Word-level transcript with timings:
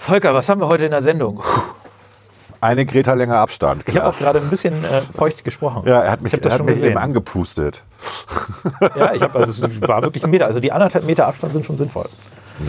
Volker, 0.00 0.32
was 0.32 0.48
haben 0.48 0.62
wir 0.62 0.68
heute 0.68 0.86
in 0.86 0.92
der 0.92 1.02
Sendung? 1.02 1.42
Eine 2.62 2.86
Greta 2.86 3.12
länger 3.12 3.36
Abstand. 3.36 3.84
Ich 3.86 3.96
habe 3.98 4.08
auch 4.08 4.18
gerade 4.18 4.38
ein 4.38 4.48
bisschen 4.48 4.82
äh, 4.82 5.02
feucht 5.14 5.44
gesprochen. 5.44 5.82
Ja, 5.86 6.00
er 6.00 6.10
hat 6.10 6.22
mich, 6.22 6.32
er 6.32 6.42
hat 6.42 6.56
schon 6.56 6.66
mich 6.66 6.82
eben 6.82 6.96
angepustet. 6.96 7.82
Ja, 8.96 9.12
ich 9.12 9.22
habe 9.22 9.38
also 9.38 9.66
es 9.66 9.80
war 9.82 10.02
wirklich 10.02 10.24
ein 10.24 10.30
Meter. 10.30 10.46
Also 10.46 10.58
die 10.58 10.72
anderthalb 10.72 11.04
Meter 11.04 11.26
Abstand 11.26 11.52
sind 11.52 11.66
schon 11.66 11.76
sinnvoll. 11.76 12.08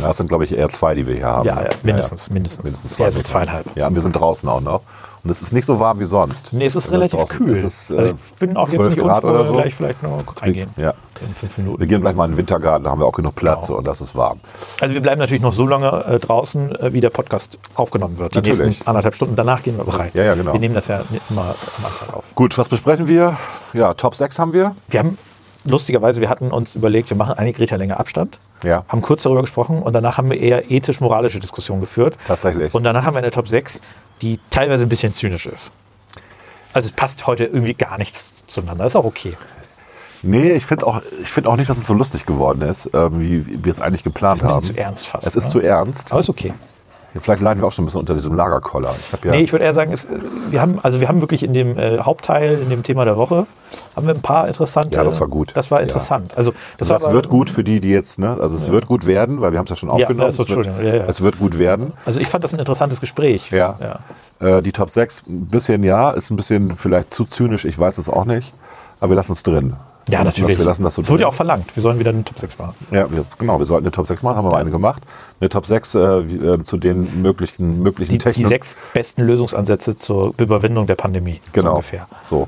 Ja, 0.02 0.08
das 0.08 0.18
sind, 0.18 0.28
glaube 0.30 0.46
ich, 0.46 0.58
eher 0.58 0.70
zwei, 0.70 0.96
die 0.96 1.06
wir 1.06 1.16
hier 1.16 1.26
haben. 1.26 1.46
Ja, 1.46 1.62
ja, 1.64 1.70
mindestens, 1.84 2.30
mindestens. 2.30 2.66
mindestens 2.72 3.00
Eher 3.00 3.12
so 3.12 3.18
Meter. 3.20 3.30
zweieinhalb. 3.30 3.66
Ja, 3.76 3.88
und 3.88 3.96
wir 3.96 4.02
sind 4.02 4.14
draußen 4.14 4.48
auch 4.48 4.62
noch. 4.62 4.82
Und 5.24 5.30
es 5.30 5.42
ist 5.44 5.54
nicht 5.54 5.66
so 5.66 5.80
warm 5.80 6.00
wie 6.00 6.06
sonst. 6.06 6.52
Nee, 6.52 6.66
es 6.66 6.76
ist 6.76 6.88
das 6.88 6.94
relativ 6.94 7.20
draußen- 7.20 7.28
kühl. 7.38 7.52
Es 7.54 7.62
ist, 7.64 7.92
äh, 7.92 7.98
also 7.98 8.14
ich 8.16 8.34
bin 8.40 8.58
auch 8.58 8.68
jetzt 8.68 8.76
12 8.78 8.90
nicht 8.96 9.00
Grad 9.00 9.24
unfroh, 9.24 9.30
oder 9.36 9.46
so. 9.46 9.54
gleich 9.54 9.76
vielleicht 9.76 10.02
noch 10.02 10.24
reingehen. 10.42 10.70
Ja. 10.78 10.94
In 11.22 11.36
fünf 11.36 11.58
Minuten. 11.60 11.80
Wir 11.80 11.86
gehen 11.88 12.02
gleich 12.02 12.16
mal 12.16 12.26
in 12.26 12.32
den 12.32 12.38
Wintergarten, 12.38 12.84
da 12.86 12.90
haben 12.90 13.00
wir 13.00 13.06
auch 13.06 13.12
genug 13.12 13.36
Platz 13.36 13.68
Genau. 13.68 13.78
und 13.80 13.86
das 13.86 14.02
ist 14.02 14.16
warm. 14.16 14.40
Also 14.80 14.96
wir 14.96 15.02
bleiben 15.02 15.20
natürlich 15.20 15.44
noch 15.44 15.54
so 15.54 15.68
lange 15.68 16.06
äh, 16.06 16.18
draußen, 16.20 16.76
äh, 16.78 16.94
wie 16.94 17.02
der 17.02 17.12
Podcast 17.12 17.60
aufgenommen 17.76 18.18
wird. 18.18 18.34
Die 18.34 18.38
Natürlich. 18.40 18.60
nächsten 18.62 18.88
anderthalb 18.88 19.14
Stunden. 19.14 19.36
Danach 19.36 19.62
gehen 19.62 19.78
wir 19.78 19.88
rein. 19.94 20.10
Ja, 20.16 20.24
ja, 20.24 20.34
genau. 20.34 20.54
Wir 20.54 20.60
nehmen 20.60 20.74
das 20.74 20.88
ja 20.88 21.02
immer 21.30 21.42
am 21.42 21.86
Anfang 21.86 22.10
auf. 22.16 22.34
Gut, 22.34 22.58
was 22.58 22.68
besprechen 22.70 23.08
wir? 23.08 23.38
Ja, 23.74 23.94
Top 23.94 24.16
6 24.16 24.40
haben 24.40 24.54
wir. 24.54 24.76
Wir 24.90 25.00
haben 25.02 25.18
lustigerweise, 25.66 26.22
wir 26.22 26.30
hatten 26.30 26.50
uns 26.52 26.74
überlegt, 26.74 27.12
wir 27.12 27.18
machen 27.18 27.36
eine 27.38 27.54
Greta 27.54 27.76
länger 27.76 28.00
Abstand. 28.00 28.40
Ja. 28.64 28.86
Haben 28.88 29.02
kurz 29.02 29.24
darüber 29.24 29.42
gesprochen 29.42 29.82
und 29.82 29.94
danach 29.94 30.18
haben 30.18 30.30
wir 30.30 30.40
eher 30.40 30.70
ethisch-moralische 30.70 31.40
Diskussionen 31.40 31.82
geführt. 31.82 32.18
Tatsächlich. 32.28 32.74
Und 32.74 32.84
danach 32.84 33.06
haben 33.06 33.16
wir 33.16 33.20
eine 33.20 33.32
Top 33.32 33.48
6, 33.48 33.82
die 34.22 34.40
teilweise 34.50 34.84
ein 34.84 34.90
bisschen 34.90 35.14
zynisch 35.14 35.46
ist. 35.46 35.72
Also 36.74 36.88
es 36.88 36.92
passt 36.92 37.28
heute 37.28 37.46
irgendwie 37.46 37.74
gar 37.74 37.98
nichts 37.98 38.44
zueinander. 38.48 38.86
Ist 38.86 38.96
auch 38.96 39.06
okay. 39.06 39.36
Nee, 40.24 40.52
ich 40.52 40.66
finde 40.66 40.86
auch, 40.86 41.02
ich 41.22 41.32
find 41.32 41.48
auch 41.48 41.56
nicht, 41.56 41.70
dass 41.70 41.78
es 41.78 41.88
so 41.88 41.94
lustig 41.94 42.26
geworden 42.26 42.62
ist, 42.62 42.90
ähm, 42.94 43.20
wie, 43.20 43.64
wir 43.64 43.72
es 43.72 43.82
eigentlich 43.82 44.04
geplant 44.04 44.42
Ein 44.42 44.48
bisschen 44.48 44.56
haben. 44.56 44.76
zu 44.76 44.78
ernst 44.78 45.08
fast. 45.08 45.28
Es 45.28 45.36
ist 45.36 45.46
ne? 45.46 45.52
zu 45.52 45.60
ernst. 45.62 46.12
Aber 46.12 46.20
ist 46.20 46.30
okay. 46.30 46.54
Vielleicht 47.20 47.42
leiden 47.42 47.62
wir 47.62 47.68
auch 47.68 47.72
schon 47.72 47.84
ein 47.84 47.88
bisschen 47.88 48.00
unter 48.00 48.14
diesem 48.14 48.36
Lagerkoller. 48.36 48.96
Ich 48.98 49.24
ja, 49.26 49.32
Nee, 49.32 49.42
ich 49.42 49.52
würde 49.52 49.66
eher 49.66 49.74
sagen, 49.74 49.92
es, 49.92 50.08
wir 50.50 50.62
haben, 50.62 50.80
also 50.82 51.02
wir 51.02 51.10
haben 51.10 51.20
wirklich 51.20 51.44
in 51.44 51.54
dem 51.54 51.78
äh, 51.78 52.00
Hauptteil, 52.00 52.60
in 52.62 52.70
dem 52.70 52.84
Thema 52.84 53.04
der 53.04 53.18
Woche, 53.18 53.46
haben 53.96 54.08
wir 54.08 54.14
ein 54.14 54.22
paar 54.22 54.48
interessante. 54.48 54.96
Ja, 54.96 55.04
das 55.04 55.20
war 55.20 55.28
gut. 55.28 55.52
Das 55.56 55.72
war 55.72 55.80
Ja. 55.80 55.84
interessant. 55.84 56.38
Also 56.38 56.54
das, 56.78 56.88
das 56.88 57.04
war, 57.04 57.14
wird 57.14 57.28
gut 57.28 57.50
für 57.50 57.64
die, 57.64 57.82
die 57.82 57.90
jetzt, 57.90 58.18
ne? 58.18 58.38
Also 58.40 58.56
es 58.56 58.72
wird 58.72 58.88
gut 58.88 59.06
werden, 59.06 59.42
weil 59.42 59.52
wir 59.52 59.60
haben 59.60 59.66
es 59.66 59.72
ja 59.72 59.76
schon 59.76 59.90
aufgenommen. 59.90 60.22
also, 60.22 60.44
es, 60.44 60.50
wird, 60.50 60.58
Entschuldigung, 60.68 60.86
ja, 60.94 61.04
ja. 61.04 61.06
es 61.08 61.22
wird 61.22 61.38
gut 61.38 61.58
werden. 61.58 61.94
Also 62.06 62.20
ich 62.20 62.28
fand 62.28 62.44
das 62.44 62.54
ein 62.54 62.60
interessantes 62.60 63.02
Gespräch. 63.02 63.52
Ja. 63.52 63.78
Äh, 64.40 64.62
die 64.62 64.72
Top 64.72 64.90
6, 64.90 65.24
ein 65.28 65.48
bisschen 65.48 65.84
ja, 65.84 66.12
ist 66.12 66.32
ein 66.32 66.36
bisschen 66.38 66.78
vielleicht 66.78 67.12
zu 67.14 67.26
zynisch, 67.26 67.66
ich 67.66 67.78
weiß 67.78 67.98
es 67.98 68.10
auch 68.10 68.26
nicht. 68.26 68.54
Aber 69.00 69.12
wir 69.12 69.16
lassen 69.16 69.34
es 69.34 69.44
drin. 69.44 69.76
Ja, 70.10 70.24
natürlich. 70.24 70.54
Das, 70.54 70.58
wir 70.60 70.66
lassen 70.66 70.84
das 70.84 70.96
so 70.96 71.02
es 71.02 71.10
wurde 71.10 71.22
ja 71.22 71.28
auch 71.28 71.34
verlangt. 71.34 71.76
Wir 71.76 71.82
sollen 71.82 72.00
wieder 72.00 72.10
eine 72.10 72.24
Top 72.24 72.40
6 72.40 72.58
machen. 72.58 72.74
Ja, 72.92 73.10
wir, 73.12 73.26
genau, 73.38 73.60
wir 73.60 73.66
sollten 73.66 73.86
eine 73.86 73.92
Top 73.92 74.08
6 74.08 74.24
machen, 74.24 74.38
haben 74.38 74.46
wir 74.46 74.58
eine 74.58 74.72
gemacht. 74.72 75.04
Eine 75.40 75.50
Top 75.50 75.66
6 75.66 75.96
äh, 75.96 76.30
wie, 76.30 76.46
äh, 76.46 76.64
zu 76.64 76.78
den 76.78 77.22
möglichen, 77.22 77.82
möglichen 77.82 78.18
Die, 78.18 78.32
die 78.32 78.44
sechs 78.44 78.78
besten 78.94 79.24
Lösungsansätze 79.24 79.96
zur 79.96 80.34
Überwindung 80.40 80.88
der 80.88 80.96
Pandemie. 80.96 81.40
So 81.46 81.52
Genau. 81.54 81.72
ungefähr. 81.74 82.08
So. 82.22 82.48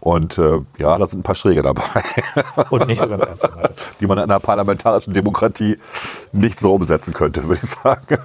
Und 0.00 0.38
äh, 0.38 0.60
ja, 0.78 0.96
da 0.98 1.04
sind 1.06 1.20
ein 1.20 1.22
paar 1.24 1.34
Schräge 1.34 1.62
dabei, 1.62 1.82
Und 2.70 2.86
nicht 2.86 3.00
so 3.00 3.08
ganz 3.08 3.24
ernst 3.24 3.48
gemeint. 3.48 3.74
die 4.00 4.06
man 4.06 4.18
in 4.18 4.24
einer 4.24 4.38
parlamentarischen 4.38 5.12
Demokratie 5.12 5.78
nicht 6.32 6.60
so 6.60 6.74
umsetzen 6.74 7.12
könnte, 7.12 7.42
würde 7.44 7.60
ich 7.62 7.68
sagen. 7.70 8.18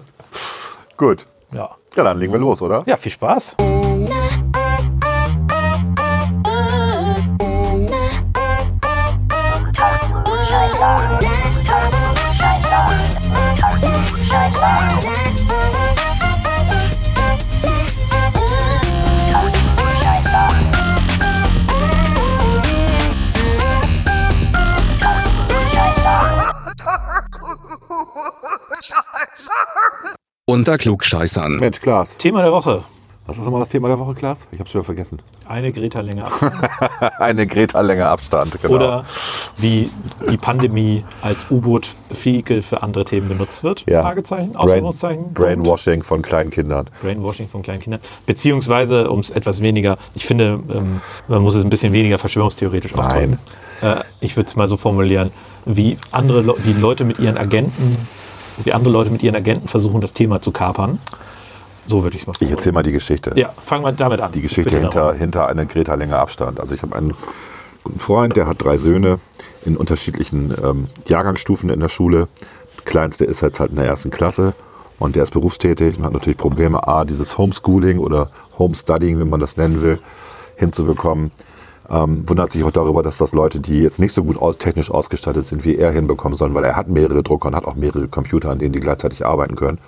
Gut. 0.96 1.26
Ja. 1.52 1.70
Ja, 1.96 2.04
dann 2.04 2.18
legen 2.18 2.32
wir 2.32 2.38
los, 2.38 2.62
oder? 2.62 2.82
ja, 2.86 2.96
viel 2.96 3.10
Spaß. 3.12 3.56
Unter 30.46 30.78
Klugscheißern. 30.78 31.56
Mensch, 31.58 31.80
Klaas. 31.80 32.16
Thema 32.16 32.40
der 32.40 32.52
Woche. 32.52 32.84
Was 33.30 33.38
ist 33.38 33.44
nochmal 33.44 33.60
das 33.60 33.68
Thema 33.68 33.86
der 33.86 33.96
Woche, 33.96 34.12
Klaas? 34.14 34.48
Ich 34.50 34.58
hab's 34.58 34.74
wieder 34.74 34.82
vergessen. 34.82 35.22
Eine 35.46 35.70
Greta 35.70 36.00
länger 36.00 36.26
Eine 37.20 37.46
Greta 37.46 37.80
länger 37.80 38.08
Abstand, 38.08 38.60
genau. 38.60 38.74
Oder 38.74 39.04
wie 39.56 39.88
die 40.28 40.36
Pandemie 40.36 41.04
als 41.22 41.46
U-Boot-Vehikel 41.48 42.60
für 42.60 42.82
andere 42.82 43.04
Themen 43.04 43.28
benutzt 43.28 43.62
wird? 43.62 43.84
ja. 43.86 44.02
Fragezeichen, 44.02 44.50
Brain, 44.50 44.80
Ausrufungszeichen. 44.80 45.22
Punkt. 45.22 45.34
Brainwashing 45.38 46.02
von 46.02 46.22
kleinen 46.22 46.50
Kindern. 46.50 46.88
Brainwashing 47.02 47.48
von 47.48 47.62
kleinen 47.62 47.78
Kindern. 47.78 48.00
Beziehungsweise, 48.26 49.08
um 49.08 49.20
es 49.20 49.30
etwas 49.30 49.62
weniger, 49.62 49.96
ich 50.16 50.26
finde, 50.26 50.58
ähm, 50.68 51.00
man 51.28 51.40
muss 51.40 51.54
es 51.54 51.62
ein 51.62 51.70
bisschen 51.70 51.92
weniger 51.92 52.18
verschwörungstheoretisch 52.18 52.96
ausdrücken. 52.96 53.38
Äh, 53.80 53.98
ich 54.18 54.34
würde 54.34 54.48
es 54.48 54.56
mal 54.56 54.66
so 54.66 54.76
formulieren, 54.76 55.30
wie 55.66 55.98
andere 56.10 56.40
Le 56.40 56.56
wie 56.64 56.72
Leute 56.72 57.04
mit 57.04 57.20
ihren 57.20 57.38
Agenten, 57.38 57.96
wie 58.64 58.72
andere 58.72 58.92
Leute 58.92 59.10
mit 59.10 59.22
ihren 59.22 59.36
Agenten 59.36 59.68
versuchen, 59.68 60.00
das 60.00 60.14
Thema 60.14 60.42
zu 60.42 60.50
kapern. 60.50 60.98
So 61.86 62.02
würde 62.02 62.16
ich 62.16 62.22
es 62.22 62.26
mal 62.26 62.34
Ich 62.40 62.50
erzähle 62.50 62.74
mal 62.74 62.82
die 62.82 62.92
Geschichte. 62.92 63.32
Ja, 63.36 63.52
fangen 63.64 63.84
wir 63.84 63.92
damit 63.92 64.20
an. 64.20 64.32
die 64.32 64.42
Geschichte 64.42 64.78
hinter, 64.78 65.14
hinter 65.14 65.48
einer 65.48 65.64
Greta 65.66 65.94
länger 65.94 66.18
Abstand. 66.18 66.60
Also 66.60 66.74
ich 66.74 66.82
habe 66.82 66.94
einen 66.96 67.14
guten 67.84 68.00
Freund, 68.00 68.36
der 68.36 68.46
hat 68.46 68.62
drei 68.62 68.76
Söhne 68.76 69.18
in 69.64 69.76
unterschiedlichen 69.76 70.54
ähm, 70.62 70.88
Jahrgangsstufen 71.06 71.70
in 71.70 71.80
der 71.80 71.88
Schule. 71.88 72.28
Der 72.76 72.84
kleinste 72.84 73.24
ist 73.24 73.40
jetzt 73.42 73.60
halt 73.60 73.70
in 73.70 73.76
der 73.76 73.86
ersten 73.86 74.10
Klasse 74.10 74.54
und 74.98 75.16
der 75.16 75.22
ist 75.22 75.32
berufstätig 75.32 75.98
und 75.98 76.04
hat 76.04 76.12
natürlich 76.12 76.38
Probleme, 76.38 76.86
A, 76.86 77.04
dieses 77.04 77.38
Homeschooling 77.38 77.98
oder 77.98 78.30
Homestudying, 78.58 79.18
wenn 79.18 79.28
man 79.28 79.40
das 79.40 79.56
nennen 79.56 79.82
will, 79.82 79.98
hinzubekommen. 80.56 81.30
Ähm, 81.88 82.28
wundert 82.28 82.52
sich 82.52 82.62
auch 82.62 82.70
darüber, 82.70 83.02
dass 83.02 83.16
das 83.16 83.32
Leute, 83.32 83.58
die 83.58 83.80
jetzt 83.80 83.98
nicht 83.98 84.12
so 84.12 84.22
gut 84.22 84.38
aus, 84.40 84.58
technisch 84.58 84.92
ausgestattet 84.92 85.44
sind, 85.44 85.64
wie 85.64 85.76
er 85.76 85.90
hinbekommen 85.90 86.36
sollen, 86.36 86.54
weil 86.54 86.64
er 86.64 86.76
hat 86.76 86.88
mehrere 86.88 87.24
Drucker 87.24 87.48
und 87.48 87.56
hat 87.56 87.64
auch 87.64 87.74
mehrere 87.74 88.06
Computer, 88.06 88.50
an 88.50 88.60
denen 88.60 88.72
die 88.72 88.78
gleichzeitig 88.78 89.26
arbeiten 89.26 89.56
können. 89.56 89.78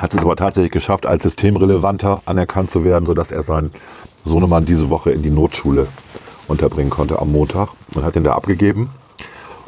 Hat 0.00 0.14
es 0.14 0.22
aber 0.24 0.36
tatsächlich 0.36 0.72
geschafft, 0.72 1.06
als 1.06 1.22
systemrelevanter 1.24 2.22
anerkannt 2.24 2.70
zu 2.70 2.84
werden, 2.84 3.04
sodass 3.06 3.30
er 3.30 3.42
seinen 3.42 3.70
Sohnemann 4.24 4.64
diese 4.64 4.90
Woche 4.90 5.10
in 5.10 5.22
die 5.22 5.30
Notschule 5.30 5.86
unterbringen 6.48 6.90
konnte 6.90 7.18
am 7.18 7.32
Montag 7.32 7.68
und 7.94 8.04
hat 8.04 8.16
ihn 8.16 8.24
da 8.24 8.32
abgegeben. 8.32 8.90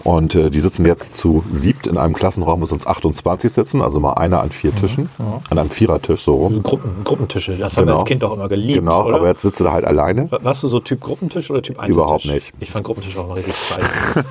Und 0.04 0.34
äh, 0.34 0.50
die 0.50 0.59
sitzen 0.59 0.84
jetzt 0.84 1.15
zu 1.15 1.44
siebt 1.53 1.87
in 1.87 1.97
einem 1.97 2.12
Klassenraum, 2.15 2.60
wo 2.60 2.66
sonst 2.66 2.88
28 2.88 3.53
sitzen, 3.53 3.82
also 3.82 4.00
mal 4.00 4.15
einer 4.15 4.41
an 4.43 4.50
vier 4.50 4.75
Tischen, 4.75 5.09
an 5.48 5.59
einem 5.59 5.70
Vierertisch 5.70 6.22
so 6.25 6.34
rum. 6.34 6.60
Gruppen, 6.64 7.04
Gruppentische, 7.04 7.56
das 7.56 7.76
haben 7.76 7.82
wir 7.84 7.93
Genau. 7.93 8.00
als 8.00 8.04
Kind 8.06 8.25
auch 8.25 8.32
immer 8.34 8.49
geliebt. 8.49 8.81
Genau, 8.81 9.04
oder? 9.04 9.14
aber 9.14 9.28
jetzt 9.28 9.43
sitzt 9.43 9.60
er 9.60 9.66
da 9.66 9.72
halt 9.72 9.84
alleine. 9.84 10.28
Warst 10.31 10.64
du 10.64 10.66
so 10.69 10.81
Typ 10.81 11.00
Gruppentisch 11.00 11.50
oder 11.53 11.62
Typ 11.62 11.78
Einzeltisch? 11.78 11.97
Überhaupt 12.03 12.25
nicht. 12.25 12.53
Ich 12.59 12.70
fand 12.72 12.84
Gruppentisch 12.84 13.16
auch 13.16 13.28
mal 13.28 13.34
richtig 13.34 13.54
scheiße. 13.69 14.25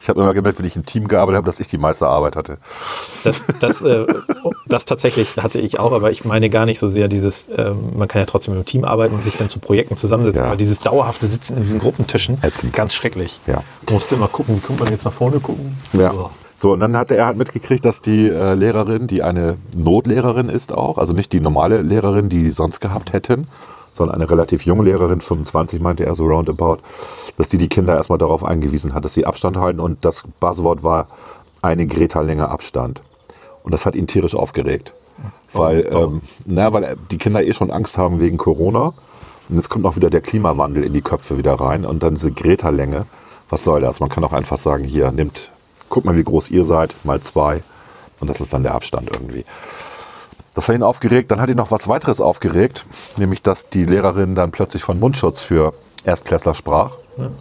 Ich 0.00 0.08
habe 0.08 0.20
immer 0.20 0.32
gemerkt, 0.32 0.60
wenn 0.60 0.66
ich 0.66 0.76
im 0.76 0.86
Team 0.86 1.08
gearbeitet 1.08 1.38
habe, 1.38 1.46
dass 1.46 1.58
ich 1.58 1.66
die 1.66 1.78
meiste 1.78 2.06
Arbeit 2.06 2.36
hatte. 2.36 2.58
Das, 3.24 3.42
das, 3.58 3.82
äh, 3.82 4.06
das 4.68 4.84
tatsächlich 4.84 5.36
hatte 5.36 5.60
ich 5.60 5.78
auch, 5.78 5.92
aber 5.92 6.10
ich 6.10 6.24
meine 6.24 6.50
gar 6.50 6.66
nicht 6.66 6.78
so 6.78 6.86
sehr 6.88 7.08
dieses, 7.08 7.48
ähm, 7.56 7.76
man 7.96 8.08
kann 8.08 8.20
ja 8.20 8.26
trotzdem 8.26 8.54
im 8.54 8.64
Team 8.64 8.84
arbeiten 8.84 9.14
und 9.14 9.22
sich 9.22 9.36
dann 9.36 9.48
zu 9.48 9.58
Projekten 9.60 9.96
zusammensetzen, 9.96 10.40
Ja. 10.42 10.46
aber 10.48 10.56
dieses 10.56 10.80
dauerhafte 10.80 11.26
Sitzen 11.26 11.56
in 11.56 11.62
diesen 11.62 11.78
Gruppentischen, 11.78 12.38
Ätzend. 12.42 12.72
ganz 12.72 12.94
schrecklich. 12.94 13.40
Ja. 13.46 13.62
Du 13.86 13.94
musst 13.94 14.12
immer 14.12 14.28
gucken, 14.28 14.56
wie 14.56 14.60
kommt 14.60 14.80
man 14.80 14.90
jetzt 14.90 15.04
nach 15.04 15.12
vorne 15.12 15.38
gucken? 15.40 15.76
Ja. 15.92 16.12
So. 16.12 16.30
So, 16.58 16.72
und 16.72 16.80
dann 16.80 16.96
hatte 16.96 17.16
er 17.16 17.26
halt 17.26 17.36
mitgekriegt, 17.36 17.84
dass 17.84 18.00
die 18.00 18.28
äh, 18.28 18.54
Lehrerin, 18.54 19.06
die 19.08 19.22
eine 19.22 19.56
Notlehrerin 19.76 20.48
ist 20.48 20.72
auch, 20.72 20.96
also 20.98 21.12
nicht 21.12 21.32
die 21.32 21.40
normale 21.40 21.82
Lehrerin, 21.82 22.28
die 22.30 22.44
sie 22.44 22.50
sonst 22.50 22.80
gehabt 22.80 23.12
hätten, 23.12 23.46
sondern 23.92 24.16
eine 24.16 24.28
relativ 24.30 24.64
junge 24.64 24.84
Lehrerin, 24.84 25.20
25 25.20 25.80
meinte 25.80 26.04
er 26.06 26.14
so 26.14 26.24
roundabout, 26.26 26.78
dass 27.36 27.50
die 27.50 27.58
die 27.58 27.68
Kinder 27.68 27.94
erstmal 27.94 28.18
darauf 28.18 28.42
eingewiesen 28.42 28.94
hat, 28.94 29.04
dass 29.04 29.12
sie 29.14 29.26
Abstand 29.26 29.58
halten 29.58 29.80
und 29.80 30.04
das 30.04 30.24
Buzzword 30.40 30.82
war 30.82 31.08
eine 31.62 31.86
Greta 31.86 32.20
länger 32.22 32.50
Abstand. 32.50 33.02
Und 33.66 33.72
das 33.72 33.84
hat 33.84 33.96
ihn 33.96 34.06
tierisch 34.06 34.36
aufgeregt. 34.36 34.94
Weil, 35.52 35.88
ähm, 35.92 36.22
na, 36.44 36.72
weil 36.72 36.96
die 37.10 37.18
Kinder 37.18 37.42
eh 37.42 37.52
schon 37.52 37.72
Angst 37.72 37.98
haben 37.98 38.20
wegen 38.20 38.36
Corona. 38.36 38.94
Und 39.48 39.56
jetzt 39.56 39.68
kommt 39.68 39.84
noch 39.84 39.96
wieder 39.96 40.08
der 40.08 40.20
Klimawandel 40.20 40.84
in 40.84 40.92
die 40.92 41.02
Köpfe 41.02 41.36
wieder 41.36 41.54
rein 41.54 41.84
und 41.84 42.02
dann 42.04 42.14
diese 42.14 42.30
Greta-Länge. 42.30 43.06
Was 43.50 43.64
soll 43.64 43.80
das? 43.80 43.98
Man 43.98 44.08
kann 44.08 44.22
auch 44.22 44.32
einfach 44.32 44.56
sagen, 44.56 44.84
hier, 44.84 45.10
nimmt, 45.10 45.50
guck 45.88 46.04
mal, 46.04 46.16
wie 46.16 46.22
groß 46.22 46.50
ihr 46.50 46.64
seid, 46.64 46.94
mal 47.04 47.20
zwei. 47.20 47.62
Und 48.20 48.28
das 48.28 48.40
ist 48.40 48.52
dann 48.52 48.62
der 48.62 48.74
Abstand 48.74 49.10
irgendwie. 49.10 49.44
Das 50.54 50.68
hat 50.68 50.76
ihn 50.76 50.84
aufgeregt. 50.84 51.32
Dann 51.32 51.40
hat 51.40 51.48
ihn 51.48 51.56
noch 51.56 51.72
was 51.72 51.88
weiteres 51.88 52.20
aufgeregt, 52.20 52.86
nämlich, 53.16 53.42
dass 53.42 53.68
die 53.68 53.84
Lehrerin 53.84 54.36
dann 54.36 54.52
plötzlich 54.52 54.84
von 54.84 55.00
Mundschutz 55.00 55.42
für 55.42 55.72
Erstklässler 56.04 56.54
sprach, 56.54 56.92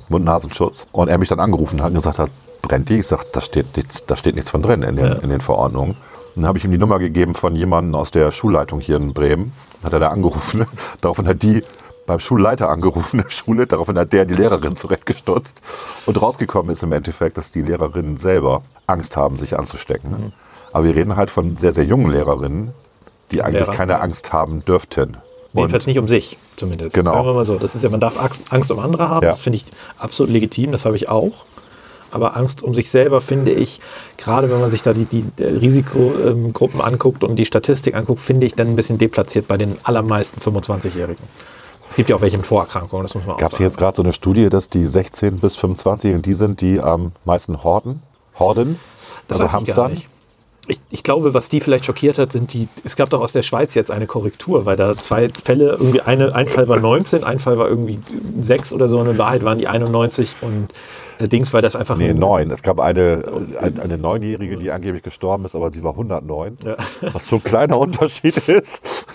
Mund-Nasenschutz. 0.10 0.88
Und 0.92 1.08
er 1.08 1.20
mich 1.20 1.30
dann 1.30 1.40
angerufen 1.40 1.82
hat 1.82 1.90
und 1.90 1.96
gesagt 1.96 2.18
hat, 2.18 2.32
brennt 2.64 2.90
die? 2.90 2.98
Ich 3.00 3.08
sag, 3.08 3.32
da 3.32 3.42
steht 3.42 3.78
nichts, 3.78 4.06
da 4.08 4.18
steht 4.18 4.34
nichts 4.34 4.50
von 4.50 4.64
drin 4.64 4.82
in 4.82 4.96
den, 4.96 5.14
in 5.22 5.30
den 5.30 5.42
Verordnungen. 5.42 5.96
Dann 6.36 6.46
habe 6.46 6.58
ich 6.58 6.66
ihm 6.66 6.72
die 6.72 6.78
Nummer 6.78 7.00
gegeben 7.00 7.34
von 7.34 7.56
jemandem 7.56 7.96
aus 7.96 8.12
der 8.12 8.32
Schulleitung 8.32 8.80
hier 8.82 8.98
in 8.98 9.14
Bremen. 9.14 9.54
Hat 9.84 9.94
er 9.94 10.00
da 10.00 10.08
angerufen. 10.10 10.66
Daraufhin 11.02 11.28
hat 11.28 11.42
die 11.44 11.64
beim 12.08 12.20
Schulleiter 12.20 12.70
angerufen, 12.70 13.22
der 13.24 13.30
Schule. 13.32 13.68
Daraufhin 13.68 13.98
hat 13.98 14.14
der 14.14 14.26
die 14.26 14.36
Lehrerin 14.36 14.76
zurechtgestutzt. 14.76 15.62
Und 16.06 16.22
rausgekommen 16.22 16.72
ist 16.72 16.84
im 16.84 16.92
Endeffekt, 16.92 17.38
dass 17.38 17.52
die 17.52 17.62
Lehrerinnen 17.62 18.18
selber 18.18 18.64
Angst 18.86 19.16
haben, 19.18 19.38
sich 19.38 19.58
anzustecken. 19.58 20.34
Aber 20.74 20.84
wir 20.84 20.96
reden 20.96 21.16
halt 21.16 21.32
von 21.32 21.58
sehr, 21.58 21.72
sehr 21.72 21.86
jungen 21.86 22.12
Lehrerinnen, 22.12 22.74
die 23.32 23.42
eigentlich 23.42 23.62
Lehrer. 23.66 23.72
keine 23.76 24.02
Angst 24.02 24.34
haben 24.34 24.64
dürften. 24.66 25.18
Jedenfalls 25.54 25.88
nicht 25.88 25.98
um 26.00 26.08
sich, 26.10 26.38
zumindest. 26.58 26.94
Genau. 26.96 27.12
Sagen 27.12 27.26
wir 27.28 27.34
mal 27.34 27.46
so. 27.46 27.58
Das 27.58 27.76
ist 27.76 27.82
ja, 27.82 27.90
man 27.90 28.02
darf 28.02 28.22
Angst- 28.22 28.42
Angst 28.52 28.70
um 28.72 28.80
andere 28.80 29.08
haben, 29.08 29.24
Ja. 29.24 29.30
das 29.32 29.40
finde 29.40 29.56
ich 29.58 29.66
absolut 29.98 30.32
legitim, 30.34 30.72
das 30.72 30.84
habe 30.84 30.98
ich 30.98 31.08
auch. 31.08 31.46
Aber 32.12 32.38
Angst 32.38 32.64
um 32.64 32.74
sich 32.74 32.90
selber 32.90 33.22
finde 33.22 33.52
ich, 33.52 33.82
gerade 34.18 34.50
wenn 34.50 34.60
man 34.60 34.72
sich 34.72 34.82
da 34.82 34.94
die, 34.94 35.06
die 35.06 35.26
Risikogruppen 35.40 36.82
anguckt 36.82 37.24
und 37.24 37.36
die 37.38 37.46
Statistik 37.46 37.96
anguckt, 37.96 38.22
finde 38.22 38.46
ich 38.46 38.56
dann 38.56 38.68
ein 38.68 38.76
bisschen 38.76 38.98
deplatziert 38.98 39.48
bei 39.48 39.58
den 39.58 39.78
allermeisten 39.84 40.40
25-Jährigen. 40.40 41.24
Es 41.90 41.96
gibt 41.98 42.10
ja 42.10 42.16
auch 42.16 42.22
welche 42.22 42.38
mit 42.38 42.46
Vorerkrankungen, 42.46 43.04
das 43.04 43.16
muss 43.16 43.26
man 43.26 43.38
Gab 43.38 43.48
auch 43.48 43.52
es 43.52 43.58
sagen. 43.58 43.64
jetzt 43.64 43.78
gerade 43.78 43.96
so 43.96 44.04
eine 44.04 44.14
Studie, 44.14 44.50
dass 44.50 44.70
die 44.70 44.86
16 44.86 45.40
bis 45.40 45.56
25 45.56 46.22
die 46.22 46.34
sind, 46.34 46.62
die 46.62 46.82
am 46.82 47.12
meisten 47.24 47.64
horden? 47.64 48.02
Horden? 48.38 48.80
Das 49.28 49.40
also 49.40 49.54
hamstern? 49.54 49.98
Ich, 50.68 50.80
ich 50.90 51.04
glaube, 51.04 51.34
was 51.34 51.50
die 51.50 51.62
vielleicht 51.62 51.86
schockiert 51.86 52.18
hat, 52.18 52.32
sind 52.32 52.54
die. 52.54 52.68
Es 52.84 52.96
gab 52.96 53.10
doch 53.12 53.22
aus 53.22 53.34
der 53.34 53.44
Schweiz 53.44 53.76
jetzt 53.76 53.92
eine 53.92 54.08
Korrektur, 54.08 54.66
weil 54.66 54.76
da 54.76 54.96
zwei 54.96 55.30
Fälle, 55.30 55.72
irgendwie 55.80 56.02
eine, 56.02 56.34
ein 56.34 56.48
Fall 56.48 56.68
war 56.68 56.80
19, 56.80 57.24
ein 57.24 57.40
Fall 57.40 57.58
war 57.58 57.68
irgendwie 57.68 58.00
6 58.42 58.74
oder 58.74 58.90
so. 58.90 59.00
und 59.00 59.10
In 59.10 59.18
Wahrheit 59.18 59.44
waren 59.44 59.58
die 59.60 59.68
91 59.68 60.30
und 60.42 60.68
äh, 61.20 61.28
Dings, 61.28 61.54
weil 61.54 61.62
das 61.62 61.76
einfach. 61.76 61.98
Nee, 61.98 62.14
neun. 62.14 62.50
Es 62.52 62.62
gab 62.64 62.80
eine, 62.80 63.24
eine, 63.62 63.82
eine 63.82 63.98
Neunjährige, 63.98 64.58
die 64.58 64.72
angeblich 64.72 65.04
gestorben 65.04 65.46
ist, 65.46 65.56
aber 65.56 65.72
sie 65.72 65.84
war 65.84 65.92
109. 65.92 66.58
Ja. 66.66 66.76
Was 67.14 67.28
so 67.28 67.36
ein 67.38 67.44
kleiner 67.44 67.78
Unterschied 67.78 68.36
ist. 68.50 69.06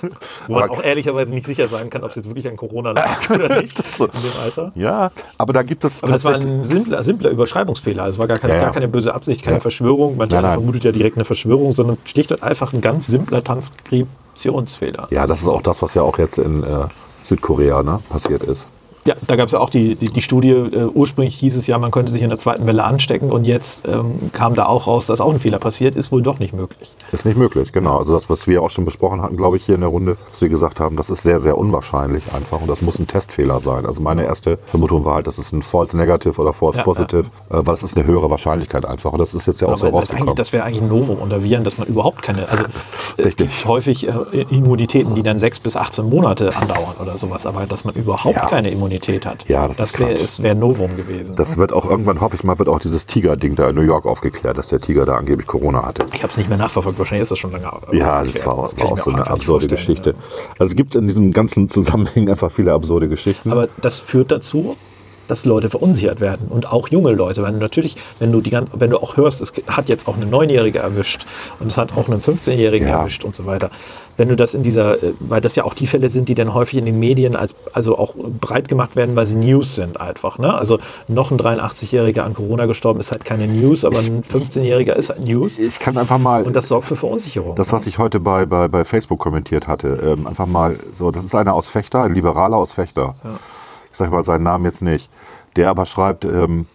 Wo 0.46 0.54
man 0.54 0.62
Aber- 0.64 0.72
auch 0.74 0.82
ehrlicherweise 0.84 1.34
nicht 1.34 1.46
sicher 1.46 1.66
sagen 1.68 1.90
kann, 1.90 2.02
ob 2.04 2.10
es 2.10 2.16
jetzt 2.16 2.26
wirklich 2.26 2.48
an 2.48 2.56
Corona 2.56 2.92
lag 2.92 3.28
oder 3.30 3.60
nicht 3.60 3.78
in 3.98 4.06
dem 4.06 4.10
Alter. 4.44 4.72
ja, 4.76 5.10
aber 5.36 5.52
da 5.52 5.62
gibt 5.62 5.84
es 5.84 6.02
Aber 6.02 6.12
das 6.12 6.24
war 6.24 6.34
ein 6.36 6.64
simpler, 6.64 7.02
simpler 7.04 7.30
Überschreibungsfehler. 7.30 8.04
Also 8.04 8.14
es 8.14 8.18
war 8.18 8.28
gar 8.28 8.38
keine, 8.38 8.52
Ja, 8.54 8.58
ja. 8.60 8.64
gar 8.66 8.72
keine 8.72 8.88
böse 8.88 9.12
Absicht, 9.14 9.42
keine. 9.42 9.60
Verschwörung. 9.60 10.16
Nein, 10.16 10.28
nein. 10.30 10.44
vermutet 10.52 10.84
ja 10.84 10.92
direkt 10.92 11.16
eine 11.16 11.24
Verschwörung, 11.24 11.39
sondern 11.72 11.98
schlicht 12.04 12.32
und 12.32 12.42
einfach 12.42 12.72
ein 12.72 12.80
ganz 12.80 13.06
simpler 13.06 13.42
Transkriptionsfehler. 13.42 15.08
Ja, 15.10 15.26
das 15.26 15.42
ist 15.42 15.48
auch 15.48 15.62
das, 15.62 15.82
was 15.82 15.94
ja 15.94 16.02
auch 16.02 16.18
jetzt 16.18 16.38
in 16.38 16.62
äh, 16.62 16.86
Südkorea 17.24 17.82
ne, 17.82 18.00
passiert 18.08 18.42
ist. 18.42 18.68
Ja, 19.06 19.14
da 19.26 19.36
gab 19.36 19.46
es 19.46 19.52
ja 19.52 19.60
auch 19.60 19.70
die, 19.70 19.94
die, 19.94 20.06
die 20.12 20.20
Studie, 20.20 20.50
äh, 20.50 20.84
ursprünglich 20.92 21.36
hieß 21.36 21.56
es 21.56 21.66
ja, 21.66 21.78
man 21.78 21.90
könnte 21.90 22.12
sich 22.12 22.20
in 22.20 22.28
der 22.28 22.38
zweiten 22.38 22.66
Welle 22.66 22.84
anstecken 22.84 23.32
und 23.32 23.46
jetzt 23.46 23.88
ähm, 23.88 24.30
kam 24.32 24.54
da 24.54 24.66
auch 24.66 24.86
raus, 24.86 25.06
dass 25.06 25.22
auch 25.22 25.32
ein 25.32 25.40
Fehler 25.40 25.58
passiert, 25.58 25.96
ist 25.96 26.12
wohl 26.12 26.22
doch 26.22 26.38
nicht 26.38 26.52
möglich. 26.52 26.90
Ist 27.10 27.24
nicht 27.24 27.38
möglich, 27.38 27.72
genau. 27.72 27.96
Also 27.98 28.12
das, 28.12 28.28
was 28.28 28.46
wir 28.46 28.62
auch 28.62 28.68
schon 28.68 28.84
besprochen 28.84 29.22
hatten, 29.22 29.38
glaube 29.38 29.56
ich, 29.56 29.64
hier 29.64 29.74
in 29.76 29.80
der 29.80 29.88
Runde, 29.88 30.18
was 30.28 30.42
wir 30.42 30.50
gesagt 30.50 30.80
haben, 30.80 30.96
das 30.96 31.08
ist 31.08 31.22
sehr, 31.22 31.40
sehr 31.40 31.56
unwahrscheinlich 31.56 32.24
einfach 32.34 32.60
und 32.60 32.68
das 32.68 32.82
muss 32.82 32.98
ein 32.98 33.06
Testfehler 33.06 33.60
sein. 33.60 33.86
Also 33.86 34.02
meine 34.02 34.24
erste 34.24 34.58
Vermutung 34.66 35.04
war 35.06 35.14
halt, 35.14 35.26
das 35.26 35.38
ist 35.38 35.52
ein 35.52 35.62
False 35.62 35.96
Negative 35.96 36.38
oder 36.38 36.52
False 36.52 36.78
Ja, 36.78 36.82
Positive, 36.84 37.24
Äh, 37.48 37.60
weil 37.64 37.72
es 37.74 37.82
ist 37.82 37.96
eine 37.96 38.06
höhere 38.06 38.28
Wahrscheinlichkeit 38.30 38.84
einfach 38.84 39.12
und 39.14 39.18
das 39.18 39.32
ist 39.32 39.46
jetzt 39.46 39.62
ja 39.62 39.68
auch 39.68 39.78
so 39.78 39.88
rausgekommen. 39.88 40.34
das 40.36 40.52
wäre 40.52 40.64
eigentlich 40.64 40.82
ein 40.82 40.88
Novum 40.88 41.16
unter 41.18 41.42
Viren, 41.42 41.64
dass 41.64 41.78
man 41.78 41.88
überhaupt 41.88 42.20
keine, 42.22 42.46
also 42.50 42.64
es 43.16 43.36
gibt 43.36 43.64
häufig 43.66 44.06
äh, 44.06 44.12
Immunitäten, 44.50 45.14
die 45.14 45.22
dann 45.22 45.38
sechs 45.38 45.58
bis 45.58 45.74
18 45.76 46.06
Monate 46.08 46.54
andauern 46.54 46.96
oder 47.00 47.16
sowas, 47.16 47.46
aber 47.46 47.64
dass 47.64 47.84
man 47.84 47.94
überhaupt 47.94 48.36
Ja. 48.36 48.46
keine 48.46 48.68
Immunität 48.70 48.89
hat, 48.90 49.48
Ja, 49.48 49.66
das 49.68 49.78
ist 49.80 50.42
wäre 50.42 50.54
ein 50.54 50.58
Novum 50.58 50.96
gewesen. 50.96 51.36
Das 51.36 51.56
wird 51.56 51.72
auch 51.72 51.88
irgendwann, 51.88 52.20
hoffe 52.20 52.36
ich 52.36 52.44
mal, 52.44 52.58
wird 52.58 52.68
auch 52.68 52.80
dieses 52.80 53.06
Tiger-Ding 53.06 53.54
da 53.56 53.68
in 53.70 53.76
New 53.76 53.82
York 53.82 54.06
aufgeklärt, 54.06 54.58
dass 54.58 54.68
der 54.68 54.80
Tiger 54.80 55.06
da 55.06 55.14
angeblich 55.16 55.46
Corona 55.46 55.84
hatte. 55.84 56.06
ich 56.12 56.22
habe 56.22 56.30
es 56.30 56.36
nicht 56.36 56.48
mehr 56.48 56.58
nachverfolgt, 56.58 56.98
wahrscheinlich 56.98 57.22
ist 57.22 57.30
das 57.30 57.38
schon 57.38 57.52
lange. 57.52 57.70
Ja, 57.92 58.22
das 58.24 58.44
war, 58.46 58.54
auch- 58.58 58.70
kann 58.74 58.78
war 58.86 58.92
auch 58.92 58.96
mir 58.96 59.02
so 59.02 59.10
eine 59.12 59.26
absurde 59.26 59.66
Geschichte. 59.68 60.14
Also 60.58 60.72
es 60.72 60.76
gibt 60.76 60.94
in 60.94 61.06
diesem 61.06 61.32
ganzen 61.32 61.68
Zusammenhang 61.68 62.28
einfach 62.30 62.50
viele 62.50 62.72
absurde 62.72 63.08
Geschichten. 63.08 63.52
Aber 63.52 63.68
das 63.80 64.00
führt 64.00 64.30
dazu, 64.32 64.76
dass 65.30 65.44
Leute 65.44 65.70
verunsichert 65.70 66.20
werden 66.20 66.48
und 66.48 66.70
auch 66.72 66.88
junge 66.88 67.12
Leute. 67.12 67.42
Weil 67.42 67.52
natürlich, 67.52 67.96
wenn 68.18 68.32
du 68.32 68.40
die 68.40 68.50
gan- 68.50 68.66
wenn 68.74 68.90
du 68.90 68.98
auch 68.98 69.16
hörst, 69.16 69.40
es 69.40 69.52
hat 69.68 69.88
jetzt 69.88 70.08
auch 70.08 70.16
eine 70.16 70.26
Neunjährige 70.26 70.80
erwischt 70.80 71.26
und 71.60 71.68
es 71.68 71.76
hat 71.76 71.96
auch 71.96 72.08
einen 72.08 72.20
15-Jährigen 72.20 72.88
Ja. 72.88 73.00
erwischt 73.00 73.24
und 73.24 73.34
so 73.36 73.46
weiter. 73.46 73.70
Wenn 74.16 74.28
du 74.28 74.36
das 74.36 74.52
in 74.52 74.62
dieser, 74.62 74.96
weil 75.18 75.40
das 75.40 75.56
ja 75.56 75.64
auch 75.64 75.72
die 75.72 75.86
Fälle 75.86 76.10
sind, 76.10 76.28
die 76.28 76.34
dann 76.34 76.52
häufig 76.52 76.78
in 76.78 76.84
den 76.84 76.98
Medien 76.98 77.36
als 77.36 77.54
also 77.72 77.96
auch 77.96 78.14
breit 78.40 78.68
gemacht 78.68 78.94
werden, 78.94 79.16
weil 79.16 79.26
sie 79.26 79.34
News 79.36 79.74
sind 79.76 79.98
einfach. 79.98 80.38
Ne? 80.38 80.52
Also 80.52 80.78
noch 81.08 81.30
ein 81.30 81.38
83-Jähriger 81.38 82.20
an 82.20 82.34
Corona 82.34 82.66
gestorben 82.66 83.00
ist 83.00 83.12
halt 83.12 83.24
keine 83.24 83.46
News, 83.46 83.84
aber 83.84 83.96
ein 83.98 84.22
15-Jähriger 84.22 84.92
ist 84.94 85.08
halt 85.08 85.24
News. 85.24 85.58
ich 85.58 85.78
kann 85.78 85.96
einfach 85.96 86.18
mal 86.18 86.42
Und 86.42 86.54
das 86.54 86.68
sorgt 86.68 86.84
für 86.86 86.96
Verunsicherung. 86.96 87.54
Das, 87.54 87.72
was 87.72 87.86
ich 87.86 87.96
heute 87.98 88.20
bei, 88.20 88.44
bei, 88.44 88.68
bei 88.68 88.84
Facebook 88.84 89.18
kommentiert 89.20 89.66
hatte, 89.68 89.98
ähm, 90.18 90.26
einfach 90.26 90.46
mal 90.46 90.76
so, 90.92 91.10
das 91.10 91.24
ist 91.24 91.34
einer 91.34 91.54
aus 91.54 91.70
Fechter, 91.70 92.02
ein 92.02 92.12
Liberaler 92.14 92.56
aus 92.58 92.74
Fechter. 92.74 93.14
Ich 93.90 93.96
sage 93.96 94.10
mal 94.10 94.22
seinen 94.22 94.44
Namen 94.44 94.64
jetzt 94.64 94.82
nicht. 94.82 95.10
Der 95.56 95.70
aber 95.70 95.86
schreibt, 95.86 96.24
ähm, 96.24 96.66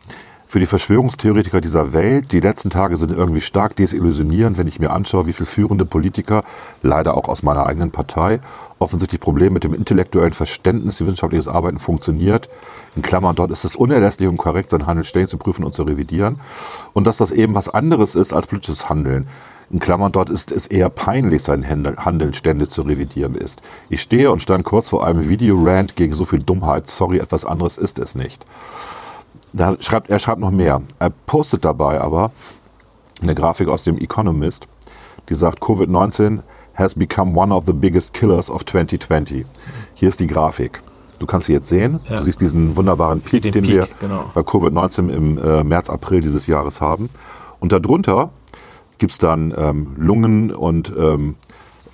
für 0.48 0.60
die 0.60 0.68
Verschwörungstheoretiker 0.68 1.60
dieser 1.60 1.92
Welt, 1.92 2.32
die 2.32 2.40
letzten 2.40 2.70
Tage 2.70 2.98
sind 2.98 3.12
irgendwie 3.12 3.42
stark 3.42 3.76
desillusionierend, 3.76 4.58
wenn 4.58 4.68
ich 4.68 4.80
mir 4.80 4.92
anschaue, 4.92 5.28
wie 5.28 5.34
viele 5.34 5.48
führende 5.48 5.86
Politiker, 5.86 6.44
leider 6.82 7.18
auch 7.18 7.28
aus 7.28 7.44
meiner 7.44 7.66
eigenen 7.66 7.92
Partei, 7.92 8.40
offensichtlich 8.80 9.22
Probleme 9.22 9.52
mit 9.52 9.64
dem 9.64 9.74
intellektuellen 9.74 10.34
Verständnis, 10.34 11.00
wie 11.00 11.06
wissenschaftliches 11.06 11.48
Arbeiten 11.48 11.80
funktioniert. 11.80 12.50
In 12.96 13.02
Klammern, 13.02 13.36
dort 13.36 13.52
ist 13.52 13.64
es 13.64 13.76
unerlässlich 13.76 14.28
und 14.28 14.38
korrekt, 14.38 14.70
sein 14.70 14.86
Handeln 14.86 15.06
ständig 15.06 15.30
zu 15.30 15.38
prüfen 15.38 15.64
und 15.64 15.74
zu 15.74 15.84
revidieren. 15.84 16.40
Und 16.94 17.08
dass 17.08 17.18
das 17.18 17.32
eben 17.32 17.56
was 17.56 17.70
anderes 17.70 18.16
ist 18.16 18.34
als 18.34 18.48
politisches 18.48 18.90
Handeln. 18.90 19.28
In 19.72 19.80
Klammern, 19.80 20.12
dort 20.12 20.30
ist 20.30 20.52
es 20.52 20.68
eher 20.68 20.90
peinlich, 20.90 21.42
sein 21.42 21.68
Handeln 21.68 22.34
ständig 22.34 22.70
zu 22.70 22.84
revidieren 22.84 23.36
ist. 23.36 23.62
Ich 23.90 24.02
stehe 24.02 24.32
und 24.32 24.42
stand 24.42 24.64
kurz 24.64 24.90
vor 24.90 25.06
einem 25.06 25.28
Videorant 25.28 25.96
gegen 25.96 26.14
so 26.14 26.26
viel 26.26 26.40
Dummheit. 26.40 26.88
Sorry, 26.88 27.18
etwas 27.18 27.46
anderes 27.46 27.78
ist 27.78 27.98
es 27.98 28.14
nicht. 28.14 28.46
Da 29.54 29.76
schreibt, 29.80 30.10
er 30.10 30.20
schreibt 30.20 30.42
noch 30.42 30.52
mehr. 30.52 30.82
Er 31.00 31.10
postet 31.10 31.66
dabei 31.66 32.00
aber 32.02 32.32
eine 33.22 33.34
Grafik 33.34 33.70
aus 33.70 33.84
dem 33.86 33.98
Economist, 33.98 34.68
die 35.30 35.34
sagt, 35.34 35.62
Covid-19 35.64 36.42
has 36.76 36.94
become 36.94 37.36
one 37.36 37.54
of 37.54 37.66
the 37.66 37.74
biggest 37.74 38.14
killers 38.14 38.50
of 38.50 38.66
2020. 38.66 39.46
Hier 39.94 40.10
ist 40.10 40.20
die 40.20 40.28
Grafik. 40.28 40.82
Du 41.20 41.26
kannst 41.26 41.48
sie 41.48 41.54
jetzt 41.54 41.70
sehen. 41.70 42.00
Ja. 42.10 42.18
Du 42.18 42.24
siehst 42.24 42.42
diesen 42.42 42.76
wunderbaren 42.76 43.22
Peak, 43.22 43.44
Den 43.44 43.54
den, 43.54 43.64
Peak, 43.64 43.74
wir 43.74 43.88
genau. 44.00 44.32
bei 44.34 44.42
Covid-19 44.42 45.10
im 45.10 45.38
äh, 45.38 45.64
März, 45.64 45.90
April 45.90 46.22
dieses 46.22 46.48
Jahres 46.48 46.82
haben. 46.82 47.08
Und 47.60 47.72
darunter 47.72 48.30
gibt 48.98 49.14
es 49.14 49.18
dann 49.18 49.54
ähm, 49.58 49.96
Lungen- 49.98 50.54
und 50.54 50.94
ähm, 50.98 51.36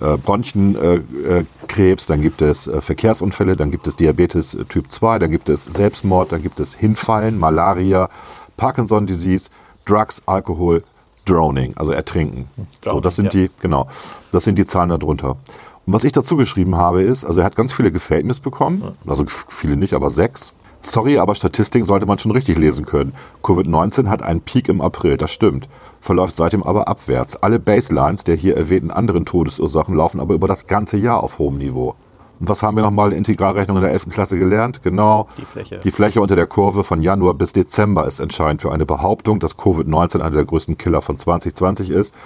äh, 0.00 0.16
Bronchenkrebs, 0.16 1.24
äh, 1.24 1.44
Krebs, 1.68 2.06
dann 2.06 2.20
gibt 2.20 2.42
es 2.42 2.66
äh, 2.66 2.80
Verkehrsunfälle, 2.80 3.56
dann 3.56 3.70
gibt 3.70 3.86
es 3.86 3.96
Diabetes 3.96 4.54
äh, 4.54 4.64
Typ 4.64 4.90
2, 4.90 5.20
dann 5.20 5.30
gibt 5.30 5.48
es 5.48 5.64
Selbstmord, 5.64 6.32
dann 6.32 6.42
gibt 6.42 6.58
es 6.60 6.74
Hinfallen, 6.74 7.38
Malaria, 7.38 8.08
Parkinson-Disease, 8.56 9.50
Drugs, 9.84 10.22
Alkohol, 10.26 10.82
Drowning, 11.24 11.74
also 11.76 11.92
Ertrinken. 11.92 12.48
So, 12.84 13.00
das 13.00 13.16
sind 13.16 13.34
ja. 13.34 13.42
die, 13.42 13.50
genau, 13.60 13.86
das 14.30 14.44
sind 14.44 14.58
die 14.58 14.66
Zahlen 14.66 14.90
darunter. 14.90 15.36
Und 15.84 15.92
was 15.92 16.04
ich 16.04 16.12
dazu 16.12 16.36
geschrieben 16.36 16.76
habe, 16.76 17.02
ist, 17.02 17.24
also 17.24 17.40
er 17.40 17.46
hat 17.46 17.56
ganz 17.56 17.72
viele 17.72 17.90
Gefällt 17.90 18.42
bekommen, 18.42 18.96
also 19.06 19.24
viele 19.26 19.76
nicht, 19.76 19.94
aber 19.94 20.10
sechs. 20.10 20.52
Sorry, 20.84 21.18
aber 21.18 21.36
Statistiken 21.36 21.84
sollte 21.84 22.06
man 22.06 22.18
schon 22.18 22.32
richtig 22.32 22.58
lesen 22.58 22.84
können. 22.84 23.12
Covid-19 23.44 24.08
hat 24.08 24.22
einen 24.22 24.40
Peak 24.40 24.68
im 24.68 24.80
April, 24.80 25.16
das 25.16 25.30
stimmt, 25.30 25.68
verläuft 26.00 26.34
seitdem 26.34 26.64
aber 26.64 26.88
abwärts. 26.88 27.36
Alle 27.36 27.60
Baselines 27.60 28.24
der 28.24 28.34
hier 28.34 28.56
erwähnten 28.56 28.90
anderen 28.90 29.24
Todesursachen 29.24 29.94
laufen 29.94 30.18
aber 30.18 30.34
über 30.34 30.48
das 30.48 30.66
ganze 30.66 30.96
Jahr 30.96 31.22
auf 31.22 31.38
hohem 31.38 31.58
Niveau. 31.58 31.94
Und 32.42 32.48
was 32.48 32.64
haben 32.64 32.76
wir 32.76 32.82
nochmal 32.82 33.12
in 33.12 33.18
Integralrechnung 33.18 33.76
in 33.76 33.84
der 33.84 33.92
11. 33.92 34.08
Klasse 34.10 34.36
gelernt? 34.36 34.82
Genau. 34.82 35.28
Die 35.38 35.44
Fläche. 35.44 35.78
Die 35.78 35.92
Fläche 35.92 36.20
unter 36.20 36.34
der 36.34 36.48
Kurve 36.48 36.82
von 36.82 37.00
Januar 37.00 37.34
bis 37.34 37.52
Dezember 37.52 38.04
ist 38.04 38.18
entscheidend 38.18 38.62
für 38.62 38.72
eine 38.72 38.84
Behauptung, 38.84 39.38
dass 39.38 39.56
Covid-19 39.56 40.16
einer 40.16 40.32
der 40.32 40.44
größten 40.44 40.76
Killer 40.76 41.02
von 41.02 41.16
2020 41.16 41.90
ist, 41.90 42.16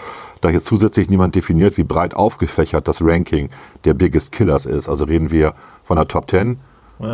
da 0.41 0.49
hier 0.49 0.63
zusätzlich 0.63 1.11
niemand 1.11 1.35
definiert, 1.35 1.77
wie 1.77 1.85
breit 1.85 2.15
aufgefächert 2.15 2.89
das 2.89 3.03
Ranking 3.03 3.51
der 3.85 3.93
Biggest 3.93 4.33
Killers 4.33 4.65
ist. 4.65 4.89
Also 4.89 5.05
reden 5.05 5.31
wir 5.31 5.53
von 5.83 5.99
der 5.99 6.09
Top 6.09 6.31
10, 6.31 6.59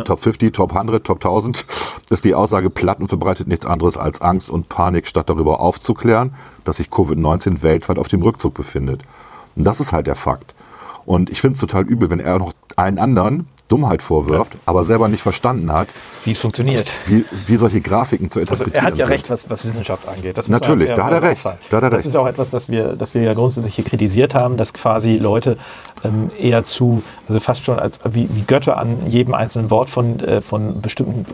Top 0.05 0.21
50, 0.21 0.53
Top 0.53 0.73
100, 0.73 1.05
Top 1.05 1.17
1000, 1.17 1.65
ist 2.09 2.23
die 2.23 2.35
Aussage 2.35 2.69
platt 2.69 3.01
und 3.01 3.09
verbreitet 3.09 3.49
nichts 3.49 3.65
anderes 3.65 3.97
als 3.97 4.21
Angst 4.21 4.49
und 4.49 4.69
Panik, 4.69 5.07
statt 5.07 5.29
darüber 5.29 5.59
aufzuklären, 5.59 6.33
dass 6.63 6.77
sich 6.77 6.87
Covid-19 6.87 7.63
weltweit 7.63 7.97
auf 7.97 8.07
dem 8.07 8.21
Rückzug 8.21 8.53
befindet. 8.53 9.01
Und 9.57 9.65
das 9.65 9.81
ist 9.81 9.91
halt 9.91 10.07
der 10.07 10.15
Fakt. 10.15 10.53
Und 11.05 11.29
ich 11.29 11.41
finde 11.41 11.55
es 11.55 11.59
total 11.59 11.83
übel, 11.83 12.09
wenn 12.09 12.19
er 12.19 12.39
noch 12.39 12.53
einen 12.75 12.97
anderen 12.99 13.47
Dummheit 13.69 14.01
vorwirft, 14.03 14.53
aber 14.65 14.83
selber 14.83 15.07
nicht 15.07 15.21
verstanden 15.21 15.71
hat, 15.71 15.87
Wie 16.25 16.31
es 16.31 16.37
funktioniert. 16.37 16.93
wie, 17.07 17.25
wie 17.47 17.55
solche 17.55 17.81
Grafiken 17.81 18.29
zu 18.29 18.39
Also 18.39 18.65
interpretieren 18.65 18.85
er 18.85 18.91
hat 18.91 18.97
ja 18.99 19.05
recht, 19.07 19.29
was, 19.31 19.49
was 19.49 19.65
Wissenschaft 19.65 20.07
angeht. 20.07 20.37
Das 20.37 20.47
Natürlich, 20.47 20.91
da 20.93 21.05
hat 21.05 21.13
er 21.13 21.21
recht, 21.23 21.43
da 21.45 21.51
hat 21.51 21.71
er 21.71 21.89
das 21.89 21.99
recht. 21.99 22.07
ist 22.07 22.15
auch 22.15 22.27
etwas, 22.27 22.49
das 22.51 22.69
wir, 22.69 22.95
das 22.95 23.15
wir 23.15 23.23
ja 23.23 23.33
grundsätzlich 23.33 23.75
hier 23.75 23.85
kritisiert 23.85 24.35
haben, 24.35 24.57
dass 24.57 24.73
quasi 24.73 25.15
Leute 25.15 25.57
ähm, 26.03 26.31
eher 26.37 26.63
zu, 26.63 27.03
also 27.27 27.39
fast 27.39 27.63
schon 27.63 27.79
als 27.79 27.99
wie, 28.09 28.29
wie 28.33 28.41
Götter 28.41 28.77
an 28.77 29.07
jedem 29.07 29.33
einzelnen 29.33 29.69
Wort 29.69 29.89
von, 29.89 30.19
äh, 30.19 30.41
von 30.41 30.81
bestimmten, 30.81 31.25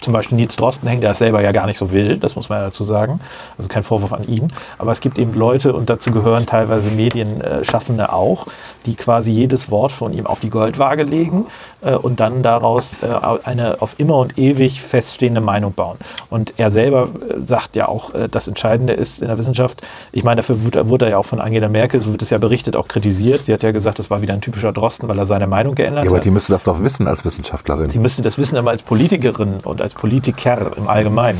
zum 0.00 0.12
Beispiel 0.12 0.36
Nils 0.36 0.56
Drosten 0.56 0.88
hängt, 0.88 1.02
der 1.02 1.12
es 1.12 1.18
selber 1.18 1.42
ja 1.42 1.52
gar 1.52 1.66
nicht 1.66 1.78
so 1.78 1.92
will, 1.92 2.16
das 2.18 2.36
muss 2.36 2.48
man 2.48 2.58
ja 2.58 2.64
dazu 2.66 2.84
sagen. 2.84 3.20
Also 3.56 3.68
kein 3.68 3.82
Vorwurf 3.82 4.12
an 4.12 4.26
ihn. 4.26 4.48
Aber 4.78 4.92
es 4.92 5.00
gibt 5.00 5.18
eben 5.18 5.34
Leute, 5.34 5.72
und 5.72 5.90
dazu 5.90 6.10
gehören 6.10 6.46
teilweise 6.46 6.96
Medienschaffende 6.96 8.12
auch, 8.12 8.46
die 8.86 8.94
quasi 8.94 9.30
jedes 9.30 9.70
Wort 9.70 9.92
von 9.92 10.12
ihm 10.12 10.26
auf 10.26 10.40
die 10.40 10.50
Goldwaage 10.50 11.04
legen 11.04 11.46
äh, 11.82 11.94
und 11.94 12.20
dann 12.20 12.42
daraus 12.42 12.98
äh, 13.02 13.06
eine 13.44 13.80
auf 13.80 13.94
immer 13.98 14.16
und 14.16 14.38
ewig 14.38 14.80
feststehende 14.80 15.40
Meinung 15.40 15.72
bauen. 15.72 15.98
Und 16.28 16.54
er 16.56 16.70
selber 16.70 17.08
äh, 17.28 17.40
sagt 17.44 17.76
ja 17.76 17.88
auch, 17.88 18.14
äh, 18.14 18.28
das 18.28 18.48
Entscheidende 18.48 18.92
ist 18.92 19.22
in 19.22 19.28
der 19.28 19.38
Wissenschaft, 19.38 19.82
ich 20.12 20.24
meine, 20.24 20.36
dafür 20.40 20.64
wurde, 20.64 20.88
wurde 20.88 21.04
er 21.06 21.10
ja 21.12 21.18
auch 21.18 21.26
von 21.26 21.40
Angela 21.40 21.68
Merkel, 21.68 22.00
so 22.00 22.12
wird 22.12 22.22
es 22.22 22.30
ja 22.30 22.38
berichtet, 22.38 22.76
auch 22.76 22.88
kritisiert. 22.88 23.44
Sie 23.44 23.52
hat 23.52 23.62
ja 23.62 23.70
gesagt, 23.70 23.99
das 24.00 24.10
war 24.10 24.22
wieder 24.22 24.34
ein 24.34 24.40
typischer 24.40 24.72
Drosten, 24.72 25.08
weil 25.08 25.18
er 25.18 25.26
seine 25.26 25.46
Meinung 25.46 25.74
geändert 25.74 26.04
Ja, 26.04 26.10
hat. 26.10 26.16
aber 26.16 26.20
die 26.20 26.30
müsste 26.30 26.52
das 26.52 26.64
doch 26.64 26.82
wissen 26.82 27.06
als 27.06 27.24
Wissenschaftlerin. 27.24 27.88
Sie 27.90 27.98
müsste 27.98 28.22
das 28.22 28.38
wissen, 28.38 28.56
aber 28.56 28.70
als 28.70 28.82
Politikerin 28.82 29.60
und 29.60 29.80
als 29.80 29.94
Politiker 29.94 30.72
im 30.76 30.88
Allgemeinen 30.88 31.38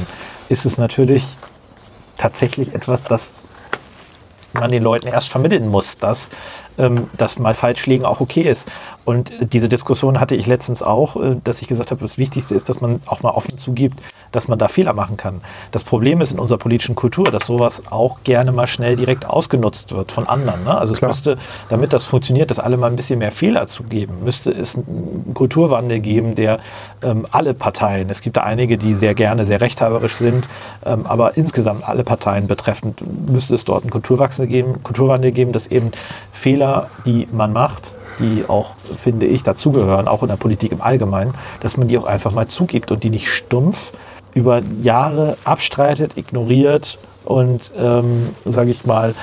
ist 0.48 0.64
es 0.66 0.78
natürlich 0.78 1.26
tatsächlich 2.16 2.74
etwas, 2.74 3.02
das 3.08 3.32
man 4.52 4.70
den 4.70 4.82
Leuten 4.82 5.06
erst 5.06 5.28
vermitteln 5.28 5.68
muss, 5.68 5.96
dass, 5.98 6.30
ähm, 6.80 7.08
dass 7.16 7.38
mal 7.38 7.54
falsch 7.54 7.86
liegen 7.86 8.04
auch 8.04 8.20
okay 8.20 8.42
ist. 8.42 8.70
Und 9.04 9.30
äh, 9.30 9.46
diese 9.46 9.68
Diskussion 9.68 10.18
hatte 10.18 10.34
ich 10.34 10.46
letztens 10.46 10.82
auch, 10.82 11.16
äh, 11.16 11.36
dass 11.44 11.62
ich 11.62 11.68
gesagt 11.68 11.90
habe, 11.90 12.00
das 12.00 12.18
Wichtigste 12.18 12.54
ist, 12.54 12.68
dass 12.68 12.80
man 12.80 13.00
auch 13.06 13.22
mal 13.22 13.30
offen 13.30 13.58
zugibt, 13.58 14.00
dass 14.32 14.48
man 14.48 14.58
da 14.58 14.68
Fehler 14.68 14.92
machen 14.92 15.16
kann. 15.16 15.40
Das 15.72 15.84
Problem 15.84 16.20
ist 16.20 16.32
in 16.32 16.38
unserer 16.38 16.58
politischen 16.58 16.94
Kultur, 16.94 17.26
dass 17.26 17.46
sowas 17.46 17.82
auch 17.90 18.22
gerne 18.24 18.52
mal 18.52 18.66
schnell 18.66 18.96
direkt 18.96 19.26
ausgenutzt 19.26 19.92
wird 19.92 20.12
von 20.12 20.26
anderen. 20.26 20.64
Ne? 20.64 20.76
Also 20.76 20.92
es 20.92 20.98
Klar. 20.98 21.10
müsste, 21.10 21.38
damit 21.68 21.92
das 21.92 22.06
funktioniert, 22.06 22.50
dass 22.50 22.58
alle 22.58 22.76
mal 22.76 22.88
ein 22.88 22.96
bisschen 22.96 23.18
mehr 23.18 23.32
Fehler 23.32 23.66
zugeben, 23.66 24.24
müsste 24.24 24.50
es 24.50 24.76
einen 24.76 25.32
Kulturwandel 25.34 26.00
geben, 26.00 26.34
der 26.34 26.60
ähm, 27.02 27.26
alle 27.30 27.54
Parteien, 27.54 28.10
es 28.10 28.20
gibt 28.20 28.36
da 28.36 28.42
einige, 28.42 28.78
die 28.78 28.94
sehr 28.94 29.14
gerne 29.14 29.44
sehr 29.44 29.60
rechthaberisch 29.60 30.14
sind, 30.14 30.48
ähm, 30.86 31.06
aber 31.06 31.36
insgesamt 31.36 31.88
alle 31.88 32.04
Parteien 32.04 32.46
betreffend, 32.46 33.02
müsste 33.28 33.54
es 33.54 33.64
dort 33.64 33.82
einen 33.82 33.90
Kulturwachsel 33.90 34.46
geben, 34.46 34.82
Kulturwandel 34.82 35.32
geben, 35.32 35.52
dass 35.52 35.66
eben 35.66 35.90
Fehler, 36.32 36.69
die 37.06 37.28
man 37.32 37.52
macht, 37.52 37.94
die 38.18 38.44
auch, 38.48 38.74
finde 38.76 39.26
ich, 39.26 39.42
dazugehören, 39.42 40.08
auch 40.08 40.22
in 40.22 40.28
der 40.28 40.36
Politik 40.36 40.72
im 40.72 40.80
Allgemeinen, 40.80 41.34
dass 41.60 41.76
man 41.76 41.88
die 41.88 41.98
auch 41.98 42.04
einfach 42.04 42.32
mal 42.32 42.48
zugibt 42.48 42.92
und 42.92 43.02
die 43.02 43.10
nicht 43.10 43.28
stumpf 43.28 43.92
über 44.34 44.62
Jahre 44.80 45.36
abstreitet, 45.44 46.16
ignoriert 46.16 46.98
und, 47.24 47.72
ähm, 47.78 48.28
sage 48.44 48.70
ich 48.70 48.86
mal, 48.86 49.14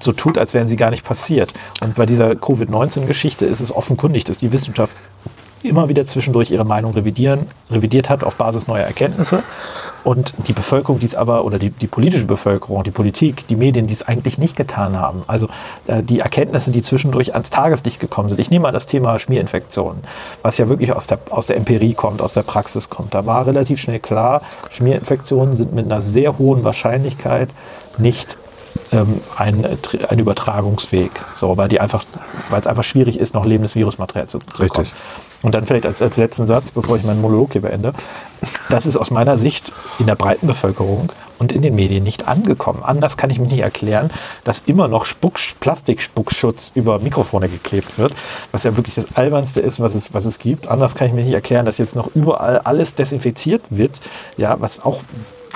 so 0.00 0.12
tut, 0.12 0.38
als 0.38 0.54
wären 0.54 0.68
sie 0.68 0.76
gar 0.76 0.90
nicht 0.90 1.04
passiert. 1.04 1.52
Und 1.80 1.94
bei 1.94 2.06
dieser 2.06 2.34
Covid-19-Geschichte 2.34 3.44
ist 3.46 3.60
es 3.60 3.74
offenkundig, 3.74 4.24
dass 4.24 4.38
die 4.38 4.52
Wissenschaft 4.52 4.96
immer 5.64 5.88
wieder 5.88 6.06
zwischendurch 6.06 6.50
ihre 6.50 6.64
Meinung 6.64 6.92
revidieren, 6.92 7.46
revidiert 7.70 8.08
hat 8.10 8.22
auf 8.24 8.36
Basis 8.36 8.66
neuer 8.66 8.84
Erkenntnisse. 8.84 9.42
Und 10.04 10.34
die 10.46 10.52
Bevölkerung 10.52 11.00
dies 11.00 11.14
aber, 11.14 11.44
oder 11.44 11.58
die, 11.58 11.70
die 11.70 11.86
politische 11.86 12.26
Bevölkerung, 12.26 12.84
die 12.84 12.90
Politik, 12.90 13.48
die 13.48 13.56
Medien, 13.56 13.86
die 13.86 13.94
es 13.94 14.02
eigentlich 14.02 14.36
nicht 14.36 14.54
getan 14.54 14.98
haben. 14.98 15.22
Also 15.26 15.48
äh, 15.86 16.02
die 16.02 16.20
Erkenntnisse, 16.20 16.70
die 16.70 16.82
zwischendurch 16.82 17.32
ans 17.32 17.48
Tageslicht 17.48 18.00
gekommen 18.00 18.28
sind. 18.28 18.38
Ich 18.38 18.50
nehme 18.50 18.64
mal 18.64 18.72
das 18.72 18.86
Thema 18.86 19.18
Schmierinfektionen, 19.18 20.02
was 20.42 20.58
ja 20.58 20.68
wirklich 20.68 20.92
aus 20.92 21.06
der, 21.06 21.18
aus 21.30 21.46
der 21.46 21.56
Empirie 21.56 21.94
kommt, 21.94 22.20
aus 22.20 22.34
der 22.34 22.42
Praxis 22.42 22.90
kommt. 22.90 23.14
Da 23.14 23.24
war 23.24 23.46
relativ 23.46 23.80
schnell 23.80 24.00
klar, 24.00 24.40
Schmierinfektionen 24.70 25.56
sind 25.56 25.72
mit 25.72 25.86
einer 25.86 26.02
sehr 26.02 26.38
hohen 26.38 26.64
Wahrscheinlichkeit 26.64 27.48
nicht 27.96 28.36
ähm, 28.92 29.20
ein, 29.36 29.64
ein 30.08 30.18
Übertragungsweg, 30.18 31.10
so, 31.34 31.56
weil 31.56 31.68
die 31.68 31.80
einfach, 31.80 32.04
weil 32.50 32.60
es 32.60 32.66
einfach 32.66 32.84
schwierig 32.84 33.18
ist, 33.18 33.34
noch 33.34 33.44
lebendes 33.44 33.74
Virusmaterial 33.74 34.28
zu, 34.28 34.38
zu 34.38 34.62
Richtig. 34.62 34.90
bekommen. 34.90 34.90
Und 35.44 35.54
dann 35.54 35.66
vielleicht 35.66 35.84
als, 35.84 36.00
als 36.00 36.16
letzten 36.16 36.46
Satz, 36.46 36.70
bevor 36.70 36.96
ich 36.96 37.04
meinen 37.04 37.20
Monolog 37.20 37.52
hier 37.52 37.60
beende. 37.60 37.92
Das 38.70 38.86
ist 38.86 38.96
aus 38.96 39.10
meiner 39.10 39.36
Sicht 39.36 39.72
in 39.98 40.06
der 40.06 40.14
breiten 40.14 40.46
Bevölkerung 40.46 41.12
und 41.38 41.52
in 41.52 41.60
den 41.60 41.74
Medien 41.74 42.02
nicht 42.02 42.26
angekommen. 42.26 42.82
Anders 42.82 43.18
kann 43.18 43.28
ich 43.28 43.38
mich 43.38 43.50
nicht 43.50 43.60
erklären, 43.60 44.10
dass 44.44 44.62
immer 44.64 44.88
noch 44.88 45.04
Spuck, 45.04 45.34
Plastikspuckschutz 45.60 46.72
über 46.74 46.98
Mikrofone 46.98 47.50
geklebt 47.50 47.98
wird, 47.98 48.14
was 48.52 48.64
ja 48.64 48.74
wirklich 48.76 48.94
das 48.94 49.14
Albernste 49.16 49.60
ist, 49.60 49.80
was 49.80 49.94
es, 49.94 50.14
was 50.14 50.24
es 50.24 50.38
gibt. 50.38 50.66
Anders 50.66 50.94
kann 50.94 51.08
ich 51.08 51.12
mir 51.12 51.24
nicht 51.24 51.34
erklären, 51.34 51.66
dass 51.66 51.76
jetzt 51.76 51.94
noch 51.94 52.08
überall 52.14 52.58
alles 52.58 52.94
desinfiziert 52.94 53.62
wird, 53.68 54.00
ja, 54.38 54.56
was 54.60 54.82
auch 54.82 55.02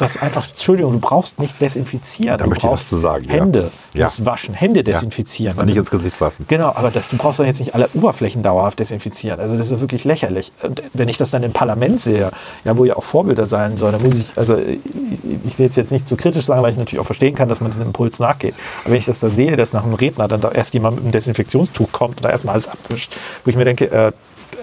was 0.00 0.16
einfach, 0.16 0.48
Entschuldigung, 0.48 0.92
du 0.92 0.98
brauchst 1.00 1.38
nicht 1.38 1.60
desinfizieren. 1.60 2.36
Da 2.38 2.44
du 2.44 2.50
möchte 2.50 2.66
ich 2.66 2.72
was 2.72 2.88
zu 2.88 2.96
sagen, 2.96 3.24
ja. 3.24 3.32
Hände, 3.34 3.70
du 3.92 3.98
Ja. 3.98 4.06
musst 4.06 4.24
waschen, 4.24 4.54
Hände 4.54 4.82
desinfizieren. 4.84 5.58
Und 5.58 5.66
nicht 5.66 5.76
ins 5.76 5.90
Gesicht 5.90 6.16
fassen. 6.16 6.44
Genau, 6.48 6.68
aber 6.74 6.90
das, 6.90 7.08
du 7.08 7.16
brauchst 7.16 7.40
doch 7.40 7.44
jetzt 7.44 7.60
nicht 7.60 7.74
alle 7.74 7.88
Oberflächen 7.94 8.42
dauerhaft 8.42 8.78
desinfizieren. 8.78 9.40
Also 9.40 9.56
das 9.56 9.70
ist 9.70 9.80
wirklich 9.80 10.04
lächerlich. 10.04 10.52
Und 10.62 10.82
wenn 10.94 11.08
ich 11.08 11.16
das 11.18 11.30
dann 11.30 11.42
im 11.42 11.52
Parlament 11.52 12.00
sehe, 12.00 12.30
ja, 12.64 12.76
wo 12.76 12.84
ja 12.84 12.96
auch 12.96 13.04
Vorbilder 13.04 13.46
sein 13.46 13.76
soll, 13.76 13.92
dann 13.92 14.02
muss 14.02 14.14
ich, 14.14 14.26
also 14.36 14.56
ich 14.56 15.58
will 15.58 15.66
jetzt, 15.66 15.76
jetzt 15.76 15.92
nicht 15.92 16.06
zu 16.06 16.16
kritisch 16.16 16.44
sagen, 16.44 16.62
weil 16.62 16.72
ich 16.72 16.78
natürlich 16.78 17.00
auch 17.00 17.06
verstehen 17.06 17.34
kann, 17.34 17.48
dass 17.48 17.60
man 17.60 17.70
diesem 17.70 17.86
Impuls 17.86 18.18
nachgeht. 18.18 18.54
Aber 18.84 18.92
wenn 18.92 18.98
ich 18.98 19.06
das 19.06 19.20
da 19.20 19.28
sehe, 19.28 19.56
dass 19.56 19.72
nach 19.72 19.84
einem 19.84 19.94
Redner 19.94 20.28
dann 20.28 20.40
da 20.40 20.50
erst 20.50 20.74
jemand 20.74 20.96
mit 20.96 21.04
einem 21.04 21.12
Desinfektionstuch 21.12 21.92
kommt 21.92 22.16
und 22.18 22.24
da 22.24 22.30
erstmal 22.30 22.54
alles 22.54 22.68
abwischt, 22.68 23.12
wo 23.44 23.50
ich 23.50 23.56
mir 23.56 23.64
denke, 23.64 23.90
äh, 23.90 24.12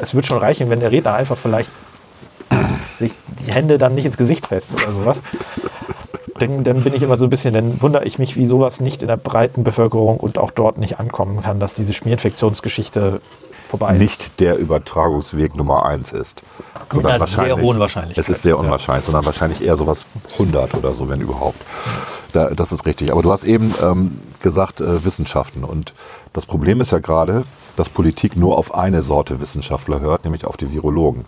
es 0.01 0.13
wird 0.15 0.25
schon 0.25 0.37
reichen, 0.39 0.69
wenn 0.69 0.79
der 0.79 0.91
Redner 0.91 1.13
einfach 1.13 1.37
vielleicht 1.37 1.69
sich 2.99 3.11
die 3.45 3.51
Hände 3.51 3.77
dann 3.77 3.95
nicht 3.95 4.05
ins 4.05 4.17
Gesicht 4.17 4.47
fest 4.47 4.73
oder 4.73 4.91
sowas. 4.91 5.21
Dann, 6.37 6.63
dann 6.63 6.81
bin 6.83 6.93
ich 6.93 7.01
immer 7.01 7.17
so 7.17 7.25
ein 7.25 7.29
bisschen, 7.29 7.53
dann 7.53 7.81
wundere 7.81 8.03
ich 8.03 8.19
mich, 8.19 8.35
wie 8.35 8.45
sowas 8.45 8.81
nicht 8.81 9.01
in 9.01 9.07
der 9.07 9.17
breiten 9.17 9.63
Bevölkerung 9.63 10.17
und 10.17 10.37
auch 10.37 10.51
dort 10.51 10.77
nicht 10.77 10.99
ankommen 10.99 11.41
kann, 11.41 11.59
dass 11.59 11.75
diese 11.75 11.93
Schmierinfektionsgeschichte 11.93 13.21
vorbei 13.69 13.93
ist. 13.93 13.99
Nicht 13.99 14.39
der 14.39 14.57
Übertragungsweg 14.57 15.55
Nummer 15.55 15.85
eins 15.85 16.11
ist. 16.11 16.43
Sondern 16.91 17.13
sehr 17.13 17.19
wahrscheinlich, 17.19 17.65
hohen 17.65 17.79
Wahrscheinlichkeit. 17.79 18.23
Es 18.23 18.29
ist 18.29 18.41
sehr 18.41 18.59
unwahrscheinlich, 18.59 19.05
sondern 19.05 19.25
wahrscheinlich 19.25 19.61
eher 19.61 19.75
sowas 19.75 20.05
100 20.33 20.73
oder 20.75 20.93
so, 20.93 21.09
wenn 21.09 21.21
überhaupt. 21.21 21.57
Da, 22.33 22.49
das 22.49 22.71
ist 22.71 22.85
richtig. 22.85 23.11
Aber 23.11 23.21
du 23.21 23.31
hast 23.31 23.45
eben 23.45 23.73
ähm, 23.81 24.19
gesagt, 24.41 24.81
äh, 24.81 25.05
Wissenschaften. 25.05 25.63
Und 25.63 25.93
das 26.33 26.45
Problem 26.45 26.81
ist 26.81 26.91
ja 26.91 26.99
gerade, 26.99 27.43
dass 27.75 27.89
Politik 27.89 28.35
nur 28.35 28.57
auf 28.57 28.75
eine 28.75 29.03
Sorte 29.03 29.39
Wissenschaftler 29.39 29.99
hört, 29.99 30.25
nämlich 30.25 30.45
auf 30.45 30.57
die 30.57 30.71
Virologen. 30.71 31.25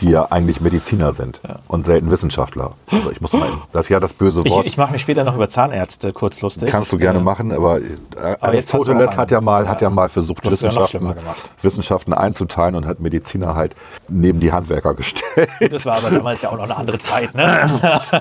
Die 0.00 0.10
ja 0.10 0.26
eigentlich 0.30 0.60
Mediziner 0.60 1.12
sind 1.12 1.40
und 1.66 1.86
selten 1.86 2.10
Wissenschaftler. 2.10 2.72
Also 2.90 3.10
ich 3.10 3.20
muss 3.20 3.32
mal, 3.32 3.48
das 3.72 3.86
ist 3.86 3.88
ja 3.90 4.00
das 4.00 4.12
böse 4.12 4.42
Ich, 4.44 4.50
Wort. 4.52 4.66
ich 4.66 4.76
mache 4.76 4.92
mich 4.92 5.02
später 5.02 5.24
noch 5.24 5.34
über 5.34 5.48
Zahnärzte 5.48 6.12
kurz 6.12 6.40
lustig. 6.40 6.68
Kannst 6.70 6.92
du 6.92 6.98
gerne 6.98 7.20
machen, 7.20 7.52
aber, 7.52 7.78
äh, 7.80 7.82
du 8.10 8.42
Aristoteles 8.42 9.16
hat 9.16 9.30
ja 9.30 9.40
mal, 9.40 9.68
hat 9.68 9.80
ja 9.80 9.88
Ja. 9.88 9.94
mal 9.94 10.08
versucht, 10.08 10.44
Das 10.46 10.54
ist 10.54 10.62
ja 10.62 10.68
Wissenschaften. 10.70 11.14
Wissenschaften 11.62 12.12
einzuteilen 12.12 12.74
und 12.74 12.86
hat 12.86 13.00
Mediziner 13.00 13.54
halt 13.54 13.74
neben 14.08 14.40
die 14.40 14.52
Handwerker 14.52 14.94
gestellt. 14.94 15.48
Das 15.70 15.86
war 15.86 15.96
aber 15.98 16.10
damals 16.10 16.42
ja 16.42 16.50
auch 16.50 16.56
noch 16.56 16.64
eine 16.64 16.76
andere 16.76 16.98
Zeit. 16.98 17.34
Ne? 17.34 17.70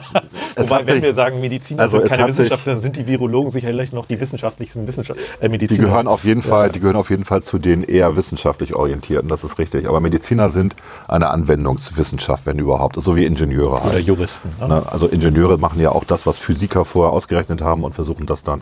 Es 0.55 0.69
Wobei, 0.71 0.87
wenn 0.87 0.95
sich- 0.95 1.03
wir 1.03 1.13
sagen, 1.13 1.39
Mediziner 1.39 1.83
also 1.83 1.99
sind 1.99 2.09
keine 2.09 2.27
Wissenschaftler, 2.29 2.73
dann 2.73 2.81
sind 2.81 2.95
die 2.95 3.05
Virologen 3.05 3.51
sicherlich 3.51 3.91
noch 3.91 4.05
die 4.07 4.19
wissenschaftlichsten 4.19 4.87
Wissenschaft 4.87 5.19
äh, 5.39 5.49
Mediziner. 5.49 5.77
Die 5.79 5.85
gehören 5.85 6.07
auf 6.07 6.23
jeden 6.23 6.41
Fall, 6.41 6.71
die 6.71 6.79
gehören 6.79 6.95
auf 6.95 7.09
jeden 7.11 7.25
Fall 7.25 7.43
zu 7.43 7.59
den 7.59 7.83
eher 7.83 8.15
wissenschaftlich 8.15 8.73
orientierten, 8.75 9.29
das 9.29 9.43
ist 9.43 9.59
richtig. 9.59 9.87
Aber 9.87 9.99
Mediziner 9.99 10.49
sind 10.49 10.75
eine 11.07 11.29
Anwendungswissenschaft, 11.47 12.45
wenn 12.45 12.59
überhaupt, 12.59 13.01
so 13.01 13.15
wie 13.15 13.25
Ingenieure 13.25 13.81
halt. 13.81 13.93
Oder 13.93 13.99
Juristen. 13.99 14.49
Ne? 14.59 14.67
Ne, 14.67 14.83
Also 14.85 15.07
Ingenieure 15.07 15.57
machen 15.57 15.79
ja 15.79 15.91
auch 15.91 16.03
das, 16.03 16.27
was 16.27 16.37
Physiker 16.37 16.85
vorher 16.85 17.13
ausgerechnet 17.13 17.61
haben 17.61 17.83
und 17.83 17.93
versuchen 17.93 18.25
das 18.25 18.43
dann. 18.43 18.61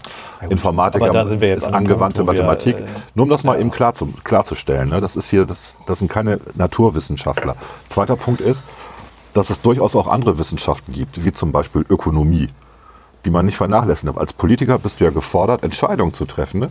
Informatiker 0.50 1.06
aber 1.06 1.14
da 1.14 1.48
ist 1.54 1.74
angewandte 1.74 2.24
Punkt, 2.24 2.40
wo 2.40 2.44
wir, 2.44 2.48
Mathematik. 2.48 2.78
äh, 2.78 3.00
Nur 3.16 3.24
um 3.24 3.30
das 3.30 3.44
mal 3.44 3.60
eben 3.60 3.72
klar 3.72 3.94
zu, 3.94 4.08
klarzustellen. 4.24 4.90
Ne? 4.90 5.02
Das 5.02 5.16
ist 5.16 5.30
hier, 5.30 5.46
das, 5.46 5.78
das 5.88 6.00
sind 6.00 6.10
keine 6.12 6.40
Naturwissenschaftler. 6.56 7.56
Zweiter 7.90 8.16
Punkt 8.16 8.42
ist, 8.42 8.64
dass 9.34 9.50
es 9.50 9.62
durchaus 9.62 9.96
auch 9.96 10.08
andere 10.08 10.38
Wissenschaften 10.40 10.94
gibt, 10.94 11.24
wie 11.26 11.32
zum 11.32 11.52
Beispiel 11.52 11.84
Ökonomie, 11.90 12.48
die 13.26 13.32
man 13.32 13.46
nicht 13.46 13.58
vernachlässigen 13.58 14.14
darf. 14.14 14.22
Als 14.22 14.34
Politiker 14.34 14.78
bist 14.78 15.00
du 15.00 15.06
ja 15.06 15.10
gefordert, 15.10 15.64
Entscheidungen 15.64 16.14
zu 16.14 16.26
treffen. 16.26 16.62
Ne? 16.62 16.70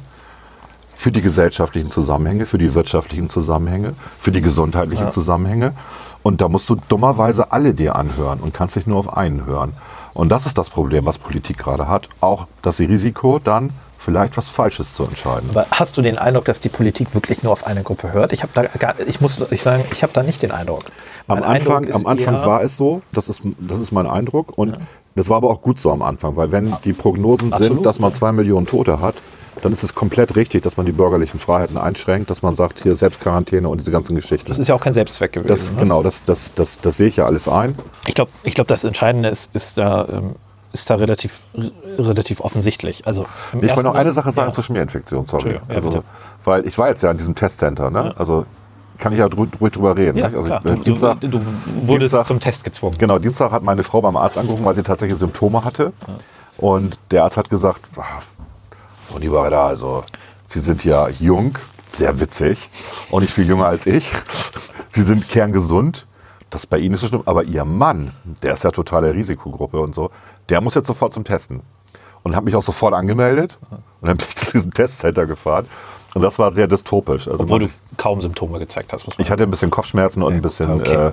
Für 0.95 1.13
die 1.13 1.21
gesellschaftlichen 1.21 1.91
Zusammenhänge, 1.91 2.47
für 2.47 2.59
die 2.59 2.75
wirtschaftlichen 2.75 3.29
Zusammenhänge, 3.29 3.95
für 4.19 4.33
die 4.33 4.41
gesundheitlichen 4.41 5.11
Zusammenhänge. 5.11 5.75
Und 6.23 6.41
da 6.41 6.49
musst 6.49 6.69
du 6.71 6.77
dummerweise 6.89 7.53
alle 7.53 7.75
dir 7.75 7.97
anhören 7.97 8.41
und 8.41 8.55
kannst 8.55 8.77
dich 8.77 8.87
nur 8.87 8.99
auf 8.99 9.15
einen 9.15 9.45
hören. 9.45 9.75
Und 10.15 10.31
das 10.31 10.47
ist 10.47 10.57
das 10.57 10.71
Problem, 10.71 11.05
was 11.05 11.19
Politik 11.19 11.59
gerade 11.59 11.89
hat. 11.89 12.09
Auch 12.21 12.47
das 12.63 12.79
Risiko, 12.79 13.39
dann 13.39 13.71
vielleicht 13.99 14.37
was 14.37 14.49
Falsches 14.49 14.95
zu 14.95 15.05
entscheiden. 15.05 15.51
Aber 15.51 15.67
hast 15.71 15.97
du 15.97 16.03
den 16.03 16.19
Eindruck, 16.19 16.45
dass 16.45 16.61
die 16.61 16.69
Politik 16.69 17.15
wirklich 17.15 17.43
nur 17.43 17.53
auf 17.53 17.67
eine 17.67 17.83
Gruppe 17.83 18.13
hört? 18.13 18.33
Ich 18.33 18.43
habe 18.43 18.53
da 18.55 18.63
gar, 18.79 18.95
ich 19.07 19.21
muss 19.21 19.41
ich 19.51 19.63
sagen, 19.63 19.83
ich 19.91 20.03
habe 20.03 20.13
da 20.13 20.23
nicht 20.23 20.43
den 20.43 20.51
Eindruck. 20.51 20.85
Am 21.27 21.41
Mein 21.41 21.45
Anfang, 21.45 21.85
Eindruck 21.85 21.95
am 21.95 22.07
Anfang 22.07 22.35
war 22.45 22.63
es 22.63 22.77
so, 22.77 23.03
das 23.13 23.29
ist, 23.29 23.47
das 23.59 23.79
ist 23.81 23.93
mein 23.93 24.07
Eindruck. 24.07 24.57
Und 24.57 24.79
das 25.17 25.29
war 25.29 25.39
aber 25.39 25.51
auch 25.51 25.63
gut 25.63 25.81
so 25.81 25.91
am 25.91 26.03
Anfang, 26.03 26.37
weil 26.37 26.53
wenn 26.53 26.77
die 26.85 26.93
Prognosen 26.93 27.53
Absolut, 27.53 27.77
sind, 27.77 27.87
dass 27.87 27.99
man 27.99 28.13
zwei 28.15 28.33
Millionen 28.33 28.67
Tote 28.67 29.01
hat, 29.01 29.17
dann 29.63 29.73
ist 29.73 29.83
es 29.83 29.95
komplett 29.95 30.37
richtig, 30.37 30.63
dass 30.63 30.77
man 30.77 30.85
die 30.87 30.93
bürgerlichen 30.93 31.39
Freiheiten 31.39 31.77
einschränkt, 31.79 32.31
dass 32.31 32.43
man 32.43 32.57
sagt, 32.57 32.83
hier 32.83 32.95
Selbstquarantäne 32.97 33.69
und 33.69 33.79
diese 33.79 33.91
ganzen 33.91 34.15
Geschichten. 34.17 34.49
Das 34.49 34.59
ist 34.59 34.69
ja 34.69 34.75
auch 34.75 34.81
kein 34.81 34.93
Selbstzweck 34.95 35.33
gewesen. 35.33 35.49
Das, 35.49 35.71
ne? 35.73 35.79
Genau, 35.79 36.03
das, 36.03 36.25
das, 36.25 36.53
das, 36.55 36.79
das 36.81 36.97
sehe 36.97 37.07
ich 37.09 37.17
ja 37.17 37.27
alles 37.27 37.49
ein. 37.49 37.75
Ich 38.07 38.15
glaube, 38.15 38.31
ich 38.43 38.55
glaub, 38.55 38.69
das 38.69 38.85
Entscheidende 38.85 39.29
ist, 39.29 39.55
ist 39.55 39.79
da, 39.79 40.07
ähm, 40.11 40.35
ist 40.73 40.91
da 40.91 40.97
relativ, 40.97 41.43
relativ 41.99 42.41
offensichtlich. 42.41 43.07
Also 43.07 43.27
Ich 43.53 43.69
wollte 43.71 43.85
noch 43.85 43.95
eine 43.95 44.13
Sache 44.13 44.33
sagen 44.33 44.49
ja. 44.49 44.55
zur 44.55 44.65
Schmierinfektion, 44.65 45.27
sorry. 45.27 45.55
Ja, 45.55 45.61
also, 45.75 46.03
weil 46.45 46.67
ich 46.67 46.77
war 46.79 46.89
jetzt 46.89 47.03
ja 47.03 47.11
in 47.11 47.17
diesem 47.17 47.35
Testcenter, 47.35 47.91
ne? 47.91 48.13
Also 48.19 48.45
kann 48.99 49.13
ich 49.13 49.19
ja 49.19 49.27
ruhig 49.27 49.51
drüber 49.73 49.97
reden. 49.97 50.19
Ja, 50.19 50.29
ne? 50.29 50.37
also, 50.37 50.53
äh, 50.53 50.61
Du, 50.63 50.75
Dienstag, 50.83 51.21
du, 51.21 51.29
du 51.29 51.41
wurdest 51.87 52.13
Dienstag- 52.13 52.27
zum 52.27 52.41
Test 52.41 52.65
gezwungen. 52.65 52.97
Genau, 52.99 53.19
Dienstag 53.19 53.51
hat 53.53 53.63
meine 53.63 53.83
Frau 53.83 54.01
beim 54.01 54.17
Arzt 54.17 54.37
angerufen, 54.39 54.65
weil 54.65 54.77
sie 54.77 54.83
tatsächlich 54.83 55.19
Symptome 55.19 55.65
hatte. 55.65 55.93
Und 56.59 56.97
der 57.11 57.25
Arzt 57.25 57.37
hat 57.37 57.51
gesagt, 57.51 57.81
"Ah, 59.15 59.19
Frau 59.19 59.19
Niebereder, 59.21 59.61
also 59.61 60.05
Sie 60.47 60.59
sind 60.61 60.85
ja 60.85 61.09
jung, 61.09 61.57
sehr 61.89 62.19
witzig 62.19 62.69
und 63.11 63.23
nicht 63.23 63.33
viel 63.33 63.47
jünger 63.47 63.67
als 63.67 63.87
ich. 63.87 64.13
Sie 64.89 65.03
sind 65.03 65.29
kerngesund. 65.29 66.07
Das 66.51 66.67
bei 66.67 66.79
Ihnen 66.79 66.95
ist 66.95 67.01
so 67.01 67.09
schlimm. 67.09 67.23
Aber 67.25 67.45
Ihr 67.45 67.65
Mann, 67.65 68.13
der 68.43 68.53
ist 68.53 68.65
ja 68.65 68.71
totale 68.71 69.15
Risikogruppe 69.15 69.81
und 69.81 69.95
so, 69.95 70.11
der 70.49 70.61
muss 70.61 70.75
jetzt 70.75 70.87
sofort 70.89 71.13
zum 71.13 71.25
Testen. 71.25 71.63
Und 72.23 72.35
habe 72.35 72.47
mich 72.47 72.57
auch 72.57 72.63
sofort 72.63 72.95
angemeldet 72.95 73.59
und 74.01 74.09
dann 74.09 74.17
bin 74.17 74.27
ich 74.29 74.37
zu 74.37 74.53
diesem 74.53 74.73
Testcenter 74.73 75.27
gefahren. 75.27 75.67
Und 76.15 76.23
das 76.23 76.39
war 76.39 76.55
sehr 76.55 76.69
dystopisch. 76.69 77.27
Also 77.29 77.43
Obwohl 77.43 77.61
du 77.61 77.69
kaum 77.97 78.21
Symptome 78.21 78.59
gezeigt 78.61 78.93
hast. 78.93 79.05
Muss 79.07 79.19
man 79.19 79.25
ich 79.25 79.31
hatte 79.31 79.43
ein 79.43 79.51
bisschen 79.51 79.71
Kopfschmerzen 79.71 80.23
und 80.23 80.33
ein 80.35 80.43
bisschen 80.43 80.71
Okay. 80.71 81.13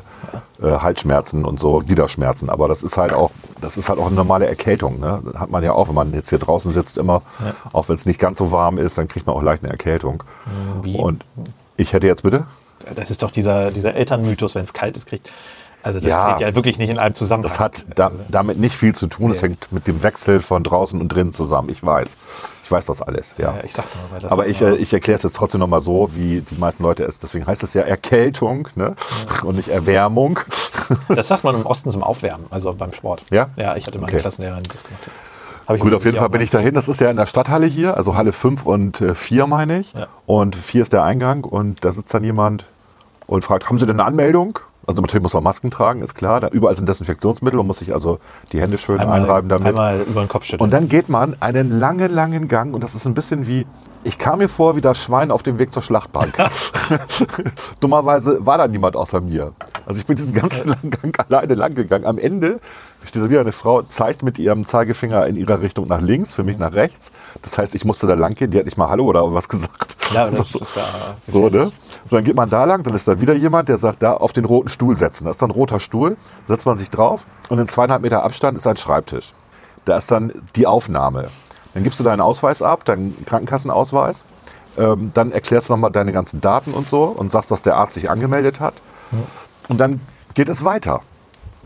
äh, 0.62 0.67
äh, 0.67 0.79
Halsschmerzen 0.79 1.43
und 1.43 1.60
so, 1.60 1.79
Gliederschmerzen. 1.79 2.50
Aber 2.50 2.67
das 2.67 2.84
ist 2.84 2.98
halt 2.98 3.12
auch, 3.12 3.31
das 3.60 3.77
ist 3.77 3.89
halt 3.89 4.00
auch 4.00 4.08
eine 4.08 4.15
normale 4.15 4.46
Erkältung. 4.46 5.00
Ne? 5.00 5.22
Hat 5.36 5.50
man 5.50 5.63
ja 5.63 5.74
auch, 5.74 5.88
wenn 5.88 5.96
man 5.96 6.13
jetzt 6.13 6.29
hier 6.29 6.39
draußen 6.39 6.72
sitzt, 6.72 6.98
immer, 6.98 7.24
auch 7.74 7.89
wenn 7.89 7.96
es 7.96 8.05
nicht 8.05 8.20
ganz 8.20 8.38
so 8.38 8.51
warm 8.51 8.77
ist, 8.77 8.98
dann 8.98 9.08
kriegt 9.08 9.25
man 9.25 9.36
auch 9.36 9.41
leicht 9.41 9.63
eine 9.63 9.72
Erkältung. 9.72 10.24
Wie? 10.84 10.96
Und 10.96 11.25
ich 11.77 11.93
hätte 11.93 12.05
jetzt 12.08 12.22
bitte? 12.24 12.46
Das 12.96 13.12
ist 13.12 13.24
doch 13.24 13.31
dieser, 13.31 13.72
dieser 13.72 13.96
Elternmythos, 13.96 14.55
wenn 14.55 14.63
es 14.63 14.74
kalt 14.74 14.98
ist, 14.98 15.08
kriegt. 15.08 15.31
Also 15.83 16.00
das 16.00 16.09
Ja. 16.09 16.31
geht 16.33 16.41
ja 16.47 16.55
wirklich 16.55 16.77
nicht 16.77 16.89
in 16.89 17.00
einem 17.00 17.15
Zusammenhang. 17.15 17.50
Das 17.50 17.59
hat 17.59 17.85
da, 17.95 18.11
damit 18.29 18.59
nicht 18.59 18.75
viel 18.75 18.93
zu 18.93 19.07
tun. 19.07 19.31
Es 19.31 19.41
hängt 19.41 19.71
mit 19.71 19.88
dem 19.88 20.03
Wechsel 20.03 20.39
von 20.39 20.63
draußen 20.63 21.00
und 21.01 21.09
drinnen 21.09 21.33
zusammen. 21.33 21.69
Ich 21.69 21.83
weiß. 21.83 22.17
Ich 22.63 22.71
weiß 22.71 22.85
das 22.85 23.01
alles. 23.01 23.35
Ja. 23.38 23.55
Ja, 23.55 23.63
ich 23.63 23.75
nur, 23.75 23.83
weil 24.11 24.19
das 24.21 24.31
Aber 24.31 24.47
ich, 24.47 24.61
äh, 24.61 24.75
ich 24.75 24.93
erkläre 24.93 25.15
es 25.15 25.23
jetzt 25.23 25.35
trotzdem 25.35 25.59
nochmal 25.59 25.81
so, 25.81 26.09
wie 26.13 26.41
die 26.41 26.55
meisten 26.55 26.83
Leute 26.83 27.03
es. 27.03 27.19
Deswegen 27.19 27.45
heißt 27.47 27.63
es 27.63 27.73
ja 27.73 27.81
Erkältung 27.81 28.67
ne? 28.75 28.95
und 29.43 29.55
nicht 29.55 29.69
Erwärmung. 29.69 30.39
Das 31.07 31.29
sagt 31.29 31.45
man 31.45 31.55
im 31.55 31.65
Osten 31.65 31.89
zum 31.89 32.03
Aufwärmen, 32.03 32.47
also 32.50 32.73
beim 32.73 32.91
Sport. 32.91 33.21
Ja? 33.31 33.47
Ja, 33.55 33.77
ich 33.77 33.88
hatte 33.88 33.97
mal 33.97 34.07
Okay. 34.07 34.19
Klassenlehrerin, 34.19 34.63
die 34.63 34.69
das 34.71 34.83
gemacht 34.83 35.03
hat. 35.67 35.79
Gut, 35.79 35.93
auf 35.93 36.03
jeden 36.03 36.17
Fall 36.17 36.27
bin 36.29 36.39
mal- 36.39 36.43
ich 36.43 36.50
dahin. 36.50 36.73
Das 36.73 36.89
ist 36.89 37.00
ja 37.00 37.09
in 37.09 37.15
der 37.15 37.27
Stadthalle 37.27 37.65
hier, 37.65 37.95
also 37.95 38.15
Halle 38.17 38.33
5 38.33 38.65
und 38.65 39.00
äh, 39.00 39.15
4 39.15 39.47
meine 39.47 39.79
ich. 39.79 39.93
Ja. 39.93 40.07
Und 40.25 40.53
4 40.55 40.81
ist 40.81 40.91
der 40.91 41.03
Eingang 41.03 41.45
und 41.45 41.85
da 41.85 41.93
sitzt 41.93 42.13
dann 42.13 42.25
jemand 42.25 42.65
und 43.25 43.45
fragt, 43.45 43.69
haben 43.69 43.79
Sie 43.79 43.85
denn 43.85 44.00
eine 44.01 44.05
Anmeldung? 44.05 44.59
Also 44.88 45.01
natürlich 45.01 45.21
muss 45.21 45.33
man 45.33 45.43
Masken 45.43 45.69
tragen, 45.69 46.01
ist 46.01 46.15
klar. 46.15 46.39
Da 46.39 46.47
überall 46.50 46.75
sind 46.75 46.89
Desinfektionsmittel 46.89 47.59
und 47.59 47.67
muss 47.67 47.79
sich 47.79 47.93
also 47.93 48.19
die 48.51 48.59
Hände 48.59 48.77
schön 48.77 49.00
einmal, 49.00 49.21
einreiben 49.21 49.50
damit. 49.50 49.69
einmal 49.69 50.01
über 50.01 50.23
den 50.23 50.29
Kopf 50.29 50.45
schütteln. 50.45 50.61
Und 50.61 50.73
dann 50.73 50.89
geht 50.89 51.09
man 51.09 51.35
einen 51.39 51.79
langen, 51.79 52.11
langen 52.11 52.47
Gang 52.47 52.73
und 52.73 52.83
das 52.83 52.95
ist 52.95 53.05
ein 53.05 53.13
bisschen 53.13 53.47
wie, 53.47 53.65
ich 54.03 54.17
kam 54.17 54.39
mir 54.39 54.50
vor 54.50 54.75
wie 54.75 54.81
das 54.81 54.97
Schwein 54.97 55.29
auf 55.29 55.43
dem 55.43 55.59
Weg 55.59 55.71
zur 55.71 55.83
Schlachtbank. 55.83 56.33
Dummerweise 57.79 58.45
war 58.45 58.57
da 58.57 58.67
niemand 58.67 58.95
außer 58.95 59.21
mir. 59.21 59.53
Also 59.85 60.00
ich 60.00 60.05
bin 60.05 60.15
diesen 60.15 60.33
ganzen 60.33 60.69
langen 60.69 60.89
Gang 60.89 61.19
alleine 61.29 61.53
lang 61.53 61.75
gegangen. 61.75 62.05
Am 62.05 62.17
Ende 62.17 62.59
steht 63.03 63.23
da 63.23 63.29
wieder 63.29 63.41
eine 63.41 63.51
Frau, 63.51 63.81
zeigt 63.83 64.23
mit 64.23 64.39
ihrem 64.39 64.65
Zeigefinger 64.65 65.25
in 65.27 65.35
ihrer 65.35 65.61
Richtung 65.61 65.88
nach 65.88 66.01
links, 66.01 66.33
für 66.33 66.43
mich 66.43 66.57
nach 66.57 66.73
rechts. 66.73 67.11
Das 67.41 67.57
heißt, 67.57 67.75
ich 67.75 67.85
musste 67.85 68.07
da 68.07 68.15
lang 68.15 68.35
gehen. 68.35 68.51
Die 68.51 68.57
hat 68.57 68.65
nicht 68.65 68.77
mal 68.77 68.89
Hallo 68.89 69.05
oder 69.05 69.33
was 69.33 69.47
gesagt. 69.47 69.97
Ja, 70.13 70.29
das 70.29 70.51
so, 70.51 70.59
ist 70.59 70.75
ja 70.75 70.83
so, 71.27 71.49
ne? 71.49 71.71
So, 72.05 72.15
dann 72.15 72.25
geht 72.25 72.35
man 72.35 72.49
da 72.49 72.63
lang, 72.65 72.83
dann 72.83 72.93
ist 72.93 73.07
da 73.07 73.19
wieder 73.19 73.33
jemand, 73.33 73.69
der 73.69 73.77
sagt, 73.77 74.01
da 74.03 74.13
auf 74.13 74.33
den 74.33 74.45
roten 74.45 74.69
Stuhl 74.69 74.97
setzen. 74.97 75.25
Da 75.25 75.31
ist 75.31 75.41
dann 75.41 75.49
ein 75.49 75.53
roter 75.53 75.79
Stuhl, 75.79 76.17
setzt 76.45 76.65
man 76.65 76.77
sich 76.77 76.89
drauf 76.89 77.25
und 77.49 77.59
in 77.59 77.67
zweieinhalb 77.67 78.01
Meter 78.01 78.23
Abstand 78.23 78.57
ist 78.57 78.67
ein 78.67 78.77
Schreibtisch. 78.77 79.33
Da 79.85 79.97
ist 79.97 80.11
dann 80.11 80.31
die 80.55 80.67
Aufnahme. 80.67 81.29
Dann 81.73 81.83
gibst 81.83 81.99
du 81.99 82.03
deinen 82.03 82.21
Ausweis 82.21 82.61
ab, 82.61 82.85
deinen 82.85 83.25
Krankenkassenausweis. 83.25 84.25
Ähm, 84.77 85.11
dann 85.13 85.31
erklärst 85.31 85.69
du 85.69 85.73
nochmal 85.73 85.91
deine 85.91 86.11
ganzen 86.11 86.41
Daten 86.41 86.73
und 86.73 86.87
so 86.87 87.03
und 87.03 87.31
sagst, 87.31 87.51
dass 87.51 87.61
der 87.61 87.75
Arzt 87.75 87.93
sich 87.93 88.09
angemeldet 88.09 88.59
hat. 88.59 88.73
Und 89.69 89.77
dann 89.77 90.01
geht 90.33 90.49
es 90.49 90.63
weiter. 90.63 91.01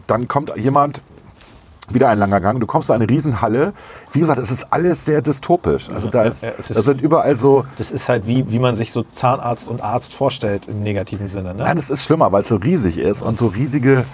Dann 0.08 0.28
kommt 0.28 0.56
jemand, 0.58 1.02
wieder 1.94 2.10
ein 2.10 2.18
langer 2.20 2.40
Gang, 2.42 2.60
du 2.60 2.66
kommst 2.68 2.90
in 2.90 2.96
eine 2.96 3.10
Riesenhalle. 3.10 3.74
Wie 4.12 4.20
gesagt, 4.20 4.40
es 4.40 4.52
ist 4.52 4.68
alles 4.72 5.06
sehr 5.06 5.22
dystopisch. 5.22 5.90
Also 5.90 6.10
da, 6.10 6.24
ist, 6.24 6.42
Ja, 6.44 6.50
ist- 6.50 6.76
da 6.76 6.82
sind 6.82 7.02
überall 7.02 7.38
so, 7.38 7.66
Das 7.78 7.92
ist 7.92 8.10
halt 8.10 8.28
wie, 8.28 8.50
wie 8.52 8.60
man 8.60 8.76
sich 8.76 8.92
so 8.92 9.04
Zahnarzt 9.14 9.68
und 9.70 9.82
Arzt 9.82 10.14
vorstellt 10.14 10.64
im 10.68 10.82
negativen 10.82 11.28
Sinne. 11.28 11.54
Ne? 11.54 11.64
Nein, 11.64 11.78
es 11.78 11.90
ist 11.90 12.04
schlimmer, 12.04 12.32
weil 12.32 12.42
es 12.42 12.48
so 12.48 12.56
riesig 12.56 12.98
ist 12.98 13.22
und 13.22 13.38
so 13.38 13.48
riesige 13.48 14.06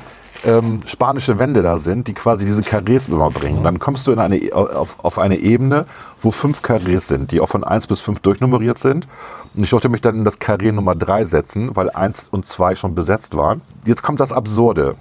ähm, 0.44 0.80
spanische 0.88 1.38
Wände 1.38 1.62
da 1.62 1.78
sind, 1.78 2.08
die 2.08 2.14
quasi 2.14 2.46
diese 2.46 2.64
Karrees 2.64 3.08
überbringen. 3.08 3.64
Dann 3.64 3.78
kommst 3.78 4.08
du 4.08 4.12
in 4.12 4.18
eine, 4.20 4.40
auf, 4.54 4.98
auf 5.04 5.20
eine 5.20 5.36
Ebene, 5.38 5.86
wo 6.18 6.32
fünf 6.32 6.64
Karrees 6.64 7.08
sind, 7.08 7.32
die 7.32 7.40
auch 7.42 7.50
von 7.50 7.64
1 7.64 7.86
bis 7.88 8.02
5 8.02 8.22
durchnummeriert 8.22 8.80
sind. 8.80 9.08
Und 9.56 9.64
ich 9.64 9.70
durfte 9.70 9.90
mich 9.90 10.02
dann 10.02 10.16
in 10.16 10.24
das 10.26 10.40
Karree 10.40 10.72
Nummer 10.72 10.96
3 10.96 11.26
setzen, 11.26 11.76
weil 11.76 11.92
1 11.92 12.30
und 12.32 12.48
2 12.48 12.74
schon 12.76 12.96
besetzt 12.96 13.36
waren. 13.38 13.62
Jetzt 13.86 14.02
kommt 14.02 14.20
das 14.20 14.34
Absurde. 14.34 14.96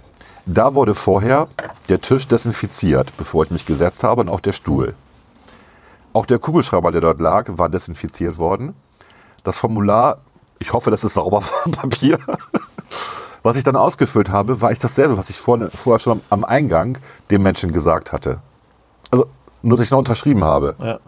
Da 0.47 0.75
wurde 0.75 0.95
vorher 0.95 1.49
der 1.89 2.01
Tisch 2.01 2.27
desinfiziert, 2.27 3.13
bevor 3.17 3.45
ich 3.45 3.51
mich 3.51 3.67
gesetzt 3.67 4.05
habe, 4.05 4.23
und 4.23 4.29
auch 4.29 4.41
der 4.41 4.53
Stuhl. 4.53 4.95
Auch 6.13 6.27
der 6.27 6.39
Kugelschreiber, 6.39 6.91
der 6.93 7.01
dort 7.01 7.21
lag, 7.21 7.47
war 7.49 7.69
desinfiziert 7.69 8.39
worden. 8.39 8.75
Das 9.45 9.59
Formular, 9.59 10.19
ich 10.59 10.73
hoffe, 10.73 10.91
das 10.91 11.05
ist 11.05 11.15
sauber 11.15 11.41
vom 11.41 11.73
Papier. 11.73 12.19
Was 13.43 13.57
ich 13.57 13.65
dann 13.65 13.77
ausgefüllt 13.77 14.31
habe, 14.31 14.61
war 14.61 14.71
ich 14.73 14.79
dasselbe, 14.79 15.17
was 15.17 15.31
ich 15.31 15.39
vorne, 15.39 15.71
vorher 15.71 15.99
schon 15.99 16.21
am 16.29 16.45
Eingang 16.45 16.99
dem 17.31 17.43
Menschen 17.43 17.73
gesagt 17.73 18.13
hatte. 18.13 18.41
Also 19.11 19.27
nur, 19.63 19.79
dass 19.79 19.87
ich 19.87 19.91
noch 19.91 19.99
unterschrieben 19.99 20.45
habe. 20.45 20.75
Ja. 20.79 20.99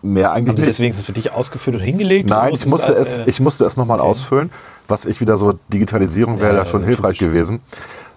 Mehr 0.00 0.32
eigentlich 0.32 0.48
Haben 0.48 0.60
nicht. 0.62 0.68
deswegen 0.68 0.94
für 0.94 1.12
dich 1.12 1.32
ausgeführt 1.32 1.76
und 1.76 1.82
hingelegt? 1.82 2.28
Nein, 2.28 2.52
Oder 2.52 2.56
ich 2.56 2.66
musste, 2.66 2.92
es, 2.94 3.18
äh, 3.20 3.24
ich 3.26 3.40
musste 3.40 3.66
es 3.66 3.76
nochmal 3.76 4.00
ausfüllen, 4.00 4.50
was 4.88 5.04
ich 5.04 5.20
wieder 5.20 5.36
so, 5.36 5.58
Digitalisierung 5.72 6.40
wäre 6.40 6.54
Ja, 6.54 6.60
da 6.60 6.66
schon 6.66 6.82
hilfreich 6.84 7.18
gewesen. 7.18 7.60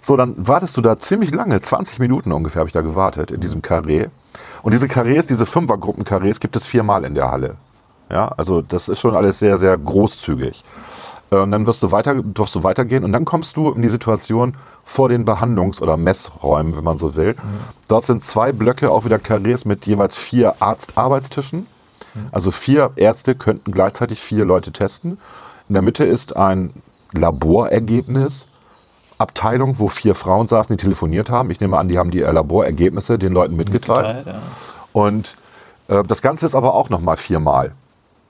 So, 0.08 0.15
dann 0.15 0.36
wartest 0.38 0.78
du 0.78 0.82
da 0.82 0.98
ziemlich 0.98 1.36
lange, 1.36 1.60
20 1.60 2.00
Minuten 2.00 2.32
ungefähr 2.32 2.62
habe 2.62 2.70
ich 2.70 2.74
da 2.74 2.80
gewartet 2.80 3.30
in 3.30 3.41
diesem 3.41 3.62
Karree. 3.62 4.08
Und 4.63 4.72
diese 4.72 4.88
Karrees, 4.88 5.28
diese 5.28 5.46
Fünfergruppen-Karrees 5.46 6.39
gibt 6.39 6.56
es 6.56 6.65
viermal 6.65 7.04
in 7.04 7.13
der 7.13 7.30
Halle. 7.30 7.56
Ja, 8.10 8.30
also 8.38 8.62
das 8.62 8.88
ist 8.88 9.02
schon 9.02 9.17
alles 9.17 9.39
sehr, 9.39 9.58
sehr 9.58 9.78
großzügig. 9.78 10.63
Und 11.30 11.52
dann 11.52 11.67
wirst 11.67 11.84
du, 11.84 11.91
weiter, 11.91 12.15
wirst 12.24 12.56
du 12.56 12.63
weitergehen 12.63 13.04
und 13.04 13.12
dann 13.12 13.26
kommst 13.26 13.58
du 13.58 13.70
in 13.72 13.82
die 13.82 13.89
Situation 13.89 14.54
vor 14.82 15.10
den 15.10 15.26
Behandlungs- 15.26 15.82
oder 15.82 15.98
Messräumen, 15.98 16.78
wenn 16.78 16.86
man 16.86 16.96
so 16.96 17.17
will. 17.17 17.36
Dort 17.89 18.06
sind 18.06 18.24
zwei 18.24 18.54
Blöcke, 18.54 18.89
auch 18.89 19.04
wieder 19.04 19.20
Karrees 19.20 19.65
mit 19.65 19.88
jeweils 19.88 20.15
vier 20.15 20.62
Arztarbeitstischen. 20.62 21.67
Also 22.32 22.52
vier 22.52 22.91
Ärzte 22.96 23.36
könnten 23.36 23.74
gleichzeitig 23.74 24.22
vier 24.22 24.46
Leute 24.46 24.72
testen. 24.72 25.17
In 25.67 25.74
der 25.74 25.82
Mitte 25.82 26.06
ist 26.06 26.38
ein 26.38 26.72
Laborergebnis. 27.12 28.48
Abteilung, 29.17 29.80
wo 29.80 29.88
vier 29.88 30.15
Frauen 30.15 30.47
saßen, 30.47 30.75
die 30.75 30.82
telefoniert 30.82 31.30
haben. 31.30 31.49
Ich 31.49 31.60
nehme 31.60 31.77
an, 31.77 31.88
die 31.88 31.97
haben 31.97 32.12
die 32.12 32.19
Laborergebnisse 32.19 33.17
den 33.17 33.34
Leuten 33.34 33.56
mitgeteilt. 33.56 34.25
Ja. 34.25 34.41
Und 34.93 35.38
äh, 35.88 36.03
das 36.03 36.21
Ganze 36.21 36.45
ist 36.45 36.56
aber 36.56 36.73
auch 36.73 36.89
nochmal 36.89 37.17
viermal. 37.17 37.73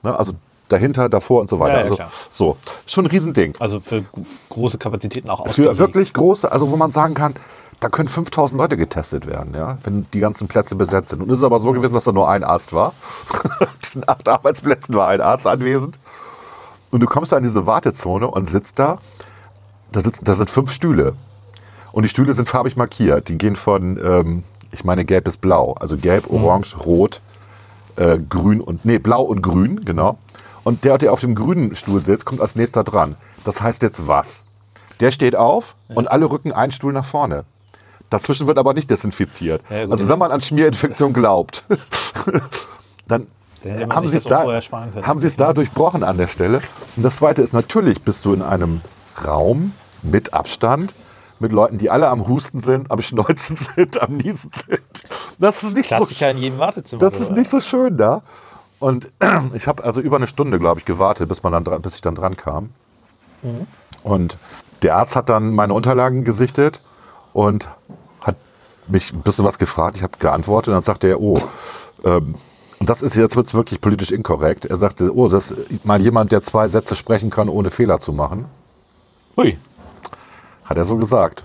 Ne? 0.02 0.18
Also 0.18 0.32
dahinter, 0.68 1.08
davor 1.08 1.40
und 1.40 1.50
so 1.50 1.60
weiter. 1.60 1.72
Ja, 1.72 1.78
ja, 1.78 1.82
also, 1.82 1.96
klar. 1.96 2.10
so, 2.32 2.56
schon 2.86 3.04
ein 3.04 3.10
Riesending. 3.10 3.54
Also 3.58 3.80
für 3.80 4.04
große 4.50 4.78
Kapazitäten 4.78 5.30
auch 5.30 5.44
Für 5.44 5.50
ausgelegt. 5.50 5.78
wirklich 5.78 6.12
große, 6.12 6.50
also 6.50 6.70
wo 6.70 6.76
man 6.76 6.90
sagen 6.90 7.14
kann, 7.14 7.34
da 7.80 7.88
können 7.88 8.08
5000 8.08 8.60
Leute 8.60 8.76
getestet 8.76 9.26
werden, 9.26 9.54
ja, 9.54 9.78
wenn 9.84 10.06
die 10.12 10.20
ganzen 10.20 10.48
Plätze 10.48 10.74
besetzt 10.74 11.10
sind. 11.10 11.22
Und 11.22 11.30
es 11.30 11.38
ist 11.38 11.44
aber 11.44 11.60
so 11.60 11.72
gewesen, 11.72 11.94
dass 11.94 12.04
da 12.04 12.12
nur 12.12 12.28
ein 12.28 12.42
Arzt 12.42 12.72
war. 12.72 12.92
Diesen 13.84 14.08
acht 14.08 14.28
Arbeitsplätzen 14.28 14.94
war 14.94 15.08
ein 15.08 15.20
Arzt 15.20 15.46
anwesend. 15.46 15.98
Und 16.90 17.00
du 17.00 17.06
kommst 17.06 17.32
da 17.32 17.36
in 17.36 17.42
diese 17.42 17.66
Wartezone 17.66 18.28
und 18.28 18.48
sitzt 18.48 18.78
da. 18.78 18.98
Da, 19.92 20.00
sitzt, 20.00 20.26
da 20.26 20.34
sind 20.34 20.50
fünf 20.50 20.72
Stühle. 20.72 21.14
Und 21.92 22.02
die 22.02 22.08
Stühle 22.08 22.34
sind 22.34 22.48
farbig 22.48 22.76
markiert. 22.76 23.28
Die 23.28 23.38
gehen 23.38 23.56
von, 23.56 23.98
ähm, 24.02 24.44
ich 24.70 24.84
meine, 24.84 25.04
gelb 25.04 25.24
bis 25.24 25.36
blau. 25.36 25.72
Also 25.74 25.96
gelb, 25.96 26.30
orange, 26.30 26.76
rot, 26.84 27.20
äh, 27.96 28.18
grün 28.18 28.60
und, 28.60 28.84
nee, 28.84 28.98
blau 28.98 29.22
und 29.22 29.42
grün, 29.42 29.84
genau. 29.84 30.18
Und 30.64 30.84
der, 30.84 30.98
der 30.98 31.12
auf 31.12 31.20
dem 31.20 31.34
grünen 31.34 31.74
Stuhl 31.74 32.04
sitzt, 32.04 32.26
kommt 32.26 32.40
als 32.40 32.54
nächster 32.54 32.84
dran. 32.84 33.16
Das 33.44 33.62
heißt 33.62 33.82
jetzt 33.82 34.06
was? 34.06 34.44
Der 35.00 35.10
steht 35.10 35.36
auf 35.36 35.76
und 35.88 36.10
alle 36.10 36.30
rücken 36.30 36.52
einen 36.52 36.72
Stuhl 36.72 36.92
nach 36.92 37.04
vorne. 37.04 37.44
Dazwischen 38.10 38.46
wird 38.46 38.58
aber 38.58 38.74
nicht 38.74 38.90
desinfiziert. 38.90 39.62
Ja, 39.70 39.88
also 39.88 40.08
wenn 40.08 40.18
man 40.18 40.32
an 40.32 40.40
Schmierinfektion 40.40 41.12
glaubt, 41.12 41.64
dann 43.06 43.26
haben 43.90 44.08
sie 44.08 44.16
es 44.16 44.24
da, 44.24 44.44
haben 45.02 45.20
sie 45.20 45.26
es 45.26 45.36
da 45.36 45.52
durchbrochen 45.52 46.02
an 46.04 46.16
der 46.16 46.28
Stelle. 46.28 46.62
Und 46.96 47.02
das 47.02 47.16
Zweite 47.16 47.42
ist, 47.42 47.52
natürlich 47.52 48.02
bist 48.02 48.24
du 48.24 48.32
in 48.32 48.42
einem 48.42 48.80
Raum 49.24 49.72
mit 50.02 50.32
Abstand, 50.34 50.94
mit 51.40 51.52
Leuten, 51.52 51.78
die 51.78 51.90
alle 51.90 52.08
am 52.08 52.26
Husten 52.28 52.60
sind, 52.60 52.90
am 52.90 53.00
Schneuzen 53.00 53.56
sind, 53.76 54.00
am 54.02 54.16
Niesen 54.16 54.50
sind. 54.52 54.82
Das 55.38 55.62
ist 55.62 55.74
nicht 55.74 55.88
so 55.88 55.96
Klassiker 55.96 56.30
in 56.30 56.38
jedem 56.38 56.58
Wartezimmer. 56.58 57.00
das 57.00 57.16
so, 57.18 57.22
ist 57.22 57.32
nicht 57.32 57.48
so 57.50 57.60
schön 57.60 57.96
da. 57.96 58.22
Und 58.80 59.10
ich 59.54 59.66
habe 59.68 59.84
also 59.84 60.00
über 60.00 60.16
eine 60.16 60.26
Stunde, 60.26 60.58
glaube 60.58 60.80
ich, 60.80 60.84
gewartet, 60.86 61.28
bis, 61.28 61.42
man 61.42 61.52
dann, 61.52 61.64
dran- 61.64 61.82
bis 61.82 61.94
ich 61.94 62.00
dann 62.00 62.14
dran 62.14 62.36
kam. 62.36 62.70
Und 64.02 64.36
der 64.82 64.96
Arzt 64.96 65.14
hat 65.16 65.28
dann 65.28 65.54
meine 65.54 65.74
Unterlagen 65.74 66.24
gesichtet 66.24 66.82
und 67.32 67.68
hat 68.20 68.36
mich 68.88 69.12
ein 69.12 69.22
bisschen 69.22 69.44
was 69.44 69.58
gefragt. 69.58 69.96
Ich 69.96 70.02
habe 70.02 70.18
geantwortet 70.18 70.68
und 70.68 70.74
dann 70.74 70.82
sagte 70.82 71.08
er, 71.08 71.20
oh, 71.20 71.38
ähm, 72.04 72.34
das 72.80 73.02
ist 73.02 73.16
jetzt 73.16 73.36
wird's 73.36 73.54
wirklich 73.54 73.80
politisch 73.80 74.10
inkorrekt. 74.12 74.64
Er 74.64 74.76
sagte, 74.76 75.14
oh, 75.14 75.28
das 75.28 75.50
ist 75.52 75.84
mal 75.84 76.00
jemand, 76.00 76.30
der 76.32 76.42
zwei 76.42 76.68
Sätze 76.68 76.94
sprechen 76.94 77.30
kann, 77.30 77.48
ohne 77.48 77.70
Fehler 77.70 78.00
zu 78.00 78.12
machen. 78.12 78.46
Hui, 79.38 79.56
Hat 80.64 80.76
er 80.76 80.84
so 80.84 80.96
gesagt. 80.96 81.44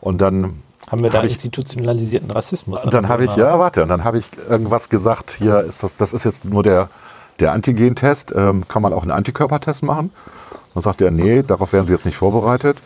Und 0.00 0.18
dann 0.20 0.60
haben 0.90 1.02
wir 1.02 1.10
da 1.10 1.22
ich- 1.22 1.32
institutionalisierten 1.32 2.30
Rassismus. 2.30 2.84
Und 2.84 2.92
dann 2.92 3.08
habe 3.08 3.24
ich, 3.24 3.34
ja, 3.36 3.58
warte, 3.58 3.82
und 3.82 3.88
dann 3.88 4.04
habe 4.04 4.18
ich 4.18 4.28
irgendwas 4.48 4.88
gesagt, 4.88 5.30
hier 5.30 5.60
ist 5.60 5.82
das, 5.82 5.96
das 5.96 6.12
ist 6.12 6.24
jetzt 6.24 6.44
nur 6.44 6.62
der, 6.62 6.88
der 7.40 7.52
Antigentest, 7.52 8.32
ähm, 8.34 8.66
kann 8.68 8.82
man 8.82 8.92
auch 8.92 9.02
einen 9.02 9.12
Antikörpertest 9.12 9.84
machen? 9.84 10.10
Dann 10.74 10.82
sagt 10.82 11.00
er, 11.00 11.10
nee, 11.10 11.42
darauf 11.42 11.72
werden 11.72 11.86
Sie 11.86 11.92
jetzt 11.94 12.04
nicht 12.06 12.16
vorbereitet. 12.16 12.76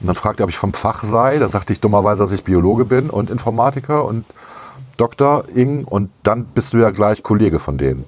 Und 0.00 0.06
dann 0.08 0.16
fragt 0.16 0.40
er, 0.40 0.44
ob 0.44 0.50
ich 0.50 0.56
vom 0.56 0.72
Fach 0.74 1.04
sei. 1.04 1.38
Da 1.38 1.48
sagte 1.48 1.72
ich 1.72 1.80
dummerweise, 1.80 2.22
dass 2.22 2.32
ich 2.32 2.42
Biologe 2.44 2.84
bin 2.84 3.10
und 3.10 3.30
Informatiker 3.30 4.04
und 4.04 4.24
Doktor 4.96 5.44
Ing. 5.54 5.84
Und 5.84 6.10
dann 6.22 6.44
bist 6.46 6.72
du 6.72 6.78
ja 6.78 6.90
gleich 6.90 7.22
Kollege 7.22 7.58
von 7.58 7.78
denen. 7.78 8.04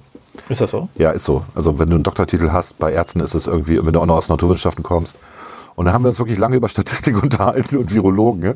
Ist 0.49 0.61
das 0.61 0.71
so? 0.71 0.89
Ja, 0.95 1.11
ist 1.11 1.25
so. 1.25 1.43
Also 1.53 1.77
wenn 1.79 1.89
du 1.89 1.95
einen 1.95 2.03
Doktortitel 2.03 2.51
hast, 2.51 2.79
bei 2.79 2.91
Ärzten 2.91 3.19
ist 3.19 3.35
es 3.35 3.45
irgendwie, 3.47 3.83
wenn 3.85 3.93
du 3.93 3.99
auch 4.01 4.05
noch 4.07 4.17
aus 4.17 4.29
Naturwissenschaften 4.29 4.83
kommst. 4.83 5.15
Und 5.75 5.85
dann 5.85 5.93
haben 5.93 6.03
wir 6.03 6.09
uns 6.09 6.19
wirklich 6.19 6.37
lange 6.37 6.55
über 6.55 6.69
Statistik 6.69 7.21
unterhalten 7.23 7.77
und 7.77 7.93
Virologen. 7.93 8.55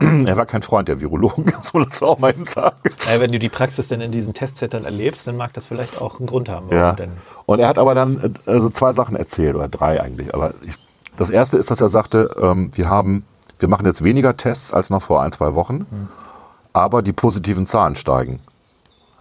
Er 0.26 0.36
war 0.36 0.44
kein 0.44 0.60
Freund 0.62 0.88
der 0.88 1.00
Virologen, 1.00 1.44
das 1.44 1.56
muss 1.56 1.74
man 1.74 1.84
dazu 1.84 2.06
auch 2.06 2.18
mal 2.18 2.34
sagen. 2.44 2.76
Ja, 3.06 3.20
wenn 3.20 3.30
du 3.30 3.38
die 3.38 3.48
Praxis 3.48 3.86
denn 3.86 4.00
in 4.00 4.10
diesen 4.10 4.34
Testzentren 4.34 4.84
erlebst, 4.84 5.26
dann 5.26 5.36
mag 5.36 5.52
das 5.52 5.68
vielleicht 5.68 6.00
auch 6.00 6.18
einen 6.18 6.26
Grund 6.26 6.48
haben. 6.48 6.68
Ja. 6.70 6.92
Denn 6.92 7.12
Und 7.46 7.60
er 7.60 7.68
hat 7.68 7.78
aber 7.78 7.94
dann 7.94 8.34
äh, 8.46 8.50
also 8.50 8.70
zwei 8.70 8.90
Sachen 8.90 9.14
erzählt, 9.14 9.54
oder 9.54 9.68
drei 9.68 10.02
eigentlich. 10.02 10.34
Aber 10.34 10.52
ich, 10.62 10.74
das 11.16 11.30
erste 11.30 11.58
ist, 11.58 11.70
dass 11.70 11.80
er 11.80 11.88
sagte, 11.88 12.34
ähm, 12.40 12.70
wir 12.74 12.88
haben, 12.88 13.24
wir 13.60 13.68
machen 13.68 13.86
jetzt 13.86 14.02
weniger 14.02 14.36
Tests 14.36 14.74
als 14.74 14.90
noch 14.90 15.02
vor 15.02 15.22
ein, 15.22 15.30
zwei 15.30 15.54
Wochen, 15.54 15.86
aber 16.72 17.00
die 17.00 17.12
positiven 17.12 17.66
Zahlen 17.66 17.94
steigen. 17.94 18.40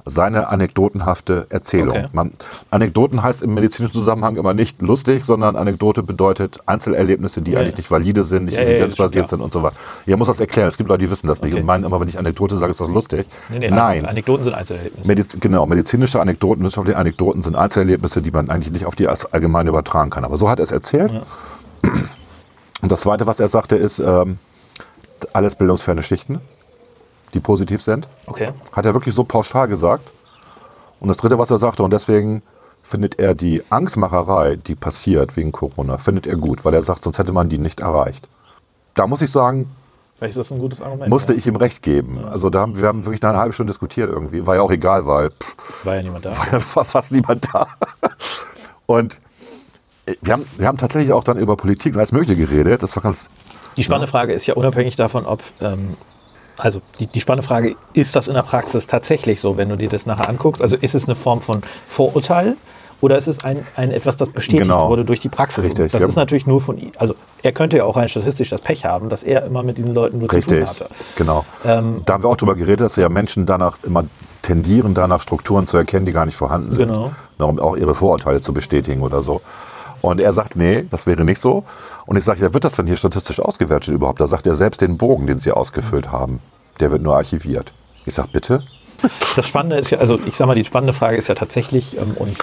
Seine 0.06 0.50
anekdotenhafte 0.50 1.48
Erzählung. 1.50 1.89
Okay. 1.98 2.08
Man, 2.12 2.34
Anekdoten 2.72 3.24
heißt 3.24 3.42
im 3.42 3.54
medizinischen 3.54 3.94
Zusammenhang 3.94 4.36
immer 4.36 4.54
nicht 4.54 4.82
lustig, 4.82 5.24
sondern 5.24 5.56
Anekdote 5.56 6.04
bedeutet 6.04 6.60
Einzelerlebnisse, 6.66 7.42
die 7.42 7.52
Ja, 7.52 7.60
eigentlich 7.60 7.74
ja. 7.74 7.78
nicht 7.78 7.92
valide 7.92 8.24
sind, 8.26 8.46
nicht 8.46 8.56
Ja, 8.56 8.62
evidenzbasiert 8.63 9.30
sind 9.30 9.42
und 9.42 9.54
so 9.54 9.63
weiter. 9.63 9.76
Ja, 10.06 10.18
muss 10.18 10.28
das 10.28 10.39
erklären. 10.42 10.68
Es 10.68 10.78
gibt 10.78 10.89
Leute, 10.89 11.06
die 11.06 11.10
wissen 11.12 11.28
das 11.28 11.42
nicht 11.42 11.54
Okay. 11.54 11.62
und 11.62 11.66
meinen 11.66 11.86
immer, 11.86 12.02
wenn 12.02 12.08
ich 12.10 12.20
Anekdote 12.20 12.58
sage, 12.58 12.72
ist 12.72 12.82
das 12.82 12.89
lustig. 12.89 13.26
nee, 13.50 13.60
nee, 13.60 13.70
Nein. 13.70 14.06
Anekdoten 14.06 14.44
sind 14.44 14.54
Einzelerlebnisse. 14.54 15.08
Mediz 15.08 15.38
genau, 15.39 15.66
medizinische 15.66 16.20
Anekdoten, 16.20 16.63
wissenschaftliche 16.63 16.98
Anekdoten 17.00 17.42
sind 17.42 17.56
Einzelerlebnisse, 17.56 18.22
die 18.22 18.32
man 18.32 18.50
eigentlich 18.50 18.74
nicht 18.74 18.86
auf 18.86 18.96
die 18.96 19.08
Allgemeine 19.08 19.70
übertragen 19.70 20.10
kann. 20.10 20.26
Aber 20.26 20.36
so 20.38 20.50
hat 20.50 20.60
er 20.60 20.63
es 20.63 20.72
erzählt. 20.72 21.22
Und 22.82 22.92
das 22.92 23.02
Zweite, 23.02 23.26
was 23.28 23.39
er 23.39 23.48
sagte, 23.48 23.76
ist 23.78 24.00
ähm, 24.00 24.38
alles 25.32 25.56
bildungsferne 25.56 26.04
Schichten, 26.04 26.39
die 27.34 27.39
positiv 27.39 27.82
sind. 27.82 28.08
Okay. 28.28 28.52
Hat 28.72 28.86
er 28.86 28.93
wirklich 28.93 29.15
so 29.15 29.24
pauschal 29.24 29.67
gesagt. 29.67 30.12
Und 31.00 31.10
das 31.10 31.17
Dritte, 31.17 31.38
was 31.38 31.52
er 31.52 31.58
sagte, 31.58 31.84
und 31.84 31.91
deswegen 31.91 32.41
findet 32.82 33.19
er 33.19 33.34
die 33.34 33.62
Angstmacherei, 33.69 34.58
die 34.58 34.76
passiert 34.76 35.36
wegen 35.36 35.52
Corona, 35.52 35.98
findet 35.98 36.28
er 36.28 36.36
gut, 36.36 36.63
weil 36.65 36.74
er 36.74 36.84
sagt, 36.84 37.04
sonst 37.04 37.17
hätte 37.17 37.32
man 37.32 37.50
die 37.50 37.58
nicht 37.58 37.80
erreicht. 37.80 38.30
Da 38.93 39.08
muss 39.08 39.22
ich 39.22 39.32
sagen, 39.32 39.69
Vielleicht 40.17 40.38
ist 40.38 40.50
das 40.50 40.56
ein 40.56 40.60
gutes 40.60 40.82
Argument. 40.82 41.10
musste 41.10 41.34
ja. 41.34 41.39
ich 41.39 41.48
ihm 41.48 41.56
recht 41.56 41.82
geben. 41.82 42.24
Also 42.24 42.50
da 42.50 42.62
haben 42.62 42.80
wir 42.80 42.88
haben 42.88 43.04
wirklich 43.06 43.24
eine 43.24 43.38
halbe 43.38 43.52
Stunde 43.52 43.72
diskutiert 43.72 44.10
irgendwie. 44.10 44.46
War 44.46 44.56
ja 44.56 44.62
auch 44.62 44.72
egal, 44.72 45.06
weil 45.06 45.32
pff, 45.32 45.86
War 45.86 45.96
ja 45.96 46.04
niemand 46.04 46.26
da. 46.26 46.32
war 46.52 46.86
fast 46.86 47.12
niemand 47.12 47.48
da. 47.54 47.67
Und 48.86 49.19
äh, 50.06 50.15
wir 50.22 50.34
haben, 50.34 50.46
wir 50.58 50.67
haben 50.67 50.78
tatsächlich 50.78 51.12
auch 51.12 51.24
dann 51.24 51.38
über 51.38 51.58
Politik 51.58 51.93
und 51.93 52.00
alles 52.00 52.12
Mögliche 52.12 52.36
geredet. 52.36 52.84
Das 52.84 52.96
war 52.96 53.04
ganz. 53.04 53.30
Die 53.76 53.84
spannende 53.84 54.08
Frage 54.08 54.34
ist 54.34 54.46
ja 54.46 54.54
unabhängig 54.54 54.96
davon, 54.96 55.26
ob, 55.26 55.41
ähm, 55.60 55.98
also 56.58 56.82
die, 57.00 57.08
die 57.08 57.22
spannende 57.22 57.48
Frage, 57.48 57.76
ist 57.94 58.16
das 58.16 58.28
in 58.28 58.36
der 58.36 58.44
Praxis 58.44 58.88
tatsächlich 58.88 59.42
so, 59.42 59.58
wenn 59.58 59.70
du 59.70 59.76
dir 59.78 59.89
das 59.89 60.06
nachher 60.06 60.30
anguckst? 60.30 60.62
Also 60.62 60.76
ist 60.78 60.96
es 60.96 61.06
eine 61.06 61.16
Form 61.16 61.42
von 61.42 61.62
Vorurteil 61.88 62.56
oder 63.02 63.18
ist 63.18 63.28
es 63.28 63.44
ein, 63.44 63.66
ein 63.76 63.92
etwas, 63.92 64.16
das 64.18 64.30
bestätigt 64.30 64.63
Genau. 64.70 64.88
wurde 64.89 65.04
durch 65.04 65.20
die 65.20 65.30
Praxis? 65.30 65.66
Richtig, 65.66 65.92
das 65.92 66.02
ja. 66.04 66.08
ist 66.08 66.16
natürlich 66.16 66.46
nur 66.48 66.62
von 66.62 66.78
ihm. 66.78 66.92
Also 66.98 67.16
er 67.42 67.52
könnte 67.52 67.78
ja 67.78 67.84
auch 67.84 67.98
rein 67.98 68.08
statistisch 68.08 68.50
das 68.50 68.62
Pech 68.62 68.86
haben, 68.86 69.10
dass 69.10 69.24
er 69.24 69.46
immer 69.46 69.63
mit 69.63 69.78
diesen 69.78 69.94
Leuten 69.94 70.20
nur 70.20 70.30
zu 70.30 70.38
Richtig, 70.38 70.60
tun 70.60 70.68
hatte. 70.68 70.88
genau. 71.16 71.46
Ähm, 71.66 72.02
da 72.06 72.13
haben 72.13 72.24
wir 72.24 72.30
auch 72.30 72.38
drüber 72.38 72.56
geredet, 72.56 72.82
dass 72.82 72.96
ja 72.96 73.10
Menschen 73.10 73.46
danach 73.46 73.78
immer 73.84 74.06
tendieren, 74.42 74.94
danach 74.94 75.22
Strukturen 75.22 75.68
zu 75.68 75.78
erkennen, 75.78 76.06
die 76.06 76.12
gar 76.13 76.26
nicht 76.26 76.36
vorhanden 76.36 76.72
sind. 76.72 76.89
Genau. 76.89 77.12
Na, 77.39 77.46
Um 77.46 77.60
auch 77.60 77.76
ihre 77.76 77.96
Vorurteile 77.96 78.42
zu 78.42 78.54
bestätigen 78.54 79.02
oder 79.02 79.22
so. 79.22 79.42
Und 80.04 80.20
er 80.20 80.34
sagt, 80.34 80.58
nee, 80.58 80.86
das 80.92 81.08
wäre 81.08 81.24
nicht 81.24 81.39
so. 81.39 81.63
Und 82.06 82.18
ich 82.18 82.26
sage, 82.26 82.42
ja, 82.42 82.54
wird 82.54 82.66
das 82.66 82.76
denn 82.76 82.88
hier 82.88 82.98
statistisch 82.98 83.39
ausgewertet 83.39 83.94
überhaupt? 83.94 84.20
Da 84.20 84.28
sagt 84.28 84.46
er 84.46 84.54
selbst 84.54 84.82
den 84.82 84.98
Bogen, 84.98 85.28
den 85.28 85.39
sie 85.39 85.54
ausgefüllt 85.54 86.12
haben, 86.12 86.42
der 86.82 86.92
wird 86.92 87.02
nur 87.02 87.16
archiviert. 87.16 87.72
Ich 88.06 88.13
sage, 88.13 88.28
bitte? 88.34 88.63
Das 89.38 89.48
Spannende 89.48 89.78
ist 89.78 89.92
ja, 89.92 90.00
also 90.00 90.20
ich 90.26 90.36
sag 90.36 90.48
mal, 90.48 90.56
die 90.56 90.66
spannende 90.66 90.92
Frage 90.92 91.16
ist 91.16 91.30
ja 91.30 91.36
tatsächlich, 91.36 91.98
ähm, 91.98 92.16
und 92.18 92.36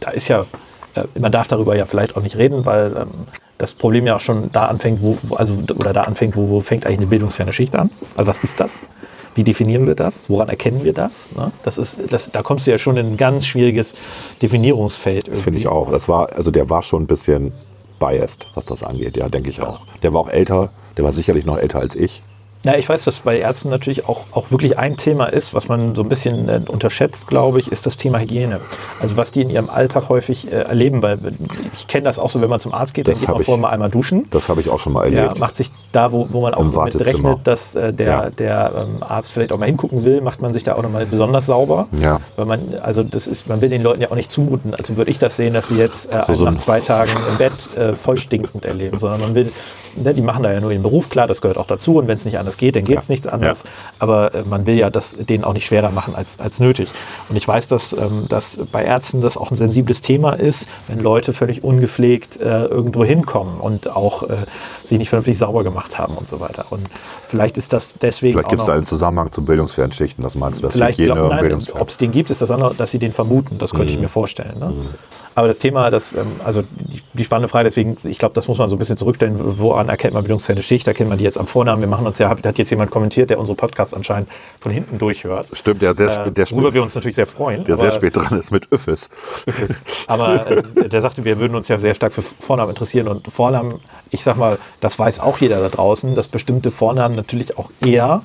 da 0.00 0.10
ist 0.10 0.28
ja, 0.28 0.46
äh, 0.94 1.04
man 1.18 1.30
darf 1.30 1.48
darüber 1.48 1.76
ja 1.76 1.84
vielleicht 1.84 2.16
auch 2.16 2.22
nicht 2.22 2.38
reden, 2.38 2.64
weil 2.64 2.96
ähm, 2.96 3.10
das 3.58 3.74
Problem 3.74 4.06
ja 4.06 4.16
auch 4.16 4.20
schon 4.20 4.50
da 4.50 4.64
anfängt, 4.68 5.02
wo- 5.02 5.18
also 5.36 5.54
oder 5.76 5.92
da 5.92 6.04
anfängt, 6.04 6.34
wo, 6.34 6.48
wo 6.48 6.60
fängt 6.62 6.86
eigentlich 6.86 7.00
eine 7.00 7.08
bildungsferne 7.08 7.52
Schicht 7.52 7.74
an? 7.76 7.90
Also 8.16 8.26
was 8.26 8.40
ist 8.40 8.58
das? 8.58 8.84
Wie 9.34 9.44
definieren 9.44 9.86
wir 9.86 9.94
das? 9.94 10.28
Woran 10.28 10.48
erkennen 10.48 10.84
wir 10.84 10.92
das? 10.92 11.34
Ne? 11.34 11.52
Das 11.62 11.78
ist, 11.78 12.12
das, 12.12 12.30
da 12.30 12.42
kommst 12.42 12.66
du 12.66 12.70
ja 12.70 12.78
schon 12.78 12.96
in 12.96 13.06
ein 13.12 13.16
ganz 13.16 13.46
schwieriges 13.46 13.94
Definierungsfeld. 14.42 15.28
Das 15.28 15.42
finde 15.42 15.58
ich 15.58 15.68
auch. 15.68 15.90
Das 15.90 16.08
war, 16.08 16.32
also 16.32 16.50
der 16.50 16.68
war 16.68 16.82
schon 16.82 17.04
ein 17.04 17.06
bisschen 17.06 17.52
biased, 17.98 18.46
was 18.54 18.66
das 18.66 18.82
angeht. 18.82 19.16
Ja, 19.16 19.28
denke 19.28 19.50
ich 19.50 19.62
auch. 19.62 19.80
Der 20.02 20.12
war 20.12 20.20
auch 20.20 20.28
älter. 20.28 20.70
Der 20.96 21.04
war 21.04 21.12
sicherlich 21.12 21.46
noch 21.46 21.56
älter 21.56 21.80
als 21.80 21.94
ich. 21.94 22.22
Ja, 22.64 22.76
ich 22.76 22.88
weiß, 22.88 23.02
dass 23.04 23.20
bei 23.20 23.38
Ärzten 23.38 23.70
natürlich 23.70 24.08
auch, 24.08 24.26
auch 24.30 24.52
wirklich 24.52 24.78
ein 24.78 24.96
Thema 24.96 25.26
ist, 25.26 25.52
was 25.52 25.66
man 25.66 25.96
so 25.96 26.02
ein 26.02 26.08
bisschen 26.08 26.48
äh, 26.48 26.60
unterschätzt, 26.68 27.26
glaube 27.26 27.58
ich, 27.58 27.72
ist 27.72 27.86
das 27.86 27.96
Thema 27.96 28.20
Hygiene. 28.20 28.60
Also 29.00 29.16
was 29.16 29.32
die 29.32 29.42
in 29.42 29.50
ihrem 29.50 29.68
Alltag 29.68 30.08
häufig 30.08 30.46
äh, 30.52 30.56
erleben, 30.62 31.02
weil 31.02 31.18
ich 31.72 31.88
kenne 31.88 32.04
das 32.04 32.20
auch 32.20 32.30
so, 32.30 32.40
wenn 32.40 32.48
man 32.50 32.60
zum 32.60 32.72
Arzt 32.72 32.94
geht, 32.94 33.08
dann 33.08 33.14
Das 33.14 33.20
geht 33.20 33.28
hab 33.28 33.34
man 33.36 33.44
vorher 33.44 33.60
mal 33.62 33.70
einmal 33.70 33.90
duschen. 33.90 34.28
Das 34.30 34.48
habe 34.48 34.60
ich 34.60 34.70
auch 34.70 34.78
schon 34.78 34.92
mal 34.92 35.12
Ja, 35.12 35.22
erlebt. 35.22 35.40
macht 35.40 35.56
sich 35.56 35.72
da, 35.90 36.12
wo, 36.12 36.28
wo 36.30 36.40
man 36.42 36.54
auch 36.54 36.62
mit 36.84 37.00
rechnet, 37.00 37.38
dass 37.44 37.74
äh, 37.74 37.92
der, 37.92 38.06
Ja. 38.06 38.30
der 38.30 38.72
ähm, 38.76 39.02
Arzt 39.02 39.32
vielleicht 39.32 39.52
auch 39.52 39.58
mal 39.58 39.66
hingucken 39.66 40.06
will, 40.06 40.20
macht 40.20 40.40
man 40.40 40.52
sich 40.52 40.62
da 40.62 40.76
auch 40.76 40.82
nochmal 40.82 41.04
besonders 41.06 41.46
sauber. 41.46 41.88
Ja. 42.00 42.20
Weil 42.36 42.46
man, 42.46 42.74
also 42.80 43.02
das 43.02 43.26
ist, 43.26 43.48
man 43.48 43.60
will 43.60 43.70
den 43.70 43.82
Leuten 43.82 44.02
ja 44.02 44.10
auch 44.12 44.16
nicht 44.16 44.30
zumuten. 44.30 44.72
Also 44.74 44.96
würde 44.96 45.10
ich 45.10 45.18
das 45.18 45.34
sehen, 45.34 45.52
dass 45.54 45.66
sie 45.66 45.76
jetzt 45.76 46.12
äh, 46.12 46.22
So, 46.32 46.44
nach 46.44 46.56
zwei 46.58 46.78
Tagen 46.78 47.10
im 47.28 47.38
Bett 47.38 47.76
äh, 47.76 47.94
voll 47.94 48.18
stinkend 48.18 48.64
erleben, 48.64 49.00
sondern 49.00 49.20
man 49.20 49.34
will, 49.34 49.50
ne, 49.96 50.14
die 50.14 50.22
machen 50.22 50.44
da 50.44 50.52
ja 50.52 50.60
nur 50.60 50.70
ihren 50.70 50.82
Beruf, 50.84 51.08
klar, 51.08 51.26
das 51.26 51.40
gehört 51.40 51.58
auch 51.58 51.66
dazu 51.66 51.96
und 51.96 52.06
wenn 52.06 52.16
es 52.16 52.24
nicht 52.24 52.38
anders 52.38 52.51
geht, 52.56 52.76
dann 52.76 52.84
geht 52.84 52.98
es 52.98 53.08
Ja. 53.08 53.12
nichts 53.12 53.26
anders. 53.26 53.62
Ja. 53.64 53.70
Aber 53.98 54.34
äh, 54.34 54.42
man 54.48 54.66
will 54.66 54.74
ja 54.76 54.90
das 54.90 55.16
denen 55.16 55.44
auch 55.44 55.52
nicht 55.52 55.66
schwerer 55.66 55.90
machen 55.90 56.14
als, 56.14 56.38
als 56.40 56.60
nötig. 56.60 56.90
Und 57.28 57.36
ich 57.36 57.46
weiß, 57.46 57.68
dass, 57.68 57.92
ähm, 57.92 58.26
dass 58.28 58.58
bei 58.70 58.84
Ärzten 58.84 59.20
das 59.20 59.36
auch 59.36 59.50
ein 59.50 59.56
sensibles 59.56 60.00
Thema 60.00 60.32
ist, 60.32 60.68
wenn 60.88 61.00
Leute 61.00 61.32
völlig 61.32 61.64
ungepflegt 61.64 62.40
äh, 62.40 62.64
irgendwo 62.66 63.04
hinkommen 63.04 63.60
und 63.60 63.88
auch 63.94 64.24
äh, 64.24 64.36
sich 64.84 64.98
nicht 64.98 65.08
vernünftig 65.08 65.38
sauber 65.38 65.62
gemacht 65.64 65.98
haben 65.98 66.14
und 66.14 66.28
so 66.28 66.40
weiter. 66.40 66.66
Und 66.70 66.82
vielleicht 67.28 67.56
ist 67.56 67.72
das 67.72 67.94
deswegen 68.00 68.32
Vielleicht 68.34 68.48
gibt 68.50 68.60
es 68.62 68.66
da 68.66 68.74
einen 68.74 68.86
Zusammenhang 68.86 69.30
zu 69.32 69.44
bildungsfernen 69.44 69.92
Schichten. 69.92 70.22
Das 70.22 70.34
meinst 70.34 70.60
du, 70.60 70.62
dass 70.64 70.72
Vielleicht 70.74 70.98
Hygiene 70.98 71.14
glaub, 71.14 71.30
nein, 71.30 71.58
ob 71.78 71.88
es 71.88 71.96
den 71.96 72.10
gibt, 72.12 72.30
ist 72.30 72.42
das 72.42 72.50
andere, 72.50 72.74
dass 72.74 72.90
sie 72.90 72.98
den 72.98 73.12
vermuten. 73.12 73.58
Das 73.58 73.72
könnte 73.72 73.90
ich 73.90 73.96
Mhm. 73.96 74.02
mir 74.02 74.08
vorstellen. 74.08 74.58
Ne? 74.58 74.72
Aber 75.34 75.48
das 75.48 75.58
Thema, 75.58 75.90
das, 75.90 76.12
ähm, 76.14 76.26
also 76.44 76.62
die, 76.62 77.00
die 77.14 77.24
spannende 77.24 77.48
Frage, 77.48 77.64
deswegen, 77.64 77.96
ich 78.04 78.18
glaube, 78.18 78.34
das 78.34 78.48
muss 78.48 78.58
man 78.58 78.68
so 78.68 78.76
ein 78.76 78.78
bisschen 78.78 78.96
zurückstellen. 78.96 79.36
Woran 79.58 79.88
erkennt 79.88 80.14
man 80.14 80.22
bildungsferne 80.24 80.62
Schicht? 80.62 80.86
Erkennt 80.86 81.08
man 81.08 81.18
die 81.18 81.24
jetzt 81.24 81.38
am 81.38 81.46
Vornamen? 81.46 81.80
Wir 81.80 81.88
machen 81.88 82.06
uns 82.06 82.18
ja, 82.18 82.28
hat 82.50 82.58
jetzt 82.58 82.70
jemand 82.70 82.90
kommentiert, 82.90 83.30
der 83.30 83.38
unsere 83.38 83.56
Podcasts 83.56 83.94
anscheinend 83.94 84.28
von 84.60 84.72
hinten 84.72 84.98
durchhört. 84.98 85.48
Stimmt, 85.52 85.82
der 85.82 85.94
sehr, 85.94 86.08
Äh, 86.08 86.10
spät- 86.12 86.36
der, 86.36 86.50
worüber 86.50 86.68
spät- 86.68 86.74
wir 86.74 86.82
uns 86.82 86.94
natürlich 86.94 87.16
sehr 87.16 87.26
freuen. 87.26 87.64
der 87.64 87.76
sehr 87.76 87.92
spät 87.92 88.16
dran 88.16 88.38
ist 88.38 88.50
mit 88.50 88.70
Öffis. 88.72 89.08
aber 90.06 90.46
äh, 90.50 90.88
der 90.88 91.00
sagte, 91.00 91.24
wir 91.24 91.38
würden 91.38 91.54
uns 91.54 91.68
ja 91.68 91.78
sehr 91.78 91.94
stark 91.94 92.12
für 92.12 92.22
Vornamen 92.22 92.70
interessieren. 92.70 93.08
Und 93.08 93.30
Vornamen, 93.32 93.80
ich 94.10 94.22
sag 94.22 94.36
mal, 94.36 94.58
das 94.80 94.98
weiß 94.98 95.20
auch 95.20 95.38
jeder 95.38 95.60
da 95.60 95.68
draußen, 95.68 96.14
dass 96.14 96.28
bestimmte 96.28 96.70
Vornamen 96.70 97.14
natürlich 97.16 97.58
auch 97.58 97.70
eher 97.84 98.22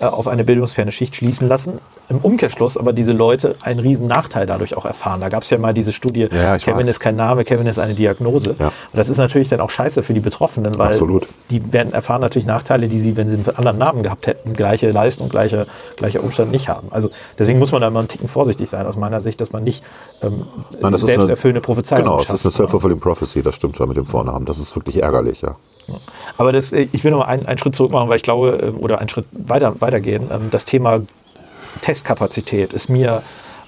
äh, 0.00 0.04
auf 0.06 0.28
eine 0.28 0.44
bildungsferne 0.44 0.92
Schicht 0.92 1.16
schließen 1.16 1.48
lassen. 1.48 1.78
Im 2.10 2.18
Umkehrschluss 2.18 2.76
aber 2.76 2.92
diese 2.92 3.12
Leute 3.12 3.54
einen 3.62 3.78
riesen 3.80 4.06
Nachteil 4.06 4.44
dadurch 4.44 4.76
auch 4.76 4.84
erfahren. 4.84 5.20
Da 5.20 5.28
gab 5.28 5.44
es 5.44 5.50
ja 5.50 5.58
mal 5.58 5.72
diese 5.72 5.92
Studie, 5.92 6.28
Ja, 6.32 6.58
Kevin 6.58 6.78
weiß. 6.80 6.88
ist 6.88 7.00
kein 7.00 7.14
Name, 7.16 7.44
Kevin 7.44 7.66
ist 7.68 7.78
eine 7.78 7.94
Diagnose. 7.94 8.56
Ja. 8.58 8.66
Und 8.66 8.72
das 8.94 9.08
ist 9.08 9.18
natürlich 9.18 9.48
dann 9.48 9.60
auch 9.60 9.70
scheiße 9.70 10.02
für 10.02 10.12
die 10.12 10.20
Betroffenen, 10.20 10.76
weil 10.76 10.88
Absolut. 10.88 11.28
die 11.50 11.72
werden 11.72 11.92
erfahren 11.92 12.20
natürlich 12.20 12.46
Nachteile, 12.46 12.88
die 12.88 12.98
sie, 12.98 13.16
wenn 13.16 13.28
sie 13.28 13.36
einen 13.36 13.56
anderen 13.56 13.78
Namen 13.78 14.02
gehabt 14.02 14.26
hätten, 14.26 14.54
gleiche 14.54 14.90
Leistung, 14.90 15.28
gleiche, 15.28 15.66
gleicher 15.96 16.22
Umstand 16.24 16.50
nicht 16.50 16.68
haben. 16.68 16.88
Also 16.90 17.10
deswegen 17.38 17.58
muss 17.60 17.70
man 17.72 17.80
da 17.80 17.88
mal 17.90 18.00
einen 18.00 18.08
Ticken 18.08 18.26
vorsichtig 18.28 18.68
sein 18.68 18.86
aus 18.86 18.96
meiner 18.96 19.20
Sicht, 19.20 19.40
dass 19.40 19.52
man 19.52 19.62
nicht 19.62 19.84
ähm, 20.20 20.46
Nein, 20.82 20.92
das 20.92 21.02
ist 21.02 21.08
selbsterfüllende 21.08 21.60
Prophezeiung 21.60 22.02
Genau, 22.02 22.18
schafft. 22.18 22.34
ist 22.34 22.44
eine 22.44 22.50
self-fulfilling 22.52 22.98
prophecy, 23.00 23.40
das 23.42 23.54
stimmt 23.54 23.76
schon 23.76 23.86
mit 23.88 23.96
dem 23.96 24.06
Vornamen. 24.06 24.46
Das 24.46 24.58
ist 24.58 24.74
wirklich 24.74 25.00
ärgerlich, 25.02 25.42
ja. 25.42 25.54
Aber 26.38 26.52
das, 26.52 26.72
äh, 26.72 26.88
ich 26.92 27.04
will 27.04 27.10
noch 27.12 27.18
mal 27.20 27.24
einen, 27.26 27.46
einen 27.46 27.58
Schritt 27.58 27.74
zurück 27.76 27.92
machen, 27.92 28.08
weil 28.08 28.16
ich 28.16 28.22
glaube, 28.22 28.58
ähm, 28.62 28.78
oder 28.80 28.98
einen 28.98 29.08
Schritt 29.08 29.26
weiter, 29.32 29.80
weitergehen. 29.80 30.24
Ähm, 30.32 30.48
Das 30.50 30.64
Thema 30.64 31.00
Testkapazität 31.80 32.72
ist 32.72 32.88
mir, 32.88 33.22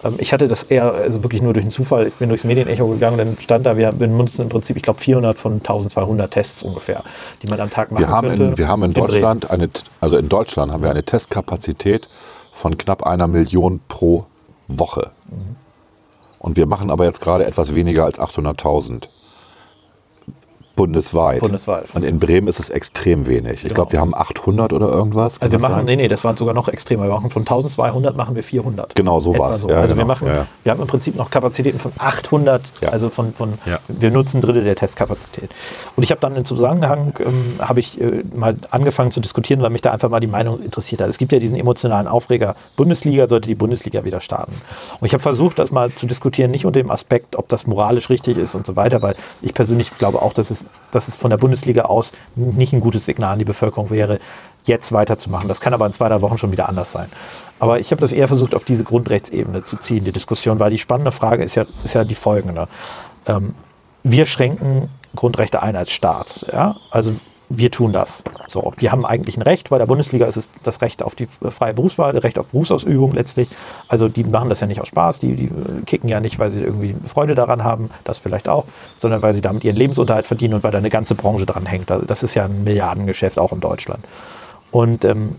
ähm, 0.04 0.14
ich 0.18 0.32
hatte 0.32 0.48
das 0.48 0.64
eher, 0.64 0.92
also 0.92 1.22
wirklich 1.22 1.42
nur 1.42 1.52
durch 1.52 1.64
einen 1.64 1.70
Zufall, 1.70 2.06
ich 2.06 2.14
bin 2.14 2.28
durchs 2.28 2.44
Medienecho 2.44 2.86
gegangen, 2.88 3.18
dann 3.18 3.36
stand 3.38 3.66
da, 3.66 3.76
wir 3.76 3.90
benutzen 3.92 4.42
im 4.42 4.48
Prinzip, 4.48 4.76
ich 4.76 4.82
glaube, 4.82 5.00
400 5.00 5.38
von 5.38 5.54
1200 5.54 6.30
Tests 6.30 6.62
ungefähr, 6.62 7.02
die 7.42 7.48
man 7.48 7.60
am 7.60 7.70
Tag 7.70 7.90
machen 7.90 8.02
Wir 8.02 8.08
haben, 8.08 8.28
könnte. 8.28 8.44
in, 8.44 8.58
wir 8.58 8.68
haben 8.68 8.82
in. 8.82 8.92
Deutschland 8.94 9.50
eine, 9.50 9.68
also 10.00 10.16
in 10.16 10.28
Deutschland 10.28 10.72
haben 10.72 10.82
wir 10.82 10.90
eine 10.90 11.04
Testkapazität 11.04 12.08
von 12.50 12.76
knapp 12.76 13.04
einer 13.04 13.28
Million 13.28 13.80
pro 13.88 14.26
Woche. 14.68 15.12
Und 16.38 16.56
wir 16.56 16.66
machen 16.66 16.90
aber 16.90 17.04
jetzt 17.04 17.20
gerade 17.20 17.46
etwas 17.46 17.74
weniger 17.74 18.04
als 18.04 18.18
800.000. 18.18 19.08
Bundesweit. 20.76 21.40
Bundesweit. 21.40 21.84
Und 21.94 22.02
in 22.04 22.18
Bremen 22.18 22.48
ist 22.48 22.58
es 22.58 22.70
extrem 22.70 23.26
wenig. 23.26 23.54
Ich 23.54 23.62
Genau. 23.64 23.74
glaube, 23.74 23.92
wir 23.92 24.00
haben 24.00 24.14
800 24.14 24.72
oder 24.72 24.88
irgendwas. 24.88 25.38
Kann 25.40 25.46
Also 25.50 25.60
wir 25.62 25.68
machen, 25.68 25.76
sein? 25.80 25.84
nee, 25.86 25.96
nee, 25.96 26.08
das 26.08 26.24
war 26.24 26.36
sogar 26.36 26.54
noch 26.54 26.68
extremer. 26.68 27.04
Wir 27.04 27.10
machen 27.10 27.30
von 27.30 27.42
1200 27.42 28.16
machen 28.16 28.34
wir 28.34 28.42
400. 28.42 28.94
Genau, 28.94 29.20
so 29.20 29.36
war's. 29.38 29.60
So. 29.60 29.68
Ja, 29.68 29.76
also 29.76 29.94
wir 29.96 30.02
genau. 30.02 30.06
machen, 30.14 30.26
Ja, 30.28 30.46
wir 30.64 30.72
haben 30.72 30.80
im 30.80 30.86
Prinzip 30.86 31.16
noch 31.16 31.30
Kapazitäten 31.30 31.78
von 31.78 31.92
800, 31.98 32.62
Ja. 32.82 32.88
also 32.90 33.10
von, 33.10 33.32
von 33.32 33.54
wir 33.88 34.10
nutzen 34.10 34.38
ein 34.38 34.40
Drittel 34.42 34.64
der 34.64 34.74
Testkapazität. 34.76 35.50
Und 35.96 36.02
ich 36.02 36.10
habe 36.10 36.20
dann 36.20 36.36
im 36.36 36.44
Zusammenhang, 36.44 37.12
ähm, 37.20 37.54
habe 37.58 37.80
ich 37.80 38.00
äh, 38.00 38.22
mal 38.34 38.56
angefangen 38.70 39.10
zu 39.10 39.20
diskutieren, 39.20 39.62
weil 39.62 39.70
mich 39.70 39.82
da 39.82 39.90
einfach 39.92 40.08
mal 40.08 40.20
die 40.20 40.26
Meinung 40.26 40.62
interessiert 40.62 41.00
hat. 41.00 41.08
Es 41.08 41.18
gibt 41.18 41.32
ja 41.32 41.38
diesen 41.38 41.56
emotionalen 41.56 42.06
Aufreger, 42.06 42.54
Bundesliga 42.76 43.28
sollte 43.28 43.48
die 43.48 43.54
Bundesliga 43.54 44.04
wieder 44.04 44.20
starten. 44.20 44.52
Und 45.00 45.06
ich 45.06 45.12
habe 45.12 45.22
versucht, 45.22 45.58
das 45.58 45.70
mal 45.70 45.90
zu 45.90 46.06
diskutieren, 46.06 46.50
nicht 46.50 46.64
unter 46.66 46.80
dem 46.80 46.90
Aspekt, 46.90 47.36
ob 47.36 47.48
das 47.48 47.66
moralisch 47.66 48.10
richtig 48.10 48.38
ist 48.38 48.54
und 48.54 48.66
so 48.66 48.76
weiter, 48.76 49.02
weil 49.02 49.14
ich 49.42 49.54
persönlich 49.54 49.96
glaube 49.98 50.22
auch, 50.22 50.32
dass 50.32 50.50
es, 50.50 50.61
dass 50.90 51.08
es 51.08 51.16
von 51.16 51.30
der 51.30 51.38
Bundesliga 51.38 51.82
aus 51.82 52.12
nicht 52.36 52.72
ein 52.72 52.80
gutes 52.80 53.06
Signal 53.06 53.32
an 53.32 53.38
die 53.38 53.44
Bevölkerung 53.44 53.90
wäre, 53.90 54.18
jetzt 54.64 54.92
weiterzumachen. 54.92 55.48
Das 55.48 55.60
kann 55.60 55.74
aber 55.74 55.86
in 55.86 55.92
zwei, 55.92 56.08
drei 56.08 56.20
Wochen 56.20 56.38
schon 56.38 56.52
wieder 56.52 56.68
anders 56.68 56.92
sein. 56.92 57.08
Aber 57.58 57.80
ich 57.80 57.90
habe 57.90 58.00
das 58.00 58.12
eher 58.12 58.28
versucht, 58.28 58.54
auf 58.54 58.64
diese 58.64 58.84
Grundrechtsebene 58.84 59.64
zu 59.64 59.76
ziehen, 59.76 60.04
die 60.04 60.12
Diskussion, 60.12 60.60
weil 60.60 60.70
die 60.70 60.78
spannende 60.78 61.12
Frage 61.12 61.42
ist 61.42 61.54
ja, 61.54 61.64
ist 61.84 61.94
ja 61.94 62.04
die 62.04 62.14
folgende. 62.14 62.68
Ähm, 63.26 63.54
wir 64.02 64.26
schränken 64.26 64.88
Grundrechte 65.14 65.62
ein 65.62 65.76
als 65.76 65.92
Staat. 65.92 66.46
Ja? 66.52 66.76
Also 66.90 67.12
wir 67.58 67.70
tun 67.70 67.92
das. 67.92 68.24
So, 68.46 68.72
wir 68.76 68.92
haben 68.92 69.04
eigentlich 69.04 69.36
ein 69.36 69.42
Recht, 69.42 69.70
bei 69.70 69.78
der 69.78 69.86
Bundesliga 69.86 70.26
ist 70.26 70.36
es 70.36 70.48
das 70.62 70.80
Recht 70.80 71.02
auf 71.02 71.14
die 71.14 71.26
freie 71.26 71.74
Berufswahl, 71.74 72.16
Recht 72.16 72.38
auf 72.38 72.46
Berufsausübung 72.48 73.12
letztlich. 73.12 73.48
Also 73.88 74.08
die 74.08 74.24
machen 74.24 74.48
das 74.48 74.60
ja 74.60 74.66
nicht 74.66 74.80
aus 74.80 74.88
Spaß, 74.88 75.20
die, 75.20 75.36
die 75.36 75.50
kicken 75.86 76.08
ja 76.08 76.20
nicht, 76.20 76.38
weil 76.38 76.50
sie 76.50 76.60
irgendwie 76.60 76.94
Freude 77.06 77.34
daran 77.34 77.64
haben, 77.64 77.90
das 78.04 78.18
vielleicht 78.18 78.48
auch, 78.48 78.64
sondern 78.96 79.22
weil 79.22 79.34
sie 79.34 79.40
damit 79.40 79.64
ihren 79.64 79.76
Lebensunterhalt 79.76 80.26
verdienen 80.26 80.54
und 80.54 80.62
weil 80.64 80.70
da 80.70 80.78
eine 80.78 80.90
ganze 80.90 81.14
Branche 81.14 81.46
dran 81.46 81.66
hängt. 81.66 81.90
Also 81.90 82.06
Das 82.06 82.22
ist 82.22 82.34
ja 82.34 82.44
ein 82.46 82.64
Milliardengeschäft 82.64 83.38
auch 83.38 83.52
in 83.52 83.60
Deutschland. 83.60 84.04
Und 84.70 85.04
ähm, 85.04 85.36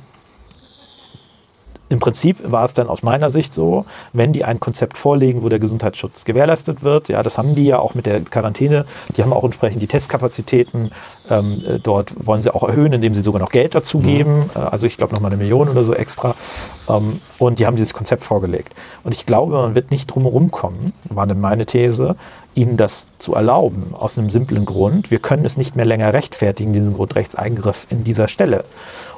im 1.94 2.00
Prinzip 2.00 2.40
war 2.44 2.66
es 2.66 2.74
dann 2.74 2.88
aus 2.88 3.04
meiner 3.04 3.30
Sicht 3.30 3.54
so, 3.54 3.86
wenn 4.14 4.34
die 4.34 4.44
ein 4.44 4.60
Konzept 4.60 4.98
vorlegen, 4.98 5.44
wo 5.44 5.50
der 5.50 5.60
Gesundheitsschutz 5.60 6.26
gewährleistet 6.26 6.82
wird, 6.82 7.08
ja, 7.08 7.22
das 7.22 7.38
haben 7.38 7.54
die 7.54 7.66
ja 7.66 7.78
auch 7.78 7.94
mit 7.94 8.08
der 8.08 8.22
Quarantäne, 8.22 8.86
die 9.16 9.22
haben 9.22 9.32
auch 9.32 9.44
entsprechend 9.44 9.80
die 9.82 9.88
Testkapazitäten, 9.88 10.90
ähm, 11.30 11.62
äh, 11.66 11.80
dort 11.80 12.14
wollen 12.26 12.42
sie 12.42 12.54
auch 12.54 12.68
erhöhen, 12.68 12.94
indem 12.94 13.14
sie 13.14 13.22
sogar 13.22 13.40
noch 13.40 13.52
Geld 13.52 13.76
dazu 13.76 14.00
geben, 14.00 14.50
äh, 14.56 14.60
also 14.60 14.88
ich 14.88 14.98
glaube 14.98 15.14
nochmal 15.14 15.32
eine 15.32 15.38
Million 15.38 15.70
oder 15.70 15.84
so 15.84 15.94
extra, 15.94 16.34
ähm, 16.90 17.22
und 17.38 17.60
die 17.60 17.68
haben 17.68 17.76
dieses 17.76 17.94
Konzept 17.94 18.24
vorgelegt. 18.24 18.74
Und 19.04 19.14
ich 19.14 19.28
glaube, 19.28 19.54
man 19.54 19.76
wird 19.76 19.92
nicht 19.92 20.08
drumherum 20.08 20.50
kommen, 20.50 20.94
war 21.10 21.28
dann 21.28 21.40
meine 21.40 21.68
These, 21.68 22.16
ihnen 22.56 22.78
das 22.78 23.08
zu 23.18 23.34
erlauben, 23.36 23.94
aus 23.94 24.18
einem 24.18 24.30
simplen 24.30 24.66
Grund. 24.66 25.12
Wir 25.12 25.20
können 25.20 25.46
es 25.46 25.58
nicht 25.58 25.76
mehr 25.76 25.86
länger 25.86 26.14
rechtfertigen, 26.14 26.74
diesen 26.74 26.94
Grundrechtseingriff 26.94 27.88
in 27.90 28.04
dieser 28.04 28.28
Stelle. 28.28 28.64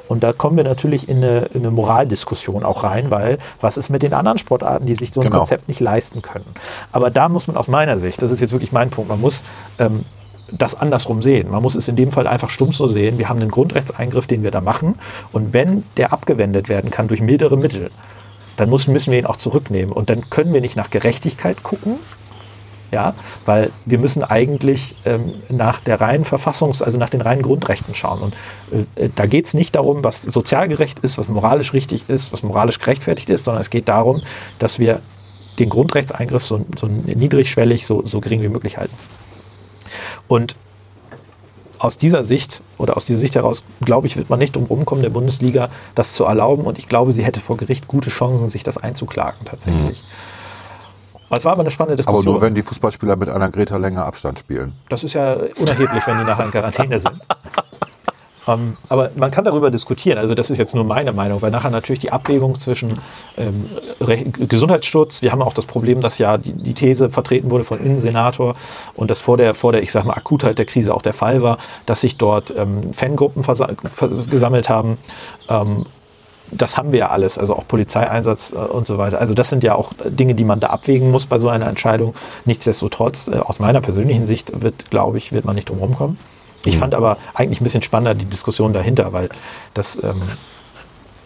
Und 0.08 0.22
da 0.22 0.32
kommen 0.32 0.56
wir 0.56 0.64
natürlich 0.64 1.08
in 1.08 1.18
eine, 1.18 1.38
in 1.52 1.60
eine 1.60 1.70
Moraldiskussion 1.70 2.64
auch 2.64 2.84
rein, 2.84 3.10
weil 3.10 3.38
was 3.60 3.76
ist 3.76 3.90
mit 3.90 4.02
den 4.02 4.14
anderen 4.14 4.38
Sportarten, 4.38 4.86
die 4.86 4.94
sich 4.94 5.12
so 5.12 5.20
ein 5.20 5.24
Genau. 5.24 5.38
Konzept 5.38 5.68
nicht 5.68 5.80
leisten 5.80 6.22
können? 6.22 6.46
Aber 6.92 7.10
da 7.10 7.28
muss 7.28 7.46
man 7.48 7.56
aus 7.56 7.68
meiner 7.68 7.98
Sicht, 7.98 8.22
das 8.22 8.30
ist 8.30 8.40
jetzt 8.40 8.52
wirklich 8.52 8.72
mein 8.72 8.90
Punkt, 8.90 9.10
man 9.10 9.20
muss 9.20 9.42
ähm, 9.78 10.04
das 10.50 10.74
andersrum 10.76 11.22
sehen. 11.22 11.50
Man 11.50 11.62
muss 11.62 11.74
es 11.74 11.88
in 11.88 11.96
dem 11.96 12.12
Fall 12.12 12.26
einfach 12.26 12.50
stumpf 12.50 12.76
so 12.76 12.86
sehen. 12.86 13.18
Wir 13.18 13.28
haben 13.28 13.40
einen 13.40 13.50
Grundrechtseingriff, 13.50 14.26
den 14.26 14.42
wir 14.42 14.50
da 14.50 14.60
machen. 14.60 14.94
Und 15.32 15.52
wenn 15.52 15.82
der 15.96 16.12
abgewendet 16.12 16.68
werden 16.68 16.90
kann 16.90 17.08
durch 17.08 17.20
mildere 17.20 17.56
Mittel, 17.56 17.90
dann 18.56 18.70
müssen 18.70 18.94
wir 18.94 19.18
ihn 19.18 19.26
auch 19.26 19.36
zurücknehmen. 19.36 19.92
Und 19.92 20.08
dann 20.08 20.30
können 20.30 20.54
wir 20.54 20.60
nicht 20.60 20.76
nach 20.76 20.90
Gerechtigkeit 20.90 21.62
gucken, 21.62 21.96
ja, 22.92 23.14
weil 23.44 23.70
wir 23.84 23.98
müssen 23.98 24.22
eigentlich 24.22 24.94
ähm, 25.04 25.34
nach 25.48 25.80
der 25.80 26.00
reinen 26.00 26.24
Verfassungs-, 26.24 26.82
also 26.82 26.98
nach 26.98 27.10
den 27.10 27.20
reinen 27.20 27.42
Grundrechten 27.42 27.94
schauen. 27.94 28.20
Und 28.20 28.34
äh, 28.96 29.08
da 29.14 29.26
geht 29.26 29.46
es 29.46 29.54
nicht 29.54 29.74
darum, 29.74 30.04
was 30.04 30.22
sozial 30.22 30.68
gerecht 30.68 31.00
ist, 31.00 31.18
was 31.18 31.28
moralisch 31.28 31.72
richtig 31.72 32.08
ist, 32.08 32.32
was 32.32 32.42
moralisch 32.42 32.78
gerechtfertigt 32.78 33.30
ist, 33.30 33.44
sondern 33.44 33.60
es 33.60 33.70
geht 33.70 33.88
darum, 33.88 34.22
dass 34.58 34.78
wir 34.78 35.00
den 35.58 35.68
Grundrechtseingriff 35.68 36.44
so, 36.44 36.64
so 36.78 36.86
niedrigschwellig, 36.86 37.86
so, 37.86 38.04
so 38.04 38.20
gering 38.20 38.42
wie 38.42 38.48
möglich 38.48 38.76
halten. 38.76 38.94
Und 40.28 40.54
aus 41.78 41.98
dieser 41.98 42.24
Sicht 42.24 42.62
oder 42.78 42.96
aus 42.96 43.06
dieser 43.06 43.18
Sicht 43.18 43.34
heraus, 43.34 43.62
glaube 43.80 44.06
ich, 44.06 44.16
wird 44.16 44.30
man 44.30 44.38
nicht 44.38 44.56
drum 44.56 44.64
rumkommen, 44.64 45.02
der 45.02 45.10
Bundesliga 45.10 45.68
das 45.94 46.12
zu 46.12 46.24
erlauben. 46.24 46.64
Und 46.64 46.78
ich 46.78 46.88
glaube, 46.88 47.12
sie 47.12 47.24
hätte 47.24 47.40
vor 47.40 47.56
Gericht 47.56 47.88
gute 47.88 48.10
Chancen, 48.10 48.50
sich 48.50 48.62
das 48.62 48.78
einzuklagen 48.78 49.44
tatsächlich. 49.44 50.02
Es 51.30 51.44
war 51.44 51.52
aber 51.52 51.62
eine 51.62 51.70
spannende 51.70 51.94
Aber 51.94 52.12
Diskussion. 52.12 52.34
nur 52.34 52.42
wenn 52.42 52.54
die 52.54 52.62
Fußballspieler 52.62 53.16
mit 53.16 53.28
einer 53.28 53.48
Greta 53.48 53.76
länger 53.76 54.06
Abstand 54.06 54.38
spielen. 54.38 54.72
Das 54.88 55.02
ist 55.04 55.14
ja 55.14 55.34
unerheblich, 55.34 56.06
wenn 56.06 56.18
die 56.18 56.24
nachher 56.24 56.44
in 56.44 56.50
Quarantäne 56.50 56.98
sind. 56.98 57.12
Ähm, 58.48 58.76
aber 58.88 59.10
man 59.16 59.30
kann 59.30 59.44
darüber 59.44 59.70
diskutieren. 59.70 60.18
Also 60.18 60.34
das 60.34 60.50
ist 60.50 60.58
jetzt 60.58 60.74
nur 60.74 60.84
meine 60.84 61.12
Meinung, 61.12 61.42
weil 61.42 61.50
nachher 61.50 61.70
natürlich 61.70 62.00
die 62.00 62.12
Abwägung 62.12 62.58
zwischen 62.58 62.98
ähm, 63.36 63.68
Gesundheitsschutz, 64.48 65.22
wir 65.22 65.32
haben 65.32 65.42
auch 65.42 65.52
das 65.52 65.66
Problem, 65.66 66.00
dass 66.00 66.18
ja 66.18 66.38
die, 66.38 66.52
die 66.52 66.74
These 66.74 67.10
vertreten 67.10 67.50
wurde 67.50 67.64
von 67.64 67.80
Innensenator 67.80 68.54
und 68.94 69.10
das 69.10 69.20
vor 69.20 69.36
der, 69.36 69.54
vor 69.54 69.72
der, 69.72 69.82
ich 69.82 69.90
sag 69.92 70.04
mal, 70.04 70.14
Akutheit 70.14 70.58
der 70.58 70.64
Krise 70.64 70.94
auch 70.94 71.02
der 71.02 71.14
Fall 71.14 71.42
war, 71.42 71.58
dass 71.86 72.02
sich 72.02 72.16
dort 72.16 72.54
ähm, 72.56 72.92
Fangruppen 72.92 73.42
gesammelt 74.30 74.68
haben. 74.68 74.98
Das 76.50 76.76
haben 76.76 76.92
wir 76.92 76.98
ja 77.00 77.08
alles, 77.10 77.38
also 77.38 77.56
auch 77.56 77.66
Polizeieinsatz 77.66 78.52
äh, 78.52 78.56
und 78.56 78.86
so 78.86 78.98
weiter. 78.98 79.20
Also 79.20 79.34
das 79.34 79.50
sind 79.50 79.62
ja 79.64 79.74
auch 79.74 79.92
Dinge, 80.04 80.34
die 80.34 80.44
man 80.44 80.60
da 80.60 80.68
abwägen 80.68 81.10
muss 81.10 81.26
bei 81.26 81.38
so 81.38 81.48
einer 81.48 81.66
Entscheidung. 81.66 82.14
Nichtsdestotrotz, 82.44 83.28
äh, 83.28 83.38
aus 83.38 83.58
meiner 83.58 83.80
persönlichen 83.80 84.26
Sicht 84.26 84.62
wird, 84.62 84.90
glaube 84.90 85.18
ich, 85.18 85.32
wird 85.32 85.44
man 85.44 85.54
nicht 85.56 85.68
drum 85.68 85.78
rumkommen. 85.78 86.18
Ich 86.64 86.78
fand 86.78 86.96
aber 86.96 87.16
eigentlich 87.32 87.60
ein 87.60 87.64
bisschen 87.64 87.82
spannender 87.82 88.14
die 88.14 88.24
Diskussion 88.24 88.72
dahinter, 88.72 89.12
weil 89.12 89.28
das 89.74 90.02
ähm, 90.02 90.20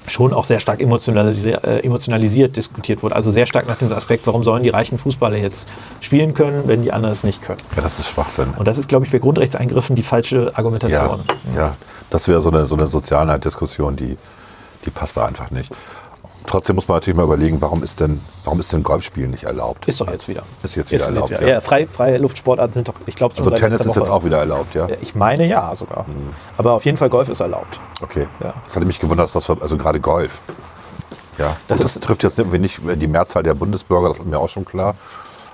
schon 0.07 0.35
auch 0.35 0.45
sehr 0.45 0.61
stark 0.61 0.81
emotionalisiert, 0.83 1.65
äh, 1.65 1.81
emotionalisiert 1.81 2.57
diskutiert 2.57 3.03
wurde. 3.03 3.15
Also 3.17 3.31
sehr 3.31 3.47
stark 3.47 3.67
nach 3.67 3.77
dem 3.77 3.91
Aspekt, 3.93 4.27
warum 4.27 4.43
sollen 4.45 4.63
die 4.63 4.69
reichen 4.69 4.99
Fußballer 4.99 5.37
jetzt 5.37 5.69
spielen 6.01 6.35
können, 6.35 6.65
wenn 6.67 6.83
die 6.83 6.93
anderen 6.93 7.13
es 7.15 7.25
nicht 7.25 7.43
können. 7.43 7.61
Ja, 7.75 7.83
das 7.83 7.99
ist 7.99 8.09
Schwachsinn. 8.09 8.49
Und 8.59 8.67
das 8.69 8.77
ist, 8.77 8.89
glaube 8.89 9.07
ich, 9.07 9.13
bei 9.13 9.19
Grundrechtseingriffen 9.19 9.97
die 9.97 10.03
falsche 10.03 10.47
Ja, 10.47 10.59
Argumentation. 10.59 11.23
ja, 11.57 11.75
das 12.11 12.29
wäre 12.29 12.41
so 12.43 12.51
eine, 12.51 12.67
so 12.67 12.75
eine 12.75 12.87
Sozialneid-Diskussion, 12.87 13.97
die, 13.97 14.19
die 14.85 14.91
passt 14.91 15.17
da 15.17 15.27
einfach 15.27 15.51
nicht. 15.51 15.73
Trotzdem 16.47 16.75
muss 16.77 16.89
man 16.89 16.97
natürlich 16.97 17.17
mal 17.17 17.25
überlegen, 17.25 17.61
warum 17.61 17.83
ist 17.83 18.01
denn, 18.01 18.21
warum 18.45 18.59
ist 18.61 18.73
denn 18.73 18.83
Golfspielen 18.83 19.31
nicht 19.31 19.45
erlaubt? 19.45 19.87
Ist 19.87 20.01
doch 20.01 20.11
jetzt 20.11 20.27
wieder. 20.27 20.43
Ist 20.63 20.75
jetzt 20.75 20.91
wieder 20.91 21.05
erlaubt, 21.05 21.31
Ja, 21.31 21.41
ja. 21.43 21.49
ja 21.49 21.61
frei, 21.61 21.87
freie 21.87 22.17
Luftsportarten 22.17 22.73
sind 22.73 22.89
doch, 22.89 22.95
ich 23.07 23.15
glaube, 23.15 23.35
Also 23.37 23.51
Tennis 23.51 23.81
ist 23.85 23.95
jetzt 23.95 24.09
auch 24.09 24.25
wieder 24.25 24.39
erlaubt, 24.39 24.75
ja? 24.75 24.89
Ich 25.03 25.15
meine 25.15 25.47
ja 25.47 25.75
sogar. 25.77 26.07
Aber 26.57 26.73
auf 26.73 26.85
jeden 26.87 26.97
Fall 26.97 27.11
Golf 27.11 27.29
ist 27.29 27.41
erlaubt. 27.41 27.81
Okay. 28.01 28.27
Ja. 28.43 28.55
Das 28.65 28.75
hatte 28.75 28.87
mich 28.87 28.99
gewundert, 28.99 29.27
dass 29.33 29.45
das, 29.45 29.61
also 29.61 29.77
gerade 29.77 30.01
Golf. 30.01 30.41
Ja, 31.39 31.57
Das 31.69 31.81
das, 31.81 31.97
ist- 31.97 32.03
trifft 32.05 32.23
jetzt 32.23 32.39
irgendwie 32.39 32.59
nicht 32.59 32.81
die 32.97 33.07
Mehrzahl 33.07 33.43
der 33.43 33.55
Bundesbürger, 33.55 34.09
das 34.09 34.19
ist 34.21 34.27
mir 34.27 34.39
auch 34.39 34.49
schon 34.49 34.65
klar. 34.65 34.95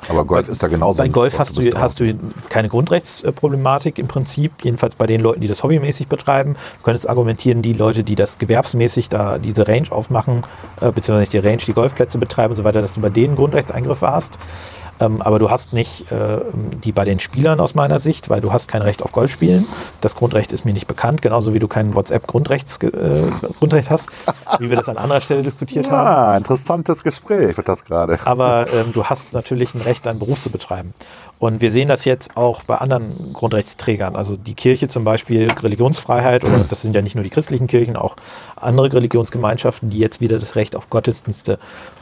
Aber 0.08 0.24
Golf 0.24 0.48
ist 0.48 0.62
da 0.62 0.68
genauso. 0.68 0.98
Bei 0.98 1.08
Golf 1.08 1.38
hast 1.38 1.58
du, 1.58 1.78
hast 1.78 2.00
du 2.00 2.18
keine 2.48 2.68
Grundrechtsproblematik 2.68 3.98
im 3.98 4.08
Prinzip, 4.08 4.52
jedenfalls 4.62 4.94
bei 4.94 5.06
den 5.06 5.20
Leuten, 5.20 5.40
die 5.40 5.48
das 5.48 5.62
hobbymäßig 5.62 6.08
betreiben. 6.08 6.54
Du 6.54 6.82
könntest 6.84 7.08
argumentieren, 7.08 7.62
die 7.62 7.72
Leute, 7.72 8.04
die 8.04 8.14
das 8.14 8.38
gewerbsmäßig 8.38 9.08
da 9.08 9.38
diese 9.38 9.66
Range 9.66 9.90
aufmachen, 9.90 10.42
äh, 10.80 10.90
beziehungsweise 10.92 11.30
die 11.30 11.38
Range, 11.38 11.58
die 11.58 11.72
Golfplätze 11.72 12.18
betreiben 12.18 12.50
und 12.50 12.56
so 12.56 12.64
weiter, 12.64 12.82
dass 12.82 12.94
du 12.94 13.00
bei 13.00 13.10
denen 13.10 13.36
Grundrechtseingriffe 13.36 14.08
hast. 14.08 14.38
Ähm, 15.00 15.20
aber 15.22 15.38
du 15.38 15.50
hast 15.50 15.72
nicht 15.72 16.10
äh, 16.10 16.38
die 16.84 16.92
bei 16.92 17.04
den 17.04 17.20
Spielern 17.20 17.60
aus 17.60 17.74
meiner 17.74 17.98
Sicht, 18.00 18.30
weil 18.30 18.40
du 18.40 18.52
hast 18.52 18.68
kein 18.68 18.82
Recht 18.82 19.02
auf 19.02 19.12
Golfspielen. 19.12 19.66
Das 20.00 20.14
Grundrecht 20.14 20.52
ist 20.52 20.64
mir 20.64 20.72
nicht 20.72 20.86
bekannt, 20.86 21.22
genauso 21.22 21.54
wie 21.54 21.58
du 21.58 21.68
kein 21.68 21.94
WhatsApp-Grundrecht 21.94 22.82
äh, 22.84 23.22
Grundrecht 23.58 23.90
hast, 23.90 24.10
wie 24.58 24.70
wir 24.70 24.76
das 24.76 24.88
an 24.88 24.96
anderer 24.96 25.20
Stelle 25.20 25.42
diskutiert 25.42 25.90
haben. 25.90 26.06
Ah, 26.06 26.36
interessantes 26.36 27.02
Gespräch 27.02 27.56
wird 27.56 27.68
das 27.68 27.84
gerade. 27.84 28.18
Aber 28.24 28.66
ähm, 28.72 28.92
du 28.92 29.04
hast 29.04 29.32
natürlich 29.32 29.74
ein 29.74 29.80
Recht, 29.80 30.06
deinen 30.06 30.18
Beruf 30.18 30.40
zu 30.40 30.50
betreiben. 30.50 30.94
Und 31.38 31.60
wir 31.60 31.70
sehen 31.70 31.88
das 31.88 32.04
jetzt 32.06 32.36
auch 32.36 32.62
bei 32.62 32.76
anderen 32.76 33.32
Grundrechtsträgern. 33.34 34.16
Also 34.16 34.36
die 34.36 34.54
Kirche 34.54 34.88
zum 34.88 35.04
Beispiel, 35.04 35.48
Religionsfreiheit, 35.50 36.44
oder 36.44 36.64
das 36.68 36.80
sind 36.80 36.94
ja 36.94 37.02
nicht 37.02 37.14
nur 37.14 37.24
die 37.24 37.30
christlichen 37.30 37.66
Kirchen, 37.66 37.96
auch 37.96 38.16
andere 38.56 38.92
Religionsgemeinschaften, 38.94 39.90
die 39.90 39.98
jetzt 39.98 40.20
wieder 40.20 40.38
das 40.38 40.56
Recht 40.56 40.74
auf 40.74 40.88
Gottesdienste 40.88 41.58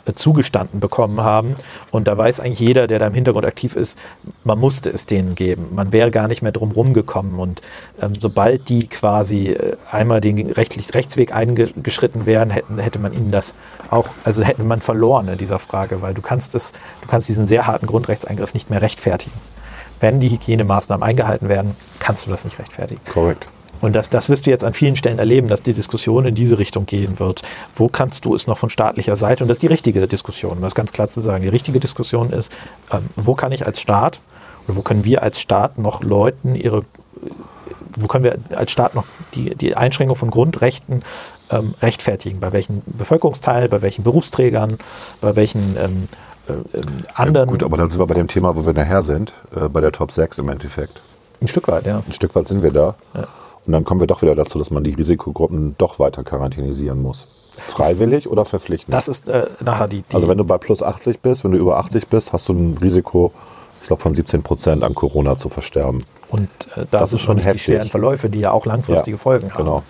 äh, 0.07 0.12
zugestanden 0.12 0.78
bekommen 0.80 1.20
haben. 1.20 1.54
Und 1.90 2.07
da 2.07 2.16
weiß 2.16 2.40
eigentlich 2.40 2.61
jeder, 2.61 2.83
der 2.86 2.98
da 2.98 3.06
im 3.06 3.14
Hintergrund 3.14 3.46
aktiv 3.46 3.76
ist, 3.76 3.98
man 4.44 4.58
musste 4.58 4.90
es 4.90 5.06
denen 5.06 5.34
geben. 5.34 5.68
Man 5.74 5.92
wäre 5.92 6.10
gar 6.10 6.28
nicht 6.28 6.42
mehr 6.42 6.52
drum 6.52 6.72
rumgekommen. 6.72 7.38
Und 7.38 7.62
ähm, 8.00 8.12
sobald 8.18 8.68
die 8.68 8.86
quasi 8.88 9.48
äh, 9.48 9.76
einmal 9.90 10.20
den 10.20 10.50
rechtlich, 10.50 10.94
Rechtsweg 10.94 11.34
eingeschritten 11.34 12.26
wären, 12.26 12.50
hätten, 12.50 12.78
hätte 12.78 12.98
man 12.98 13.12
ihnen 13.12 13.30
das 13.30 13.54
auch, 13.90 14.08
also 14.24 14.42
hätte 14.42 14.64
man 14.64 14.80
verloren 14.80 15.28
in 15.28 15.38
dieser 15.38 15.58
Frage, 15.58 16.02
weil 16.02 16.14
du 16.14 16.22
kannst 16.22 16.54
es, 16.54 16.72
du 17.02 17.08
kannst 17.08 17.28
diesen 17.28 17.46
sehr 17.46 17.66
harten 17.66 17.86
Grundrechtseingriff 17.86 18.54
nicht 18.54 18.70
mehr 18.70 18.82
rechtfertigen. 18.82 19.36
Wenn 20.00 20.20
die 20.20 20.28
Hygienemaßnahmen 20.28 21.06
eingehalten 21.06 21.48
werden, 21.48 21.76
kannst 21.98 22.26
du 22.26 22.30
das 22.30 22.44
nicht 22.44 22.58
rechtfertigen. 22.58 23.00
Korrekt. 23.10 23.48
Und 23.84 23.94
das, 23.94 24.10
das 24.10 24.28
wirst 24.28 24.46
du 24.46 24.50
jetzt 24.50 24.64
an 24.64 24.72
vielen 24.72 24.96
Stellen 24.96 25.18
erleben, 25.18 25.48
dass 25.48 25.62
die 25.62 25.74
Diskussion 25.74 26.24
in 26.24 26.34
diese 26.34 26.58
Richtung 26.58 26.86
gehen 26.86 27.18
wird. 27.18 27.42
Wo 27.74 27.88
kannst 27.88 28.24
du 28.24 28.34
es 28.34 28.46
noch 28.46 28.58
von 28.58 28.70
staatlicher 28.70 29.16
Seite? 29.16 29.44
Und 29.44 29.48
das 29.48 29.56
ist 29.56 29.62
die 29.62 29.68
richtige 29.68 30.06
Diskussion, 30.06 30.52
um 30.52 30.62
das 30.62 30.74
ganz 30.74 30.92
klar 30.92 31.06
zu 31.06 31.20
sagen. 31.20 31.42
Die 31.42 31.48
richtige 31.48 31.80
Diskussion 31.80 32.30
ist, 32.30 32.50
ähm, 32.92 33.04
wo 33.16 33.34
kann 33.34 33.52
ich 33.52 33.66
als 33.66 33.80
Staat 33.80 34.22
oder 34.66 34.76
wo 34.76 34.82
können 34.82 35.04
wir 35.04 35.22
als 35.22 35.40
Staat 35.40 35.78
noch 35.78 36.02
Leuten 36.02 36.54
ihre 36.54 36.82
wo 37.96 38.08
können 38.08 38.24
wir 38.24 38.38
als 38.56 38.72
Staat 38.72 38.96
noch 38.96 39.04
die, 39.34 39.54
die 39.54 39.76
Einschränkung 39.76 40.16
von 40.16 40.30
Grundrechten 40.30 41.02
ähm, 41.50 41.74
rechtfertigen? 41.80 42.40
Bei 42.40 42.52
welchen 42.52 42.82
Bevölkerungsteil, 42.86 43.68
bei 43.68 43.82
welchen 43.82 44.02
Berufsträgern, 44.02 44.78
bei 45.20 45.36
welchen 45.36 45.76
ähm, 45.76 46.08
äh, 46.48 46.80
anderen. 47.14 47.48
Ja, 47.48 47.52
gut, 47.52 47.62
aber 47.62 47.76
dann 47.76 47.90
sind 47.90 48.00
wir 48.00 48.06
bei 48.06 48.14
dem 48.14 48.26
Thema, 48.26 48.56
wo 48.56 48.66
wir 48.66 48.72
nachher 48.72 49.02
sind, 49.02 49.32
äh, 49.54 49.68
bei 49.68 49.80
der 49.80 49.92
Top 49.92 50.10
6 50.10 50.38
im 50.38 50.48
Endeffekt. 50.48 51.02
Ein 51.40 51.46
Stück 51.46 51.68
weit, 51.68 51.86
ja. 51.86 52.02
Ein 52.04 52.12
Stück 52.12 52.34
weit 52.34 52.48
sind 52.48 52.62
wir 52.62 52.72
da. 52.72 52.96
Ja. 53.14 53.28
Und 53.66 53.72
dann 53.72 53.85
kommen 53.85 54.00
wir 54.00 54.07
doch 54.07 54.22
wieder 54.22 54.35
dazu, 54.35 54.59
dass 54.59 54.70
man 54.70 54.85
die 54.85 54.92
Risikogruppen 54.92 55.74
doch 55.79 55.98
weiter 55.98 56.22
quarantänisieren 56.22 57.00
muss. 57.00 57.27
Freiwillig 57.57 58.29
oder 58.29 58.44
verpflichtend? 58.44 58.92
Das 58.92 59.09
ist 59.09 59.29
äh, 59.29 59.46
nachher 59.64 59.88
die, 59.88 60.03
die, 60.03 60.14
Also 60.14 60.29
wenn 60.29 60.38
du 60.38 60.44
bei 60.44 60.59
plus 60.59 60.83
80 60.83 61.20
bist, 61.20 61.44
wenn 61.44 61.53
du 61.53 61.59
über 61.59 61.79
80 61.79 62.09
bist, 62.09 62.33
hast 62.33 62.48
du 62.48 62.53
ein 62.53 62.77
Risiko, 62.79 63.33
ich 63.81 63.87
glaube, 63.87 64.03
von 64.03 64.14
17 64.14 64.42
Prozent 64.42 64.83
an 64.83 64.94
Corona 64.94 65.37
zu 65.37 65.48
versterben. 65.48 66.05
Und 66.31 66.48
äh, 66.74 66.85
das, 66.90 67.00
das 67.00 67.12
ist 67.14 67.20
schon 67.20 67.38
heftig. 67.38 67.53
die 67.55 67.59
schweren 67.61 67.88
Verläufe, 67.88 68.29
die 68.29 68.40
ja 68.40 68.50
auch 68.50 68.66
langfristige 68.66 69.16
ja, 69.16 69.22
Folgen 69.22 69.55
haben. 69.55 69.64
Genau. 69.64 69.83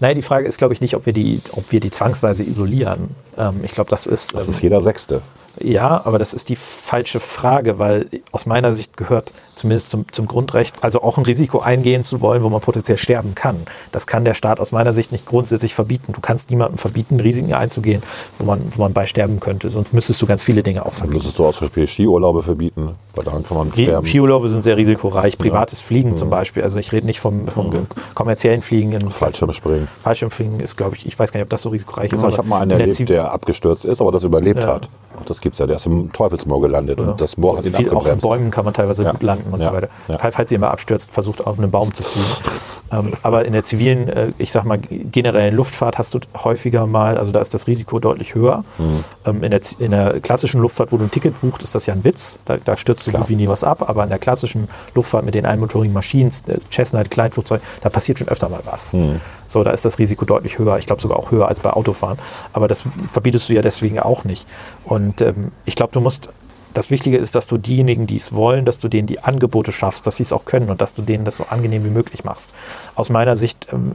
Naja, 0.00 0.14
die 0.14 0.22
Frage 0.22 0.46
ist, 0.46 0.58
glaube 0.58 0.74
ich, 0.74 0.80
nicht, 0.80 0.94
ob 0.94 1.06
wir 1.06 1.12
die, 1.12 1.42
ob 1.52 1.70
wir 1.70 1.80
die 1.80 1.90
zwangsweise 1.90 2.42
isolieren. 2.42 3.10
Ähm, 3.36 3.60
ich 3.62 3.72
glaube, 3.72 3.90
das 3.90 4.06
ist. 4.06 4.34
Das 4.34 4.46
ähm, 4.46 4.54
ist 4.54 4.62
jeder 4.62 4.80
Sechste. 4.80 5.22
Ja, 5.60 6.02
aber 6.04 6.18
das 6.18 6.34
ist 6.34 6.48
die 6.48 6.56
falsche 6.56 7.20
Frage, 7.20 7.78
weil 7.78 8.08
aus 8.32 8.46
meiner 8.46 8.74
Sicht 8.74 8.96
gehört 8.96 9.32
zumindest 9.54 9.90
zum, 9.90 10.04
zum, 10.12 10.26
Grundrecht, 10.26 10.82
also 10.82 11.02
auch 11.02 11.18
ein 11.18 11.24
Risiko 11.24 11.60
eingehen 11.60 12.04
zu 12.04 12.20
wollen, 12.20 12.42
wo 12.42 12.50
man 12.50 12.60
potenziell 12.60 12.98
sterben 12.98 13.34
kann. 13.34 13.56
Das 13.90 14.06
kann 14.06 14.24
der 14.24 14.34
Staat 14.34 14.60
aus 14.60 14.72
meiner 14.72 14.92
Sicht 14.92 15.12
nicht 15.12 15.24
grundsätzlich 15.24 15.74
verbieten. 15.74 16.12
Du 16.12 16.20
kannst 16.20 16.50
niemandem 16.50 16.78
verbieten, 16.78 17.18
Risiken 17.20 17.54
einzugehen, 17.54 18.02
wo 18.38 18.44
man, 18.44 18.60
wo 18.74 18.82
man 18.82 18.92
bei 18.92 19.06
sterben 19.06 19.40
könnte. 19.40 19.70
Sonst 19.70 19.92
müsstest 19.92 20.20
du 20.20 20.26
ganz 20.26 20.42
viele 20.42 20.62
Dinge 20.62 20.84
auch 20.84 20.92
verbieten. 20.92 21.14
Müsstest 21.14 21.38
du 21.38 21.46
auch 21.46 21.54
zum 21.54 21.68
Beispiel 21.68 21.86
Skiurlaube 21.86 22.42
verbieten, 22.42 22.90
weil 23.14 23.24
daran 23.24 23.44
kann 23.44 23.56
man 23.56 23.72
sterben. 23.72 24.06
Skiurlaube 24.06 24.48
sind 24.48 24.62
sehr 24.62 24.76
risikoreich. 24.76 25.38
Privates 25.38 25.80
ja. 25.80 25.86
Fliegen 25.86 26.10
mhm. 26.10 26.16
zum 26.16 26.30
Beispiel. 26.30 26.62
Also 26.62 26.78
ich 26.78 26.92
rede 26.92 27.06
nicht 27.06 27.20
vom, 27.20 27.46
vom 27.48 27.70
mhm. 27.70 27.86
kommerziellen 28.14 28.62
Fliegen. 28.62 28.92
In 28.92 29.10
Fallschirmspringen. 29.10 29.88
Fallschirmfliegen 30.02 30.60
ist, 30.60 30.76
glaube 30.76 30.96
ich, 30.96 31.06
ich 31.06 31.18
weiß 31.18 31.32
gar 31.32 31.38
nicht, 31.38 31.46
ob 31.46 31.50
das 31.50 31.62
so 31.62 31.70
risikoreich 31.70 32.12
ist. 32.12 32.22
Ja, 32.22 32.28
ich 32.28 32.38
habe 32.38 32.48
mal 32.48 32.60
einen 32.60 32.72
erlebt, 32.72 33.08
der 33.08 33.32
abgestürzt 33.32 33.84
ist, 33.84 34.00
aber 34.00 34.12
das 34.12 34.24
überlebt 34.24 34.64
ja. 34.64 34.74
hat. 34.74 34.88
Auch 35.18 35.24
das 35.24 35.40
gibt 35.46 35.54
es 35.54 35.60
ja. 35.60 35.66
Der 35.66 35.76
ist 35.76 35.86
im 35.86 36.12
Teufelsmoor 36.12 36.60
gelandet 36.60 37.00
und 37.00 37.20
das 37.20 37.36
Moor 37.36 37.58
hat 37.58 37.66
ihn 37.66 37.72
Viel, 37.72 37.90
Auch 37.90 38.06
in 38.06 38.18
Bäumen 38.18 38.50
kann 38.50 38.64
man 38.64 38.74
teilweise 38.74 39.04
gut 39.04 39.22
landen 39.22 39.52
und 39.52 39.62
so 39.62 39.72
weiter 39.72 39.88
falls 40.36 40.52
ihr 40.52 40.58
mal 40.58 40.70
abstürzt, 40.70 41.10
versucht 41.10 41.46
auf 41.46 41.58
einen 41.58 41.70
Baum 41.70 41.92
zu 41.92 42.02
fliegen. 42.02 42.26
Ähm, 42.92 43.14
aber 43.24 43.44
in 43.44 43.52
der 43.52 43.64
zivilen, 43.64 44.08
äh, 44.08 44.30
ich 44.38 44.52
sag 44.52 44.62
mal, 44.62 44.78
generellen 44.78 45.56
Luftfahrt 45.56 45.98
hast 45.98 46.14
du 46.14 46.20
häufiger 46.44 46.86
mal, 46.86 47.18
also 47.18 47.32
da 47.32 47.40
ist 47.40 47.52
das 47.52 47.66
Risiko 47.66 47.98
deutlich 47.98 48.36
höher. 48.36 48.62
Mhm. 48.78 49.04
Ähm, 49.24 49.42
in, 49.42 49.50
der, 49.50 49.60
in, 49.80 49.90
der, 49.90 50.20
klassischen 50.20 50.60
Luftfahrt, 50.60 50.92
wo 50.92 50.96
du 50.96 51.02
ein 51.02 51.10
Ticket 51.10 51.40
buchst, 51.40 51.64
ist 51.64 51.74
das 51.74 51.86
ja 51.86 51.94
ein 51.94 52.04
Witz. 52.04 52.38
Da, 52.44 52.58
da 52.58 52.76
stürzt 52.76 53.04
du 53.04 53.10
gut 53.10 53.28
wie 53.28 53.34
nie 53.34 53.48
was 53.48 53.64
ab. 53.64 53.88
Aber 53.88 54.04
in 54.04 54.08
der 54.08 54.20
klassischen 54.20 54.68
Luftfahrt 54.94 55.24
mit 55.24 55.34
den 55.34 55.46
einmotorigen 55.46 55.92
Maschinen, 55.92 56.30
Cessna, 56.70 57.02
Kleinflugzeug, 57.02 57.60
da 57.80 57.88
passiert 57.88 58.20
schon 58.20 58.28
öfter 58.28 58.48
mal 58.48 58.60
was. 58.64 58.92
Mhm. 58.92 59.20
So, 59.46 59.64
da 59.64 59.70
ist 59.70 59.84
das 59.84 59.98
Risiko 59.98 60.24
deutlich 60.24 60.58
höher. 60.58 60.78
Ich 60.78 60.86
glaube 60.86 61.02
sogar 61.02 61.18
auch 61.18 61.30
höher 61.30 61.48
als 61.48 61.60
bei 61.60 61.70
Autofahren. 61.70 62.18
Aber 62.52 62.68
das 62.68 62.84
verbietest 63.08 63.48
du 63.48 63.54
ja 63.54 63.62
deswegen 63.62 63.98
auch 63.98 64.24
nicht. 64.24 64.46
Und 64.84 65.20
ähm, 65.20 65.52
ich 65.64 65.76
glaube, 65.76 65.92
du 65.92 66.00
musst 66.00 66.28
das 66.76 66.90
Wichtige 66.90 67.16
ist, 67.16 67.34
dass 67.34 67.46
du 67.46 67.56
diejenigen, 67.56 68.06
die 68.06 68.16
es 68.16 68.34
wollen, 68.34 68.66
dass 68.66 68.78
du 68.78 68.88
denen 68.88 69.06
die 69.06 69.20
Angebote 69.20 69.72
schaffst, 69.72 70.06
dass 70.06 70.16
sie 70.16 70.24
es 70.24 70.32
auch 70.32 70.44
können 70.44 70.68
und 70.68 70.82
dass 70.82 70.92
du 70.92 71.00
denen 71.00 71.24
das 71.24 71.38
so 71.38 71.44
angenehm 71.48 71.84
wie 71.84 71.90
möglich 71.90 72.24
machst. 72.24 72.52
Aus 72.94 73.08
meiner 73.08 73.36
Sicht 73.36 73.68
ähm, 73.72 73.92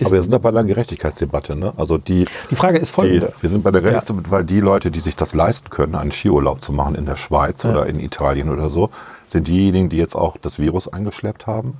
ist. 0.00 0.08
Aber 0.08 0.16
wir 0.16 0.22
sind 0.22 0.32
da 0.32 0.38
bei 0.38 0.48
einer 0.48 0.64
Gerechtigkeitsdebatte. 0.64 1.54
Ne? 1.54 1.72
Also 1.76 1.98
die, 1.98 2.26
die 2.50 2.56
Frage 2.56 2.78
ist 2.78 2.90
folgende. 2.90 3.32
Die, 3.36 3.42
wir 3.42 3.50
sind 3.50 3.62
bei 3.62 3.70
der 3.70 3.80
Gerechtigkeitsdebatte, 3.80 4.28
ja. 4.28 4.32
weil 4.32 4.44
die 4.44 4.58
Leute, 4.58 4.90
die 4.90 4.98
sich 4.98 5.14
das 5.14 5.34
leisten 5.34 5.70
können, 5.70 5.94
einen 5.94 6.10
Skiurlaub 6.10 6.62
zu 6.62 6.72
machen 6.72 6.96
in 6.96 7.06
der 7.06 7.16
Schweiz 7.16 7.62
ja. 7.62 7.70
oder 7.70 7.86
in 7.86 8.00
Italien 8.00 8.50
oder 8.50 8.70
so, 8.70 8.90
sind 9.28 9.46
diejenigen, 9.46 9.88
die 9.88 9.98
jetzt 9.98 10.16
auch 10.16 10.36
das 10.36 10.58
Virus 10.58 10.88
eingeschleppt 10.88 11.46
haben. 11.46 11.74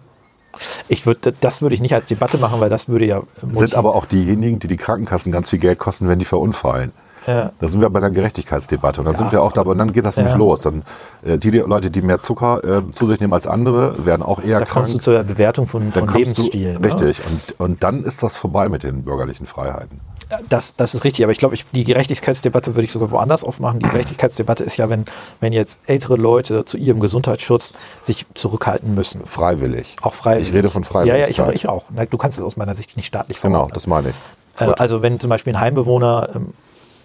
Ich 0.88 1.06
würde, 1.06 1.34
das 1.40 1.62
würde 1.62 1.74
ich 1.74 1.80
nicht 1.80 1.94
als 1.94 2.06
Debatte 2.06 2.38
machen, 2.38 2.60
weil 2.60 2.70
das 2.70 2.88
würde 2.88 3.06
ja. 3.06 3.22
Sind 3.48 3.74
aber 3.74 3.94
auch 3.94 4.06
diejenigen, 4.06 4.58
die 4.58 4.68
die 4.68 4.76
Krankenkassen 4.76 5.32
ganz 5.32 5.50
viel 5.50 5.58
Geld 5.58 5.78
kosten, 5.78 6.08
wenn 6.08 6.18
die 6.18 6.24
verunfallen. 6.24 6.92
Ja. 7.26 7.50
Da 7.58 7.68
sind 7.68 7.80
wir 7.80 7.90
bei 7.90 8.00
der 8.00 8.10
Gerechtigkeitsdebatte. 8.10 9.00
Und 9.00 9.06
dann 9.06 9.14
ja, 9.14 9.18
sind 9.18 9.32
wir 9.32 9.42
auch 9.42 9.52
da, 9.52 9.62
und 9.62 9.78
dann 9.78 9.92
geht 9.92 10.04
das 10.04 10.16
nämlich 10.16 10.36
los. 10.36 10.60
Dann, 10.60 10.82
äh, 11.24 11.38
die, 11.38 11.50
die, 11.50 11.58
Leute, 11.58 11.90
die 11.90 12.02
mehr 12.02 12.20
Zucker 12.20 12.62
äh, 12.64 12.92
zu 12.92 13.06
sich 13.06 13.20
nehmen 13.20 13.32
als 13.32 13.46
andere, 13.46 14.06
werden 14.06 14.22
auch 14.22 14.42
eher 14.42 14.60
da 14.60 14.64
krank. 14.64 14.68
Da 14.68 14.80
kommst 14.80 14.94
du 14.94 14.98
zur 14.98 15.22
Bewertung 15.24 15.66
von, 15.66 15.92
von 15.92 16.06
Lebensstilen. 16.08 16.80
Du, 16.80 16.88
richtig. 16.88 17.18
Ne? 17.18 17.24
Und, 17.30 17.60
und 17.60 17.82
dann 17.82 18.04
ist 18.04 18.22
das 18.22 18.36
vorbei 18.36 18.68
mit 18.68 18.84
den 18.84 19.02
bürgerlichen 19.02 19.46
Freiheiten. 19.46 20.00
Das, 20.48 20.74
das 20.76 20.94
ist 20.94 21.04
richtig, 21.04 21.24
aber 21.24 21.32
ich 21.32 21.38
glaube, 21.38 21.54
ich, 21.54 21.66
die 21.70 21.84
Gerechtigkeitsdebatte 21.84 22.74
würde 22.74 22.84
ich 22.84 22.92
sogar 22.92 23.10
woanders 23.10 23.44
aufmachen. 23.44 23.78
Die 23.78 23.88
Gerechtigkeitsdebatte 23.88 24.64
ist 24.64 24.76
ja, 24.76 24.90
wenn, 24.90 25.04
wenn 25.40 25.52
jetzt 25.52 25.80
ältere 25.86 26.16
Leute 26.16 26.64
zu 26.64 26.76
ihrem 26.78 27.00
Gesundheitsschutz 27.00 27.72
sich 28.00 28.26
zurückhalten 28.34 28.94
müssen. 28.94 29.24
Freiwillig. 29.24 29.96
Auch 30.02 30.14
freiwillig. 30.14 30.48
Ich 30.48 30.54
rede 30.54 30.70
von 30.70 30.84
Freiwilligkeit. 30.84 31.36
Ja, 31.36 31.44
ja, 31.46 31.50
ich, 31.50 31.62
ich 31.62 31.68
auch. 31.68 31.84
Du 32.10 32.18
kannst 32.18 32.38
es 32.38 32.44
aus 32.44 32.56
meiner 32.56 32.74
Sicht 32.74 32.96
nicht 32.96 33.06
staatlich 33.06 33.38
verordnen. 33.38 33.62
Genau, 33.62 33.74
das 33.74 33.86
meine 33.86 34.10
ich. 34.10 34.60
Äh, 34.60 34.66
Gut. 34.66 34.80
Also 34.80 35.02
wenn 35.02 35.20
zum 35.20 35.30
Beispiel 35.30 35.54
ein 35.54 35.60
Heimbewohner 35.60 36.30
ähm, 36.34 36.54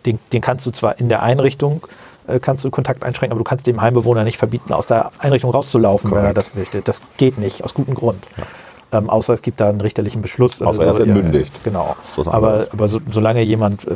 den, 0.06 0.20
den 0.34 0.42
kannst 0.42 0.66
du 0.66 0.72
zwar 0.72 1.00
in 1.00 1.10
der 1.10 1.22
Einrichtung 1.22 1.86
äh, 2.28 2.40
kannst 2.40 2.64
du 2.66 2.72
Kontakt 2.72 3.04
einschränken, 3.04 3.34
aber 3.34 3.40
du 3.40 3.44
kannst 3.44 3.68
dem 3.68 3.82
Heimbewohner 3.82 4.24
nicht 4.24 4.38
verbieten, 4.38 4.74
aus 4.74 4.86
der 4.86 5.12
Einrichtung 5.20 5.52
rauszulaufen, 5.52 6.10
Korrekt. 6.10 6.24
wenn 6.24 6.32
er 6.32 6.34
das 6.34 6.56
möchte. 6.56 6.82
Das 6.82 7.02
geht 7.18 7.38
nicht, 7.38 7.64
aus 7.64 7.74
gutem 7.74 7.94
Grund. 7.94 8.28
Ja. 8.38 8.44
Ähm, 8.92 9.10
außer 9.10 9.34
es 9.34 9.42
gibt 9.42 9.62
da 9.62 9.70
einen 9.70 9.82
richterlichen 9.82 10.22
Beschluss. 10.22 10.62
Außer 10.62 10.84
er 10.84 10.92
ist 10.92 11.00
entmündigt. 11.00 11.54
Ja, 11.58 11.62
genau. 11.64 11.96
Aber, 12.26 12.68
aber 12.72 12.88
so, 12.88 13.00
solange 13.10 13.42
jemand 13.42 13.88
äh, 13.88 13.96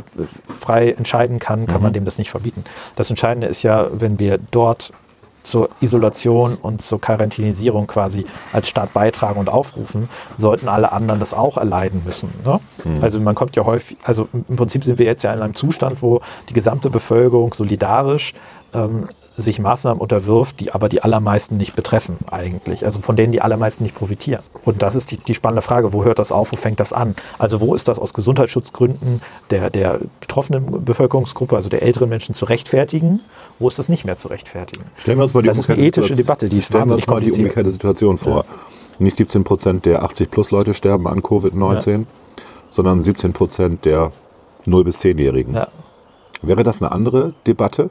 frei 0.52 0.90
entscheiden 0.92 1.38
kann, 1.38 1.66
kann 1.66 1.78
mhm. 1.78 1.82
man 1.82 1.92
dem 1.92 2.04
das 2.04 2.18
nicht 2.18 2.30
verbieten. 2.30 2.64
Das 2.96 3.10
Entscheidende 3.10 3.46
ist 3.46 3.62
ja, 3.62 3.88
wenn 3.92 4.18
wir 4.18 4.38
dort 4.50 4.92
zur 5.46 5.68
Isolation 5.80 6.56
und 6.60 6.82
zur 6.82 7.00
Quarantänisierung 7.00 7.86
quasi 7.86 8.24
als 8.52 8.68
Staat 8.68 8.92
beitragen 8.92 9.38
und 9.38 9.48
aufrufen, 9.48 10.08
sollten 10.36 10.68
alle 10.68 10.90
anderen 10.92 11.20
das 11.20 11.34
auch 11.34 11.56
erleiden 11.56 12.02
müssen. 12.04 12.30
Ne? 12.44 12.58
Mhm. 12.84 13.02
Also 13.02 13.20
man 13.20 13.36
kommt 13.36 13.54
ja 13.54 13.64
häufig, 13.64 13.96
also 14.02 14.28
im 14.32 14.56
Prinzip 14.56 14.82
sind 14.82 14.98
wir 14.98 15.06
jetzt 15.06 15.22
ja 15.22 15.32
in 15.32 15.40
einem 15.40 15.54
Zustand, 15.54 16.02
wo 16.02 16.20
die 16.48 16.52
gesamte 16.52 16.90
Bevölkerung 16.90 17.52
solidarisch 17.54 18.32
ähm, 18.74 19.08
sich 19.36 19.58
Maßnahmen 19.58 20.00
unterwirft, 20.00 20.60
die 20.60 20.72
aber 20.72 20.88
die 20.88 21.02
allermeisten 21.02 21.56
nicht 21.56 21.76
betreffen 21.76 22.16
eigentlich. 22.30 22.84
Also 22.84 23.00
von 23.00 23.16
denen 23.16 23.32
die 23.32 23.42
allermeisten 23.42 23.84
nicht 23.84 23.94
profitieren. 23.94 24.42
Und 24.64 24.82
das 24.82 24.96
ist 24.96 25.10
die, 25.10 25.18
die 25.18 25.34
spannende 25.34 25.62
Frage, 25.62 25.92
wo 25.92 26.04
hört 26.04 26.18
das 26.18 26.32
auf, 26.32 26.52
wo 26.52 26.56
fängt 26.56 26.80
das 26.80 26.92
an? 26.92 27.14
Also 27.38 27.60
wo 27.60 27.74
ist 27.74 27.88
das 27.88 27.98
aus 27.98 28.14
Gesundheitsschutzgründen 28.14 29.20
der, 29.50 29.70
der 29.70 30.00
betroffenen 30.20 30.84
Bevölkerungsgruppe, 30.84 31.56
also 31.56 31.68
der 31.68 31.82
älteren 31.82 32.08
Menschen 32.08 32.34
zu 32.34 32.46
rechtfertigen? 32.46 33.20
Wo 33.58 33.68
ist 33.68 33.78
das 33.78 33.88
nicht 33.88 34.04
mehr 34.04 34.16
zu 34.16 34.28
rechtfertigen? 34.28 34.84
Stellen 34.96 35.18
wir 35.18 35.24
uns 35.24 35.34
mal 35.34 35.42
die 35.42 35.48
das 35.48 35.58
ist 35.58 35.70
eine 35.70 35.82
ethische 35.82 36.14
Debatte, 36.14 36.48
die 36.48 36.58
ist 36.58 36.66
Stellen 36.66 36.88
wir 36.88 36.94
uns 36.94 37.06
mal 37.06 37.20
die 37.20 37.32
umgekehrte 37.32 37.70
Situation 37.70 38.16
vor. 38.16 38.44
Ja. 38.48 38.54
Nicht 38.98 39.18
17 39.18 39.44
Prozent 39.44 39.84
der 39.84 40.02
80-plus-Leute 40.02 40.72
sterben 40.72 41.06
an 41.06 41.20
Covid-19, 41.20 41.90
ja. 41.90 42.04
sondern 42.70 43.04
17 43.04 43.34
Prozent 43.34 43.84
der 43.84 44.12
0- 44.66 44.84
bis 44.84 45.00
10-Jährigen. 45.02 45.54
Ja. 45.54 45.68
Wäre 46.40 46.62
das 46.62 46.80
eine 46.80 46.92
andere 46.92 47.34
Debatte? 47.46 47.90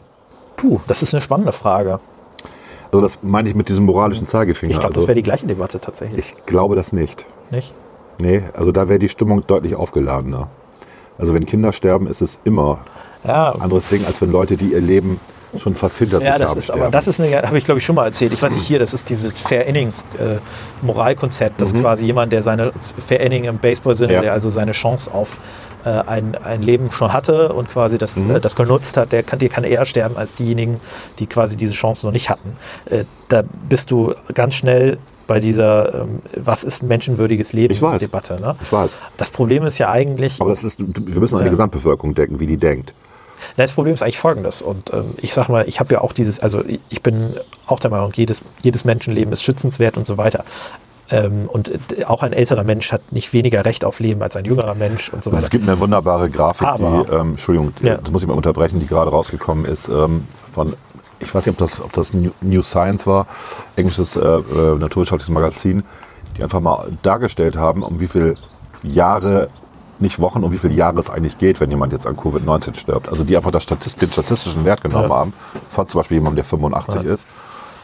Puh, 0.56 0.80
das 0.88 1.02
ist 1.02 1.14
eine 1.14 1.22
spannende 1.22 1.52
Frage. 1.52 2.00
Also 2.92 3.02
das 3.02 3.24
meine 3.24 3.50
ich 3.50 3.56
mit 3.56 3.70
diesem 3.70 3.86
moralischen 3.86 4.26
Zeigefinger. 4.26 4.72
Ich 4.72 4.80
glaube, 4.80 4.88
also, 4.88 5.02
das 5.02 5.08
wäre 5.08 5.16
die 5.16 5.24
gleiche 5.24 5.46
Debatte 5.48 5.80
tatsächlich. 5.80 6.34
Ich 6.38 6.46
glaube 6.46 6.76
das 6.76 6.94
nicht. 6.94 7.26
Nicht? 7.52 7.74
Nee, 8.20 8.44
also 8.54 8.72
da 8.72 8.88
wäre 8.88 9.00
die 9.00 9.10
Stimmung 9.10 9.46
deutlich 9.46 9.76
aufgeladener. 9.76 10.50
Also 11.18 11.34
wenn 11.34 11.46
Kinder 11.46 11.74
sterben, 11.74 12.08
ist 12.08 12.22
es 12.22 12.40
immer 12.44 12.80
ja. 13.26 13.52
ein 13.52 13.62
anderes 13.62 13.88
Ding, 13.88 14.06
als 14.06 14.22
wenn 14.22 14.32
Leute, 14.32 14.58
die 14.58 14.68
ihr 14.68 14.82
Leben 14.82 15.20
schon 15.58 15.76
fast 15.76 15.98
hinter 15.98 16.22
ja, 16.22 16.34
sich 16.34 16.40
das 16.40 16.50
haben. 16.50 16.58
Ist, 16.58 16.72
aber 16.72 16.90
das 16.90 17.08
ist 17.08 17.20
habe 17.20 17.58
ich 17.58 17.66
glaube 17.66 17.80
ich 17.80 17.86
schon 17.86 17.96
mal 17.96 18.06
erzählt. 18.06 18.34
Ich 18.34 18.42
weiß 18.42 18.54
nicht 18.54 18.66
hier, 18.66 18.80
das 18.80 18.94
ist 18.94 19.10
dieses 19.10 19.34
Fair 19.34 19.66
Innings 19.66 20.04
äh, 20.18 20.38
Moralkonzept, 20.82 21.62
dass 21.62 21.74
mhm. 21.74 21.82
quasi 21.82 22.06
jemand, 22.06 22.34
der 22.34 22.42
seine 22.42 22.72
Fair 23.06 23.22
Inning 23.22 23.46
im 23.46 23.58
Baseball-Sinne, 23.58 24.14
ja. 24.14 24.22
der 24.22 24.34
also 24.34 24.50
seine 24.50 24.74
Chance 24.74 25.14
auf 25.14 25.40
äh, 25.86 25.90
ein, 25.90 26.36
ein 26.36 26.62
Leben 26.62 26.90
schon 26.92 27.14
hatte 27.14 27.54
und 27.54 27.70
quasi 27.70 27.98
das, 27.98 28.18
mhm. 28.18 28.36
äh, 28.36 28.40
das 28.40 28.56
genutzt 28.56 28.98
hat, 28.98 29.12
der 29.12 29.24
kann, 29.24 29.40
der 29.40 29.50
kann 29.50 29.64
eher 29.64 29.86
sterben 29.86 30.18
als 30.18 30.34
diejenigen, 30.34 30.80
die 31.20 31.28
quasi 31.28 31.56
diese 31.58 31.74
Chance 31.74 32.06
noch 32.06 32.14
nicht 32.14 32.30
hatten. 32.30 32.58
Äh, 32.90 33.06
da 33.30 33.44
bist 33.70 33.92
du 33.92 34.14
ganz 34.34 34.56
schnell 34.56 34.98
bei 35.28 35.40
dieser 35.40 36.02
ähm, 36.02 36.22
Was 36.36 36.64
ist 36.64 36.84
menschenwürdiges 36.84 37.54
Leben 37.54 37.74
ich 37.74 37.82
weiß. 37.82 38.00
Debatte. 38.00 38.40
Ne? 38.40 38.56
Ich 38.62 38.72
weiß. 38.72 38.98
Das 39.18 39.32
Problem 39.32 39.66
ist 39.66 39.78
ja 39.78 39.90
eigentlich. 39.90 40.42
Aber 40.42 40.50
das 40.50 40.64
ist, 40.64 40.80
wir 40.80 41.20
müssen 41.20 41.38
an 41.38 41.44
die 41.44 41.50
Gesamtbevölkerung 41.50 42.14
denken, 42.14 42.40
wie 42.40 42.48
die 42.48 42.58
denkt. 42.58 42.94
Das 43.58 43.74
Problem 43.74 43.94
ist 43.94 44.02
eigentlich 44.02 44.20
folgendes. 44.20 44.62
Und 44.62 44.94
ähm, 44.94 45.14
ich 45.18 45.34
sag 45.34 45.50
mal, 45.50 45.68
ich 45.68 45.80
habe 45.80 45.94
ja 45.94 46.02
auch 46.02 46.14
dieses, 46.14 46.40
also 46.40 46.64
ich 46.90 47.02
bin 47.02 47.36
auch 47.66 47.80
der 47.80 47.92
Meinung, 47.92 48.12
jedes, 48.16 48.42
jedes 48.64 48.86
Menschenleben 48.86 49.34
ist 49.34 49.44
schützenswert 49.44 49.98
und 49.98 50.08
so 50.08 50.18
weiter. 50.18 50.44
Ähm, 51.12 51.48
und 51.48 51.70
äh, 51.70 52.06
auch 52.06 52.24
ein 52.24 52.34
älterer 52.34 52.64
Mensch 52.64 52.92
hat 52.92 53.12
nicht 53.12 53.32
weniger 53.34 53.64
Recht 53.64 53.86
auf 53.86 54.00
Leben 54.00 54.22
als 54.24 54.36
ein 54.36 54.46
jüngerer 54.46 54.74
Mensch 54.74 55.10
und 55.10 55.24
so 55.24 55.32
weiter. 55.32 55.42
Es 55.42 55.50
gibt 55.50 55.68
eine 55.68 55.80
wunderbare 55.80 56.30
Grafik, 56.30 56.68
Aber, 56.68 57.06
die, 57.08 57.14
ähm, 57.14 57.32
Entschuldigung, 57.32 57.74
ja. 57.82 57.98
das 57.98 58.12
muss 58.12 58.24
ich 58.24 58.28
mal 58.28 58.34
unterbrechen, 58.34 58.80
die 58.80 58.88
gerade 58.88 59.12
rausgekommen 59.12 59.66
ist, 59.66 59.88
ähm, 59.88 60.28
von, 60.52 60.74
ich 61.20 61.34
weiß 61.34 61.46
nicht, 61.46 61.54
ob 61.54 61.60
das, 61.60 61.80
ob 61.80 61.94
das 61.94 62.14
New 62.14 62.62
Science 62.64 63.06
war, 63.06 63.28
englisches 63.76 64.16
äh, 64.16 64.22
äh, 64.22 64.42
naturwissenschaftliches 64.80 65.30
Magazin, 65.30 65.84
die 66.38 66.44
einfach 66.44 66.60
mal 66.60 66.88
dargestellt 67.04 67.56
haben, 67.56 67.84
um 67.84 68.00
wie 68.00 68.08
viele 68.08 68.36
Jahre 68.82 69.50
nicht 70.00 70.20
Wochen, 70.20 70.44
um 70.44 70.52
wie 70.52 70.58
viele 70.58 70.74
Jahre 70.74 71.00
es 71.00 71.10
eigentlich 71.10 71.38
geht, 71.38 71.60
wenn 71.62 71.70
jemand 71.70 71.94
jetzt 71.94 72.08
an 72.08 72.16
Covid-19 72.16 72.76
stirbt. 72.76 73.10
Also 73.10 73.24
die 73.24 73.38
einfach 73.38 73.52
das 73.52 73.64
Statist 73.64 74.02
den 74.02 74.12
statistischen 74.12 74.66
Wert 74.66 74.82
genommen 74.82 75.10
ja. 75.10 75.16
haben, 75.16 75.34
von 75.70 75.88
zum 75.88 76.00
Beispiel 76.00 76.18
jemandem, 76.18 76.38
der 76.38 76.46
85 76.46 77.02
ja. 77.04 77.14
ist 77.14 77.28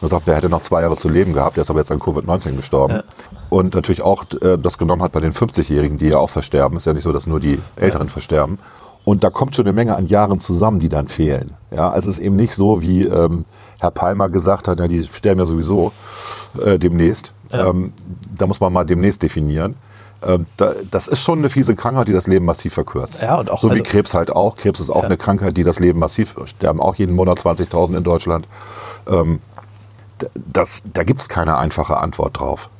Er 0.02 0.08
sagt, 0.08 0.28
er 0.28 0.36
hätte 0.36 0.48
noch 0.48 0.62
zwei 0.62 0.82
Jahre 0.82 0.96
zu 0.96 1.08
leben 1.08 1.32
gehabt, 1.32 1.56
er 1.56 1.62
ist 1.62 1.70
aber 1.70 1.78
jetzt 1.78 1.92
an 1.92 1.98
Covid-19 1.98 2.56
gestorben. 2.56 2.94
Ja. 2.94 3.02
Und 3.50 3.74
natürlich 3.74 4.02
auch 4.02 4.24
äh, 4.40 4.58
das 4.58 4.78
genommen 4.78 5.02
hat 5.02 5.12
bei 5.12 5.20
den 5.20 5.32
50-Jährigen, 5.32 5.98
die 5.98 6.08
ja 6.08 6.18
auch 6.18 6.30
versterben. 6.30 6.76
Ist 6.76 6.86
ja 6.86 6.92
nicht 6.92 7.04
so, 7.04 7.12
dass 7.12 7.26
nur 7.26 7.40
die 7.40 7.58
Älteren 7.76 8.08
versterben. 8.08 8.58
Und 9.04 9.24
da 9.24 9.30
kommt 9.30 9.56
schon 9.56 9.64
eine 9.64 9.72
Menge 9.72 9.96
an 9.96 10.06
Jahren 10.06 10.38
zusammen, 10.38 10.78
die 10.78 10.88
dann 10.88 11.06
fehlen. 11.08 11.56
Ja, 11.70 11.90
also 11.90 12.08
es 12.08 12.18
ist 12.18 12.24
eben 12.24 12.36
nicht 12.36 12.54
so, 12.54 12.82
wie 12.82 13.04
ähm, 13.04 13.44
Herr 13.80 13.90
Palmer 13.90 14.28
gesagt 14.28 14.68
hat, 14.68 14.78
ja, 14.78 14.86
die 14.86 15.04
sterben 15.04 15.40
ja 15.40 15.46
sowieso 15.46 15.92
äh, 16.64 16.78
demnächst. 16.78 17.32
Ähm, 17.52 17.92
da 18.36 18.46
muss 18.46 18.60
man 18.60 18.72
mal 18.72 18.84
demnächst 18.84 19.22
definieren. 19.22 19.74
Ähm, 20.24 20.46
da, 20.56 20.72
das 20.90 21.08
ist 21.08 21.20
schon 21.22 21.40
eine 21.40 21.50
fiese 21.50 21.74
Krankheit, 21.74 22.06
die 22.06 22.12
das 22.12 22.26
Leben 22.28 22.44
massiv 22.44 22.74
verkürzt. 22.74 23.20
Ja, 23.20 23.36
und 23.40 23.50
auch- 23.50 23.58
so 23.58 23.68
wie 23.68 23.72
also- 23.72 23.82
Krebs 23.82 24.14
halt 24.14 24.30
auch. 24.30 24.56
Krebs 24.56 24.78
ist 24.80 24.90
auch 24.90 25.04
eine 25.04 25.16
Krankheit, 25.16 25.56
die 25.56 25.64
das 25.64 25.80
Leben 25.80 25.98
massiv 25.98 26.36
sterben 26.44 26.80
auch 26.80 26.94
jeden 26.94 27.14
Monat 27.14 27.40
20.000 27.40 27.96
in 27.96 28.04
Deutschland. 28.04 28.46
Ähm, 29.08 29.40
das, 30.34 30.82
da 30.92 31.04
gibt 31.04 31.22
es 31.22 31.28
keine 31.28 31.58
einfache 31.58 31.96
Antwort 31.96 32.38
drauf. 32.38 32.70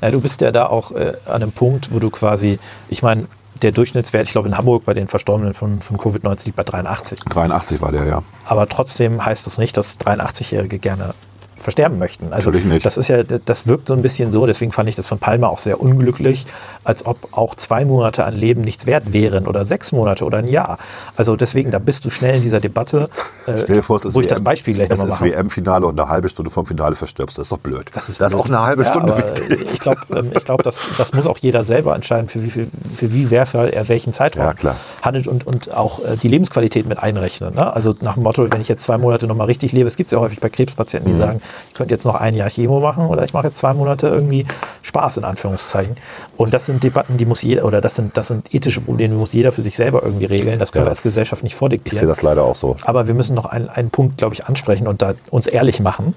Ja, 0.00 0.10
du 0.10 0.20
bist 0.20 0.40
ja 0.40 0.52
da 0.52 0.66
auch 0.66 0.92
äh, 0.92 1.14
an 1.26 1.42
einem 1.42 1.52
Punkt, 1.52 1.92
wo 1.92 1.98
du 1.98 2.10
quasi, 2.10 2.58
ich 2.88 3.02
meine, 3.02 3.26
der 3.62 3.72
Durchschnittswert, 3.72 4.26
ich 4.26 4.32
glaube 4.32 4.48
in 4.48 4.56
Hamburg 4.56 4.84
bei 4.84 4.94
den 4.94 5.08
Verstorbenen 5.08 5.54
von, 5.54 5.80
von 5.80 5.96
Covid-19 5.96 6.46
liegt 6.46 6.56
bei 6.56 6.64
83. 6.64 7.20
83 7.20 7.80
war 7.80 7.92
der 7.92 8.04
ja. 8.04 8.22
Aber 8.44 8.68
trotzdem 8.68 9.24
heißt 9.24 9.46
das 9.46 9.58
nicht, 9.58 9.76
dass 9.76 9.98
83-Jährige 10.00 10.78
gerne 10.78 11.14
versterben 11.62 11.98
möchten. 11.98 12.32
Also 12.32 12.50
das 12.50 12.96
ist 12.96 13.08
ja, 13.08 13.22
das 13.22 13.66
wirkt 13.66 13.88
so 13.88 13.94
ein 13.94 14.02
bisschen 14.02 14.30
so, 14.30 14.46
deswegen 14.46 14.72
fand 14.72 14.88
ich 14.88 14.94
das 14.96 15.06
von 15.06 15.18
Palmer 15.18 15.48
auch 15.50 15.58
sehr 15.58 15.80
unglücklich, 15.80 16.46
als 16.84 17.06
ob 17.06 17.16
auch 17.32 17.54
zwei 17.54 17.84
Monate 17.84 18.24
an 18.24 18.34
Leben 18.34 18.60
nichts 18.62 18.86
wert 18.86 19.12
wären 19.12 19.46
oder 19.46 19.64
sechs 19.64 19.92
Monate 19.92 20.24
oder 20.24 20.38
ein 20.38 20.48
Jahr. 20.48 20.78
Also 21.16 21.36
deswegen, 21.36 21.70
da 21.70 21.78
bist 21.78 22.04
du 22.04 22.10
schnell 22.10 22.36
in 22.36 22.42
dieser 22.42 22.60
Debatte, 22.60 23.08
äh, 23.46 23.56
Stell 23.58 23.76
dir 23.76 23.82
vor, 23.82 23.96
es 23.96 24.04
ist 24.04 24.14
wo 24.14 24.20
ich 24.20 24.26
WM, 24.26 24.30
das 24.30 24.40
Beispiel 24.40 24.74
gleich 24.74 24.88
nochmal 24.88 25.08
ist 25.08 25.20
mache. 25.20 25.30
WM-Finale 25.30 25.86
und 25.86 25.98
eine 26.00 26.08
halbe 26.08 26.28
Stunde 26.28 26.50
vom 26.50 26.66
Finale 26.66 26.94
verstirbst. 26.94 27.38
Das 27.38 27.46
ist 27.46 27.52
doch 27.52 27.58
blöd. 27.58 27.86
Das 27.94 28.08
ist, 28.08 28.20
das 28.20 28.32
ist 28.32 28.38
auch 28.38 28.46
eine 28.46 28.62
halbe 28.62 28.82
Ja, 28.82 28.88
Stunde 28.88 29.16
wichtig. 29.16 29.72
Ich 29.72 29.80
glaube, 29.80 30.00
ähm, 30.14 30.30
ich 30.36 30.44
glaub, 30.44 30.62
das, 30.62 30.86
das 30.98 31.12
muss 31.14 31.26
auch 31.26 31.38
jeder 31.38 31.64
selber 31.64 31.94
entscheiden, 31.94 32.28
für 32.28 32.42
wie, 32.42 32.50
viel, 32.50 32.68
für 32.96 33.12
wie 33.12 33.30
wertvoll 33.30 33.68
er 33.72 33.88
welchen 33.88 34.12
Zeitraum 34.12 34.52
Ja, 34.62 34.74
handelt 35.02 35.26
und, 35.28 35.46
und 35.46 35.72
auch 35.72 36.04
äh, 36.04 36.16
die 36.22 36.28
Lebensqualität 36.28 36.86
mit 36.86 36.98
einrechnen. 36.98 37.54
Ne? 37.54 37.72
Also 37.74 37.94
nach 38.00 38.14
dem 38.14 38.22
Motto, 38.24 38.46
wenn 38.50 38.60
ich 38.60 38.68
jetzt 38.68 38.82
zwei 38.82 38.98
Monate 38.98 39.26
nochmal 39.26 39.46
richtig 39.46 39.72
lebe, 39.72 39.86
es 39.88 39.96
gibt 39.96 40.06
es 40.08 40.12
ja 40.12 40.18
häufig 40.18 40.40
bei 40.40 40.48
Krebspatienten, 40.48 41.10
Mhm. 41.10 41.14
die 41.14 41.20
sagen, 41.20 41.40
ich 41.68 41.74
könnte 41.74 41.92
jetzt 41.94 42.04
noch 42.04 42.14
ein 42.14 42.34
Jahr 42.34 42.48
Chemo 42.48 42.80
machen 42.80 43.06
oder 43.06 43.24
ich 43.24 43.32
mache 43.32 43.46
jetzt 43.48 43.56
zwei 43.58 43.72
Monate 43.74 44.08
irgendwie 44.08 44.46
Spaß 44.82 45.18
in 45.18 45.24
Anführungszeichen. 45.24 45.96
Und 46.36 46.52
das 46.54 46.66
sind 46.66 46.82
Debatten, 46.82 47.16
die 47.16 47.24
muss 47.26 47.42
jeder, 47.42 47.64
oder 47.64 47.80
das 47.80 47.96
sind, 47.96 48.16
das 48.16 48.28
sind 48.28 48.54
ethische 48.54 48.80
Probleme, 48.80 49.14
die 49.14 49.18
muss 49.20 49.32
jeder 49.32 49.52
für 49.52 49.62
sich 49.62 49.74
selber 49.76 50.02
irgendwie 50.02 50.26
regeln. 50.26 50.58
Das 50.58 50.72
können 50.72 50.82
Ja, 50.84 50.86
wir 50.86 50.90
als 50.90 51.02
Gesellschaft 51.02 51.42
nicht 51.42 51.52
Ich 51.52 51.58
vordiktieren. 51.58 51.98
sehe 51.98 52.08
das 52.08 52.22
leider 52.22 52.42
auch 52.44 52.56
so. 52.56 52.76
Aber 52.84 53.06
wir 53.06 53.14
müssen 53.14 53.34
noch 53.34 53.46
einen, 53.46 53.68
einen 53.68 53.90
Punkt, 53.90 54.18
glaube 54.18 54.34
ich, 54.34 54.46
ansprechen 54.46 54.86
und 54.86 55.02
da 55.02 55.14
uns 55.30 55.46
ehrlich 55.46 55.80
machen, 55.80 56.14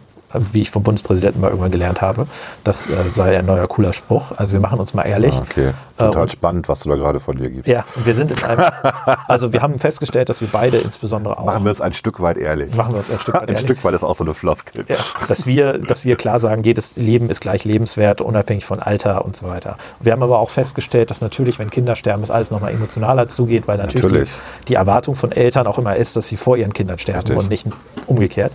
wie 0.52 0.64
ich 0.64 0.72
vom 0.72 0.84
Bundespräsidenten 0.84 1.40
mal 1.40 1.48
irgendwann 1.50 1.72
gelernt 1.72 2.02
habe. 2.02 2.28
Das 2.66 2.90
äh, 2.90 2.94
sei 3.10 3.38
ein 3.38 3.46
neuer 3.46 3.68
cooler 3.68 3.94
Spruch. 3.94 4.34
Also 4.36 4.54
wir 4.54 4.60
machen 4.60 4.80
uns 4.80 4.94
mal 4.94 5.04
ehrlich. 5.04 5.34
Ah, 5.36 5.44
Okay, 5.50 5.72
total 5.98 6.24
und- 6.24 6.32
spannend, 6.32 6.70
was 6.70 6.82
du 6.82 6.90
da 6.90 6.96
gerade 6.96 7.20
von 7.20 7.36
dir 7.38 7.50
gibst. 7.50 7.68
Ja, 7.68 7.84
wir 8.04 8.14
sind 8.16 8.32
in 8.32 8.44
einem, 8.44 8.66
also 9.28 9.54
wir 9.54 9.62
haben 9.62 9.80
festgestellt, 9.80 10.30
dass 10.30 10.42
wir 10.42 10.48
beide 10.52 10.78
insbesondere 10.78 11.38
auch, 11.38 11.46
Machen 11.46 11.64
wir 11.64 11.70
uns 11.70 11.82
ein 11.82 11.94
Stück 11.94 12.22
weit 12.22 12.38
ehrlich. 12.38 12.76
Machen 12.76 12.94
wir 12.94 12.98
uns 13.00 13.10
ein 13.12 13.20
Stück 13.20 13.36
weit 13.36 13.42
Ein 13.44 13.48
ehrlich. 13.50 13.60
Stück 13.62 13.84
weit 13.84 13.94
ist 13.94 14.04
auch 14.04 14.16
so 14.16 14.24
eine 14.24 14.34
Floskel. 14.34 14.86
ja, 14.88 14.96
dass 15.28 15.46
wir, 15.46 15.78
dass 15.80 16.04
wir 16.06 16.16
klar 16.16 16.40
sagen, 16.40 16.64
jedes 16.64 16.96
Leben 16.98 17.30
ist 17.30 17.42
gleich 17.42 17.66
lebenswert, 17.66 18.22
unabhängig 18.22 18.66
von 18.66 18.80
Alter 18.82 19.26
und 19.26 19.36
so 19.36 19.48
weiter. 19.48 19.78
Wir 20.00 20.12
haben 20.12 20.24
aber 20.24 20.40
auch 20.40 20.50
festgestellt, 20.50 21.10
dass 21.10 21.22
natürlich, 21.22 21.60
wenn 21.60 21.70
Kinder 21.70 21.96
sterben, 21.96 22.24
es 22.24 22.32
alles 22.32 22.52
nochmal 22.52 22.72
emotionaler 22.72 23.28
zugeht, 23.28 23.68
weil 23.68 23.78
natürlich, 23.78 24.04
Natürlich. 24.04 24.30
Die, 24.62 24.66
die 24.66 24.76
Erwartung 24.76 25.16
von 25.16 25.32
Eltern 25.32 25.68
auch 25.68 25.78
immer 25.78 25.96
ist, 25.96 26.16
dass 26.16 26.28
sie 26.28 26.38
vor 26.38 26.58
ihren 26.58 26.74
Kindern 26.74 26.98
sterben 27.00 27.20
Richtig. 27.20 27.38
und 27.38 27.50
nicht 27.50 27.68
umgekehrt. 28.08 28.52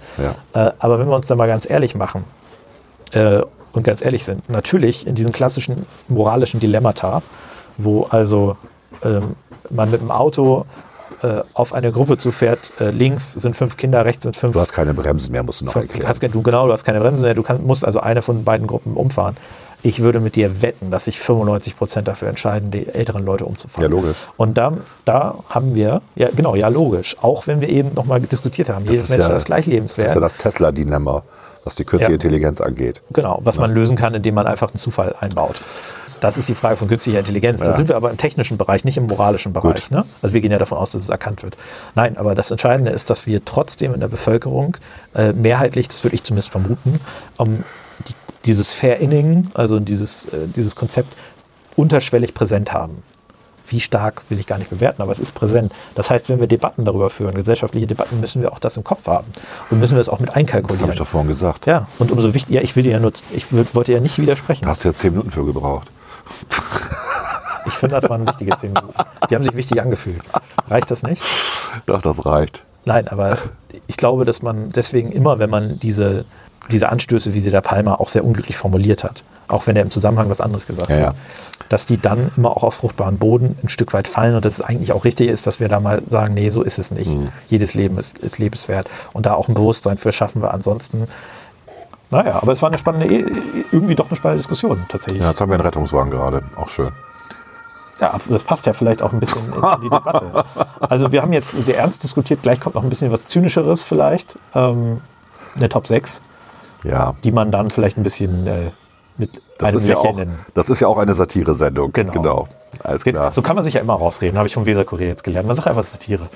Ja. 0.55 0.69
Äh, 0.69 0.73
aber 0.79 0.99
wenn 0.99 1.09
wir 1.09 1.17
uns 1.17 1.27
da 1.27 1.37
mal 1.37 1.47
ganz 1.49 1.69
ehrlich 1.69 1.95
machen 1.95 2.25
äh, 3.13 3.41
und 3.73 3.85
ganz 3.85 4.03
ehrlich 4.05 4.25
sind, 4.25 4.49
natürlich 4.49 5.07
in 5.07 5.15
diesen 5.15 5.33
klassischen 5.33 5.87
moralischen 6.09 6.61
Dilemmata, 6.61 7.23
wo 7.79 8.05
also 8.11 8.57
ähm, 9.05 9.35
man 9.71 9.91
mit 9.91 10.01
dem 10.01 10.11
Auto 10.11 10.65
äh, 11.23 11.43
auf 11.55 11.73
eine 11.75 11.93
Gruppe 11.93 12.17
zufährt, 12.19 12.73
äh, 12.81 12.91
links 12.91 13.33
sind 13.35 13.55
fünf 13.55 13.77
Kinder, 13.77 14.05
rechts 14.05 14.23
sind 14.25 14.37
fünf 14.37 14.53
Du 14.55 14.61
hast 14.61 14.73
keine 14.73 14.95
Bremsen 14.95 15.33
mehr, 15.33 15.43
musst 15.43 15.61
du 15.61 15.67
noch 15.67 15.73
Du 15.75 15.81
erklären. 15.81 16.09
hast, 16.09 16.23
du, 16.23 16.43
genau, 16.43 16.67
du 16.67 16.73
hast 16.73 16.85
keine 16.85 17.01
Bremse 17.01 17.25
mehr, 17.25 17.35
du 17.35 17.43
kann, 17.43 17.65
musst 17.67 17.85
also 17.85 18.01
eine 18.01 18.23
von 18.23 18.43
beiden 18.45 18.67
Gruppen 18.67 18.95
umfahren. 18.95 19.37
Ich 19.83 20.03
würde 20.03 20.21
mit 20.21 20.37
dir 20.37 20.61
wetten, 20.61 20.91
dass 20.91 21.07
sich 21.07 21.19
95 21.19 21.77
Prozent 21.79 22.07
dafür 22.09 22.29
entscheiden, 22.29 22.71
die 22.71 22.87
älteren 22.89 23.25
Leute 23.25 23.47
umzufahren. 23.47 23.83
Ja, 23.85 23.89
logisch. 23.89 24.17
Und 24.37 24.59
da, 24.59 24.75
da 25.07 25.37
haben 25.49 25.75
wir, 25.75 26.03
ja 26.17 26.29
genau, 26.37 26.55
ja 26.55 26.69
logisch, 26.69 27.17
auch 27.23 27.47
wenn 27.47 27.63
wir 27.63 27.69
eben 27.71 27.95
nochmal 27.95 28.21
diskutiert 28.21 28.69
haben, 28.69 28.85
jedes 28.85 29.05
ist 29.05 29.11
Menschen 29.11 29.31
ja- 29.31 29.37
ist 29.37 29.47
gleich 29.47 29.65
Das 29.65 29.73
lebenswert. 29.73 30.09
ist 30.09 30.15
ja 30.15 30.21
das 30.21 30.37
Tesla-Dilemma, 30.37 31.23
was 31.65 31.75
die 31.77 31.85
künstliche 31.85 32.13
Ja. 32.13 32.15
Intelligenz 32.15 32.61
angeht. 32.61 33.03
Genau, 33.13 33.41
was 33.43 33.59
man 33.59 33.73
lösen 33.73 33.97
kann, 33.97 34.15
indem 34.15 34.35
man 34.35 34.47
einfach 34.47 34.69
einen 34.71 34.79
Zufall 34.79 35.15
einbaut. 35.21 35.57
Das 36.21 36.37
ist 36.37 36.49
die 36.49 36.55
Frage 36.55 36.77
von 36.77 36.89
künstlicher 36.89 37.19
Intelligenz. 37.21 37.61
Da 37.61 37.69
Ja. 37.71 37.77
sind 37.77 37.89
wir 37.89 37.97
aber 37.97 38.11
im 38.11 38.19
technischen 38.19 38.59
Bereich, 38.59 38.85
nicht 38.85 38.99
im 38.99 39.07
moralischen 39.07 39.53
Bereich. 39.55 39.91
Ne? 39.91 40.05
Also 40.21 40.35
wir 40.35 40.41
gehen 40.43 40.53
ja 40.53 40.59
davon 40.59 40.77
aus, 40.79 40.93
dass 40.93 41.03
es 41.03 41.09
erkannt 41.09 41.43
wird. 41.43 41.57
Nein, 41.95 42.19
aber 42.19 42.35
das 42.35 42.51
Entscheidende 42.51 42.91
ist, 42.91 43.09
dass 43.09 43.27
wir 43.27 43.43
trotzdem 43.45 43.95
in 43.95 44.01
der 44.01 44.09
Bevölkerung 44.09 44.77
äh, 45.15 45.33
mehrheitlich, 45.33 45.89
das 45.89 46.05
würde 46.05 46.15
ich 46.17 46.23
zumindest 46.23 46.51
vermuten, 46.51 47.01
ähm, 47.39 47.65
die, 48.07 48.13
dieses 48.45 48.75
Fair-Inning, 48.75 49.49
also 49.55 49.81
dieses, 49.81 50.27
äh, 50.27 50.47
dieses 50.55 50.77
Konzept 50.77 51.17
unterschwellig 51.77 52.35
präsent 52.35 52.73
haben. 52.75 53.03
Wie 53.71 53.81
stark 53.81 54.23
will 54.29 54.39
ich 54.39 54.47
gar 54.47 54.59
nicht 54.59 54.71
bewerten, 54.71 55.01
aber 55.01 55.13
es 55.13 55.21
ist 55.21 55.33
präsent. 55.33 55.73
Das 55.95 56.11
heißt, 56.11 56.29
wenn 56.29 56.41
wir 56.41 56.47
Debatten 56.49 56.85
darüber 56.85 57.09
führen, 57.09 57.35
gesellschaftliche 57.35 57.87
Debatten, 57.87 58.21
müssen 58.21 58.43
wir 58.43 58.53
auch 58.53 58.59
das 58.59 58.77
im 58.77 58.85
Kopf 58.85 59.07
haben 59.07 59.27
und 59.71 59.79
müssen 59.79 59.95
wir 59.95 60.01
es 60.01 60.09
auch 60.09 60.19
mit 60.19 60.29
Das 60.31 60.35
habe 60.35 60.41
einkalkulieren. 60.41 60.91
ich 60.91 60.99
doch 60.99 61.07
vorhin 61.07 61.29
gesagt. 61.29 61.67
Ja, 61.67 61.87
und 61.99 62.11
umso 62.11 62.35
wichtiger, 62.35 62.57
ja, 62.57 62.63
ich 62.65 62.75
will 62.75 62.83
dir 62.83 62.93
ja 62.93 62.99
nur, 63.01 63.13
ich 63.33 63.47
wollte 63.75 63.93
ja 63.93 64.01
nicht 64.01 64.19
widersprechen. 64.19 64.65
Da 64.65 64.71
hast 64.73 64.85
du 64.85 64.89
ja 64.89 64.95
zehn 64.95 65.13
Minuten 65.13 65.31
für 65.31 65.45
gebraucht. 65.45 65.89
Ich 67.67 67.75
finde, 67.75 67.95
das 67.97 68.09
waren 68.09 68.27
wichtige 68.27 68.57
zehn 68.57 68.73
Minuten. 68.73 68.95
Die 69.29 69.35
haben 69.35 69.43
sich 69.43 69.55
wichtig 69.55 69.81
angefühlt. 69.83 70.23
Reicht 70.69 70.91
das 70.91 71.03
nicht? 71.03 71.23
Doch, 71.87 72.01
das 72.01 72.25
reicht. 72.25 72.65
Nein, 72.85 73.07
aber 73.09 73.37
ich 73.87 73.97
glaube, 73.99 74.25
dass 74.25 74.43
man 74.43 74.71
deswegen 74.71 75.13
immer, 75.13 75.39
wenn 75.39 75.51
man 75.51 75.79
diese, 75.79 76.25
diese 76.71 76.89
Anstöße, 76.89 77.35
wie 77.35 77.41
sie 77.41 77.51
der 77.51 77.61
Palmer 77.61 78.01
auch 78.01 78.09
sehr 78.09 78.25
unglücklich 78.25 78.57
formuliert 78.57 79.05
hat, 79.05 79.25
auch 79.51 79.67
wenn 79.67 79.77
er 79.77 79.83
im 79.83 79.91
Zusammenhang 79.91 80.29
was 80.31 80.41
anderes 80.41 80.67
gesagt 80.67 80.91
Ja, 80.91 80.99
ja. 80.99 81.07
hat, 81.09 81.17
dass 81.69 81.87
die 81.87 81.99
dann 81.99 82.31
immer 82.37 82.51
auch 82.57 82.63
auf 82.65 82.75
fruchtbaren 82.75 83.19
Boden 83.19 83.57
ein 83.63 83.69
Stück 83.69 83.93
weit 83.93 84.09
fallen 84.09 84.35
und 84.35 84.45
dass 84.45 84.55
es 84.55 84.61
eigentlich 84.61 84.93
auch 84.93 85.05
richtig 85.05 85.29
ist, 85.29 85.47
dass 85.47 85.61
wir 85.61 85.69
da 85.69 85.81
mal 85.81 86.03
sagen, 86.09 86.35
nee, 86.35 86.51
so 86.51 86.63
ist 86.63 86.79
es 86.79 86.91
nicht. 86.91 87.13
Mhm. 87.15 87.29
Jedes 87.47 87.75
Leben 87.75 87.99
ist, 87.99 88.19
ist 88.19 88.39
lebenswert 88.39 88.89
und 89.13 89.27
da 89.27 89.35
auch 89.35 89.49
ein 89.49 89.55
Bewusstsein 89.55 89.99
für 89.99 90.13
schaffen 90.13 90.43
wir 90.43 90.53
ansonsten. 90.55 91.07
Naja, 92.11 92.41
aber 92.43 92.53
es 92.53 92.61
war 92.61 92.69
eine 92.69 92.79
spannende, 92.79 93.07
irgendwie 93.71 93.95
doch 93.95 94.09
eine 94.09 94.17
spannende 94.17 94.39
Diskussion 94.43 94.85
tatsächlich. 94.89 95.23
Ja, 95.23 95.29
jetzt 95.29 95.41
haben 95.41 95.49
wir 95.51 95.55
einen 95.55 95.63
Rettungswagen 95.65 96.11
gerade. 96.11 96.43
Auch 96.57 96.69
schön. 96.69 96.91
Ja, 98.01 98.19
das 98.29 98.43
passt 98.43 98.67
ja 98.67 98.73
vielleicht 98.73 99.03
auch 99.03 99.13
ein 99.13 99.21
bisschen 99.21 99.43
in 99.53 99.63
die 99.83 99.91
Debatte. 99.91 100.45
Also 100.81 101.13
wir 101.13 101.23
haben 101.23 101.33
jetzt 101.35 101.51
sehr 101.53 101.77
ernst 101.79 102.03
diskutiert, 102.03 102.43
gleich 102.43 102.59
kommt 102.59 102.75
noch 102.75 102.83
ein 102.83 102.89
bisschen 102.89 103.13
was 103.13 103.27
Zynischeres 103.27 103.85
vielleicht. 103.85 104.39
Ähm, 104.55 105.03
eine 105.55 105.69
Top 105.69 105.87
6, 105.87 106.23
Ja. 106.83 107.15
die 107.25 107.31
man 107.31 107.51
dann 107.53 107.69
vielleicht 107.71 107.97
ein 107.99 108.03
bisschen 108.03 108.47
äh, 108.47 108.71
mit 109.21 109.41
Das 109.59 109.69
einem 109.69 109.79
ist, 109.79 109.89
ja 109.89 109.97
auch, 109.97 110.19
das 110.55 110.69
ist 110.71 110.81
ja 110.81 110.89
auch 110.89 110.99
eine 110.99 111.15
Satire-Sendung. 111.15 111.93
Genau. 111.93 112.13
genau. 112.13 112.49
Alles 112.83 113.05
klar. 113.05 113.31
So 113.33 113.43
kann 113.43 113.55
man 113.55 113.65
sich 113.65 113.75
ja 113.75 113.81
immer 113.81 113.95
rausreden, 113.95 114.37
habe 114.39 114.49
ich 114.49 114.55
vom 114.55 114.67
Weser-Kurier 114.67 115.09
jetzt 115.09 115.23
gelernt. 115.23 115.47
Man 115.47 115.55
sagt 115.55 115.69
einfach 115.69 115.85
Satire. 115.85 116.29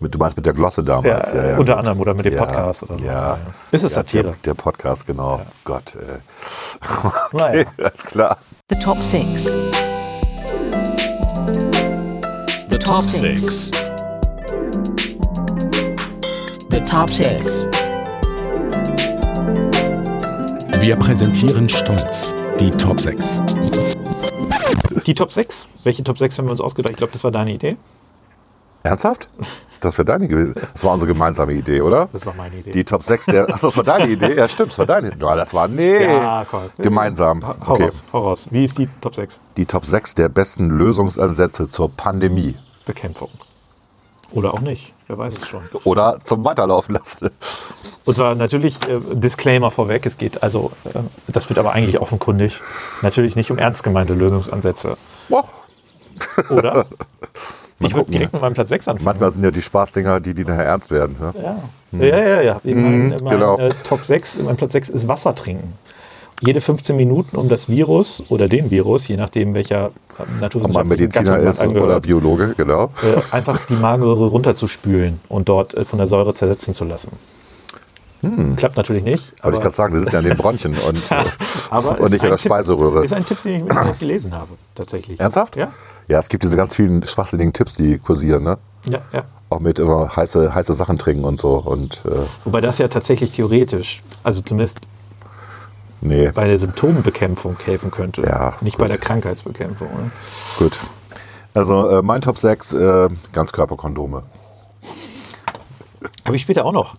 Mit, 0.00 0.14
du 0.14 0.18
meinst 0.18 0.36
mit 0.36 0.46
der 0.46 0.52
Glosse 0.52 0.84
damals. 0.84 1.32
Ja, 1.32 1.54
äh, 1.54 1.56
unter 1.58 1.76
anderem 1.76 1.98
oder 1.98 2.14
mit 2.14 2.24
dem 2.24 2.34
Ja, 2.34 2.44
Podcast 2.44 2.84
oder 2.84 2.98
so. 2.98 3.04
Ja. 3.04 3.12
Ja. 3.12 3.38
Ist 3.72 3.84
es 3.84 3.92
Ja, 3.92 3.96
Satire? 3.96 4.22
Der, 4.24 4.36
der 4.44 4.54
Podcast, 4.54 5.06
genau. 5.06 5.40
Gott. 5.64 5.96
Äh. 5.96 6.18
Naja. 7.36 7.60
Okay, 7.62 7.82
alles 7.82 8.04
klar. 8.04 8.36
The 8.70 8.78
top 8.84 8.98
six. 8.98 9.54
The 12.70 12.78
top 12.78 13.02
six. 13.02 13.70
The 16.70 16.80
top 16.84 17.10
six. 17.10 17.66
Wir 20.80 20.96
präsentieren 20.96 21.68
stolz 21.68 22.34
die 22.60 22.70
Top 22.70 23.00
6. 23.00 23.40
Die 25.06 25.14
Top 25.14 25.32
6. 25.32 25.68
Welche 25.84 26.04
Top 26.04 26.18
6 26.18 26.38
haben 26.38 26.46
wir 26.46 26.52
uns 26.52 26.60
ausgedacht? 26.60 26.90
Ich 26.92 26.96
glaube, 26.96 27.12
das 27.12 27.22
war 27.24 27.30
deine 27.30 27.52
Idee. 27.52 27.76
Ernsthaft? 28.82 29.28
Das 29.80 29.96
wäre 29.98 30.06
deine 30.06 30.26
gewesen. 30.28 30.54
Das 30.72 30.84
war 30.84 30.92
unsere 30.92 31.12
gemeinsame 31.12 31.52
Idee, 31.52 31.80
oder? 31.82 32.08
Das 32.12 32.26
war 32.26 32.34
meine 32.34 32.56
Idee. 32.56 32.70
Die 32.70 32.84
Top 32.84 33.02
6 33.02 33.26
der. 33.26 33.46
Ach, 33.52 33.60
das 33.60 33.76
war 33.76 33.84
deine 33.84 34.06
Idee? 34.12 34.34
Ja, 34.36 34.48
stimmt, 34.48 34.70
das 34.72 34.78
war 34.78 34.86
deine. 34.86 35.12
Ja, 35.20 35.36
das 35.36 35.54
war. 35.54 35.68
Nee. 35.68 36.04
Ja, 36.04 36.44
komm. 36.50 36.62
Gemeinsam. 36.78 37.46
Hau 37.46 37.72
Okay. 37.74 37.84
raus, 37.84 38.02
hau 38.12 38.18
raus. 38.20 38.46
Wie 38.50 38.64
ist 38.64 38.78
die 38.78 38.88
Top 39.00 39.14
6? 39.14 39.40
Die 39.56 39.66
Top 39.66 39.84
6 39.84 40.14
der 40.14 40.28
besten 40.28 40.70
Lösungsansätze 40.70 41.68
zur 41.68 41.90
Pandemie. 41.90 42.54
Bekämpfung. 42.86 43.30
Oder 44.32 44.54
auch 44.54 44.60
nicht. 44.60 44.92
Wer 45.08 45.16
weiß 45.16 45.34
es 45.38 45.48
schon. 45.48 45.62
Oder 45.84 46.18
zum 46.22 46.44
Weiterlaufen 46.44 46.94
lassen. 46.94 47.30
Und 48.04 48.14
zwar 48.14 48.34
natürlich 48.34 48.76
äh, 48.88 49.00
Disclaimer 49.14 49.70
vorweg, 49.70 50.04
es 50.04 50.18
geht 50.18 50.42
also, 50.42 50.70
äh, 50.84 51.00
das 51.28 51.48
wird 51.48 51.58
aber 51.58 51.72
eigentlich 51.72 51.98
offenkundig, 51.98 52.60
natürlich 53.02 53.34
nicht 53.34 53.50
um 53.50 53.58
ernst 53.58 53.82
gemeinte 53.82 54.14
Lösungsansätze. 54.14 54.96
Och, 55.30 55.52
Oder? 56.50 56.86
Ich 57.80 57.94
würde 57.94 58.10
direkt 58.10 58.32
mit 58.32 58.42
meinem 58.42 58.54
Platz 58.54 58.70
6 58.70 58.88
anfangen. 58.88 59.04
Manchmal 59.04 59.30
sind 59.30 59.44
ja 59.44 59.52
die 59.52 59.62
Spaßdinger 59.62 60.18
die, 60.18 60.34
die 60.34 60.44
nachher 60.44 60.64
ernst 60.64 60.90
werden. 60.90 61.14
Ne? 61.20 61.32
Ja, 61.92 62.18
ja, 62.18 62.18
ja. 62.18 62.42
ja. 62.42 62.60
Mein, 62.64 63.08
mein 63.08 63.18
genau. 63.18 63.56
äh, 63.56 63.68
Top 63.88 64.00
6, 64.00 64.42
mein 64.42 64.56
Platz 64.56 64.72
6 64.72 64.88
ist 64.88 65.06
Wasser 65.06 65.32
trinken. 65.36 65.74
Jede 66.40 66.60
15 66.60 66.96
Minuten, 66.96 67.36
um 67.36 67.48
das 67.48 67.68
Virus 67.68 68.24
oder 68.30 68.48
den 68.48 68.72
Virus, 68.72 69.06
je 69.06 69.16
nachdem 69.16 69.54
welcher 69.54 69.92
Ob 70.18 70.28
man 70.28 70.40
naturwissenschaftlichen 70.40 70.88
Mediziner 70.88 71.24
Gattung 71.24 71.44
man 71.44 71.50
ist 71.50 71.60
oder 71.60 71.68
angehört, 71.68 72.02
Biologe, 72.02 72.54
genau. 72.56 72.90
äh, 73.02 73.36
einfach 73.36 73.58
die 73.66 73.74
Magenröhre 73.74 74.26
runterzuspülen 74.26 75.20
und 75.28 75.48
dort 75.48 75.74
äh, 75.74 75.84
von 75.84 75.98
der 75.98 76.08
Säure 76.08 76.34
zersetzen 76.34 76.74
zu 76.74 76.84
lassen. 76.84 77.12
Klappt 78.56 78.76
natürlich 78.76 79.04
nicht. 79.04 79.30
Hm. 79.30 79.44
Wollte 79.44 79.58
ich 79.58 79.62
gerade 79.62 79.76
sagen, 79.76 79.94
das 79.94 80.02
ist 80.02 80.12
ja 80.12 80.18
in 80.18 80.24
den 80.24 80.36
Bronchien 80.36 80.76
und, 80.88 81.10
äh, 81.10 82.02
und 82.02 82.10
nicht 82.10 82.22
in 82.22 82.30
der 82.30 82.36
Tipp- 82.36 82.46
Speiseröhre. 82.46 83.04
Ist 83.04 83.12
ein 83.12 83.24
Tipp, 83.24 83.42
den 83.44 83.66
ich 83.66 83.72
auch 83.72 83.98
gelesen 83.98 84.34
habe, 84.34 84.50
tatsächlich. 84.74 85.20
Ernsthaft? 85.20 85.56
Ja. 85.56 85.70
Ja, 86.08 86.18
es 86.18 86.28
gibt 86.28 86.42
diese 86.42 86.56
ganz 86.56 86.74
vielen 86.74 87.06
schwachsinnigen 87.06 87.52
Tipps, 87.52 87.74
die 87.74 87.98
kursieren, 87.98 88.42
ne? 88.42 88.58
Ja, 88.86 89.00
ja. 89.12 89.22
Auch 89.50 89.60
mit 89.60 89.78
immer 89.78 90.14
heiße, 90.16 90.54
heiße 90.54 90.74
Sachen 90.74 90.98
trinken 90.98 91.24
und 91.24 91.40
so. 91.40 91.56
Und 91.56 92.02
äh, 92.06 92.26
Wobei 92.44 92.60
das 92.60 92.78
ja 92.78 92.88
tatsächlich 92.88 93.30
theoretisch, 93.30 94.02
also 94.22 94.40
zumindest 94.40 94.80
nee, 96.00 96.30
bei 96.32 96.46
der 96.46 96.58
Symptombekämpfung 96.58 97.56
helfen 97.64 97.90
könnte. 97.90 98.22
Ja, 98.22 98.54
Nicht 98.60 98.78
bei 98.78 98.88
der 98.88 98.98
Krankheitsbekämpfung. 98.98 99.88
Ne? 99.88 100.10
gut. 100.58 100.78
Also 101.54 101.88
äh, 101.88 102.02
mein 102.02 102.20
Top 102.20 102.38
6, 102.38 102.72
äh, 102.74 103.08
Ganzkörperkondome. 103.32 104.22
Habe 106.24 106.36
ich 106.36 106.42
später 106.42 106.64
auch 106.64 106.72
noch, 106.72 106.94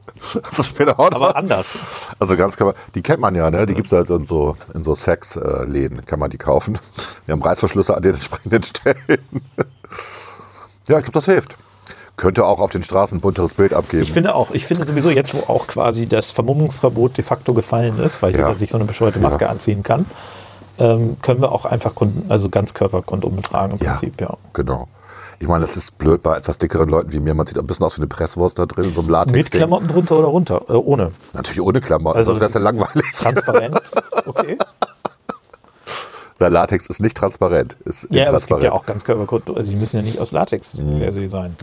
ist 0.50 0.66
später 0.70 1.00
auch 1.00 1.12
noch. 1.12 1.16
aber 1.16 1.36
anders. 1.36 1.78
Also 2.18 2.36
Ganzkörper, 2.36 2.78
die 2.96 3.02
kennt 3.02 3.22
man 3.22 3.36
ja, 3.36 3.50
ne? 3.52 3.66
Die 3.66 3.76
gibt 3.76 3.88
es 3.88 3.94
also 3.94 4.16
in 4.16 4.26
so, 4.26 4.58
in 4.74 4.82
so 4.84 4.96
Sexläden, 4.96 6.04
kann 6.06 6.20
man 6.20 6.30
die 6.32 6.38
kaufen. 6.38 6.80
Die 7.28 7.32
haben 7.32 7.42
Reißverschlüsse 7.42 7.96
an 7.96 8.02
den 8.02 8.16
entsprechenden 8.16 8.64
Stellen. 8.64 8.98
ja, 10.88 10.98
ich 10.98 11.04
glaube, 11.04 11.12
das 11.12 11.26
hilft. 11.26 11.58
Könnte 12.20 12.46
auch 12.46 12.60
auf 12.60 12.70
den 12.70 12.84
Straßen 12.84 13.18
ein 13.18 13.22
bunteres 13.22 13.54
Bild 13.54 13.74
abgeben. 13.74 14.04
Ich 14.04 14.12
finde 14.12 14.36
auch, 14.36 14.52
ich 14.52 14.66
finde 14.66 14.84
sowieso 14.86 15.10
jetzt, 15.10 15.34
wo 15.34 15.52
auch 15.52 15.68
quasi 15.68 16.06
das 16.06 16.32
Vermummungsverbot 16.32 17.18
de 17.18 17.24
facto 17.24 17.54
gefallen 17.54 17.98
ist, 18.00 18.22
weil 18.22 18.34
Ja. 18.34 18.40
jeder 18.40 18.56
sich 18.56 18.70
so 18.70 18.78
eine 18.78 18.86
bescheuerte 18.86 19.20
Maske 19.20 19.46
Ja. 19.46 19.52
anziehen 19.52 19.84
kann, 19.84 20.06
ähm, 20.80 21.18
können 21.22 21.42
wir 21.42 21.52
auch 21.54 21.64
einfach 21.66 21.96
Kon 21.96 22.26
also 22.28 22.50
Ganzkörperkondome 22.50 23.42
tragen 23.42 23.78
im 23.78 23.80
ja, 23.86 23.92
Prinzip, 23.92 24.20
ja. 24.20 24.36
genau. 24.54 24.88
Ich 25.42 25.48
meine, 25.48 25.62
das 25.62 25.78
ist 25.78 25.98
blöd 25.98 26.22
bei 26.22 26.36
etwas 26.36 26.58
dickeren 26.58 26.90
Leuten 26.90 27.14
wie 27.14 27.22
mir. 27.22 27.34
Man 27.34 27.48
sieht 27.48 27.58
ein 27.58 27.66
bisschen 27.66 27.86
aus 27.86 27.96
wie 27.98 28.02
eine 28.02 28.08
Presswurst 28.08 28.60
da 28.60 28.66
drin, 28.66 28.84
in 28.90 28.94
so 28.94 29.00
einem 29.00 29.10
latex 29.12 29.32
Mit 29.38 29.52
Klamotten 29.52 29.88
drunter 29.88 30.18
oder 30.20 30.28
runter? 30.28 30.62
Äh, 30.68 30.74
ohne. 30.74 31.12
Natürlich 31.34 31.62
ohne 31.62 31.80
Klamotten, 31.80 32.18
Also- 32.18 32.34
sonst 32.34 32.42
wäre 32.42 32.48
es 32.50 32.54
ja 32.56 32.60
langweilig. 32.60 33.06
Transparent. 33.18 33.82
Okay. 34.26 34.58
Der 36.40 36.50
Latex 36.50 36.88
ist 36.88 37.02
nicht 37.02 37.18
transparent, 37.18 37.78
ist 37.86 38.08
Ja, 38.12 38.28
aber 38.28 38.38
es 38.38 38.48
gibt 38.48 38.64
ja 38.64 38.72
auch 38.72 38.86
Ganzkörperkondome, 38.86 39.58
also 39.58 39.72
die 39.72 39.78
müssen 39.78 39.98
ja 39.98 40.04
nicht 40.04 40.20
aus 40.20 40.32
Latex 40.32 40.78
per 41.00 41.12
se 41.12 41.28
sein. 41.28 41.56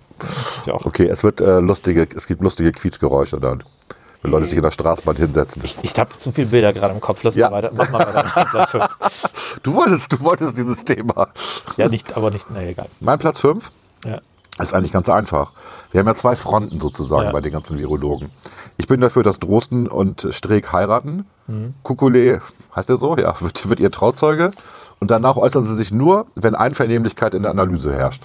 Ja. 0.67 0.75
Okay, 0.75 1.07
es 1.07 1.25
wird 1.25 1.41
äh, 1.41 1.61
lustige, 1.61 2.07
es 2.15 2.27
gibt 2.27 2.43
lustige 2.43 2.73
Quietschgeräusche 2.73 3.39
dann. 3.41 3.63
Wenn 4.23 4.31
Leute 4.33 4.47
sich 4.47 4.57
in 4.57 4.63
der 4.63 4.71
Straßenbahn 4.71 5.17
hinsetzen. 5.17 5.63
Ich 5.83 5.99
habe 5.99 6.17
zu 6.17 6.33
viele 6.33 6.49
Bilder 6.49 6.73
gerade 6.73 6.95
im 6.95 7.01
Kopf. 7.01 7.23
Lass 7.23 7.37
Ja. 7.37 7.49
mal 7.51 7.63
weiter. 7.63 7.71
Mach 7.77 7.91
mal 7.91 8.01
weiter. 8.01 8.47
Platz 8.51 8.71
fünf. 8.71 8.89
Du 9.63 9.75
wolltest, 9.75 10.13
du 10.13 10.21
wolltest 10.21 10.59
dieses 10.59 10.85
Thema. 10.85 11.29
Ja, 11.77 11.89
nicht, 11.89 12.17
aber 12.17 12.31
nicht, 12.31 12.47
na 12.51 12.63
egal. 12.63 12.89
Mein 13.01 13.19
Platz 13.19 13.41
5 13.41 13.71
Ja. 14.05 14.21
Ist 14.59 14.75
eigentlich 14.75 14.93
ganz 14.93 15.09
einfach. 15.09 15.53
Wir 15.93 16.01
haben 16.01 16.07
ja 16.07 16.15
zwei 16.15 16.35
Fronten 16.37 16.81
sozusagen 16.81 17.27
Ja. 17.27 17.33
bei 17.33 17.41
den 17.41 17.53
ganzen 17.53 17.79
Virologen. 17.79 18.31
Ich 18.79 18.87
bin 18.87 19.01
dafür, 19.01 19.23
dass 19.23 19.39
Drosten 19.39 19.87
und 19.89 20.27
Streeck 20.31 20.73
heiraten. 20.73 21.27
Mhm. 21.47 21.75
Kukule, 21.83 22.41
heißt 22.75 22.89
der 22.89 22.97
so? 22.99 23.17
Ja, 23.17 23.35
wird, 23.41 23.69
wird 23.69 23.81
ihr 23.81 23.91
Trauzeuge. 23.91 24.51
Und 24.99 25.11
danach 25.11 25.37
äußern 25.37 25.65
sie 25.65 25.75
sich 25.77 25.93
nur, 25.93 26.27
wenn 26.35 26.55
Einvernehmlichkeit 26.55 27.35
in 27.35 27.43
der 27.43 27.51
Analyse 27.51 27.93
herrscht. 27.93 28.23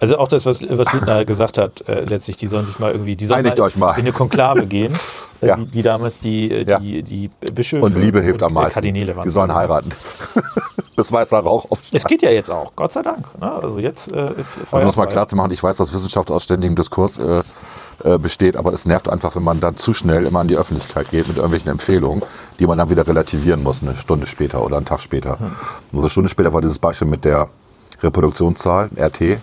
Also 0.00 0.18
auch 0.18 0.28
das, 0.28 0.46
was, 0.46 0.62
was 0.68 0.92
Lindner 0.92 1.24
gesagt 1.26 1.58
hat, 1.58 1.82
äh, 1.88 2.04
letztlich, 2.04 2.36
die 2.36 2.46
sollen 2.46 2.66
sich 2.66 2.78
mal 2.78 2.90
irgendwie, 2.92 3.16
die 3.16 3.26
sollen 3.26 3.44
euch 3.60 3.76
mal. 3.76 3.92
in 3.94 4.00
eine 4.00 4.12
Konklave 4.12 4.66
gehen, 4.66 4.94
äh, 5.42 5.48
Ja. 5.48 5.58
wie, 5.58 5.72
wie 5.74 5.82
damals 5.82 6.20
die, 6.20 6.50
äh, 6.52 6.64
Ja. 6.68 6.78
die, 6.78 7.02
die 7.02 7.30
Bischöfe 7.52 7.84
Und 7.84 7.96
Liebe 7.98 8.20
hilft 8.22 8.42
am 8.42 8.52
äh, 8.52 8.54
meisten. 8.54 8.74
Kardinäle 8.74 9.16
waren 9.16 9.24
Die 9.24 9.30
sollen 9.30 9.52
heiraten. 9.54 9.90
Bis 10.96 11.12
weißer 11.12 11.38
Rauch 11.40 11.64
Es 11.66 11.70
aufsteigt. 11.70 12.08
geht 12.08 12.22
ja 12.22 12.30
jetzt 12.30 12.50
auch, 12.50 12.72
Gott 12.74 12.92
sei 12.92 13.02
Dank. 13.02 13.26
Ne? 13.40 13.50
Also 13.52 13.78
jetzt 13.78 14.10
äh, 14.12 14.32
ist 14.32 14.58
Also 14.72 14.84
um 14.86 14.90
es 14.90 14.96
mal 14.96 15.06
klar 15.06 15.26
zu 15.28 15.36
machen, 15.36 15.50
ich 15.52 15.62
weiß, 15.62 15.76
dass 15.76 15.92
Wissenschaft 15.92 16.30
aus 16.30 16.42
ständigem 16.44 16.74
Diskurs 16.74 17.18
äh, 17.18 17.42
äh, 18.04 18.18
besteht, 18.18 18.56
aber 18.56 18.72
es 18.72 18.84
nervt 18.86 19.08
einfach, 19.08 19.34
wenn 19.36 19.44
man 19.44 19.60
dann 19.60 19.76
zu 19.76 19.94
schnell 19.94 20.24
immer 20.26 20.40
an 20.40 20.48
die 20.48 20.56
Öffentlichkeit 20.56 21.10
geht 21.10 21.26
mit 21.28 21.36
irgendwelchen 21.36 21.70
Empfehlungen, 21.70 22.22
die 22.58 22.66
man 22.66 22.78
dann 22.78 22.90
wieder 22.90 23.06
relativieren 23.06 23.62
muss, 23.62 23.82
eine 23.82 23.96
Stunde 23.96 24.26
später 24.26 24.64
oder 24.64 24.76
einen 24.76 24.86
Tag 24.86 25.00
später. 25.00 25.38
Also 25.92 26.00
eine 26.02 26.10
Stunde 26.10 26.28
später 26.28 26.52
war 26.52 26.60
dieses 26.60 26.78
Beispiel 26.80 27.08
mit 27.08 27.24
der 27.24 27.48
Reproduktionszahl, 28.02 28.90
RT, 28.96 29.38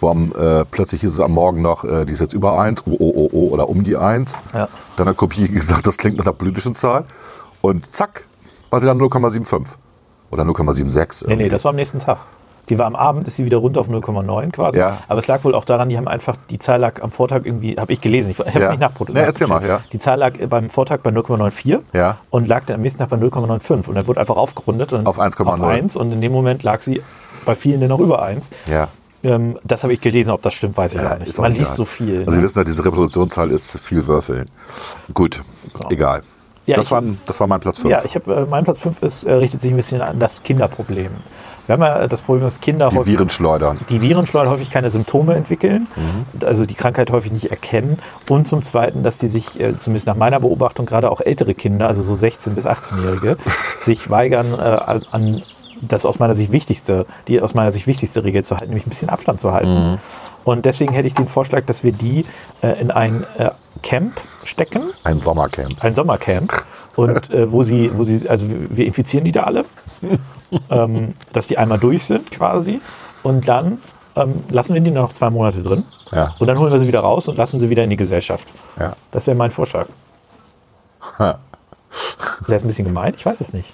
wo 0.00 0.10
am, 0.10 0.32
äh, 0.36 0.64
plötzlich 0.64 1.00
hieß 1.02 1.12
es 1.12 1.20
am 1.20 1.32
Morgen 1.32 1.62
noch, 1.62 1.84
äh, 1.84 2.04
die 2.04 2.12
ist 2.12 2.20
jetzt 2.20 2.34
über 2.34 2.58
1, 2.60 2.82
oh, 2.86 2.96
oh, 2.98 3.28
oh, 3.32 3.48
oder 3.50 3.68
um 3.68 3.84
die 3.84 3.96
1. 3.96 4.34
Ja. 4.52 4.68
Dann 4.96 5.08
hat 5.08 5.16
Kopie 5.16 5.48
gesagt, 5.52 5.86
das 5.86 5.96
klingt 5.98 6.16
nach 6.18 6.24
einer 6.24 6.32
politischen 6.34 6.74
Zahl. 6.74 7.04
Und 7.60 7.92
zack, 7.94 8.24
war 8.70 8.80
sie 8.80 8.86
dann 8.86 8.98
0,75 9.00 9.64
oder 10.30 10.42
0,76. 10.44 11.26
Nee, 11.28 11.36
nee, 11.36 11.48
das 11.48 11.64
war 11.64 11.70
am 11.70 11.76
nächsten 11.76 11.98
Tag. 12.00 12.18
Die 12.70 12.78
war 12.78 12.86
am 12.86 12.96
Abend, 12.96 13.28
ist 13.28 13.36
sie 13.36 13.44
wieder 13.44 13.58
runter 13.58 13.80
auf 13.80 13.88
0,9 13.90 14.50
quasi. 14.52 14.78
Ja. 14.78 14.98
Aber 15.06 15.18
es 15.18 15.26
lag 15.26 15.44
wohl 15.44 15.54
auch 15.54 15.66
daran, 15.66 15.90
die 15.90 15.98
haben 15.98 16.08
einfach, 16.08 16.34
die 16.48 16.58
Zahl 16.58 16.80
lag 16.80 17.02
am 17.02 17.10
Vortag 17.12 17.42
irgendwie, 17.44 17.74
habe 17.78 17.92
ich 17.92 18.00
gelesen, 18.00 18.30
ich 18.30 18.38
habe 18.38 18.48
es 18.48 18.54
Ja. 18.54 18.70
nicht 18.70 18.80
nachproduziert. 18.80 19.22
Nee, 19.22 19.28
erzähl 19.28 19.46
mal, 19.48 19.62
ja. 19.66 19.80
Die 19.92 19.98
Zahl 19.98 20.18
lag 20.18 20.32
beim 20.48 20.70
Vortag 20.70 21.00
bei 21.02 21.10
0,94 21.10 21.80
Ja. 21.92 22.16
und 22.30 22.48
lag 22.48 22.64
dann 22.64 22.76
am 22.76 22.80
nächsten 22.80 23.00
Tag 23.00 23.10
bei 23.10 23.16
0,95. 23.18 23.88
Und 23.88 23.96
dann 23.96 24.06
wurde 24.06 24.18
einfach 24.20 24.36
aufgerundet 24.36 24.94
und 24.94 25.06
Auf 25.06 25.18
1,0. 25.20 25.46
auf 25.46 25.60
1 25.60 25.94
und 25.96 26.10
in 26.12 26.22
dem 26.22 26.32
Moment 26.32 26.62
lag 26.62 26.80
sie 26.80 27.02
bei 27.44 27.54
vielen 27.54 27.80
dann 27.80 27.90
noch 27.90 28.00
über 28.00 28.22
1. 28.22 28.50
Ja. 28.66 28.88
Ähm, 29.24 29.58
das 29.64 29.82
habe 29.82 29.92
ich 29.94 30.00
gelesen, 30.00 30.30
ob 30.30 30.42
das 30.42 30.54
stimmt, 30.54 30.76
weiß 30.76 30.94
ich 30.94 31.00
auch 31.00 31.18
nicht. 31.18 31.36
Man 31.38 31.50
egal. 31.52 31.58
liest 31.60 31.74
so 31.74 31.84
viel. 31.84 32.18
Also 32.20 32.30
Sie 32.32 32.36
ne? 32.38 32.42
wissen 32.44 32.58
ja, 32.58 32.64
diese 32.64 32.84
Reproduktionszahl 32.84 33.50
ist 33.50 33.78
viel 33.80 34.06
Würfeln. 34.06 34.44
Gut, 35.14 35.42
egal. 35.90 36.22
Ja, 36.66 36.76
das, 36.76 36.86
ich- 36.86 36.92
war, 36.92 37.02
das 37.26 37.40
war 37.40 37.46
mein 37.46 37.60
Platz 37.60 37.78
5. 37.78 37.90
Ja, 37.90 38.02
ich 38.04 38.14
habe 38.14 38.34
äh, 38.34 38.46
mein 38.48 38.64
Platz 38.64 38.78
5 38.80 39.02
ist, 39.02 39.24
äh, 39.24 39.32
richtet 39.34 39.60
sich 39.60 39.70
ein 39.70 39.76
bisschen 39.76 40.00
an 40.00 40.18
das 40.18 40.42
Kinderproblem. 40.42 41.10
Wir 41.66 41.72
haben 41.72 41.82
ja 41.82 42.06
das 42.08 42.20
Problem, 42.20 42.44
dass 42.44 42.60
Kinder 42.60 42.90
die 42.90 42.96
häufig 42.96 43.14
Viren 43.14 43.30
schleudern. 43.30 43.80
die 43.88 44.02
Virenschleudern 44.02 44.50
häufig 44.52 44.70
keine 44.70 44.90
Symptome 44.90 45.34
entwickeln, 45.34 45.88
Mhm. 45.96 46.46
also 46.46 46.66
die 46.66 46.74
Krankheit 46.74 47.10
häufig 47.10 47.32
nicht 47.32 47.50
erkennen. 47.50 47.98
Und 48.28 48.46
zum 48.46 48.62
Zweiten, 48.62 49.02
dass 49.02 49.16
die 49.16 49.28
sich, 49.28 49.58
äh, 49.60 49.72
zumindest 49.78 50.06
nach 50.06 50.16
meiner 50.16 50.40
Beobachtung, 50.40 50.84
gerade 50.84 51.10
auch 51.10 51.22
ältere 51.22 51.54
Kinder, 51.54 51.86
also 51.88 52.02
so 52.02 52.12
16- 52.12 52.50
bis 52.50 52.66
18-Jährige, 52.66 53.38
sich 53.78 54.10
weigern, 54.10 54.46
äh, 54.58 55.00
an 55.10 55.42
das 55.88 56.04
aus 56.06 56.18
meiner 56.18 56.34
Sicht 56.34 56.52
wichtigste, 56.52 57.06
die 57.28 57.40
aus 57.40 57.54
meiner 57.54 57.70
Sicht 57.70 57.86
wichtigste 57.86 58.24
Regel 58.24 58.44
zu 58.44 58.54
halten, 58.56 58.68
nämlich 58.70 58.86
ein 58.86 58.90
bisschen 58.90 59.08
Abstand 59.08 59.40
zu 59.40 59.52
halten. 59.52 59.92
Mhm. 59.92 59.98
Und 60.44 60.64
deswegen 60.64 60.92
hätte 60.92 61.08
ich 61.08 61.14
den 61.14 61.28
Vorschlag, 61.28 61.64
dass 61.66 61.84
wir 61.84 61.92
die 61.92 62.24
äh, 62.62 62.80
in 62.80 62.90
ein 62.90 63.24
äh, 63.38 63.50
Camp 63.82 64.20
stecken, 64.44 64.82
Ein 65.04 65.20
Sommercamp. 65.20 65.82
ein 65.82 65.94
Sommercamp 65.94 66.52
und 66.96 67.30
äh, 67.30 67.50
wo 67.50 67.64
sie, 67.64 67.90
wo 67.94 68.04
sie, 68.04 68.28
also 68.28 68.46
wir 68.48 68.86
infizieren 68.86 69.24
die 69.24 69.32
da 69.32 69.44
alle, 69.44 69.64
ähm, 70.70 71.14
dass 71.32 71.46
die 71.48 71.58
einmal 71.58 71.78
durch 71.78 72.04
sind 72.04 72.30
quasi 72.30 72.80
und 73.22 73.48
dann 73.48 73.78
ähm, 74.16 74.44
lassen 74.50 74.74
wir 74.74 74.80
die 74.80 74.90
noch 74.90 75.12
zwei 75.12 75.28
Monate 75.30 75.62
drin 75.62 75.84
Ja. 76.12 76.34
und 76.38 76.46
dann 76.46 76.58
holen 76.58 76.72
wir 76.72 76.78
sie 76.80 76.86
wieder 76.86 77.00
raus 77.00 77.26
und 77.28 77.36
lassen 77.36 77.58
sie 77.58 77.68
wieder 77.70 77.82
in 77.84 77.90
die 77.90 77.96
Gesellschaft. 77.96 78.48
Ja. 78.78 78.94
Das 79.10 79.26
wäre 79.26 79.36
mein 79.36 79.50
Vorschlag. 79.50 79.86
Wäre 81.18 81.38
es 82.48 82.62
ein 82.62 82.68
bisschen 82.68 82.84
gemein? 82.86 83.14
Ich 83.16 83.24
weiß 83.24 83.40
es 83.40 83.52
nicht. 83.52 83.72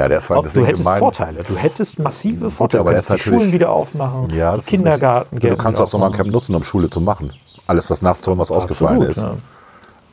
Ja, 0.00 0.08
der 0.08 0.16
ist 0.16 0.30
du 0.30 0.64
hättest 0.64 0.84
gemein. 0.84 0.98
Vorteile. 0.98 1.42
Du 1.44 1.56
hättest 1.56 1.98
massive 1.98 2.50
Vorteile. 2.50 2.80
aber 2.80 2.90
du 2.92 2.96
könntest 2.96 3.12
die 3.26 3.28
Schulen 3.28 3.52
wieder 3.52 3.68
aufmachen, 3.70 4.30
Ja, 4.34 4.56
Kindergarten. 4.56 5.34
nicht- 5.36 5.44
Du 5.52 5.56
kannst 5.58 5.78
das 5.78 5.90
Sommercamp 5.90 6.30
nutzen, 6.30 6.54
um 6.54 6.64
Schule 6.64 6.88
zu 6.88 7.02
machen. 7.02 7.34
Alles 7.66 7.88
das 7.88 8.00
nachzuholen, 8.00 8.38
was 8.38 8.50
ausgefallen 8.50 9.02
ist. 9.02 9.18
Ja. 9.18 9.34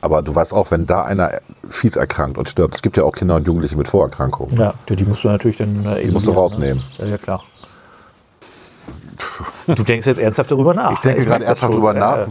Aber 0.02 0.20
du 0.20 0.34
weißt 0.34 0.52
auch, 0.52 0.70
wenn 0.70 0.84
da 0.84 1.04
einer 1.04 1.30
fies 1.70 1.96
erkrankt 1.96 2.36
und 2.36 2.46
stirbt, 2.50 2.74
es 2.74 2.82
gibt 2.82 2.98
ja 2.98 3.02
auch 3.04 3.12
Kinder 3.12 3.36
und 3.36 3.46
Jugendliche 3.46 3.78
mit 3.78 3.88
Vorerkrankungen. 3.88 4.54
Ja, 4.58 4.74
die, 4.90 5.04
musst 5.04 5.24
du 5.24 5.28
natürlich 5.28 5.56
dann 5.56 5.70
äh, 5.86 6.02
Die 6.04 6.10
musst 6.12 6.26
du 6.26 6.32
isolieren, 6.32 6.36
rausnehmen. 6.36 6.84
Ne? 6.98 7.04
Ja, 7.06 7.10
ja, 7.12 7.16
klar. 7.18 7.42
Du 9.66 9.82
denkst 9.84 10.06
jetzt 10.06 10.18
ernsthaft 10.20 10.50
darüber 10.50 10.74
nach. 10.74 10.92
Ich 10.92 10.98
denke 10.98 11.20
merke 11.20 11.30
gerade 11.30 11.44
ernsthaft 11.46 11.72
Ja, 11.72 11.92
nach. 11.94 12.28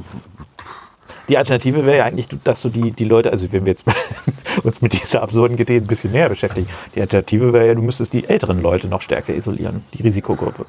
Die 1.29 1.37
Alternative 1.37 1.85
wäre 1.85 1.97
ja 1.97 2.05
eigentlich, 2.05 2.27
dass 2.43 2.61
du 2.61 2.69
die, 2.69 2.91
die 2.91 3.03
Leute, 3.03 3.31
also 3.31 3.51
wenn 3.51 3.65
wir 3.65 3.71
jetzt 3.71 3.85
uns 4.63 4.81
mit 4.81 4.93
dieser 4.93 5.21
absurden 5.21 5.57
Idee 5.57 5.77
ein 5.77 5.87
bisschen 5.87 6.11
näher 6.11 6.29
beschäftigen, 6.29 6.67
die 6.95 7.01
Alternative 7.01 7.51
wäre 7.53 7.67
ja, 7.67 7.75
du 7.75 7.81
müsstest 7.81 8.13
die 8.13 8.27
älteren 8.27 8.61
Leute 8.61 8.87
noch 8.87 9.01
stärker 9.01 9.33
isolieren, 9.35 9.83
die 9.93 10.03
Risikogruppe. 10.03 10.65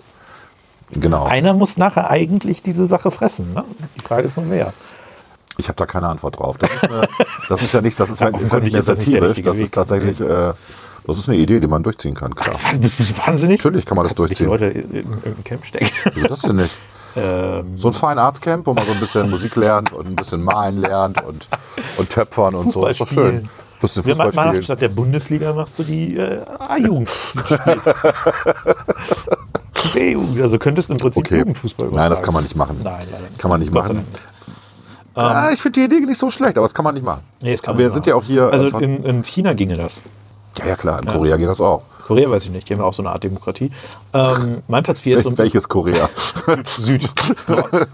Genau. 0.92 1.24
Einer 1.26 1.52
muss 1.52 1.76
nachher 1.76 2.10
eigentlich 2.10 2.62
diese 2.62 2.86
Sache 2.86 3.10
fressen. 3.10 3.52
Ne? 3.52 3.64
Die 3.98 4.04
Frage 4.04 4.26
ist 4.26 4.36
nur 4.36 4.50
wer. 4.50 4.72
Ich 5.58 5.68
habe 5.68 5.76
da 5.76 5.86
keine 5.86 6.08
Antwort 6.08 6.38
drauf. 6.38 6.56
Das 6.56 6.72
ist, 6.72 6.84
eine, 6.84 7.08
das 7.48 7.62
ist 7.62 7.74
ja 7.74 7.80
nicht, 7.80 7.98
das 8.00 8.10
ist, 8.10 8.20
Ja, 8.20 8.28
ist 8.28 8.52
ja 8.52 8.60
nicht 8.60 8.82
satirisch. 8.82 9.42
Das 9.42 9.58
ist 9.58 9.74
tatsächlich, 9.74 10.20
äh, 10.20 10.52
das 11.06 11.18
ist 11.18 11.28
eine 11.28 11.38
Idee, 11.38 11.60
die 11.60 11.66
man 11.66 11.82
durchziehen 11.82 12.14
kann, 12.14 12.34
klar. 12.34 12.56
Bist 12.80 13.00
du 13.00 13.18
wahnsinnig? 13.18 13.58
Natürlich 13.58 13.84
kann 13.84 13.96
man 13.96 14.04
das 14.04 14.14
Kannst 14.14 14.30
du 14.30 14.44
die 14.44 14.44
durchziehen. 14.46 14.70
Leute 14.70 14.96
in 14.96 15.04
irgendein 15.22 15.44
Camp 15.44 15.66
stecken. 15.66 15.88
Wieso 16.14 16.28
das 16.28 16.42
denn 16.42 16.56
nicht? 16.56 16.76
Ähm. 17.18 17.76
So 17.76 17.88
ein 17.88 17.94
Fine 17.94 18.20
Arts 18.20 18.40
Camp, 18.40 18.66
wo 18.66 18.74
man 18.74 18.86
so 18.86 18.92
ein 18.92 19.00
bisschen 19.00 19.28
Musik 19.30 19.56
lernt 19.56 19.92
und 19.92 20.06
ein 20.06 20.16
bisschen 20.16 20.42
malen 20.42 20.80
lernt 20.80 21.22
und, 21.22 21.48
und 21.98 22.10
töpfern 22.10 22.54
und 22.54 22.72
so. 22.72 22.84
Fußball 22.84 22.90
ist 22.92 23.00
doch 23.00 23.08
schön. 23.08 23.48
Bisschen 23.80 24.16
machen 24.16 24.32
spielen. 24.32 24.62
statt 24.62 24.80
der 24.80 24.88
Bundesliga 24.88 25.52
machst 25.52 25.78
du 25.78 25.84
die 25.84 26.16
äh, 26.16 26.40
A-Jugend. 26.68 27.08
Also 30.42 30.58
könntest 30.58 30.88
du 30.88 30.94
im 30.94 30.98
Prinzip 30.98 31.24
Okay. 31.24 31.38
Jugendfußball 31.38 31.88
Nein, 31.90 32.10
das 32.10 32.20
übertragen. 32.20 32.24
kann 32.24 32.34
man 32.34 32.42
nicht 32.42 32.56
machen. 32.56 32.80
Nein, 32.82 33.06
leider 33.10 33.22
nicht. 33.24 33.38
Kann 33.38 33.50
man 33.50 33.60
nicht 33.60 33.72
machen. 33.72 34.04
Dank. 35.14 35.26
Ah, 35.36 35.50
ich 35.52 35.60
finde 35.60 35.80
die 35.80 35.86
Idee 35.86 36.06
nicht 36.06 36.18
so 36.18 36.30
schlecht, 36.30 36.56
aber 36.58 36.64
das 36.66 36.74
kann 36.74 36.84
man 36.84 36.94
nicht 36.94 37.04
machen. 37.04 37.22
Nee, 37.40 37.52
das 37.52 37.62
kann 37.62 37.70
aber 37.70 37.74
man 37.74 37.78
wir 37.78 37.84
nicht 37.86 37.94
sind 37.94 38.06
machen. 38.06 38.08
ja 38.08 38.14
auch 38.16 38.24
hier. 38.24 38.52
Also 38.52 38.78
in, 38.78 39.02
in 39.04 39.22
China 39.24 39.52
ginge 39.54 39.76
das. 39.76 40.02
ja, 40.58 40.66
ja, 40.66 40.76
klar, 40.76 41.00
in 41.00 41.06
Korea 41.06 41.36
geht 41.36 41.48
das 41.48 41.60
auch. 41.60 41.82
Korea 42.08 42.30
weiß 42.30 42.46
ich 42.46 42.50
nicht, 42.50 42.66
die 42.68 42.72
haben 42.72 42.80
ja 42.80 42.86
auch 42.86 42.94
so 42.94 43.02
eine 43.02 43.10
Art 43.10 43.22
Demokratie. 43.22 43.70
Ähm, 44.14 44.62
mein 44.66 44.82
Platz 44.82 45.00
4 45.00 45.18
ist 45.18 45.26
ein 45.26 45.36
Welches 45.36 45.68
Korea? 45.68 46.08
Süd. 46.78 47.06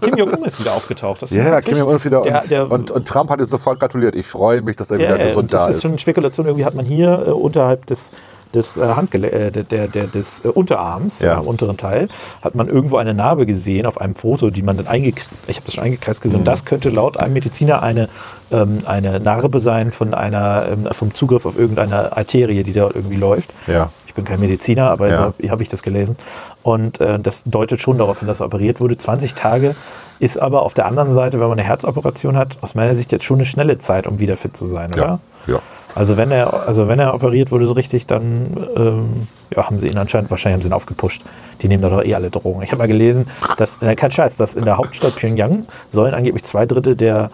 Kim 0.01 0.15
Jong-un 0.17 0.45
ist 0.45 0.61
wieder 0.61 0.73
aufgetaucht. 0.73 1.21
Das 1.21 1.31
Ja, 1.31 1.59
Kim 1.59 1.77
Jong-un 1.77 1.95
ist 1.95 2.05
wieder. 2.05 2.21
Der, 2.21 2.37
und, 2.41 2.49
der, 2.49 2.71
und, 2.71 2.91
und 2.91 3.05
Trump 3.07 3.29
hat 3.29 3.41
jetzt 3.41 3.49
sofort 3.49 3.77
gratuliert. 3.77 4.15
Ich 4.15 4.25
freue 4.25 4.61
mich, 4.61 4.77
dass 4.77 4.89
er 4.89 4.99
wieder 4.99 5.19
ja, 5.19 5.25
gesund 5.27 5.51
das 5.51 5.63
da 5.65 5.69
ist 5.69 5.75
ist. 5.75 5.81
schon 5.81 5.91
eine 5.91 5.99
Spekulation. 5.99 6.45
Irgendwie 6.47 6.63
hat 6.65 6.75
man 6.75 6.85
hier 6.85 7.25
äh, 7.27 7.31
unterhalb 7.31 7.85
des 7.87 8.13
des, 8.53 8.77
äh, 8.77 8.81
Handgele 8.95 9.29
äh, 9.31 9.51
der, 9.51 9.63
der, 9.63 9.87
der, 9.89 10.07
des 10.07 10.45
äh, 10.45 10.47
Unterarms, 10.47 11.19
Ja. 11.19 11.39
am 11.39 11.45
unteren 11.47 11.75
Teil, 11.75 12.07
hat 12.41 12.55
man 12.55 12.69
irgendwo 12.69 12.95
eine 12.95 13.13
Narbe 13.13 13.45
gesehen 13.45 13.85
auf 13.85 13.99
einem 13.99 14.15
Foto, 14.15 14.49
die 14.49 14.61
man 14.61 14.77
dann 14.77 14.87
eingekreist, 14.87 15.29
ich 15.47 15.57
habe 15.57 15.65
das 15.65 15.75
schon 15.75 15.83
eingekreist 15.83 16.21
gesehen, 16.21 16.37
Mhm. 16.37 16.41
und 16.41 16.45
das 16.45 16.63
könnte 16.63 16.89
laut 16.89 17.17
einem 17.17 17.33
Mediziner 17.33 17.83
eine, 17.83 18.07
ähm, 18.51 18.79
eine 18.85 19.19
Narbe 19.19 19.59
sein 19.59 19.91
von 19.91 20.13
einer, 20.13 20.67
ähm, 20.71 20.87
vom 20.93 21.13
Zugriff 21.13 21.45
auf 21.45 21.59
irgendeine 21.59 22.15
Arterie, 22.15 22.63
die 22.63 22.71
dort 22.71 22.95
irgendwie 22.95 23.17
läuft. 23.17 23.53
Ja. 23.67 23.89
Ich 24.15 24.23
bin 24.23 24.23
kein 24.23 24.39
Mediziner, 24.39 24.91
aber 24.91 25.09
Ja. 25.09 25.17
so 25.17 25.21
habe 25.23 25.49
hab 25.49 25.59
ich 25.59 25.67
das 25.67 25.83
gelesen. 25.83 26.15
Und 26.63 27.01
äh, 27.01 27.19
das 27.19 27.43
deutet 27.43 27.81
schon 27.81 27.97
darauf 27.97 28.19
hin, 28.19 28.29
dass 28.29 28.39
er 28.39 28.45
operiert 28.45 28.79
wurde. 28.79 28.97
20 28.97 29.33
Tage 29.33 29.75
ist 30.19 30.37
aber 30.41 30.61
auf 30.61 30.73
der 30.73 30.85
anderen 30.85 31.11
Seite, 31.11 31.41
wenn 31.41 31.49
man 31.49 31.59
eine 31.59 31.67
Herzoperation 31.67 32.37
hat, 32.37 32.57
aus 32.61 32.75
meiner 32.75 32.95
Sicht 32.95 33.11
jetzt 33.11 33.25
schon 33.25 33.39
eine 33.39 33.45
schnelle 33.45 33.77
Zeit, 33.77 34.07
um 34.07 34.17
wieder 34.19 34.37
fit 34.37 34.55
zu 34.55 34.67
sein, 34.67 34.89
oder? 34.93 35.19
Ja. 35.47 35.59
Also 35.95 36.15
wenn 36.15 36.31
er, 36.31 36.65
also 36.65 36.87
wenn 36.87 36.97
er 36.99 37.13
operiert 37.13 37.51
wurde 37.51 37.67
so 37.67 37.73
richtig, 37.73 38.07
dann 38.07 38.55
ähm, 38.77 39.27
ja, 39.53 39.65
haben 39.65 39.79
sie 39.79 39.87
ihn 39.87 39.97
anscheinend, 39.97 40.31
wahrscheinlich 40.31 40.55
haben 40.55 40.61
sie 40.61 40.69
ihn 40.69 40.73
aufgepusht. 40.73 41.21
Die 41.61 41.67
nehmen 41.67 41.83
da 41.83 41.89
doch 41.89 42.01
eh 42.01 42.15
alle 42.15 42.29
Drogen. 42.29 42.61
Ich 42.61 42.71
habe 42.71 42.79
mal 42.79 42.87
gelesen, 42.87 43.27
dass, 43.57 43.81
äh, 43.81 43.95
kein 43.95 44.13
Scheiß, 44.13 44.37
dass 44.37 44.55
in 44.55 44.63
der 44.63 44.77
Hauptstadt 44.77 45.17
Pyongyang 45.17 45.65
sollen 45.89 46.13
angeblich 46.13 46.43
zwei 46.45 46.65
Drittel 46.65 46.95
der 46.95 47.31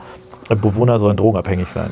Bewohner 0.49 0.97
sollen 0.97 1.15
drogenabhängig 1.15 1.67
sein. 1.67 1.91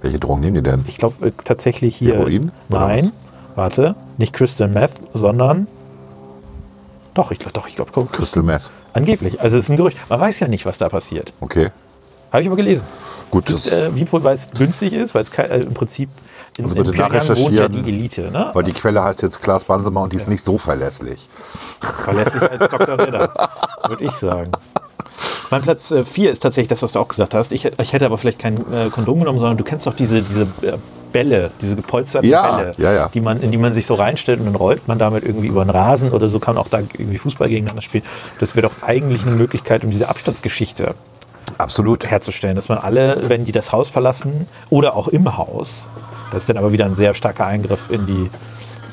Welche 0.00 0.20
Drogen 0.20 0.42
nehmen 0.42 0.54
die 0.54 0.62
denn? 0.62 0.84
Ich 0.86 0.96
glaube 0.98 1.26
äh, 1.26 1.32
tatsächlich 1.44 1.96
hier. 1.96 2.14
Heroin? 2.14 2.52
Nein, 2.68 3.10
warte, 3.56 3.94
nicht 4.18 4.32
Crystal 4.32 4.68
Meth, 4.68 4.92
sondern 5.14 5.66
doch, 7.14 7.30
ich 7.30 7.38
glaube, 7.38 7.54
doch, 7.54 7.66
ich 7.66 7.76
glaube, 7.76 7.90
Crystal 8.12 8.42
Meth. 8.42 8.70
Angeblich. 8.92 9.40
Also 9.40 9.56
es 9.56 9.64
ist 9.64 9.70
ein 9.70 9.78
Gerücht. 9.78 9.96
Man 10.10 10.20
weiß 10.20 10.38
ja 10.40 10.48
nicht, 10.48 10.66
was 10.66 10.76
da 10.78 10.88
passiert. 10.90 11.32
Okay. 11.40 11.70
Habe 12.30 12.42
ich 12.42 12.48
aber 12.48 12.56
gelesen. 12.56 12.86
Gut, 13.30 13.50
das, 13.50 13.72
Äh, 13.72 13.94
wie 13.94 14.10
wohl, 14.12 14.22
weil 14.22 14.34
es 14.34 14.48
günstig 14.50 14.92
ist, 14.92 15.14
weil 15.14 15.22
es 15.22 15.30
äh, 15.38 15.60
im 15.60 15.72
Prinzip 15.72 16.10
in, 16.58 16.64
Also 16.64 16.76
in 16.76 16.82
bitte 16.82 16.94
Pyongyang 16.96 17.22
wohnt 17.28 17.38
ja 17.54 17.68
nachrecherchieren. 17.68 17.72
die 17.72 17.90
Elite. 17.90 18.30
Ne? 18.30 18.50
weil 18.52 18.64
die 18.64 18.72
Quelle 18.72 19.02
heißt 19.02 19.22
jetzt 19.22 19.40
Klaas 19.40 19.64
Bansemer 19.64 20.02
und 20.02 20.12
die 20.12 20.16
ist 20.16 20.28
nicht 20.28 20.42
so 20.44 20.58
verlässlich. 20.58 21.28
Verlässlich 21.80 22.42
als 22.42 22.68
Dr. 22.70 22.98
Redder, 22.98 23.32
würde 23.88 24.04
ich 24.04 24.12
sagen. 24.12 24.52
Mein 25.50 25.62
Platz 25.62 25.94
4 26.04 26.30
ist 26.32 26.40
tatsächlich 26.40 26.68
das, 26.68 26.82
was 26.82 26.92
du 26.92 26.98
auch 26.98 27.08
gesagt 27.08 27.32
hast. 27.32 27.52
Ich, 27.52 27.64
ich 27.64 27.92
hätte 27.92 28.04
aber 28.04 28.18
vielleicht 28.18 28.38
kein 28.40 28.58
äh, 28.72 28.90
Kondom 28.90 29.20
genommen, 29.20 29.38
sondern 29.38 29.56
du 29.56 29.64
kennst 29.64 29.86
doch 29.86 29.94
diese, 29.96 30.20
diese 30.20 30.42
äh, 30.62 30.76
Bälle, 31.16 31.50
diese 31.62 31.76
gepolsterten 31.76 32.28
Ja, 32.28 32.56
Bälle, 32.56 32.74
ja, 32.76 32.92
ja. 32.92 33.08
Die 33.08 33.22
man, 33.22 33.40
in 33.40 33.50
die 33.50 33.56
man 33.56 33.72
sich 33.72 33.86
so 33.86 33.94
reinstellt 33.94 34.38
und 34.38 34.44
dann 34.44 34.54
rollt 34.54 34.86
man 34.86 34.98
damit 34.98 35.24
irgendwie 35.24 35.46
über 35.46 35.64
den 35.64 35.70
Rasen 35.70 36.10
oder 36.12 36.28
so 36.28 36.38
kann 36.38 36.56
man 36.56 36.64
auch 36.64 36.68
da 36.68 36.80
irgendwie 36.80 37.16
Fußball 37.16 37.48
gegeneinander 37.48 37.80
spielen. 37.80 38.04
Das 38.38 38.54
wäre 38.54 38.66
doch 38.68 38.82
eigentlich 38.86 39.22
eine 39.22 39.34
Möglichkeit, 39.34 39.82
um 39.82 39.90
diese 39.90 40.10
Abstandsgeschichte 40.10 40.94
Absolut. 41.56 42.10
herzustellen, 42.10 42.54
dass 42.54 42.68
man 42.68 42.76
alle, 42.76 43.30
wenn 43.30 43.46
die 43.46 43.52
das 43.52 43.72
Haus 43.72 43.88
verlassen 43.88 44.46
oder 44.68 44.94
auch 44.94 45.08
im 45.08 45.38
Haus, 45.38 45.86
das 46.32 46.42
ist 46.42 46.50
dann 46.50 46.58
aber 46.58 46.72
wieder 46.72 46.84
ein 46.84 46.96
sehr 46.96 47.14
starker 47.14 47.46
Eingriff 47.46 47.88
in 47.88 48.04
die 48.04 48.30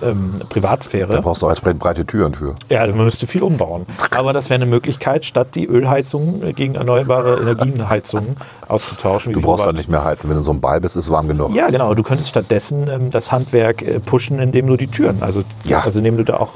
ähm, 0.06 0.42
Privatsphäre. 0.50 1.12
Da 1.12 1.22
brauchst 1.22 1.42
du 1.42 1.46
auch 1.48 1.50
entsprechend 1.52 1.80
breite 1.80 2.06
Türen 2.06 2.34
für. 2.34 2.56
Ja, 2.70 2.86
man 2.88 3.06
müsste 3.06 3.28
viel 3.28 3.44
umbauen. 3.44 3.86
Aber 4.16 4.34
das 4.34 4.50
wäre 4.50 4.56
eine 4.62 4.66
Möglichkeit, 4.66 5.26
statt 5.26 5.50
die 5.56 5.66
Ölheizung 5.66 6.44
äh, 6.44 6.54
gegen 6.54 6.76
erneuerbare 6.76 7.38
Energienheizungen 7.42 8.36
auszutauschen. 8.68 9.34
Du 9.34 9.42
brauchst 9.42 9.66
dann 9.66 9.72
überall- 9.72 9.78
nicht 9.78 9.90
mehr 9.90 10.04
heizen. 10.04 10.30
Wenn 10.30 10.38
du 10.38 10.44
so 10.44 10.52
ein 10.54 10.62
Ball 10.62 10.80
bist, 10.82 10.96
ist 10.96 11.06
es 11.06 11.12
warm 11.12 11.28
genug. 11.28 11.54
Ja, 11.56 11.70
genau. 11.70 11.94
Du 11.94 12.04
könntest 12.04 12.30
stattdessen 12.30 12.88
ähm, 12.90 13.10
das 13.10 13.32
Handwerk 13.32 13.82
äh, 13.82 14.00
pushen, 14.00 14.40
indem 14.40 14.68
du 14.68 14.78
die 14.78 14.88
Türen, 14.88 15.22
also, 15.22 15.44
Ja. 15.64 15.82
also 15.82 16.00
indem 16.00 16.18
du 16.18 16.24
da 16.24 16.38
auch, 16.38 16.52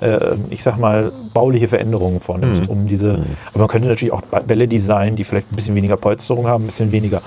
äh, 0.00 0.34
ich 0.50 0.62
sag 0.62 0.78
mal, 0.78 1.12
bauliche 1.34 1.68
Veränderungen 1.68 2.20
vornimmst, 2.20 2.62
Mhm. 2.64 2.70
um 2.70 2.86
diese. 2.86 3.24
Aber 3.50 3.60
man 3.60 3.68
könnte 3.68 3.88
natürlich 3.88 4.12
auch 4.12 4.22
Bälle 4.22 4.68
designen, 4.68 5.16
die 5.16 5.24
vielleicht 5.24 5.52
ein 5.52 5.56
bisschen 5.56 5.74
weniger 5.74 5.96
Polsterung 5.96 6.46
haben, 6.46 6.64
ein 6.64 6.66
bisschen 6.66 6.92
weniger. 6.92 7.22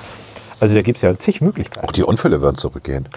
Also 0.60 0.76
da 0.76 0.82
gibt 0.84 0.96
es 0.98 1.02
ja 1.02 1.18
zig 1.18 1.42
Möglichkeiten. 1.42 1.86
Auch 1.88 1.92
die 1.92 2.04
Unfälle 2.04 2.42
würden 2.42 2.58
zurückgehen. 2.58 3.10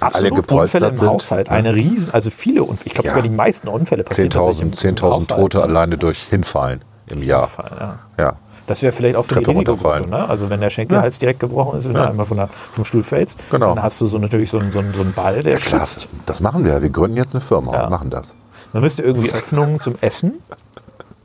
Absolut. 0.00 0.36
gepolstert 0.36 0.82
Unfälle 0.82 0.88
im 0.92 0.96
sind. 0.96 1.08
Haushalt. 1.08 1.48
Eine 1.50 1.74
riesen, 1.74 2.12
also 2.14 2.30
viele 2.30 2.62
Unfälle. 2.64 2.86
Ich 2.86 2.94
glaube 2.94 3.06
Ja. 3.08 3.10
sogar 3.14 3.22
die 3.22 3.30
meisten 3.34 3.68
Unfälle 3.68 4.04
passieren 4.04 4.30
10.000 4.30 4.32
tatsächlich 4.46 4.62
im- 4.62 4.68
im 4.68 4.74
10.000 4.96 5.02
Haushalt. 5.30 5.40
Tote 5.40 5.62
alleine 5.62 5.98
durch 5.98 6.18
Hinfallen 6.30 6.82
im 7.12 7.22
Jahr. 7.22 7.48
Ja. 7.78 7.98
Ja. 8.18 8.32
Das 8.66 8.82
wäre 8.82 8.92
vielleicht 8.92 9.14
auch 9.14 9.24
für 9.24 9.36
die 9.36 9.44
Treppe 9.44 9.50
Risikogruppe. 9.50 9.88
runterfallen. 9.98 10.10
Ne? 10.10 10.28
Also 10.28 10.50
wenn 10.50 10.60
der 10.60 10.70
Schenkelhals 10.70 11.18
direkt 11.20 11.38
gebrochen 11.38 11.78
ist, 11.78 11.86
wenn 11.86 11.94
du 11.94 12.04
einmal 12.04 12.26
von 12.26 12.36
der, 12.36 12.48
vom 12.48 12.84
Stuhl 12.84 13.04
fällst, 13.04 13.38
Genau. 13.50 13.74
dann 13.74 13.82
hast 13.82 14.00
du 14.00 14.06
so 14.06 14.18
natürlich 14.18 14.50
so 14.50 14.58
einen, 14.58 14.72
so 14.72 14.80
einen, 14.80 14.92
so 14.92 15.02
einen 15.02 15.12
Ball, 15.12 15.40
der 15.44 15.52
Ja, 15.52 15.58
schützt. 15.60 16.08
das 16.26 16.40
machen 16.40 16.64
wir. 16.64 16.82
Wir 16.82 16.90
gründen 16.90 17.16
jetzt 17.16 17.32
eine 17.34 17.40
Firma 17.42 17.72
Ja. 17.74 17.84
und 17.84 17.90
machen 17.90 18.10
das. 18.10 18.34
Man 18.72 18.82
müsste 18.82 19.02
irgendwie 19.04 19.30
Öffnungen 19.30 19.78
zum 19.80 19.94
Essen, 20.00 20.32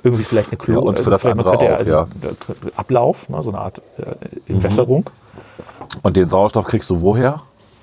irgendwie 0.03 0.23
vielleicht 0.23 0.49
eine 0.49 0.57
Klo, 0.57 0.75
Ja, 0.75 0.79
und 0.81 0.99
für 0.99 1.09
das 1.09 1.21
vielleicht 1.21 1.35
man 1.37 1.45
andere 1.47 1.73
auch, 1.73 1.77
also 1.79 1.91
ja. 1.91 2.07
Ablauf, 2.75 3.27
ne? 3.29 3.41
so 3.41 3.49
eine 3.49 3.59
Art 3.59 3.81
äh, 3.97 4.51
Entwässerung. 4.51 5.09
Und 6.03 6.15
den 6.17 6.29
Sauerstoff 6.29 6.65
kriegst 6.65 6.89
du 6.91 7.01
woher? 7.01 7.41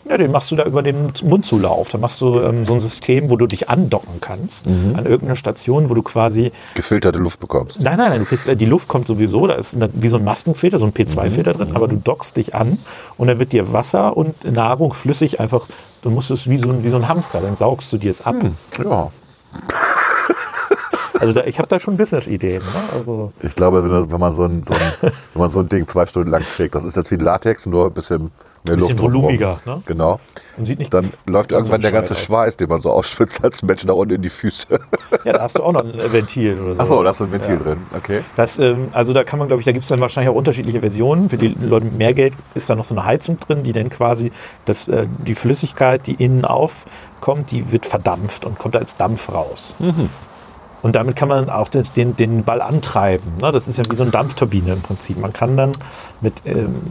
Ja, 0.08 0.16
den 0.16 0.30
machst 0.32 0.50
du 0.50 0.56
da 0.56 0.64
über 0.64 0.82
den 0.82 1.12
Mundzulauf. 1.22 1.88
Da 1.90 1.98
machst 1.98 2.20
du 2.20 2.40
ähm, 2.40 2.64
so 2.64 2.72
ein 2.74 2.80
System, 2.80 3.28
wo 3.30 3.36
du 3.36 3.46
dich 3.46 3.68
andocken 3.68 4.20
kannst 4.20 4.66
Mhm. 4.66 4.94
an 4.96 5.04
irgendeiner 5.04 5.36
Station, 5.36 5.90
wo 5.90 5.94
du 5.94 6.02
quasi 6.02 6.50
Gefilterte 6.74 7.18
Luft 7.18 7.40
bekommst. 7.40 7.80
Nein, 7.80 7.98
nein, 7.98 8.10
nein, 8.10 8.20
du 8.20 8.24
kriegst, 8.26 8.48
äh, 8.48 8.56
die 8.56 8.64
Luft 8.66 8.88
kommt 8.88 9.06
sowieso, 9.06 9.46
da 9.46 9.54
ist 9.54 9.74
eine, 9.74 9.90
wie 9.92 10.08
so 10.08 10.16
ein 10.16 10.24
Maskenfilter, 10.24 10.78
so 10.78 10.86
ein 10.86 10.92
P2-Filter 10.94 11.52
drin, 11.52 11.70
aber 11.74 11.88
du 11.88 11.96
dockst 11.96 12.36
dich 12.36 12.54
an 12.54 12.78
und 13.18 13.26
dann 13.28 13.38
wird 13.38 13.52
dir 13.52 13.72
Wasser 13.72 14.16
und 14.16 14.50
Nahrung 14.50 14.92
flüssig 14.94 15.40
einfach, 15.40 15.66
du 16.02 16.10
musst 16.10 16.30
es 16.30 16.48
wie 16.48 16.56
so, 16.58 16.70
ein- 16.70 16.82
wie 16.84 16.88
so 16.88 16.96
ein 16.96 17.08
Hamster, 17.08 17.40
dann 17.40 17.56
saugst 17.56 17.92
du 17.92 17.98
dir 17.98 18.10
es 18.10 18.24
ab. 18.24 18.36
Ja. 18.82 19.10
Also 21.20 21.32
da, 21.32 21.44
ich 21.44 21.58
habe 21.58 21.68
da 21.68 21.78
schon 21.80 21.96
Business-Ideen. 21.96 22.62
Ne? 22.62 22.80
Also, 22.94 23.32
Ich 23.42 23.54
glaube, 23.54 23.82
wenn, 23.82 24.10
wenn, 24.10 24.20
man 24.20 24.34
so 24.34 24.44
ein, 24.44 24.62
so 24.62 24.74
ein, 24.74 24.80
wenn 25.02 25.12
man 25.40 25.50
so 25.50 25.60
ein 25.60 25.68
Ding 25.68 25.86
zwei 25.86 26.06
Stunden 26.06 26.30
lang 26.30 26.42
trägt, 26.42 26.74
das 26.74 26.84
ist 26.84 26.96
jetzt 26.96 27.10
wie 27.10 27.16
Latex, 27.16 27.66
nur 27.66 27.86
ein 27.86 27.92
bisschen 27.92 28.30
mehr 28.64 28.74
Bisschen 28.76 28.98
Luft. 28.98 29.02
volumiger, 29.02 29.58
ne? 29.64 29.82
Genau. 29.86 30.18
Und 30.56 30.64
sieht 30.66 30.78
nicht 30.80 30.92
Dann 30.92 31.08
läuft 31.26 31.52
irgendwann 31.52 31.80
der 31.80 31.92
ganze 31.92 32.14
aus. 32.14 32.20
Schweiß, 32.20 32.56
den 32.56 32.68
man 32.68 32.80
so 32.80 32.90
ausschwitzt, 32.90 33.42
als 33.44 33.62
Mensch 33.62 33.84
nach 33.84 33.94
unten 33.94 34.14
in 34.14 34.22
die 34.22 34.30
Füße. 34.30 34.66
ja, 35.24 35.32
da 35.32 35.42
hast 35.42 35.56
du 35.58 35.62
auch 35.62 35.72
noch 35.72 35.84
ein 35.84 35.92
Ventil 36.12 36.58
oder 36.60 36.74
so. 36.74 36.80
Achso, 36.80 37.02
da 37.02 37.10
ist 37.10 37.20
ein 37.22 37.30
Ventil 37.32 37.54
Ja. 37.54 37.60
drin. 37.62 37.78
Okay. 37.96 38.20
Das, 38.36 38.58
ähm, 38.58 38.88
also 38.92 39.12
da 39.12 39.22
kann 39.24 39.38
man, 39.38 39.48
glaube 39.48 39.60
ich, 39.60 39.64
da 39.64 39.72
gibt 39.72 39.84
es 39.84 39.88
dann 39.88 40.00
wahrscheinlich 40.00 40.30
auch 40.30 40.36
unterschiedliche 40.36 40.80
Versionen. 40.80 41.30
Für 41.30 41.38
die 41.38 41.48
Leute 41.60 41.86
mit 41.86 41.96
mehr 41.98 42.14
Geld 42.14 42.34
ist 42.54 42.68
da 42.68 42.74
noch 42.74 42.84
so 42.84 42.94
eine 42.96 43.04
Heizung 43.04 43.38
drin, 43.40 43.62
die 43.62 43.72
dann 43.72 43.90
quasi 43.90 44.32
das, 44.64 44.88
äh, 44.88 45.06
die 45.26 45.34
Flüssigkeit, 45.36 46.06
die 46.06 46.14
innen 46.14 46.44
aufkommt, 46.44 47.52
die 47.52 47.70
wird 47.72 47.86
verdampft 47.86 48.44
und 48.44 48.58
kommt 48.58 48.74
als 48.76 48.96
Dampf 48.96 49.32
raus. 49.32 49.76
Und 50.82 50.94
damit 50.94 51.16
kann 51.16 51.28
man 51.28 51.50
auch 51.50 51.68
den, 51.68 52.16
den, 52.16 52.44
Ball 52.44 52.62
antreiben. 52.62 53.36
Ne? 53.40 53.50
Das 53.50 53.66
ist 53.66 53.78
ja 53.78 53.84
wie 53.90 53.96
so 53.96 54.04
eine 54.04 54.12
Dampfturbine 54.12 54.74
im 54.74 54.80
Prinzip. 54.80 55.18
Man 55.18 55.32
kann 55.32 55.56
dann 55.56 55.72
mit, 56.20 56.34
ähm, 56.44 56.82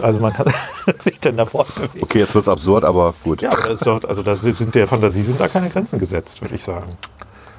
also 0.00 0.20
man 0.20 0.32
kann 0.32 0.46
sich 1.00 1.18
dann 1.18 1.36
da 1.36 1.46
fortbewegen. 1.46 2.02
Okay, 2.02 2.20
jetzt 2.20 2.34
wird 2.34 2.44
es 2.44 2.48
absurd, 2.48 2.84
aber 2.84 3.14
gut. 3.24 3.42
Ja, 3.42 3.50
aber 3.50 3.70
das 3.70 3.80
doch, 3.80 4.04
also 4.04 4.22
da 4.22 4.36
sind 4.36 4.74
der 4.74 4.86
Fantasie 4.86 5.22
sind 5.22 5.40
da 5.40 5.48
keine 5.48 5.68
Grenzen 5.68 5.98
gesetzt, 5.98 6.40
würde 6.40 6.54
ich 6.54 6.62
sagen. 6.62 6.86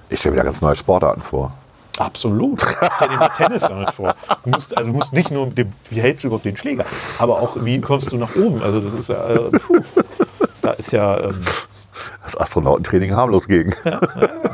Ich 0.09 0.19
stelle 0.19 0.35
mir 0.35 0.41
da 0.41 0.45
ganz 0.45 0.61
neue 0.61 0.75
Sportarten 0.75 1.21
vor. 1.21 1.51
Absolut. 1.99 2.61
Stell 2.61 3.09
dir 3.09 3.17
mal 3.17 3.29
Tennis 3.29 3.63
damit 3.63 3.91
vor. 3.91 4.13
Du 4.43 4.49
musst, 4.51 4.77
also 4.77 4.91
du 4.91 4.97
musst 4.97 5.11
nicht 5.11 5.31
nur, 5.31 5.47
dem, 5.47 5.73
wie 5.89 6.01
hältst 6.01 6.23
du 6.23 6.27
überhaupt 6.27 6.45
den 6.45 6.55
Schläger, 6.55 6.85
aber 7.19 7.41
auch, 7.41 7.57
wie 7.63 7.79
kommst 7.81 8.11
du 8.11 8.17
nach 8.17 8.35
oben? 8.35 8.61
Also 8.63 8.79
das 8.79 8.93
ist 8.93 9.09
ja, 9.09 9.27
äh, 9.27 9.49
puh, 9.59 9.81
da 10.61 10.71
ist 10.71 10.93
ja, 10.93 11.19
ähm, 11.19 11.41
Das 12.23 12.37
Astronautentraining 12.39 13.15
harmlos 13.15 13.47
gegen. 13.47 13.73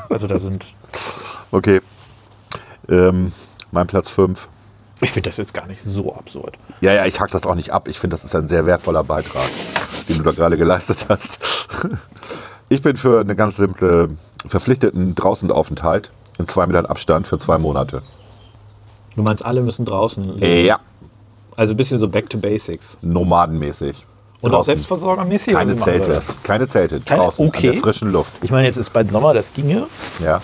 also 0.10 0.28
da 0.28 0.40
sind, 0.40 0.74
Okay. 1.52 1.82
Ähm, 2.90 3.32
mein 3.72 3.88
Platz 3.88 4.10
5. 4.10 4.48
ich 5.02 5.12
finde 5.12 5.30
das 5.30 5.38
jetzt 5.38 5.54
gar 5.54 5.66
nicht 5.68 5.82
so 5.82 6.14
absurd. 6.16 6.58
Ja, 6.82 6.94
ja, 6.94 7.06
ich 7.06 7.20
hack 7.20 7.32
das 7.32 7.46
auch 7.48 7.56
nicht 7.56 7.72
ab. 7.72 7.88
Ich 7.88 8.00
finde, 8.00 8.14
das 8.14 8.24
ist 8.24 8.36
ein 8.36 8.48
sehr 8.48 8.66
wertvoller 8.66 9.04
Beitrag, 9.04 9.50
den 10.08 10.18
du 10.18 10.24
da 10.24 10.32
gerade 10.32 10.58
geleistet 10.58 11.06
hast. 11.10 11.68
Ich 12.70 12.82
bin 12.82 12.98
für 12.98 13.22
eine 13.22 13.36
ganz 13.36 13.58
simple 13.58 14.10
verpflichteten 14.48 15.16
Draußenaufenthalt 15.16 16.12
in 16.38 16.48
zwei 16.48 16.66
Metern 16.68 16.86
Abstand 16.86 17.28
für 17.28 17.38
zwei 17.38 17.58
Monate. 17.58 18.02
Du 19.16 19.24
meinst, 19.24 19.46
alle 19.46 19.62
müssen 19.62 19.86
draußen 19.86 20.24
leben? 20.38 20.66
Ja. 20.66 20.80
Also 21.56 21.74
ein 21.74 21.78
bisschen 21.78 22.00
so 22.00 22.10
back 22.10 22.30
to 22.30 22.38
basics. 22.38 22.98
Nomadenmäßig. 23.02 24.06
Und 24.42 24.50
auch 24.52 24.58
Draußen. 24.58 24.72
selbstversorgermäßig? 24.72 25.54
Keine 25.54 25.74
oder 25.74 25.82
Zelte. 25.82 26.20
Keine 26.44 26.68
Zelte. 26.68 27.00
Keine- 27.00 27.22
draußen 27.22 27.48
okay. 27.48 27.68
in 27.68 27.74
der 27.74 27.82
frischen 27.82 28.12
Luft. 28.12 28.34
Ich 28.42 28.52
meine, 28.52 28.68
jetzt 28.68 28.78
ist 28.78 28.92
bald 28.92 29.10
Sommer, 29.12 29.34
das 29.34 29.52
ginge. 29.54 29.88
Ja. 30.24 30.42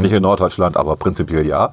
Nicht 0.00 0.10
in 0.10 0.20
Norddeutschland, 0.22 0.76
aber 0.76 0.96
prinzipiell 0.96 1.46
ja. 1.46 1.72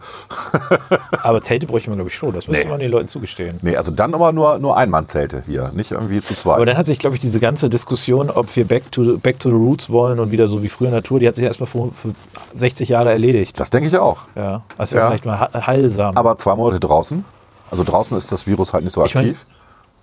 Aber 1.24 1.42
Zelte 1.42 1.66
bräuchte 1.66 1.90
man, 1.90 1.98
glaube 1.98 2.10
ich, 2.12 2.16
schon. 2.16 2.32
Das 2.32 2.48
müsste 2.48 2.66
Nee. 2.66 2.70
man 2.70 2.80
den 2.80 2.92
Leuten 2.92 3.08
zugestehen. 3.08 3.58
Nee, 3.64 3.76
also 3.76 3.90
dann 3.90 4.14
immer 4.14 4.32
nur, 4.32 4.60
nur 4.60 4.78
Einmannzelte 4.78 5.42
hier, 5.48 5.72
nicht 5.74 5.90
irgendwie 5.92 6.22
zu 6.22 6.36
zweit. 6.36 6.58
Aber 6.58 6.66
dann 6.68 6.78
hat 6.78 6.86
sich, 6.86 7.00
glaube 7.00 7.16
ich, 7.16 7.22
diese 7.22 7.40
ganze 7.40 7.72
Diskussion, 7.72 8.30
ob 8.30 8.56
wir 8.56 8.68
back 8.68 8.92
to, 8.92 9.18
back 9.18 9.40
to 9.40 9.50
the 9.50 9.56
roots 9.56 9.90
wollen 9.90 10.20
und 10.20 10.30
wieder 10.30 10.48
so 10.48 10.62
wie 10.62 10.70
früher 10.70 10.92
Natur, 10.92 11.20
die 11.20 11.28
hat 11.28 11.34
sich 11.34 11.44
erstmal 11.44 11.66
vor, 11.66 11.90
für 11.92 12.10
60 12.54 12.88
Jahre 12.90 13.10
erledigt. 13.12 13.60
das 13.60 13.72
denke 13.72 13.88
ich 13.90 13.98
auch. 13.98 14.20
Ja, 14.36 14.62
wäre 14.78 15.02
Ja. 15.02 15.08
vielleicht 15.08 15.26
mal 15.26 15.50
heilsam. 15.66 16.16
Aber 16.16 16.36
zwei 16.38 16.56
Monate 16.56 16.80
draußen. 16.80 17.26
Also 17.72 17.84
draußen 17.84 18.16
ist 18.16 18.32
das 18.32 18.46
Virus 18.46 18.74
halt 18.74 18.84
nicht 18.84 18.94
so 18.94 19.04
Ich 19.06 19.16
mein, 19.16 19.24
aktiv. 19.30 19.44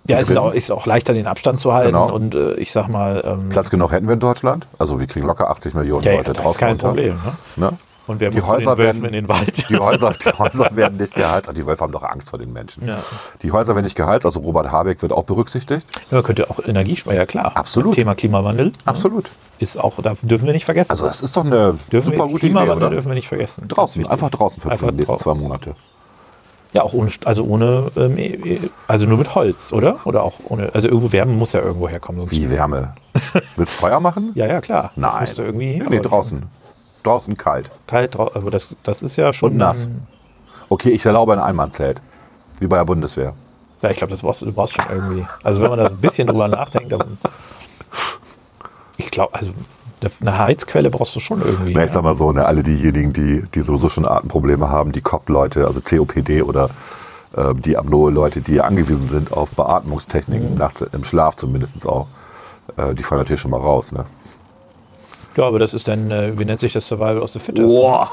Ja, 0.07 0.19
es 0.19 0.29
ist 0.29 0.37
auch, 0.37 0.53
ist 0.53 0.71
auch 0.71 0.85
leichter, 0.85 1.13
den 1.13 1.27
Abstand 1.27 1.59
zu 1.59 1.73
halten. 1.73 1.93
Genau. 1.93 2.11
Und 2.13 2.33
äh, 2.35 2.53
ich 2.55 2.71
sag 2.71 2.87
mal, 2.87 3.21
ähm, 3.25 3.49
Platz 3.49 3.69
genug 3.69 3.91
hätten 3.91 4.07
wir 4.07 4.13
in 4.13 4.19
Deutschland. 4.19 4.67
Also 4.79 4.99
wir 4.99 5.07
kriegen 5.07 5.27
locker 5.27 5.49
80 5.49 5.73
Millionen 5.75 6.03
ja, 6.03 6.11
ja, 6.11 6.17
Leute 6.17 6.33
das 6.33 6.43
drauf. 6.43 6.51
ist 6.53 6.57
kein 6.57 6.69
runter. 6.71 6.87
Problem. 6.87 7.19
Ne? 7.57 7.67
Ne? 7.67 7.77
Und 8.07 8.19
wer 8.19 8.31
Die 8.31 8.37
muss 8.37 8.47
Häuser 8.47 8.75
werden- 8.79 9.05
in 9.05 9.11
den 9.11 9.27
Wald? 9.27 9.69
Die 9.69 9.77
Häuser, 9.77 10.11
die 10.13 10.31
Häuser 10.39 10.75
werden 10.75 10.97
nicht 10.97 11.13
geheizt. 11.13 11.47
Ah, 11.47 11.53
Die 11.53 11.63
Wölfe 11.67 11.83
haben 11.83 11.91
doch 11.91 12.01
Angst 12.01 12.27
vor 12.31 12.39
den 12.39 12.51
Menschen. 12.51 12.87
Ja. 12.87 12.97
Die 13.43 13.51
Häuser 13.51 13.75
werden 13.75 13.83
nicht 13.85 13.95
geheizt. 13.95 14.25
Also 14.25 14.39
Robert 14.39 14.71
Habeck 14.71 15.03
wird 15.03 15.11
auch 15.11 15.25
berücksichtigt. 15.25 15.85
Ja, 16.09 16.15
man 16.15 16.23
könnte 16.23 16.49
auch 16.49 16.57
Energiespeicher, 16.65 17.27
klar. 17.27 17.51
Absolut. 17.53 17.93
Thema 17.93 18.15
Klimawandel 18.15 18.71
Absolut. 18.85 19.29
ist 19.59 19.79
auch, 19.79 19.93
da 20.01 20.15
dürfen 20.23 20.47
wir 20.47 20.53
nicht 20.53 20.65
vergessen. 20.65 20.89
Also 20.89 21.05
das 21.05 21.21
ist 21.21 21.37
doch 21.37 21.45
eine 21.45 21.77
dürfen 21.91 22.05
super 22.13 22.23
wir, 22.23 22.31
gute 22.31 22.47
Idee, 22.47 22.55
Klimawandel 22.55 22.77
oder? 22.77 22.89
dürfen 22.89 23.09
wir 23.09 23.13
nicht 23.15 23.27
vergessen. 23.27 23.67
Draußen, 23.67 24.01
Das 24.01 24.11
einfach 24.11 24.31
draußen 24.31 24.59
verbringen, 24.59 24.91
die 24.93 24.97
nächsten 25.01 25.17
zwei 25.19 25.35
Monate. 25.35 25.75
Ja, 26.71 26.83
auch 26.83 26.93
ohne, 26.93 27.09
also 27.25 27.45
ohne, 27.45 27.91
ähm, 27.95 28.17
eh, 28.17 28.27
eh, 28.27 28.59
also 28.87 29.07
nur 29.07 29.17
mit 29.17 29.33
Holz, 29.33 29.73
oder? 29.73 30.05
Oder 30.05 30.23
auch 30.23 30.35
ohne, 30.49 30.73
also 30.73 30.87
irgendwo 30.87 31.11
Wärme 31.11 31.33
muss 31.33 31.53
ja 31.53 31.61
irgendwo 31.61 31.89
herkommen. 31.89 32.21
Sonst 32.21 32.31
Wie 32.31 32.49
Wärme. 32.49 32.93
Willst 33.55 33.75
du 33.75 33.79
Feuer 33.79 33.99
machen? 33.99 34.31
Ja, 34.35 34.45
ja, 34.45 34.61
klar. 34.61 34.91
Das 34.95 35.13
Nein. 35.13 35.21
musst 35.21 35.37
du 35.39 35.41
irgendwie 35.41 35.79
nee, 35.79 35.85
nee, 35.89 35.99
draußen. 35.99 36.43
Draußen 37.01 37.35
kalt. 37.37 37.71
Kalt, 37.87 38.19
aber 38.19 38.51
das, 38.51 38.75
das 38.83 39.01
ist 39.01 39.15
ja 39.15 39.33
schon. 39.33 39.53
Und 39.53 39.57
nass. 39.57 39.89
Okay, 40.67 40.91
ich 40.91 41.03
erlaube 41.05 41.33
ein 41.33 41.39
Einmannzelt. 41.39 42.01
Wie 42.59 42.67
bei 42.67 42.77
der 42.77 42.85
Bundeswehr. 42.85 43.33
Ja, 43.81 43.89
ich 43.89 43.97
glaube, 43.97 44.11
das 44.11 44.21
brauchst 44.21 44.41
du, 44.41 44.45
du 44.45 44.51
brauchst 44.51 44.73
schon 44.73 44.85
irgendwie. 44.91 45.25
Also 45.43 45.61
wenn 45.61 45.69
man 45.69 45.79
da 45.79 45.87
ein 45.87 45.97
bisschen 45.97 46.27
drüber 46.27 46.47
nachdenkt, 46.47 46.91
dann. 46.91 47.17
Ich 48.97 49.11
glaube, 49.11 49.33
also 49.33 49.51
eine 50.21 50.37
Heizquelle 50.37 50.89
brauchst 50.89 51.15
du 51.15 51.19
schon 51.19 51.41
irgendwie. 51.41 51.73
Na, 51.73 51.83
ich 51.83 51.91
sag 51.91 52.03
mal 52.03 52.15
so, 52.15 52.31
ne, 52.31 52.45
alle 52.45 52.63
diejenigen, 52.63 53.13
die, 53.13 53.43
die 53.53 53.61
sowieso 53.61 53.89
schon 53.89 54.05
Atemprobleme 54.05 54.69
haben, 54.69 54.91
die 54.91 55.01
COP-Leute, 55.01 55.67
also 55.67 55.81
COPD 55.81 56.41
oder 56.43 56.69
ähm, 57.35 57.61
die 57.61 57.77
Apnoe-Leute, 57.77 58.41
die 58.41 58.61
angewiesen 58.61 59.09
sind 59.09 59.33
auf 59.33 59.51
Beatmungstechniken, 59.51 60.55
nachts 60.55 60.81
im 60.81 61.03
Schlaf 61.03 61.35
zumindest 61.35 61.87
auch, 61.87 62.07
äh, 62.77 62.93
die 62.95 63.03
fallen 63.03 63.21
natürlich 63.21 63.41
schon 63.41 63.51
mal 63.51 63.59
raus. 63.59 63.91
Ne? 63.91 64.05
Ja, 65.35 65.45
aber 65.45 65.59
das 65.59 65.73
ist 65.73 65.87
dann, 65.87 66.09
äh, 66.11 66.37
wie 66.37 66.45
nennt 66.45 66.59
sich 66.59 66.73
das 66.73 66.87
Survival 66.87 67.19
of 67.19 67.29
the 67.31 67.39
Fittest? 67.39 67.67
Boah. 67.67 68.09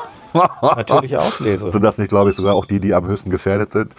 Natürliche 0.62 1.20
Auslese. 1.20 1.70
Sind 1.70 1.82
das 1.82 1.98
nicht, 1.98 2.08
glaube 2.08 2.30
ich, 2.30 2.36
sogar 2.36 2.54
auch 2.54 2.66
die, 2.66 2.80
die 2.80 2.94
am 2.94 3.06
höchsten 3.06 3.30
gefährdet 3.30 3.72
sind 3.72 3.94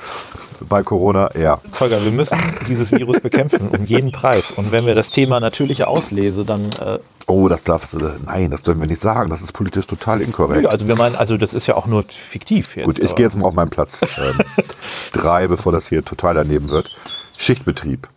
bei 0.69 0.83
Corona? 0.83 1.29
Ja. 1.37 1.59
Volker, 1.71 2.03
wir 2.03 2.11
müssen 2.11 2.37
dieses 2.67 2.91
Virus 2.91 3.19
bekämpfen, 3.19 3.69
um 3.69 3.85
jeden 3.85 4.11
Preis. 4.11 4.51
Und 4.51 4.71
wenn 4.71 4.85
wir 4.85 4.95
das 4.95 5.09
Thema 5.09 5.39
natürliche 5.39 5.87
Auslese, 5.87 6.45
dann. 6.45 6.69
Äh, 6.79 6.99
Oh, 7.29 7.49
das 7.49 7.63
darfst 7.63 7.93
du, 7.93 7.99
nein, 8.25 8.51
das 8.51 8.63
dürfen 8.63 8.79
wir 8.79 8.87
nicht 8.87 9.01
sagen. 9.01 9.29
Das 9.29 9.41
ist 9.41 9.51
politisch 9.51 9.85
total 9.85 10.21
inkorrekt. 10.21 10.63
ja, 10.63 10.69
also 10.69 10.87
wir 10.87 10.95
meinen, 10.95 11.17
also 11.17 11.35
das 11.35 11.53
ist 11.53 11.67
ja 11.67 11.75
auch 11.75 11.85
nur 11.85 12.03
fiktiv 12.07 12.77
jetzt. 12.77 12.85
Gut, 12.85 12.99
ich 12.99 13.15
gehe 13.15 13.25
jetzt 13.25 13.35
mal 13.37 13.47
auf 13.47 13.53
meinen 13.53 13.69
Platz 13.69 14.01
ähm, 14.17 14.39
drei, 15.11 15.47
bevor 15.49 15.73
das 15.73 15.89
hier 15.89 16.05
total 16.05 16.35
daneben 16.35 16.69
wird. 16.69 16.89
Schichtbetrieb. 17.37 18.07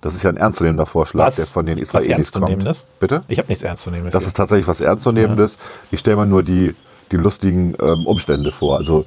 Das 0.00 0.14
ist 0.16 0.22
ja 0.24 0.30
ein 0.30 0.36
ernstzunehmender 0.36 0.86
Vorschlag, 0.86 1.26
Was? 1.26 1.36
der 1.36 1.44
von 1.46 1.64
den 1.66 1.76
Was 1.78 1.82
Israelis 1.88 2.08
Ernstzunehmendes? 2.08 2.80
kommt. 2.86 2.98
Bitte? 2.98 3.22
Ich 3.28 3.38
habe 3.38 3.48
nichts 3.48 3.62
Ernstzunehmendes. 3.62 4.12
Das 4.14 4.24
hier. 4.24 4.28
ist 4.28 4.36
tatsächlich 4.36 4.66
was 4.66 4.80
Ernstzunehmendes. 4.80 5.56
Ich 5.92 6.00
stelle 6.00 6.16
mir 6.16 6.26
nur 6.26 6.42
die, 6.42 6.74
die 7.12 7.16
lustigen 7.16 7.74
ähm, 7.80 8.06
Umstände 8.06 8.52
vor. 8.52 8.76
Also 8.76 9.04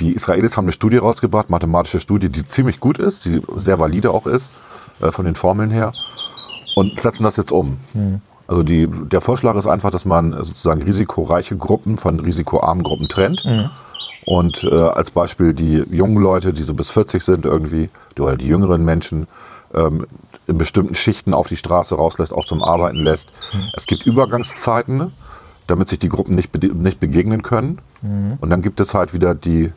die 0.00 0.12
Israelis 0.12 0.56
haben 0.56 0.64
eine 0.64 0.72
Studie 0.72 0.96
rausgebracht, 0.98 1.50
mathematische 1.50 2.00
Studie, 2.00 2.28
die 2.28 2.46
ziemlich 2.46 2.80
gut 2.80 2.98
ist, 2.98 3.24
die 3.24 3.42
sehr 3.56 3.78
valide 3.78 4.10
auch 4.10 4.26
ist, 4.26 4.52
äh, 5.00 5.12
von 5.12 5.24
den 5.24 5.34
Formeln 5.34 5.70
her, 5.70 5.92
und 6.74 7.00
setzen 7.00 7.24
das 7.24 7.36
jetzt 7.36 7.52
um. 7.52 7.78
Also 8.48 8.62
die, 8.62 8.86
der 8.86 9.20
Vorschlag 9.20 9.56
ist 9.56 9.66
einfach, 9.66 9.90
dass 9.90 10.04
man 10.04 10.32
sozusagen 10.32 10.82
risikoreiche 10.82 11.56
Gruppen 11.56 11.96
von 11.96 12.20
risikoarmen 12.20 12.82
Gruppen 12.82 13.08
trennt. 13.08 13.44
Und 14.24 14.64
äh, 14.64 14.74
als 14.74 15.10
Beispiel 15.10 15.52
die 15.52 15.78
jungen 15.90 16.22
Leute, 16.22 16.52
die 16.52 16.62
so 16.62 16.74
bis 16.74 16.90
40 16.90 17.22
sind 17.22 17.44
irgendwie, 17.44 17.88
die, 18.16 18.22
oder 18.22 18.36
die 18.36 18.46
jüngeren 18.46 18.84
Menschen, 18.84 19.26
ähm, 19.74 20.06
in 20.46 20.58
bestimmten 20.58 20.94
Schichten 20.94 21.34
auf 21.34 21.48
die 21.48 21.56
Straße 21.56 21.94
rauslässt, 21.94 22.34
auch 22.34 22.44
zum 22.44 22.62
Arbeiten 22.62 22.98
lässt. 22.98 23.36
Es 23.76 23.86
gibt 23.86 24.06
Übergangszeiten, 24.06 25.12
damit 25.72 25.88
sich 25.88 25.98
die 25.98 26.10
Gruppen 26.10 26.34
nicht, 26.34 26.50
nicht 26.74 27.00
begegnen 27.00 27.42
können. 27.42 27.78
Und 28.40 28.50
dann 28.50 28.60
gibt 28.60 28.78
es 28.80 28.94
halt 28.94 29.14
wieder 29.14 29.34
die, 29.34 29.72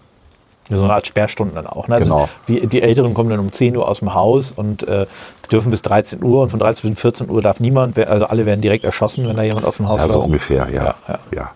so 0.70 0.84
eine 0.84 0.94
Art 0.94 1.08
Sperrstunden 1.08 1.56
dann 1.56 1.68
auch. 1.68 1.88
Ne? 1.88 1.96
Also 1.96 2.06
Genau. 2.06 2.30
wie, 2.48 2.66
die 2.68 2.82
Älteren 2.82 3.14
kommen 3.14 3.30
dann 3.30 3.40
um 3.40 3.52
10 3.52 3.78
Uhr 3.78 3.88
aus 3.88 4.00
dem 4.00 4.14
Haus 4.14 4.52
und 4.52 4.88
äh, 4.88 5.06
dürfen 5.52 5.70
bis 5.70 5.84
13 5.84 6.24
Uhr 6.24 6.42
und 6.42 6.50
von 6.50 6.60
13 6.60 6.90
bis 6.90 7.00
14 7.00 7.30
Uhr 7.30 7.42
darf 7.42 7.60
niemand, 7.60 7.98
also 8.00 8.26
alle 8.26 8.46
werden 8.46 8.62
direkt 8.62 8.84
erschossen, 8.84 9.28
wenn 9.28 9.38
da 9.38 9.44
jemand 9.44 9.66
aus 9.66 9.78
dem 9.78 9.88
Haus 9.88 10.02
ja, 10.02 10.08
so 10.08 10.22
ungefähr, 10.22 10.68
ja. 10.70 10.84
Ja, 10.84 10.96
Ja, 11.08 11.20
ja. 11.36 11.52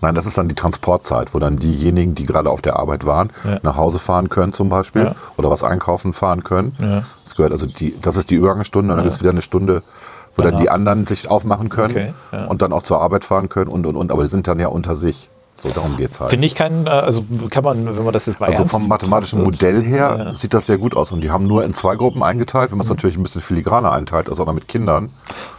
Nein, 0.00 0.14
das 0.16 0.26
ist 0.26 0.36
dann 0.36 0.48
die 0.48 0.56
Transportzeit, 0.56 1.32
wo 1.32 1.38
dann 1.38 1.58
diejenigen, 1.58 2.16
die 2.16 2.24
gerade 2.24 2.50
auf 2.50 2.60
der 2.60 2.76
Arbeit 2.76 3.06
waren, 3.06 3.30
nach 3.62 3.76
Hause 3.76 4.00
fahren 4.00 4.28
können 4.28 4.52
zum 4.52 4.68
Beispiel 4.68 5.12
oder 5.36 5.48
was 5.48 5.62
einkaufen 5.62 6.12
fahren 6.12 6.42
können. 6.42 7.04
Das 7.24 7.36
gehört 7.36 7.52
also 7.52 7.66
die, 7.66 7.96
das 8.00 8.16
ist 8.16 8.30
die 8.30 8.34
Übergangsstunde 8.34 8.92
und 8.92 8.98
dann 8.98 9.06
ist 9.06 9.20
wieder 9.20 9.30
eine 9.30 9.42
Stunde, 9.42 9.84
wo 10.36 10.42
dann 10.42 10.58
die 10.58 10.70
anderen 10.70 11.06
sich 11.06 11.30
aufmachen 11.30 11.68
können 11.68 11.94
Okay, 11.94 12.12
ja. 12.32 12.44
und 12.46 12.62
dann 12.62 12.72
auch 12.72 12.82
zur 12.82 13.00
Arbeit 13.00 13.24
fahren 13.24 13.48
können 13.48 13.70
und 13.70 13.86
und 13.86 13.96
und. 13.96 14.10
Aber 14.10 14.22
die 14.22 14.28
sind 14.28 14.46
dann 14.48 14.58
ja 14.60 14.68
unter 14.68 14.94
sich. 14.96 15.28
So 15.54 15.68
darum 15.68 15.96
geht's 15.96 16.18
halt. 16.18 16.30
Finde 16.30 16.46
ich 16.46 16.56
kein, 16.56 16.86
äh, 16.86 16.90
also 16.90 17.22
kann 17.50 17.62
man, 17.62 17.86
wenn 17.94 18.02
man 18.02 18.12
das 18.12 18.26
jetzt 18.26 18.40
mal 18.40 18.46
Also 18.46 18.64
vom 18.64 18.88
mathematischen 18.88 19.44
Modell 19.44 19.80
her 19.80 20.32
sieht 20.34 20.54
das 20.54 20.66
sehr 20.66 20.78
gut 20.78 20.96
aus. 20.96 21.12
Und 21.12 21.20
die 21.20 21.30
haben 21.30 21.46
nur 21.46 21.62
in 21.62 21.72
zwei 21.72 21.94
Gruppen 21.94 22.22
eingeteilt. 22.24 22.72
Wenn 22.72 22.78
man 22.78 22.84
es 22.84 22.90
Mhm. 22.90 22.96
natürlich 22.96 23.16
ein 23.16 23.22
bisschen 23.22 23.42
filigraner 23.42 23.92
einteilt, 23.92 24.28
also 24.28 24.44
auch 24.44 24.52
mit 24.52 24.66
Kindern. 24.66 25.10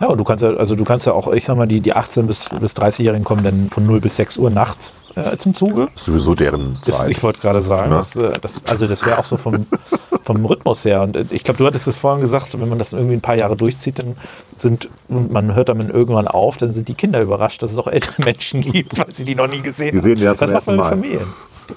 Ja, 0.02 0.08
und 0.08 0.18
du 0.18 0.26
kannst 0.26 0.44
ja, 0.44 0.50
also 0.56 0.76
du 0.76 0.84
kannst 0.84 1.06
ja 1.06 1.14
auch, 1.14 1.32
ich 1.32 1.46
sag 1.46 1.56
mal, 1.56 1.68
die, 1.68 1.80
die 1.80 1.96
18- 1.96 2.24
bis, 2.24 2.50
bis 2.50 2.74
30-Jährigen 2.76 3.24
kommen 3.24 3.44
dann 3.44 3.70
von 3.70 3.86
0 3.86 4.02
bis 4.02 4.18
6 4.18 4.38
Uhr 4.40 4.50
nachts 4.50 4.96
äh, 5.16 5.38
zum 5.38 5.54
Zuge. 5.54 5.88
ist 5.96 6.04
sowieso 6.06 6.36
deren 6.36 6.80
Zeit. 6.82 7.10
ich 7.10 7.24
wollte 7.24 7.40
gerade 7.40 7.62
sagen, 7.62 7.92
Ne? 7.92 7.96
das, 7.98 8.16
äh, 8.18 8.34
das, 8.42 8.64
also 8.70 8.88
das 8.88 9.06
wäre 9.06 9.20
auch 9.20 9.26
so 9.26 9.38
vom, 9.38 9.68
vom 10.24 10.46
Rhythmus 10.46 10.86
her. 10.86 11.02
Und 11.02 11.16
äh, 11.16 11.26
ich 11.30 11.44
glaube, 11.44 11.58
du 11.58 11.66
hattest 11.66 11.88
es 11.88 12.00
vorhin 12.00 12.22
gesagt, 12.22 12.60
wenn 12.60 12.70
man 12.70 12.80
das 12.80 12.94
irgendwie 12.94 13.16
ein 13.16 13.22
paar 13.22 13.38
Jahre 13.38 13.56
durchzieht, 13.56 14.00
dann 14.00 14.16
sind, 14.56 14.90
und 15.10 15.32
man 15.32 15.54
hört 15.54 15.70
damit 15.70 15.90
irgendwann 15.90 16.28
auf, 16.28 16.58
dann 16.58 16.72
sind 16.72 16.88
die 16.88 16.94
Kinder 16.94 17.22
überrascht, 17.22 17.62
dass 17.62 17.72
es 17.72 17.78
auch 17.78 17.88
ältere 17.88 18.22
Menschen 18.26 18.62
gibt, 18.62 18.98
weil 18.98 19.14
sie 19.14 19.26
die 19.26 19.36
noch 19.36 19.48
nie 19.48 19.62
gesehen 19.62 19.92
Die 19.92 20.00
sehen 20.00 20.18
ja 20.18 20.34
Das 20.34 20.50
macht 20.50 20.68
man 20.68 20.78
mit. 20.78 20.86
Familien. 20.86 21.28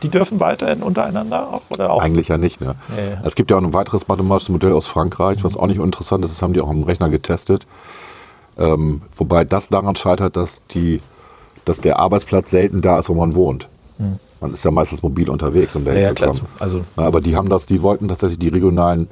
Die 0.03 0.09
dürfen 0.09 0.41
weiterhin 0.41 0.83
untereinander 0.83 1.49
auch 1.53 1.63
oder 1.71 1.93
auch. 1.93 2.03
Eigentlich 2.03 2.29
ja 2.29 2.39
nicht. 2.39 2.61
Ne? 2.61 2.75
Ja. 2.97 3.21
Es 3.25 3.37
gibt 3.37 3.51
ja 3.51 3.57
auch 3.57 3.63
ein 3.63 3.73
weiteres 3.73 4.09
mathematisches 4.09 4.49
Modell 4.49 4.73
aus 4.73 4.87
Frankreich, 4.87 5.45
was 5.45 5.57
auch 5.57 5.69
nicht 5.69 5.79
interessant 5.79 6.25
ist. 6.25 6.33
Das 6.33 6.43
haben 6.43 6.55
die 6.55 6.61
auch 6.61 6.69
am 6.69 6.83
Rechner 6.83 7.09
getestet. 7.09 7.67
Ähm, 8.59 9.03
wobei 9.15 9.45
das 9.45 9.69
daran 9.69 9.95
scheitert, 9.95 10.37
dass, 10.37 10.63
die, 10.73 11.01
dass 11.65 11.81
der 11.81 12.01
Arbeitsplatz 12.01 12.51
selten 12.51 12.83
da 12.83 12.99
ist, 12.99 13.09
wo 13.09 13.15
man 13.15 13.35
wohnt. 13.37 13.69
Man 14.41 14.53
ist 14.53 14.65
ja 14.65 14.71
meistens 14.71 15.03
mobil 15.03 15.31
unterwegs, 15.31 15.75
um 15.77 15.85
da. 15.85 15.93
Ja, 15.93 16.01
ja, 16.01 16.13
klar, 16.15 16.33
also- 16.59 16.83
Na, 16.97 17.05
aber 17.05 17.21
die 17.21 17.37
haben 17.37 17.49
das, 17.49 17.67
die 17.67 17.83
wollten 17.83 18.09
tatsächlich 18.09 18.39
die 18.39 18.49
regionalen, 18.49 19.09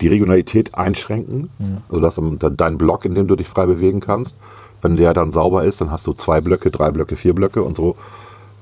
die 0.00 0.08
Regionalität 0.08 0.74
einschränken. 0.74 1.48
Hm. 1.58 1.78
Also 1.88 2.02
das 2.02 2.20
dein 2.56 2.78
Block, 2.78 3.04
in 3.04 3.14
dem 3.14 3.28
du 3.28 3.36
dich 3.36 3.48
frei 3.48 3.66
bewegen 3.66 4.00
kannst. 4.00 4.34
Wenn 4.80 4.96
der 4.96 5.14
dann 5.14 5.30
sauber 5.30 5.64
ist, 5.64 5.80
dann 5.80 5.92
hast 5.92 6.06
du 6.08 6.12
zwei 6.12 6.40
Blöcke, 6.40 6.72
drei 6.72 6.90
Blöcke, 6.90 7.14
vier 7.14 7.34
Blöcke 7.34 7.62
und 7.62 7.76
so 7.76 7.94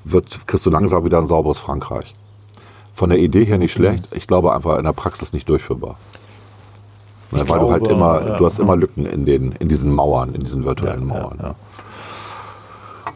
wird, 0.04 0.46
kriegst 0.46 0.66
du 0.66 0.70
langsam 0.70 1.04
wieder 1.04 1.18
ein 1.18 1.26
sauberes 1.26 1.58
Frankreich. 1.58 2.14
Von 2.92 3.08
der 3.10 3.18
Idee 3.18 3.44
her 3.44 3.56
nicht 3.56 3.72
schlecht, 3.72 4.08
ich 4.12 4.26
glaube 4.26 4.52
einfach 4.52 4.76
in 4.78 4.84
der 4.84 4.92
Praxis 4.92 5.32
nicht 5.32 5.48
durchführbar. 5.48 5.96
Na, 7.30 7.48
weil 7.48 7.60
du 7.60 7.70
halt 7.70 7.84
glaube, 7.84 7.94
immer, 7.94 8.26
ja, 8.26 8.36
du 8.36 8.44
hast 8.44 8.58
immer 8.58 8.76
Lücken 8.76 9.06
in, 9.06 9.24
den, 9.24 9.52
in 9.52 9.68
diesen 9.68 9.94
Mauern, 9.94 10.34
in 10.34 10.42
diesen 10.42 10.64
virtuellen 10.64 11.08
Ja, 11.08 11.14
ja, 11.14 11.22
Mauern. 11.22 11.54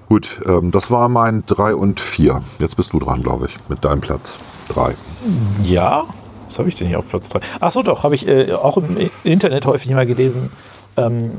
Ja. 0.05 0.09
Gut, 0.09 0.41
ähm, 0.47 0.71
das 0.71 0.91
war 0.91 1.09
mein 1.09 1.45
3 1.47 1.75
und 1.75 2.01
4. 2.01 2.43
Jetzt 2.59 2.77
bist 2.77 2.93
du 2.93 2.99
dran, 2.99 3.21
glaube 3.21 3.47
ich, 3.47 3.57
mit 3.69 3.85
deinem 3.85 4.01
Platz 4.01 4.39
3. 4.69 4.95
Ja, 5.65 6.05
was 6.49 6.59
habe 6.59 6.69
ich 6.69 6.75
denn 6.77 6.89
hier 6.89 6.99
auf 6.99 7.09
Platz 7.09 7.29
3? 7.31 7.41
Ach 7.61 7.73
so, 7.73 7.83
doch, 7.83 8.05
habe 8.05 8.15
ich 8.15 8.29
äh, 8.29 8.53
auch 8.53 8.77
im 8.77 8.97
Internet 9.25 9.67
häufig 9.67 9.91
mal 9.91 10.07
gelesen. 10.07 10.51
Ähm, 10.97 11.33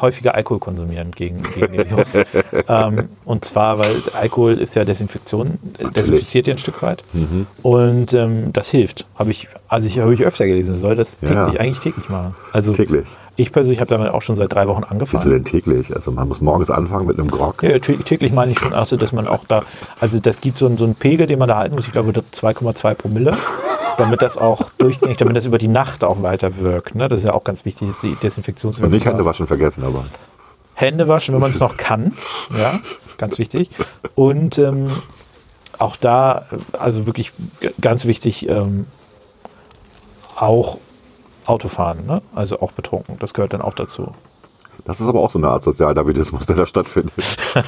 häufiger 0.00 0.34
Alkohol 0.34 0.58
konsumieren 0.58 1.10
gegen, 1.12 1.42
gegen 1.54 1.76
den 1.76 1.90
Virus. 1.90 2.14
ähm, 2.68 3.08
und 3.24 3.44
zwar, 3.44 3.78
weil 3.78 3.94
Alkohol 4.14 4.54
ist 4.54 4.74
ja 4.74 4.84
Desinfektion, 4.84 5.58
äh, 5.78 5.88
desinfiziert 5.90 6.46
ja 6.46 6.54
ein 6.54 6.58
Stück 6.58 6.82
weit. 6.82 7.02
Mhm. 7.12 7.46
Und 7.62 8.14
ähm, 8.14 8.52
das 8.52 8.70
hilft. 8.70 9.06
Habe 9.16 9.30
ich, 9.30 9.48
also 9.68 9.86
ich 9.86 9.98
habe 9.98 10.14
ich 10.14 10.22
öfter 10.24 10.46
gelesen, 10.46 10.76
soll 10.76 10.96
das 10.96 11.18
Ja. 11.20 11.44
täglich, 11.44 11.60
eigentlich 11.60 11.80
täglich 11.80 12.08
machen. 12.08 12.34
Also 12.52 12.72
Täglich. 12.72 13.06
Ich 13.36 13.50
persönlich 13.52 13.80
habe 13.80 13.88
damit 13.88 14.10
auch 14.12 14.20
schon 14.22 14.36
seit 14.36 14.52
drei 14.52 14.68
Wochen 14.68 14.84
angefangen. 14.84 15.28
denn 15.30 15.44
täglich? 15.44 15.94
Also 15.94 16.10
man 16.12 16.28
muss 16.28 16.40
morgens 16.40 16.70
anfangen 16.70 17.06
mit 17.06 17.18
einem 17.18 17.30
Grog. 17.30 17.62
Ja, 17.62 17.70
tä- 17.76 18.02
täglich 18.04 18.32
meine 18.32 18.52
ich 18.52 18.58
schon, 18.58 18.72
also 18.74 18.96
dass 18.96 19.12
man 19.12 19.26
auch 19.26 19.44
da, 19.48 19.62
also 20.00 20.18
das 20.20 20.40
gibt 20.40 20.58
so, 20.58 20.66
einen- 20.66 20.76
so 20.76 20.84
einen 20.84 20.94
Pegel, 20.94 21.26
den 21.26 21.38
man 21.38 21.48
da 21.48 21.56
halten 21.56 21.74
muss, 21.74 21.86
ich 21.86 21.92
glaube 21.92 22.12
das 22.12 22.24
2,2 22.32 22.94
Promille, 22.94 23.34
damit 23.96 24.20
das 24.22 24.36
auch 24.36 24.70
durchgängig, 24.78 25.16
damit 25.16 25.36
das 25.36 25.46
über 25.46 25.58
die 25.58 25.68
Nacht 25.68 26.04
auch 26.04 26.22
weiter 26.22 26.58
wirkt. 26.58 26.94
Ne? 26.94 27.08
Das 27.08 27.20
ist 27.20 27.26
ja 27.26 27.32
auch 27.32 27.44
ganz 27.44 27.64
wichtig, 27.64 27.88
ist 27.88 28.02
die 28.02 28.08
Und 28.10 28.22
Desinfektionswirkung. 28.22 28.92
nicht 28.92 29.06
Hände 29.06 29.24
waschen 29.24 29.46
vergessen, 29.46 29.82
aber. 29.84 30.04
Hände 30.74 31.08
waschen, 31.08 31.34
wenn 31.34 31.40
man 31.40 31.50
es 31.50 31.60
noch 31.60 31.76
kann. 31.76 32.12
Ja, 32.56 32.72
ganz 33.18 33.38
wichtig. 33.38 33.70
Und 34.14 34.58
ähm, 34.58 34.88
auch 35.78 35.96
da, 35.96 36.46
also 36.78 37.06
wirklich 37.06 37.32
ganz 37.80 38.04
wichtig, 38.04 38.48
ähm, 38.48 38.86
auch 40.36 40.78
Autofahren, 41.46 42.06
ne? 42.06 42.22
also 42.34 42.60
auch 42.60 42.72
betrunken, 42.72 43.16
das 43.18 43.34
gehört 43.34 43.52
dann 43.52 43.62
auch 43.62 43.74
dazu. 43.74 44.12
Das 44.84 45.00
ist 45.00 45.06
aber 45.06 45.20
auch 45.20 45.30
so 45.30 45.38
eine 45.38 45.48
Art 45.48 45.62
Sozialdarwinismus, 45.62 46.46
der 46.46 46.56
da 46.56 46.66
stattfindet. 46.66 47.12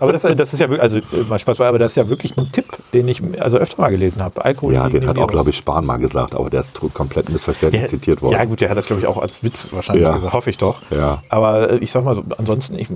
Aber 0.00 0.12
das, 0.12 0.22
das 0.22 0.52
ist 0.52 0.60
ja 0.60 0.68
wirklich, 0.68 0.82
also 0.82 0.98
äh, 0.98 1.02
mal 1.28 1.38
Spaß, 1.38 1.60
aber 1.60 1.78
das 1.78 1.92
ist 1.92 1.96
ja 1.96 2.08
wirklich 2.08 2.36
ein 2.36 2.50
Tipp, 2.52 2.66
den 2.92 3.08
ich 3.08 3.22
also 3.40 3.56
öfter 3.56 3.80
mal 3.80 3.90
gelesen 3.90 4.22
habe. 4.22 4.44
Alkohol 4.44 4.74
Ja, 4.74 4.88
den 4.88 5.06
hat 5.06 5.16
auch, 5.18 5.28
glaube 5.28 5.50
ich, 5.50 5.56
Spahn 5.56 5.86
mal 5.86 5.96
gesagt, 5.96 6.34
aber 6.34 6.50
der 6.50 6.60
ist 6.60 6.78
komplett 6.92 7.28
missverständlich 7.30 7.82
Ja, 7.82 7.88
zitiert 7.88 8.20
worden. 8.22 8.34
Ja, 8.34 8.44
gut, 8.44 8.60
der 8.60 8.68
hat 8.70 8.76
das, 8.76 8.86
glaube 8.86 9.00
ich, 9.00 9.06
auch 9.08 9.18
als 9.18 9.42
Witz 9.42 9.68
wahrscheinlich 9.72 10.04
Ja. 10.04 10.12
gesagt, 10.12 10.34
hoffe 10.34 10.50
ich 10.50 10.58
doch. 10.58 10.82
Ja. 10.90 11.22
Aber 11.28 11.70
äh, 11.70 11.78
ich 11.78 11.90
sag 11.90 12.04
mal 12.04 12.14
so, 12.16 12.24
ansonsten, 12.36 12.78
ich, 12.78 12.88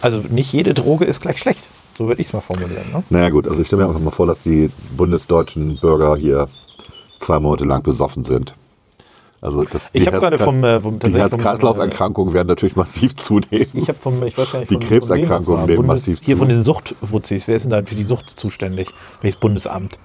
also 0.00 0.22
nicht 0.30 0.52
jede 0.52 0.72
Droge 0.74 1.04
ist 1.04 1.20
gleich 1.20 1.38
schlecht. 1.38 1.68
So 1.98 2.08
würde 2.08 2.22
ich 2.22 2.28
es 2.28 2.32
mal 2.32 2.40
formulieren. 2.40 2.84
Ne? 2.92 3.02
Naja 3.10 3.28
gut, 3.28 3.46
also 3.46 3.60
ich 3.60 3.66
stelle 3.66 3.82
mir 3.82 3.88
einfach 3.88 4.00
mal 4.02 4.10
vor, 4.10 4.26
dass 4.26 4.42
die 4.42 4.70
bundesdeutschen 4.96 5.76
Bürger 5.76 6.16
hier 6.16 6.48
zwei 7.22 7.40
Monate 7.40 7.64
lang 7.64 7.82
besoffen 7.82 8.24
sind. 8.24 8.54
Also 9.40 9.64
das, 9.64 9.90
Ich 9.92 10.02
die 10.02 10.06
hab 10.06 10.20
gerade 10.20 10.38
vom, 10.38 10.62
äh, 10.62 10.78
vom- 10.78 11.00
die 11.00 11.12
Herz-Kreislauf-Erkrankungen 11.14 12.32
werden 12.32 12.46
natürlich 12.46 12.76
massiv 12.76 13.16
zunehmen. 13.16 13.66
Ich 13.74 13.88
habe 13.88 13.98
vom, 13.98 14.22
ich 14.24 14.38
weiß 14.38 14.52
gar 14.52 14.58
nicht, 14.60 14.70
Die 14.70 14.78
das 14.78 14.88
Krebserkrankungen 14.88 15.66
nehmen 15.66 15.86
massiv 15.86 16.20
Hier 16.22 16.36
zu. 16.36 16.38
von 16.40 16.48
diesen 16.48 16.62
Suchtwutzis. 16.62 17.48
Wer 17.48 17.56
ist 17.56 17.64
denn 17.64 17.70
da 17.70 17.82
für 17.84 17.96
die 17.96 18.04
Sucht 18.04 18.30
zuständig? 18.30 18.88
Welches 19.20 19.40
Bundesamt? 19.40 19.98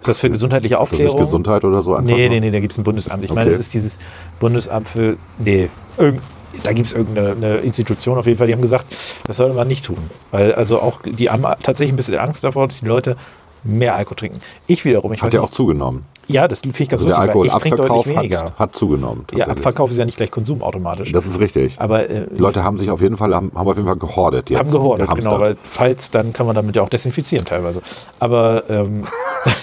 Ist 0.00 0.08
das 0.08 0.18
für 0.18 0.30
gesundheitliche 0.30 0.76
Ist 0.76 0.80
das 0.80 0.92
nicht 0.92 1.00
Aufklärung? 1.02 1.20
Gesundheit 1.20 1.64
oder 1.64 1.82
so? 1.82 1.94
einfach 1.94 2.06
Nee, 2.14 2.28
nee, 2.30 2.40
nee, 2.40 2.50
da 2.50 2.60
gibt 2.60 2.72
es 2.72 2.78
ein 2.78 2.84
Bundesamt. 2.84 3.24
Ich 3.24 3.30
meine, 3.32 3.48
Okay. 3.50 3.54
es 3.54 3.60
ist 3.60 3.74
dieses 3.74 3.98
Bundesamt 4.40 4.88
für. 4.88 5.16
Nee, 5.38 5.68
irgend, 5.98 6.22
da 6.62 6.72
gibt 6.72 6.86
es 6.86 6.92
irgendeine 6.94 7.32
eine 7.32 7.56
Institution 7.58 8.16
auf 8.16 8.26
jeden 8.26 8.38
Fall, 8.38 8.46
die 8.46 8.52
haben 8.54 8.62
gesagt, 8.62 8.86
das 9.26 9.36
sollte 9.38 9.54
man 9.54 9.68
nicht 9.68 9.84
tun. 9.84 9.98
Weil 10.30 10.54
also 10.54 10.80
auch, 10.80 11.02
die 11.02 11.28
haben 11.28 11.42
tatsächlich 11.62 11.92
ein 11.92 11.96
bisschen 11.96 12.16
Angst 12.16 12.44
davor, 12.44 12.66
dass 12.68 12.80
die 12.80 12.86
Leute 12.86 13.16
mehr 13.64 13.94
Alkohol 13.96 14.16
trinken. 14.16 14.40
Ich 14.66 14.84
wiederum, 14.84 15.12
ich 15.12 15.22
Hat 15.22 15.32
ja 15.32 15.40
nicht, 15.40 15.48
auch 15.48 15.52
zugenommen. 15.52 16.04
ja, 16.28 16.46
das 16.48 16.60
finde 16.60 16.80
ich 16.82 16.88
ganz 16.88 17.02
Also 17.04 17.16
der 17.16 17.34
lustig, 17.34 17.52
trinke 17.60 17.82
Alkoholabverkauf 17.82 18.42
hat, 18.52 18.58
hat 18.58 18.76
zugenommen. 18.76 19.24
ja. 19.34 19.46
Abverkauf 19.46 19.90
ist 19.90 19.96
ja 19.98 20.04
nicht 20.04 20.16
gleich 20.16 20.30
Konsum 20.30 20.62
automatisch. 20.62 21.10
Das 21.12 21.26
ist 21.26 21.40
richtig. 21.40 21.76
aber 21.80 22.08
äh, 22.08 22.26
Leute 22.36 22.62
haben 22.62 22.76
sich 22.78 22.90
auf 22.90 23.00
jeden 23.00 23.16
Fall, 23.16 23.34
haben, 23.34 23.50
haben 23.54 23.68
auf 23.68 23.76
jeden 23.76 23.86
Fall 23.88 23.96
gehortet. 23.96 24.50
Jetzt, 24.50 24.58
haben 24.58 24.70
gehamstert. 24.70 25.16
genau, 25.32 25.40
weil 25.40 25.56
falls, 25.62 26.10
dann 26.10 26.32
kann 26.32 26.46
man 26.46 26.54
damit 26.54 26.76
ja 26.76 26.82
auch 26.82 26.88
desinfizieren 26.88 27.44
teilweise. 27.46 27.82
Aber, 28.20 28.62
ähm, 28.68 29.04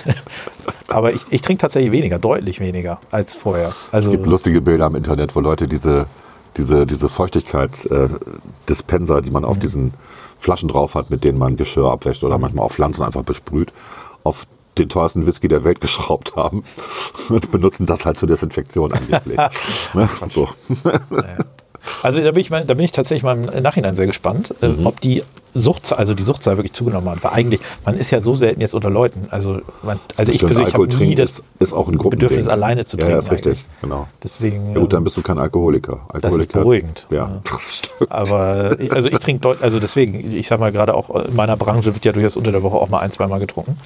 aber 0.88 1.14
ich, 1.14 1.22
ich 1.30 1.42
trinke 1.42 1.62
tatsächlich 1.62 1.92
weniger, 1.92 2.18
deutlich 2.20 2.60
weniger 2.60 3.00
als 3.12 3.36
vorher. 3.36 3.74
Also 3.92 4.12
Es 4.12 4.18
gibt 4.18 4.28
lustige 4.28 4.62
Bilder 4.62 4.88
im 4.88 4.96
Internet, 4.96 5.36
wo 5.36 5.40
Leute 5.40 5.68
diese, 5.68 6.08
diese, 6.58 6.86
diese 6.86 7.08
Feuchtigkeitsdispenser, 7.08 9.22
die 9.22 9.32
man 9.32 9.44
Mhm. 9.44 9.50
auf 9.50 9.60
diesen 9.60 9.94
Flaschen 10.42 10.70
drauf 10.70 10.96
hat, 10.96 11.10
mit 11.12 11.24
denen 11.24 11.38
man 11.38 11.56
Geschirr 11.56 11.92
abwäscht 11.92 12.24
oder 12.24 12.40
manchmal 12.40 12.66
auch 12.66 12.72
Pflanzen 12.72 13.04
einfach 13.04 13.24
besprüht, 13.24 13.72
auf 14.24 14.48
den 14.78 14.90
teuersten 14.90 15.26
Whisky 15.26 15.48
der 15.48 15.64
Welt 15.64 15.82
geschraubt 15.82 16.36
haben 16.36 16.64
und 17.30 17.52
benutzen 17.52 17.86
das 17.86 18.06
halt 18.06 18.18
zur 18.18 18.28
Desinfektion 18.28 18.92
angeblich. 18.92 19.38
ne? 19.94 20.10
so. 20.28 20.50
Also 22.04 22.22
da 22.22 22.32
bin 22.32 22.42
ich, 22.42 22.50
mal, 22.50 22.64
da 22.66 22.74
bin 22.74 22.86
ich 22.86 22.92
tatsächlich 22.92 23.24
mal 23.24 23.38
im 23.38 23.64
Nachhinein 23.64 23.96
sehr 23.96 24.08
gespannt, 24.08 24.54
äh, 24.62 24.68
Mhm. 24.68 24.86
ob 24.86 25.00
die 25.02 25.24
Suchtzahl, 25.54 25.98
also 25.98 26.14
die 26.14 26.24
Suchtzahl 26.24 26.56
wirklich 26.58 26.72
zugenommen 26.74 27.10
hat. 27.10 27.24
Weil 27.24 27.32
eigentlich, 27.32 27.60
man 27.86 27.98
ist 27.98 28.10
ja 28.12 28.22
so 28.22 28.34
selten 28.36 28.62
jetzt 28.62 28.74
unter 28.74 28.90
Leuten. 28.90 29.28
Also, 29.32 29.60
man, 29.84 30.00
also 30.16 30.32
ich 30.32 30.40
persönlich 30.46 30.74
habe 30.74 30.88
nie 30.88 31.14
das 31.16 31.40
ist, 31.40 31.44
ist 31.60 31.74
auch 31.74 31.90
ein. 31.90 31.98
Bedürfnis, 31.98 32.48
alleine 32.48 32.86
zu 32.86 32.96
trinken. 32.98 33.14
Ja, 33.14 33.20
ist 33.20 33.32
richtig, 33.32 33.48
eigentlich. 33.60 33.66
genau. 33.82 34.08
Deswegen, 34.24 34.74
Ja 34.74 34.80
gut, 34.80 34.94
dann 34.94 35.00
ähm, 35.00 35.04
bist 35.04 35.18
du 35.18 35.22
kein 35.22 35.38
Alkoholiker. 35.40 36.00
Alkoholiker 36.14 36.60
beruhigend. 36.60 37.06
Ja, 37.10 37.18
Ja. 37.18 37.42
das 37.52 37.76
stimmt. 37.78 38.12
aber 38.12 38.80
ich- 38.80 38.94
also 38.94 39.10
ich 39.10 39.18
trinke 39.20 39.58
also 39.62 39.80
deswegen, 39.80 40.34
ich 40.34 40.48
sag 40.48 40.60
mal 40.60 40.72
gerade 40.72 40.94
auch 40.94 41.10
in 41.26 41.36
meiner 41.36 41.58
Branche 41.58 41.94
wird 41.94 42.06
ja 42.06 42.14
durchaus 42.14 42.38
unter 42.38 42.52
der 42.54 42.64
Woche 42.64 42.78
auch 42.78 42.88
mal 42.90 43.00
ein, 43.00 43.12
zwei 43.12 43.28
Mal 43.28 43.40
getrunken. 43.40 43.78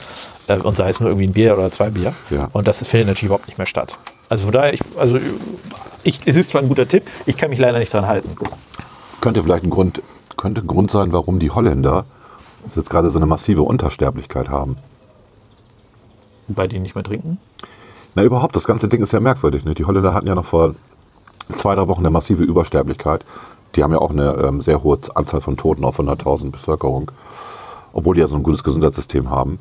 Äh, 0.48 0.58
Und 0.58 0.78
sei 0.78 0.90
es 0.90 1.00
nur 1.00 1.10
irgendwie 1.10 1.28
ein 1.28 1.34
Bier 1.34 1.58
oder 1.58 1.72
zwei 1.72 1.90
Bier. 1.90 2.14
Ja. 2.30 2.50
Und 2.54 2.68
das 2.68 2.86
findet 2.86 3.08
natürlich 3.08 3.26
überhaupt 3.28 3.48
nicht 3.48 3.58
mehr 3.58 3.68
statt. 3.68 3.98
Also 4.30 4.46
von 4.46 4.54
daher, 4.54 4.74
ich, 4.74 4.82
also 4.98 5.20
ich, 6.04 6.22
es 6.26 6.36
ist 6.36 6.50
zwar 6.50 6.62
ein 6.62 6.68
guter 6.68 6.88
Tipp, 6.88 7.04
ich 7.26 7.38
kann 7.38 7.50
mich 7.50 7.60
leider 7.60 7.80
nicht 7.80 7.94
dran 7.94 8.08
halten. 8.08 8.36
Könnte 9.22 9.44
vielleicht 9.44 9.64
ein 9.64 9.70
Grund, 9.70 10.02
könnte 10.38 10.62
ein 10.62 10.68
Grund 10.68 10.92
sein, 10.92 11.12
warum 11.12 11.40
die 11.40 11.52
Holländer 11.52 12.06
jetzt 12.76 12.90
gerade 12.90 13.10
so 13.10 13.20
eine 13.20 13.28
massive 13.28 13.62
Untersterblichkeit 13.62 14.50
haben. 14.50 14.78
Bei 16.48 16.68
denen 16.68 16.84
nicht 16.84 16.96
mehr 16.96 17.04
trinken? 17.04 17.38
Na, 18.16 18.24
überhaupt, 18.24 18.56
das 18.56 18.66
ganze 18.66 18.88
Ding 18.88 19.04
ist 19.04 19.14
ja 19.14 19.20
merkwürdig. 19.20 19.66
Ne? 19.66 19.76
Die 19.76 19.86
Holländer 19.86 20.14
hatten 20.14 20.28
ja 20.28 20.36
noch 20.36 20.46
vor 20.46 20.74
zwei, 21.56 21.76
drei 21.76 21.88
Wochen 21.88 22.02
eine 22.02 22.12
massive 22.12 22.44
Übersterblichkeit. 22.44 23.26
Die 23.76 23.84
haben 23.84 23.92
ja 23.92 24.00
auch 24.00 24.12
eine 24.12 24.32
ähm, 24.36 24.62
sehr 24.62 24.84
hohe 24.84 24.98
Anzahl 25.16 25.42
von 25.42 25.58
Toten 25.58 25.84
auf 25.84 26.00
100.000 26.00 26.52
Bevölkerung, 26.52 27.12
obwohl 27.94 28.16
die 28.16 28.22
ja 28.22 28.28
so 28.28 28.38
ein 28.38 28.44
gutes 28.44 28.64
Gesundheitssystem 28.64 29.30
haben. 29.30 29.60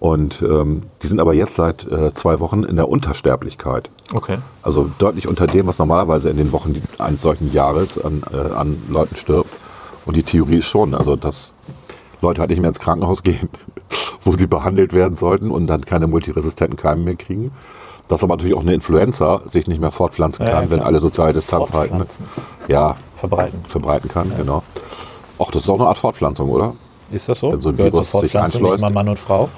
Und 0.00 0.40
ähm, 0.40 0.84
die 1.02 1.06
sind 1.06 1.20
aber 1.20 1.34
jetzt 1.34 1.54
seit 1.54 1.86
äh, 1.86 2.14
zwei 2.14 2.40
Wochen 2.40 2.64
in 2.64 2.76
der 2.76 2.88
Untersterblichkeit. 2.88 3.90
Okay. 4.14 4.38
Also 4.62 4.90
deutlich 4.98 5.28
unter 5.28 5.46
dem, 5.46 5.66
was 5.66 5.78
normalerweise 5.78 6.30
in 6.30 6.38
den 6.38 6.52
Wochen 6.52 6.74
eines 6.98 7.20
solchen 7.20 7.52
Jahres 7.52 8.02
an, 8.02 8.22
äh, 8.32 8.54
an 8.54 8.82
Leuten 8.88 9.14
stirbt. 9.14 9.50
Und 10.06 10.16
die 10.16 10.22
Theorie 10.22 10.56
ist 10.58 10.68
schon, 10.68 10.94
also 10.94 11.16
dass 11.16 11.52
Leute 12.22 12.40
halt 12.40 12.48
nicht 12.48 12.60
mehr 12.60 12.68
ins 12.68 12.80
Krankenhaus 12.80 13.22
gehen, 13.22 13.50
wo 14.22 14.34
sie 14.36 14.46
behandelt 14.46 14.94
werden 14.94 15.16
sollten 15.16 15.50
und 15.50 15.66
dann 15.66 15.84
keine 15.84 16.06
multiresistenten 16.06 16.78
Keime 16.78 17.02
mehr 17.02 17.16
kriegen. 17.16 17.52
Dass 18.08 18.24
aber 18.24 18.36
natürlich 18.36 18.56
auch 18.56 18.62
eine 18.62 18.72
Influenza 18.74 19.42
sich 19.44 19.66
nicht 19.68 19.82
mehr 19.82 19.92
fortpflanzen 19.92 20.46
Ja, 20.46 20.52
kann, 20.52 20.64
ja, 20.64 20.70
wenn 20.70 20.80
alle 20.80 20.98
soziale 20.98 21.34
Distanz 21.34 21.74
halten. 21.74 22.02
Ja, 22.68 22.96
Verbreiten. 23.16 23.60
verbreiten 23.68 24.08
kann, 24.10 24.32
genau. 24.36 24.62
Auch 25.36 25.50
das 25.50 25.62
ist 25.62 25.68
auch 25.68 25.78
eine 25.78 25.88
Art 25.88 25.98
Fortpflanzung, 25.98 26.48
oder? 26.48 26.74
Ist 27.12 27.28
das 27.28 27.38
so? 27.40 27.52
Wenn 27.52 27.60
so 27.60 27.68
ein 27.68 27.76
Gehört 27.76 27.92
Virus 27.92 28.06
sich 28.06 28.12
Fortpflanzung 28.12 28.62
nicht 28.62 28.72
einschleust. 28.72 28.82
mal 28.82 28.90
Mann 28.90 29.08
und 29.10 29.18
Frau? 29.18 29.48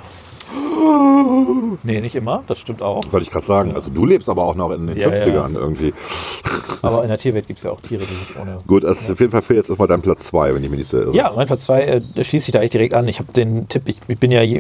Nee, 1.84 2.00
nicht 2.00 2.14
immer, 2.14 2.42
das 2.46 2.58
stimmt 2.58 2.82
auch. 2.82 3.02
Wollte 3.10 3.24
ich 3.24 3.30
gerade 3.30 3.46
sagen. 3.46 3.74
Also 3.74 3.90
du 3.90 4.04
lebst 4.06 4.28
aber 4.28 4.42
auch 4.44 4.54
noch 4.54 4.70
in 4.70 4.86
den 4.86 4.96
Ja, 4.96 5.08
ja. 5.08 5.18
50ern 5.18 5.54
irgendwie. 5.54 5.92
Aber 6.82 7.02
in 7.02 7.08
der 7.08 7.16
Tierwelt 7.18 7.46
gibt 7.46 7.58
es 7.60 7.62
ja 7.64 7.70
auch 7.70 7.80
Tiere, 7.80 8.00
die 8.02 8.12
sich 8.14 8.36
ohne. 8.38 8.58
Gut, 8.66 8.82
das 8.84 9.02
ist 9.02 9.10
auf 9.12 9.20
jeden 9.20 9.30
Fall 9.30 9.42
für 9.42 9.54
jetzt 9.54 9.70
erstmal 9.70 9.86
dein 9.88 10.02
Platz 10.02 10.24
zwei, 10.24 10.52
wenn 10.52 10.62
ich 10.64 10.68
mich 10.68 10.80
nicht 10.80 10.88
so 10.88 10.98
irre. 10.98 11.14
Ja, 11.14 11.32
mein 11.34 11.46
Platz 11.46 11.62
2 11.62 11.82
äh, 11.82 12.24
schließt 12.24 12.46
sich 12.46 12.52
da 12.52 12.60
echt 12.60 12.74
direkt 12.74 12.94
an. 12.94 13.06
Ich 13.08 13.20
habe 13.20 13.32
den 13.32 13.68
Tipp, 13.68 13.84
ich, 13.86 14.00
ich 14.08 14.18
bin 14.18 14.30
ja 14.32 14.42
ich 14.42 14.52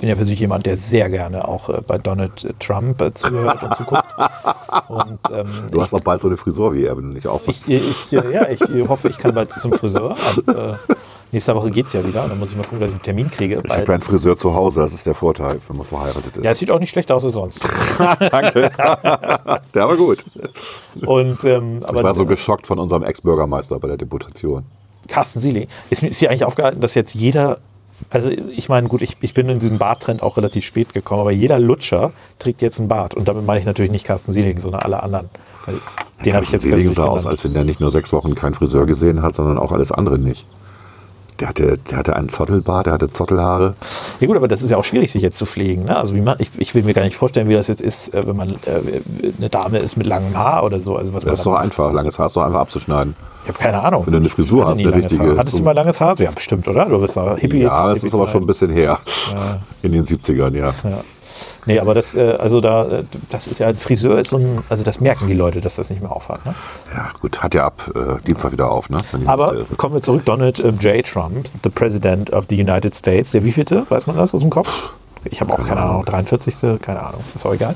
bin 0.00 0.08
ja 0.08 0.14
persönlich 0.14 0.40
jemand, 0.40 0.66
der 0.66 0.76
sehr 0.76 1.10
gerne 1.10 1.46
auch 1.46 1.68
äh, 1.68 1.80
bei 1.86 1.98
Donald 1.98 2.46
Trump 2.60 3.00
äh, 3.02 3.12
zuhört 3.12 3.62
und 3.62 3.74
zuguckt. 3.74 4.04
Und 4.88 5.18
ähm, 5.32 5.46
Du 5.70 5.82
hast 5.82 5.92
auch 5.92 6.00
bald 6.00 6.22
so 6.22 6.28
eine 6.28 6.36
Frisur 6.36 6.72
wie 6.74 6.84
er, 6.84 6.96
wenn 6.96 7.08
du 7.08 7.14
nicht 7.14 7.26
aufpasst. 7.26 7.68
ich, 7.68 7.76
ich, 7.76 8.12
ich, 8.12 8.12
ja, 8.12 8.48
ich 8.48 8.60
hoffe, 8.88 9.08
ich 9.08 9.18
kann 9.18 9.34
bald 9.34 9.52
zum 9.52 9.72
Friseur. 9.72 10.14
Äh, 10.46 10.52
nächste 11.32 11.54
Woche 11.54 11.70
geht 11.70 11.86
es 11.86 11.92
ja 11.92 12.06
wieder. 12.06 12.26
Dann 12.28 12.38
muss 12.38 12.50
ich 12.50 12.56
mal 12.56 12.62
gucken, 12.62 12.80
dass 12.80 12.90
ich 12.90 12.94
einen 12.94 13.02
Termin 13.02 13.30
kriege. 13.30 13.60
Ich 13.64 13.70
habe 13.70 13.84
ja 13.84 13.94
einen 13.94 14.02
Friseur 14.02 14.36
zu 14.36 14.54
Hause, 14.54 14.80
das 14.80 14.92
ist 14.92 15.06
der 15.06 15.14
Vorteil, 15.14 15.58
wenn 15.68 15.76
man 15.76 15.86
verheiratet 15.86 16.36
ist. 16.36 16.44
Ja, 16.44 16.52
es 16.52 16.58
sieht 16.58 16.70
auch 16.70 16.80
nicht 16.80 16.90
schlechter 16.90 17.16
aus 17.16 17.24
als 17.24 17.34
sonst. 17.34 17.68
Danke. 18.30 18.70
der 19.74 19.88
war 19.88 19.96
gut. 19.96 20.24
Und, 21.04 21.44
ähm, 21.44 21.82
Ich 21.88 22.02
war 22.02 22.14
so 22.14 22.26
geschockt 22.26 22.66
von 22.66 22.78
unserem 22.78 23.02
Ex-Bürgermeister 23.02 23.78
bei 23.78 23.88
der 23.88 23.96
Deputation. 23.96 24.64
Carsten 25.06 25.40
Sieli, 25.40 25.68
ist 25.90 26.02
mir 26.02 26.08
ist 26.08 26.18
hier 26.18 26.30
eigentlich 26.30 26.44
aufgehalten, 26.44 26.80
dass 26.80 26.94
jetzt 26.94 27.14
jeder, 27.14 27.58
also 28.10 28.28
ich 28.28 28.68
meine, 28.68 28.88
gut, 28.88 29.00
ich, 29.00 29.16
ich 29.20 29.32
bin 29.32 29.48
in 29.48 29.58
diesen 29.58 29.78
Barttrend 29.78 30.22
auch 30.22 30.36
relativ 30.36 30.64
spät 30.64 30.92
gekommen, 30.92 31.22
aber 31.22 31.32
jeder 31.32 31.58
Lutscher 31.58 32.12
trägt 32.38 32.62
jetzt 32.62 32.78
einen 32.78 32.88
Bart. 32.88 33.14
Und 33.14 33.28
damit 33.28 33.46
meine 33.46 33.58
ich 33.60 33.66
natürlich 33.66 33.90
nicht 33.90 34.06
Carsten 34.06 34.32
Sieling, 34.32 34.58
sondern 34.60 34.82
alle 34.82 35.02
anderen. 35.02 35.30
Weil 35.66 35.76
Den 36.24 36.34
habe 36.34 36.44
ich 36.44 36.52
jetzt 36.52 36.66
plötzlich 36.66 36.94
sah 36.94 37.04
aus, 37.04 37.26
als 37.26 37.42
wenn 37.44 37.54
der 37.54 37.64
nicht 37.64 37.80
nur 37.80 37.90
sechs 37.90 38.12
Wochen 38.12 38.34
keinen 38.34 38.54
Friseur 38.54 38.86
gesehen 38.86 39.22
hat, 39.22 39.34
sondern 39.34 39.58
auch 39.58 39.72
alles 39.72 39.92
andere 39.92 40.18
nicht. 40.18 40.46
Der 41.40 41.48
hatte, 41.48 41.78
der 41.90 41.98
hatte 41.98 42.16
einen 42.16 42.28
Zottelbart, 42.28 42.86
der 42.86 42.94
hatte 42.94 43.10
Zottelhaare. 43.12 43.74
Ja 44.18 44.26
gut, 44.26 44.36
aber 44.36 44.48
das 44.48 44.60
ist 44.62 44.70
ja 44.70 44.76
auch 44.76 44.84
schwierig, 44.84 45.12
sich 45.12 45.22
jetzt 45.22 45.38
zu 45.38 45.46
pflegen. 45.46 45.84
Ne? 45.84 45.96
Also 45.96 46.14
wie 46.16 46.20
man, 46.20 46.34
ich, 46.40 46.50
ich 46.58 46.74
will 46.74 46.82
mir 46.82 46.94
gar 46.94 47.02
nicht 47.02 47.16
vorstellen, 47.16 47.48
wie 47.48 47.54
das 47.54 47.68
jetzt 47.68 47.80
ist, 47.80 48.12
äh, 48.12 48.26
wenn 48.26 48.34
man 48.36 48.50
äh, 48.50 49.00
eine 49.38 49.48
Dame 49.48 49.78
ist 49.78 49.96
mit 49.96 50.06
langem 50.08 50.36
Haar 50.36 50.64
oder 50.64 50.80
so. 50.80 50.96
Also 50.96 51.14
was 51.14 51.24
Das 51.24 51.38
ist 51.38 51.46
da 51.46 51.50
doch 51.52 51.58
einfach. 51.58 51.92
Langes 51.92 52.18
Haar 52.18 52.26
ist 52.26 52.34
doch 52.36 52.42
einfach 52.42 52.60
abzuschneiden. 52.60 53.14
Ich 53.44 53.48
habe 53.50 53.58
keine 53.58 53.80
Ahnung. 53.82 54.02
Wenn 54.04 54.12
du 54.14 54.18
eine 54.18 54.28
Frisur 54.28 54.66
hast, 54.66 54.78
eine 54.80 54.90
langes 54.90 55.04
richtige- 55.12 55.30
Haar. 55.30 55.36
Hattest 55.38 55.58
du 55.58 55.62
mal 55.62 55.72
langes 55.74 56.00
Haar? 56.00 56.18
Ja, 56.20 56.30
bestimmt, 56.32 56.66
oder? 56.66 56.84
Du 56.86 56.98
bist 57.00 57.16
doch 57.16 57.38
Hippie 57.38 57.62
Ja, 57.62 57.88
jetzt. 57.92 58.02
das 58.02 58.04
ist 58.08 58.14
aber 58.14 58.26
schon 58.28 58.42
ein 58.42 58.46
bisschen 58.46 58.70
her. 58.70 58.98
In 59.82 59.92
den 59.92 60.04
70ern, 60.04 60.54
ja. 60.56 60.66
Ja. 60.82 61.00
Nee, 61.66 61.80
aber 61.80 61.94
das, 61.94 62.14
äh, 62.14 62.36
also 62.38 62.60
da, 62.60 62.84
äh, 62.86 63.04
das 63.30 63.46
ist 63.46 63.58
ja, 63.58 63.72
Friseur 63.74 64.18
ist 64.18 64.30
so 64.30 64.36
ein, 64.36 64.62
also 64.68 64.84
das 64.84 65.00
merken 65.00 65.26
die 65.26 65.34
Leute, 65.34 65.60
dass 65.60 65.76
das 65.76 65.90
nicht 65.90 66.00
mehr 66.00 66.12
aufhat. 66.12 66.44
Ne? 66.46 66.54
Ja, 66.94 67.10
gut, 67.20 67.42
hat 67.42 67.54
ja 67.54 67.64
ab 67.64 67.90
äh, 67.94 68.22
Dienstag 68.26 68.52
wieder 68.52 68.70
auf, 68.70 68.90
ne? 68.90 69.02
Aber 69.26 69.52
nicht 69.52 69.60
irre. 69.60 69.76
kommen 69.76 69.94
wir 69.94 70.00
zurück, 70.00 70.24
Donald 70.24 70.60
äh, 70.60 70.70
J. 70.70 71.04
Trump, 71.04 71.48
the 71.62 71.70
President 71.70 72.32
of 72.32 72.46
the 72.48 72.60
United 72.60 72.94
States. 72.94 73.32
Der 73.32 73.44
wievielte, 73.44 73.86
weiß 73.88 74.06
man 74.06 74.16
das 74.16 74.34
aus 74.34 74.40
dem 74.40 74.50
Kopf? 74.50 74.90
Ich 75.24 75.40
habe 75.40 75.52
auch 75.52 75.66
keine 75.66 75.80
Ahnung, 75.82 76.04
43. 76.04 76.80
Keine 76.80 77.02
Ahnung, 77.02 77.20
ist 77.34 77.44
auch 77.44 77.52
egal. 77.52 77.74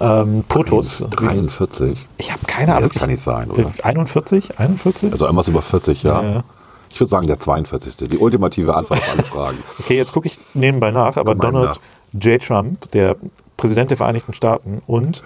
Ähm, 0.00 0.44
Putus. 0.48 1.04
43. 1.10 2.06
Ich 2.18 2.32
habe 2.32 2.44
keine 2.46 2.72
Ahnung. 2.72 2.82
Das 2.82 2.94
kann 2.94 3.08
nicht 3.08 3.22
sein, 3.22 3.50
oder? 3.50 3.70
41? 3.82 4.58
41? 4.58 5.12
Also 5.12 5.26
irgendwas 5.26 5.48
über 5.48 5.62
40, 5.62 6.02
ja. 6.02 6.22
Ja. 6.22 6.44
Ich 6.92 7.00
würde 7.00 7.08
sagen, 7.08 7.26
der 7.26 7.38
42. 7.38 7.96
Die 8.08 8.18
ultimative 8.18 8.74
Antwort 8.74 9.00
auf 9.00 9.12
alle 9.12 9.22
Fragen. 9.22 9.58
Okay, 9.78 9.96
jetzt 9.96 10.12
gucke 10.12 10.26
ich 10.26 10.38
nebenbei 10.54 10.90
nach, 10.90 11.16
aber 11.16 11.34
Donald 11.34 11.80
J. 12.12 12.42
Trump, 12.42 12.90
der 12.92 13.16
Präsident 13.56 13.90
der 13.90 13.96
Vereinigten 13.96 14.32
Staaten 14.34 14.82
und 14.86 15.22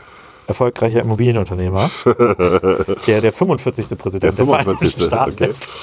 erfolgreicher 0.46 1.00
Immobilienunternehmer, 1.00 1.90
der 3.06 3.20
der 3.20 3.32
45. 3.32 3.98
Präsident 3.98 4.22
Der 4.22 4.32
der, 4.32 4.46
Vereinigten 4.46 4.78
45., 4.78 5.04
Staaten 5.04 5.32
okay. 5.32 5.50
ist. 5.50 5.76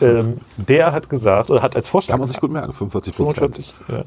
ähm, 0.00 0.36
der 0.56 0.92
hat 0.92 1.08
gesagt, 1.08 1.50
oder 1.50 1.62
hat 1.62 1.76
als 1.76 1.88
Vorschlag, 1.88 2.14
Kann 2.14 2.20
man 2.20 2.28
sich 2.28 2.40
gut 2.40 2.50
merken, 2.50 2.72
45 2.72 3.14
Prozent. 3.16 3.56
45, 3.56 3.74
ja, 3.88 4.04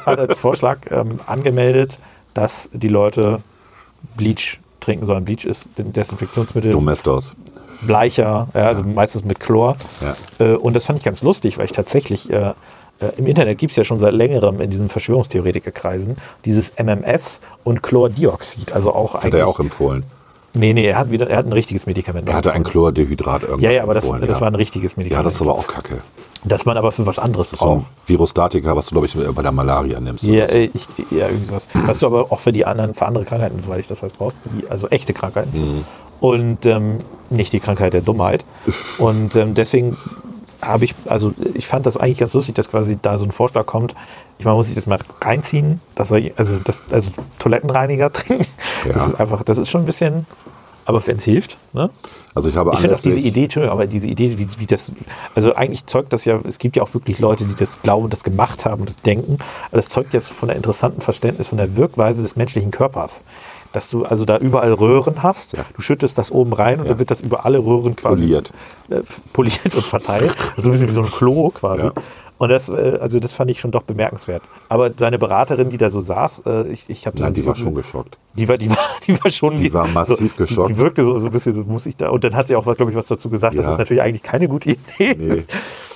hat 0.06 0.18
als 0.18 0.38
Vorschlag 0.38 0.78
ähm, 0.90 1.18
angemeldet, 1.26 2.00
dass 2.34 2.70
die 2.72 2.88
Leute 2.88 3.40
Bleach 4.16 4.58
trinken 4.80 5.06
sollen. 5.06 5.24
Bleach 5.24 5.46
ist 5.46 5.78
ein 5.78 5.92
Desinfektionsmittel, 5.92 6.72
Domestos. 6.72 7.34
bleicher, 7.82 8.48
ja, 8.52 8.66
also 8.66 8.82
meistens 8.82 9.24
mit 9.24 9.40
Chlor. 9.40 9.76
Ja. 10.02 10.44
Äh, 10.44 10.56
und 10.56 10.74
das 10.74 10.84
fand 10.86 10.98
ich 10.98 11.04
ganz 11.04 11.22
lustig, 11.22 11.56
weil 11.56 11.64
ich 11.64 11.72
tatsächlich 11.72 12.30
äh, 12.30 12.52
äh, 13.00 13.08
im 13.16 13.26
Internet 13.26 13.58
gibt 13.58 13.70
es 13.72 13.76
ja 13.76 13.84
schon 13.84 13.98
seit 13.98 14.14
längerem 14.14 14.60
in 14.60 14.70
diesen 14.70 14.88
Verschwörungstheoretikerkreisen 14.88 16.16
dieses 16.44 16.72
MMS 16.78 17.40
und 17.64 17.82
Chlordioxid. 17.82 18.72
Also 18.72 18.94
auch 18.94 19.14
Das 19.14 19.24
hat 19.24 19.32
er 19.32 19.40
ja 19.40 19.46
auch 19.46 19.60
empfohlen. 19.60 20.04
Nee, 20.56 20.72
nee, 20.72 20.84
er 20.86 20.96
hat 20.98 21.10
wieder, 21.10 21.28
er 21.28 21.38
hat 21.38 21.46
ein 21.46 21.52
richtiges 21.52 21.86
Medikament. 21.86 22.28
Er 22.28 22.36
hatte 22.36 22.52
ein 22.52 22.62
Chlordehydrat 22.62 23.42
irgendwas 23.42 23.62
ja, 23.62 23.70
ja, 23.72 23.82
aber 23.82 23.92
das, 23.94 24.04
empfohlen, 24.04 24.26
das 24.26 24.36
ja. 24.36 24.40
war 24.42 24.48
ein 24.48 24.54
richtiges 24.54 24.92
Ja, 24.92 24.98
Medikament. 24.98 25.26
das 25.26 25.34
ist 25.34 25.42
aber 25.42 25.54
auch 25.54 25.66
kacke. 25.66 25.98
das 26.44 26.64
man 26.64 26.76
aber 26.76 26.92
für 26.92 27.04
was 27.06 27.18
anderes 27.18 27.50
So 27.50 27.56
ein 27.64 27.78
braucht. 27.78 27.90
Virustatika, 28.06 28.76
was 28.76 28.86
du, 28.86 28.92
glaube 28.92 29.06
ich, 29.08 29.14
bei 29.34 29.42
der 29.42 29.50
Malaria 29.50 29.98
nimmst. 29.98 30.22
Ja, 30.22 30.46
so. 30.48 30.54
ich, 30.54 30.70
ja, 31.10 31.28
irgendwas. 31.28 31.68
Was 31.86 31.98
du 31.98 32.06
aber 32.06 32.30
auch 32.30 32.38
für 32.38 32.52
die 32.52 32.64
anderen, 32.64 32.94
für 32.94 33.04
andere 33.04 33.24
Krankheiten, 33.24 33.60
soweit 33.64 33.80
ich 33.80 33.88
das 33.88 34.00
weiß, 34.04 34.12
brauchst. 34.12 34.36
Also 34.68 34.86
echte 34.90 35.12
Krankheiten. 35.12 35.58
Mhm. 35.58 35.84
Und 36.20 36.66
ähm, 36.66 37.00
nicht 37.30 37.52
die 37.52 37.58
Krankheit 37.58 37.92
der 37.92 38.02
Dummheit. 38.02 38.44
Und 38.98 39.34
ähm, 39.34 39.54
deswegen 39.54 39.96
habe 40.62 40.84
ich, 40.84 40.94
also 41.06 41.32
ich 41.54 41.66
fand 41.66 41.86
das 41.86 41.96
eigentlich 41.96 42.18
ganz 42.18 42.34
lustig, 42.34 42.54
dass 42.54 42.70
quasi 42.70 42.98
da 43.00 43.16
so 43.18 43.24
ein 43.24 43.32
Vorschlag 43.32 43.66
kommt. 43.66 43.94
Ich 44.38 44.44
meine, 44.44 44.56
muss 44.56 44.68
ich 44.68 44.74
das 44.74 44.86
mal 44.86 44.98
reinziehen, 45.22 45.80
dass 45.94 46.10
er, 46.10 46.30
also, 46.36 46.56
das, 46.62 46.84
also 46.90 47.10
Toilettenreiniger 47.38 48.12
trinken. 48.12 48.46
Das 48.86 48.96
Ja. 48.96 49.06
ist 49.08 49.14
einfach, 49.20 49.42
das 49.42 49.58
ist 49.58 49.70
schon 49.70 49.82
ein 49.82 49.86
bisschen, 49.86 50.26
aber 50.86 51.04
wenn 51.06 51.16
es 51.16 51.24
hilft, 51.24 51.58
ne? 51.72 51.90
Also 52.34 52.48
ich 52.48 52.56
habe 52.56 52.72
Ich 52.74 52.80
finde 52.80 52.96
auch 52.96 53.00
diese 53.00 53.20
Idee, 53.20 53.44
Entschuldigung, 53.44 53.72
aber 53.72 53.86
diese 53.86 54.08
Idee, 54.08 54.36
wie, 54.38 54.48
wie 54.58 54.66
das, 54.66 54.90
also 55.36 55.54
eigentlich 55.54 55.86
zeugt 55.86 56.12
das 56.12 56.24
ja, 56.24 56.40
es 56.44 56.58
gibt 56.58 56.74
ja 56.76 56.82
auch 56.82 56.92
wirklich 56.92 57.20
Leute, 57.20 57.44
die 57.44 57.54
das 57.54 57.80
glauben, 57.80 58.10
das 58.10 58.24
gemacht 58.24 58.64
haben, 58.64 58.84
das 58.86 58.96
denken, 58.96 59.38
aber 59.68 59.76
das 59.76 59.88
zeugt 59.88 60.14
jetzt 60.14 60.32
von 60.32 60.48
der 60.48 60.56
interessanten 60.56 61.00
Verständnis 61.00 61.48
von 61.48 61.58
der 61.58 61.76
Wirkweise 61.76 62.22
des 62.22 62.34
menschlichen 62.34 62.72
Körpers. 62.72 63.22
Dass 63.74 63.90
du 63.90 64.04
also 64.04 64.24
da 64.24 64.38
überall 64.38 64.72
Röhren 64.72 65.22
hast, 65.22 65.52
du 65.54 65.82
schüttest 65.82 66.16
das 66.16 66.30
oben 66.30 66.52
rein 66.54 66.80
und 66.80 66.88
dann 66.88 66.98
wird 66.98 67.10
das 67.10 67.20
über 67.20 67.44
alle 67.44 67.58
Röhren 67.58 67.94
quasi 67.96 68.22
Poliert. 68.24 68.52
äh, 68.88 69.00
poliert 69.34 69.74
und 69.74 69.84
verteilt. 69.84 70.34
So 70.56 70.68
ein 70.68 70.72
bisschen 70.72 70.88
wie 70.88 70.92
so 70.92 71.02
ein 71.02 71.10
Klo 71.10 71.50
quasi. 71.50 71.84
Ja. 71.86 71.92
Und 72.38 72.48
das, 72.48 72.68
äh, 72.68 72.98
also 73.00 73.20
das 73.20 73.34
fand 73.34 73.50
ich 73.50 73.60
schon 73.60 73.70
doch 73.70 73.82
bemerkenswert. 73.82 74.42
Aber 74.68 74.90
seine 74.96 75.18
Beraterin, 75.18 75.70
die 75.70 75.76
da 75.76 75.88
so 75.90 76.00
saß, 76.00 76.42
äh, 76.46 76.68
ich, 76.68 76.88
ich 76.88 77.06
habe 77.06 77.16
das 77.16 77.24
Nein, 77.24 77.34
die 77.34 77.46
war 77.46 77.54
schon 77.54 77.74
geschockt. 77.74 78.18
die 78.34 78.48
war, 78.48 78.58
die 78.58 78.70
war, 78.70 78.76
die 79.06 79.22
war 79.22 79.30
schon. 79.30 79.56
Die 79.56 79.72
war 79.74 79.86
massiv 79.88 80.32
so, 80.36 80.44
geschockt. 80.44 80.68
Die, 80.70 80.76
wirkte 80.78 81.04
so, 81.04 81.18
so 81.20 81.26
ein 81.26 81.32
bisschen, 81.32 81.52
so 81.52 81.62
muss 81.62 81.86
ich 81.86 81.96
da. 81.96 82.10
Und 82.10 82.24
dann 82.24 82.34
hat 82.34 82.48
sie 82.48 82.56
auch, 82.56 82.64
glaube 82.64 82.90
ich, 82.90 82.96
was 82.96 83.06
dazu 83.08 83.28
gesagt, 83.28 83.56
dass 83.58 83.64
Ja. 83.64 83.70
das 83.70 83.78
natürlich 83.78 84.02
eigentlich 84.02 84.22
keine 84.22 84.48
gute 84.48 84.70
Idee 84.70 85.14
Nee. 85.18 85.34
ist. 85.34 85.50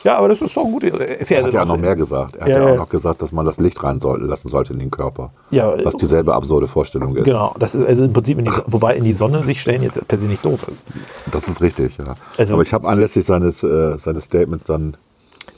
Ja, 0.05 0.17
aber 0.19 0.29
das 0.29 0.41
ist 0.41 0.57
doch 0.57 0.63
gute 0.65 0.89
Idee. 0.89 1.17
Ist 1.19 1.31
ja 1.31 1.39
Er 1.39 1.45
hat 1.47 1.53
ja 1.53 1.63
auch 1.63 1.67
noch- 1.67 1.77
mehr 1.77 1.97
gesagt. 1.97 2.37
Er 2.37 2.43
hat 2.43 2.49
Ja, 2.49 2.59
ja, 2.59 2.67
ja. 2.69 2.73
auch 2.75 2.77
noch 2.79 2.89
gesagt, 2.89 3.21
dass 3.21 3.33
man 3.33 3.45
das 3.45 3.59
Licht 3.59 3.83
rein 3.83 3.99
soll, 4.01 4.23
lassen 4.23 4.49
sollte 4.49 4.73
in 4.73 4.79
den 4.79 4.91
Körper. 4.91 5.31
Ja, 5.51 5.75
was 5.85 5.97
dieselbe 5.97 6.35
absurde 6.35 6.69
Vorstellung 6.69 7.17
ist. 7.17 7.25
Genau, 7.25 7.55
das 7.59 7.75
ist 7.75 7.85
also 7.87 8.05
im 8.05 8.13
Prinzip, 8.13 8.39
in 8.39 8.45
die, 8.45 8.53
wobei 8.67 8.97
in 8.97 9.05
die 9.05 9.13
Sonne 9.13 9.43
sich 9.45 9.61
stellen 9.61 9.83
jetzt 9.83 10.07
per 10.07 10.19
se 10.19 10.27
nicht 10.29 10.45
doof 10.45 10.69
ist. 10.69 10.85
Das 11.33 11.49
ist 11.49 11.61
richtig, 11.61 11.99
ja. 11.99 12.15
Also- 12.37 12.55
Aber 12.55 12.63
ich 12.63 12.73
habe 12.73 12.87
anlässlich 12.89 13.25
seines, 13.27 13.63
äh, 13.63 13.99
seines 13.99 14.25
Statements 14.25 14.65
dann 14.67 14.95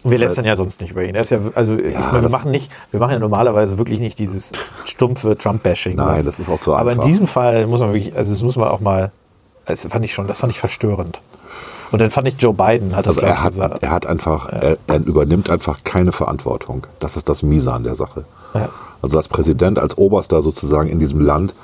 Und 0.02 0.10
wir 0.12 0.18
lästern 0.18 0.46
ja 0.46 0.56
sonst 0.56 0.80
nicht 0.80 0.92
über 0.92 1.04
ihn. 1.04 1.14
Er 1.14 1.20
ist 1.20 1.30
ja, 1.30 1.38
also 1.54 1.76
ich 1.76 1.94
meine, 1.94 2.22
wir 2.22 2.30
machen 2.30 2.50
nicht, 2.50 2.72
wir 2.90 2.98
machen 3.00 3.12
ja 3.12 3.18
normalerweise 3.18 3.76
wirklich 3.76 4.00
nicht 4.00 4.18
dieses 4.18 4.52
stumpfe 4.86 5.36
Trump-Bashing. 5.36 5.96
Nein, 5.96 6.24
das 6.24 6.38
ist 6.40 6.48
auch 6.48 6.58
zu 6.60 6.74
Aber 6.74 6.92
in 6.92 6.96
einfach. 6.98 7.04
diesem 7.04 7.26
Fall 7.26 7.66
muss 7.66 7.80
man 7.80 7.92
wirklich, 7.92 8.16
also 8.16 8.32
das 8.32 8.42
muss 8.42 8.56
man 8.56 8.68
auch 8.68 8.80
mal, 8.80 9.12
das 9.66 9.84
fand 9.84 10.02
ich 10.06 10.14
schon, 10.14 10.26
das 10.26 10.38
fand 10.38 10.52
ich 10.52 10.58
verstörend. 10.58 11.20
Und 11.92 11.98
dann 12.00 12.10
fand 12.10 12.28
ich 12.28 12.34
Joe 12.38 12.54
Biden 12.54 12.94
hat 12.94 13.06
das 13.06 13.16
Also 13.16 13.26
er 13.26 13.42
hat, 13.42 13.48
gesagt. 13.52 13.82
er 13.82 13.90
hat 13.90 14.06
einfach, 14.06 14.48
er, 14.48 14.76
er 14.86 14.96
übernimmt 15.06 15.50
einfach 15.50 15.82
keine 15.84 16.12
Verantwortung. 16.12 16.86
Das 17.00 17.16
ist 17.16 17.28
das 17.28 17.42
Miese 17.42 17.72
an 17.72 17.82
der 17.82 17.94
Sache. 17.96 18.24
Ja. 18.54 18.68
Also 19.02 19.16
als 19.16 19.28
Präsident, 19.28 19.78
als 19.78 19.96
Oberster 19.98 20.42
sozusagen 20.42 20.88
in 20.88 20.98
diesem 21.00 21.20
Land, 21.20 21.54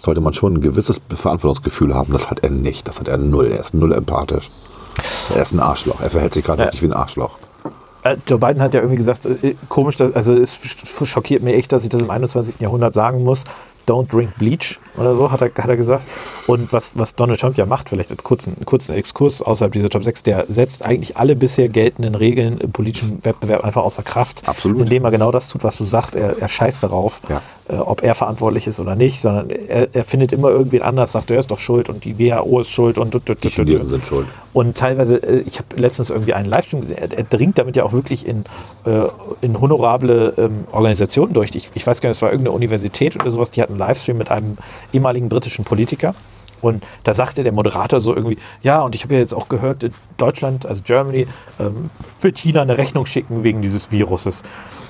sollte 0.00 0.20
man 0.20 0.32
schon 0.34 0.54
ein 0.54 0.60
gewisses 0.60 1.00
Verantwortungsgefühl 1.14 1.94
haben. 1.94 2.12
Das 2.12 2.30
hat 2.30 2.40
er 2.40 2.50
nicht. 2.50 2.86
Das 2.88 3.00
hat 3.00 3.08
er 3.08 3.18
null. 3.18 3.46
Er 3.46 3.60
ist 3.60 3.74
null 3.74 3.92
empathisch. 3.92 4.50
Er 5.34 5.42
ist 5.42 5.52
ein 5.52 5.60
Arschloch. 5.60 6.00
Er 6.00 6.10
verhält 6.10 6.32
sich 6.32 6.44
gerade 6.44 6.60
Ja. 6.62 6.66
wirklich 6.66 6.82
wie 6.82 6.86
ein 6.86 6.92
Arschloch. 6.92 7.32
Äh, 8.02 8.16
Joe 8.26 8.38
Biden 8.38 8.62
hat 8.62 8.72
ja 8.72 8.80
irgendwie 8.80 8.96
gesagt, 8.96 9.26
äh, 9.26 9.56
komisch, 9.68 10.00
also 10.00 10.34
es 10.34 10.54
sch- 10.60 11.04
schockiert 11.06 11.42
mich 11.42 11.54
echt, 11.56 11.72
dass 11.72 11.82
ich 11.82 11.88
das 11.90 12.00
im 12.02 12.10
21. 12.10 12.60
Jahrhundert 12.60 12.94
sagen 12.94 13.24
muss. 13.24 13.44
Don't 13.86 14.10
drink 14.12 14.30
bleach 14.38 14.78
oder 14.96 15.14
so, 15.14 15.30
hat 15.30 15.42
er, 15.42 15.48
hat 15.48 15.68
er 15.68 15.76
gesagt. 15.76 16.06
Und 16.46 16.72
was, 16.72 16.96
was 16.98 17.14
Donald 17.14 17.38
Trump 17.40 17.56
ja 17.56 17.66
macht, 17.66 17.88
vielleicht 17.88 18.10
als 18.10 18.24
kurzen, 18.24 18.56
kurzen 18.64 18.94
Exkurs 18.94 19.42
außerhalb 19.42 19.72
dieser 19.72 19.90
Top 19.90 20.02
6, 20.04 20.22
der 20.24 20.44
setzt 20.48 20.84
eigentlich 20.84 21.16
alle 21.16 21.36
bisher 21.36 21.68
geltenden 21.68 22.14
Regeln 22.14 22.58
im 22.58 22.72
politischen 22.72 23.18
Wettbewerb 23.24 23.64
einfach 23.64 23.82
außer 23.84 24.02
Kraft. 24.02 24.42
Absolut. 24.48 24.80
Indem 24.80 25.04
er 25.04 25.10
genau 25.10 25.30
das 25.30 25.48
tut, 25.48 25.62
was 25.64 25.76
du 25.78 25.84
sagst. 25.84 26.14
Er, 26.16 26.38
er 26.38 26.48
scheißt 26.48 26.82
darauf, 26.82 27.20
Ja. 27.28 27.42
äh, 27.68 27.76
ob 27.76 28.02
er 28.02 28.14
verantwortlich 28.14 28.66
ist 28.66 28.80
oder 28.80 28.96
nicht, 28.96 29.20
sondern 29.20 29.50
er, 29.50 29.88
er 29.94 30.04
findet 30.04 30.32
immer 30.32 30.48
irgendwen 30.48 30.82
anders, 30.82 31.12
sagt, 31.12 31.30
er 31.30 31.38
ist 31.38 31.50
doch 31.50 31.58
schuld 31.58 31.88
und 31.88 32.04
die 32.04 32.18
WHO 32.18 32.60
ist 32.60 32.70
schuld 32.70 32.98
und 32.98 33.14
Die 33.42 33.50
Chinesen 33.50 33.86
sind 33.88 34.06
schuld. 34.06 34.26
und 34.52 34.76
teilweise, 34.76 35.16
äh, 35.22 35.42
ich 35.46 35.58
habe 35.58 35.76
letztens 35.76 36.10
irgendwie 36.10 36.32
einen 36.34 36.48
Livestream 36.48 36.80
gesehen, 36.80 36.98
er, 36.98 37.12
er 37.16 37.24
dringt 37.24 37.58
damit 37.58 37.76
ja 37.76 37.84
auch 37.84 37.92
wirklich 37.92 38.26
in, 38.26 38.44
äh, 38.84 39.02
in 39.42 39.60
honorable 39.60 40.32
ähm, 40.38 40.64
Organisationen 40.72 41.34
durch. 41.34 41.50
Ich, 41.54 41.70
ich 41.74 41.86
weiß 41.86 42.00
gar 42.00 42.08
nicht, 42.08 42.16
es 42.16 42.22
war 42.22 42.30
irgendeine 42.30 42.56
Universität 42.56 43.16
oder 43.16 43.30
sowas, 43.30 43.50
die 43.50 43.60
hat 43.62 43.70
einen 43.76 43.88
Livestream 43.88 44.18
mit 44.18 44.30
einem 44.30 44.56
ehemaligen 44.92 45.28
britischen 45.28 45.64
Politiker. 45.64 46.14
Und 46.62 46.82
da 47.04 47.12
sagte 47.12 47.42
der 47.42 47.52
Moderator 47.52 48.00
so 48.00 48.16
irgendwie, 48.16 48.38
ja, 48.62 48.80
und 48.80 48.94
ich 48.94 49.04
habe 49.04 49.12
ja 49.12 49.20
jetzt 49.20 49.34
auch 49.34 49.48
gehört, 49.50 49.86
Deutschland, 50.16 50.64
also 50.64 50.80
Germany, 50.82 51.26
ähm, 51.60 51.90
wird 52.22 52.38
China 52.38 52.62
eine 52.62 52.78
Rechnung 52.78 53.04
schicken 53.04 53.44
wegen 53.44 53.60
dieses 53.60 53.92
Viruses. 53.92 54.42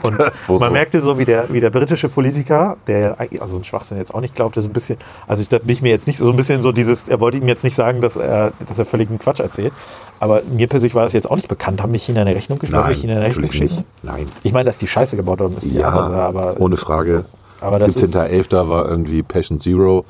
Und 0.07 0.17
So, 0.39 0.55
man 0.61 0.69
so. 0.69 0.73
merkte 0.73 1.01
so, 1.01 1.19
wie 1.19 1.25
der, 1.25 1.53
wie 1.53 1.61
der 1.61 1.71
britische 1.71 2.09
Politiker, 2.09 2.77
der 2.87 3.17
also 3.41 3.57
ein 3.57 3.65
Schwachsinn 3.65 3.99
jetzt 3.99 4.15
auch 4.15 4.21
nicht 4.21 4.37
glaubte, 4.37 4.63
so 4.63 4.69
ein 4.69 4.73
bisschen, 4.73 4.97
also 5.27 5.43
ich, 5.43 5.49
da 5.49 5.59
bin 5.59 5.71
ich 5.71 5.83
mir 5.83 5.89
jetzt 5.91 6.07
nicht 6.07 6.19
so 6.19 6.31
ein 6.31 6.37
bisschen 6.37 6.63
so 6.63 6.71
dieses, 6.71 7.09
er 7.09 7.19
wollte 7.19 7.39
ihm 7.39 7.49
jetzt 7.49 7.65
nicht 7.65 7.75
sagen, 7.75 8.01
dass 8.01 8.15
er, 8.15 8.53
dass 8.65 8.79
er 8.79 8.87
völligen 8.87 9.19
Quatsch 9.19 9.41
erzählt. 9.41 9.73
Aber 10.21 10.43
mir 10.45 10.69
persönlich 10.69 10.95
war 10.95 11.03
das 11.03 11.15
jetzt 11.15 11.29
auch 11.29 11.37
nicht 11.37 11.49
bekannt. 11.49 11.83
Haben 11.83 11.91
mich 11.91 12.05
China 12.05 12.21
eine 12.21 12.35
Rechnung 12.37 12.61
geschrieben? 12.61 12.83
Nein, 12.83 12.95
China 12.95 13.15
eine 13.15 13.23
Rechnung 13.25 13.45
natürlich 13.45 13.71
schicken? 13.73 13.85
nicht. 14.03 14.05
Nein. 14.05 14.27
Ich 14.45 14.53
meine, 14.53 14.65
dass 14.67 14.79
die 14.79 14.87
Scheiße 14.87 15.17
gebaut 15.17 15.41
worden 15.41 15.57
ist, 15.59 15.67
Ja, 15.73 15.89
andere, 15.89 16.23
aber 16.23 16.61
ohne 16.61 16.77
Frage. 16.77 17.25
Aber 17.61 17.79
das 17.79 17.97
17.11. 17.97 18.69
war 18.69 18.89
irgendwie 18.89 19.23
Patient 19.23 19.63
Zero 19.63 20.05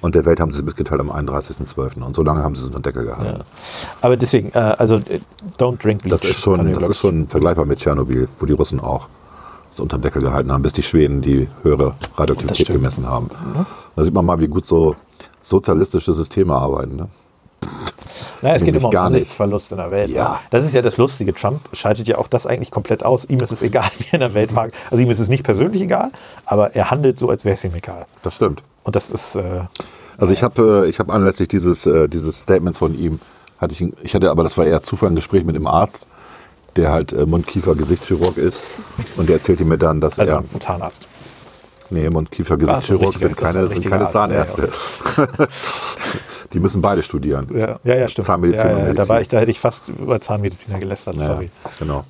und 0.00 0.14
der 0.14 0.24
Welt 0.24 0.40
haben 0.40 0.52
sie 0.52 0.58
es 0.58 0.64
mitgeteilt 0.64 1.00
am 1.00 1.10
31.12. 1.10 2.02
Und 2.02 2.14
so 2.14 2.22
lange 2.22 2.42
haben 2.42 2.54
sie 2.54 2.62
es 2.62 2.66
unter 2.68 2.80
Deckel 2.80 3.04
gehalten. 3.04 3.42
aber 4.00 4.16
deswegen, 4.16 4.50
äh, 4.54 4.58
also 4.58 4.96
äh, 4.96 5.20
don't 5.58 5.82
drink 5.82 6.02
bleach. 6.02 6.20
Das 6.20 6.24
ist 6.24 6.40
schon, 6.40 6.72
das 6.72 6.88
ist 6.88 6.98
schon 6.98 7.28
vergleichbar 7.28 7.64
mit 7.64 7.78
Tschernobyl, 7.78 8.28
wo 8.38 8.46
die 8.46 8.52
Russen 8.52 8.80
auch 8.80 9.08
es 9.70 9.80
unter 9.80 9.98
Deckel 9.98 10.22
gehalten 10.22 10.52
haben, 10.52 10.62
bis 10.62 10.72
die 10.72 10.82
Schweden 10.82 11.20
die 11.20 11.48
höhere 11.62 11.94
Radioaktivität 12.16 12.68
gemessen 12.68 13.06
haben. 13.06 13.28
Da 13.96 14.04
sieht 14.04 14.14
man 14.14 14.24
mal, 14.24 14.40
wie 14.40 14.46
gut 14.46 14.66
so 14.66 14.94
sozialistische 15.42 16.12
Systeme 16.14 16.54
arbeiten. 16.54 16.96
Ne? 16.96 17.08
Naja, 18.42 18.54
es 18.54 18.64
geht 18.64 18.74
immer 18.74 18.88
um. 18.88 18.96
Ansichtsverlust 18.96 19.72
in 19.72 19.78
der 19.78 19.90
Welt. 19.90 20.10
Ja. 20.10 20.30
ne? 20.30 20.38
Das 20.50 20.64
ist 20.64 20.74
ja 20.74 20.82
das 20.82 20.96
Lustige. 20.96 21.34
Trump 21.34 21.60
schaltet 21.72 22.08
ja 22.08 22.18
auch 22.18 22.28
das 22.28 22.46
eigentlich 22.46 22.70
komplett 22.70 23.04
aus. 23.04 23.24
Ihm 23.24 23.40
ist 23.40 23.52
es 23.52 23.62
egal, 23.62 23.90
wie 23.98 24.06
er 24.08 24.14
in 24.14 24.20
der 24.20 24.34
Welt 24.34 24.54
war. 24.54 24.68
Also 24.90 25.02
ihm 25.02 25.10
ist 25.10 25.18
es 25.18 25.28
nicht 25.28 25.44
persönlich 25.44 25.82
egal, 25.82 26.10
aber 26.44 26.74
er 26.74 26.90
handelt 26.90 27.18
so, 27.18 27.28
als 27.28 27.44
wäre 27.44 27.54
es 27.54 27.64
ihm 27.64 27.74
egal. 27.74 28.06
Das 28.22 28.36
stimmt. 28.36 28.62
Und 28.84 28.96
das 28.96 29.10
ist, 29.10 29.36
äh, 29.36 29.62
Also 30.18 30.32
ich 30.32 30.42
habe 30.42 30.84
äh, 30.84 30.88
ich 30.88 30.98
hab 30.98 31.10
anlässlich 31.10 31.48
dieses, 31.48 31.86
äh, 31.86 32.08
dieses 32.08 32.42
Statements 32.42 32.78
von 32.78 32.98
ihm, 32.98 33.20
hatte 33.58 33.72
ich, 33.72 33.92
ich 34.02 34.14
hatte 34.14 34.30
aber, 34.30 34.44
das 34.44 34.56
war 34.56 34.66
eher 34.66 34.82
Zufall, 34.82 35.10
ein 35.10 35.16
Gespräch 35.16 35.44
mit 35.44 35.56
dem 35.56 35.66
Arzt, 35.66 36.06
der 36.76 36.92
halt 36.92 37.12
äh, 37.12 37.26
Mund-Kiefer-Gesichtschirurg 37.26 38.36
ist. 38.36 38.62
Und 39.16 39.28
der 39.28 39.36
erzählte 39.36 39.64
mir 39.64 39.78
dann, 39.78 40.00
dass 40.00 40.18
also 40.18 40.32
er, 40.32 40.38
ein 40.38 40.48
Zahnarzt. 41.88 42.04
nee, 42.04 42.10
Mund-Kiefer-Gesichtschirurg 42.10 43.02
richtiger- 43.08 43.28
sind 43.28 43.36
keine, 43.36 43.58
ein 43.60 43.68
sind 43.68 43.88
keine 43.90 44.04
Arzt, 44.04 44.14
ja, 44.14 44.20
Zahnärzte. 44.20 44.68
Die 46.52 46.60
müssen 46.60 46.80
beide 46.80 47.02
studieren. 47.02 47.48
Ja, 47.52 47.78
ja, 47.84 47.94
ja 47.96 48.08
stimmt. 48.08 48.26
Zahnmedizin 48.26 48.70
ja, 48.70 48.72
und 48.74 48.78
ja, 48.78 48.84
da, 48.84 48.88
Medizin. 48.92 49.08
war 49.10 49.20
ich, 49.20 49.28
da 49.28 49.38
hätte 49.38 49.50
ich 49.50 49.60
fast 49.60 49.88
über 49.90 50.20
Zahnmediziner 50.20 50.78
gelästert, 50.78 51.16
Ja, 51.16 51.22
sorry. 51.22 51.50
Genau. 51.78 52.04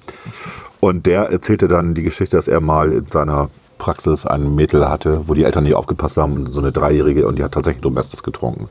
Und 0.81 1.07
der 1.07 1.31
erzählte 1.31 1.67
dann 1.67 1.95
die 1.95 2.03
Geschichte, 2.05 2.37
dass 2.37 2.47
er 2.47 2.61
mal 2.61 2.93
in 2.93 3.07
seiner 3.11 3.49
Praxis 3.79 4.27
ein 4.27 4.55
Mädel 4.55 4.89
hatte, 4.89 5.27
wo 5.29 5.35
die 5.35 5.45
Eltern 5.45 5.65
nicht 5.65 5.75
aufgepasst 5.75 6.17
haben, 6.19 6.53
so 6.53 6.61
eine 6.61 6.71
Dreijährige, 6.73 7.27
und 7.27 7.39
die 7.39 7.43
hat 7.45 7.53
tatsächlich 7.53 7.83
Domestos 7.83 8.23
getrunken. 8.23 8.69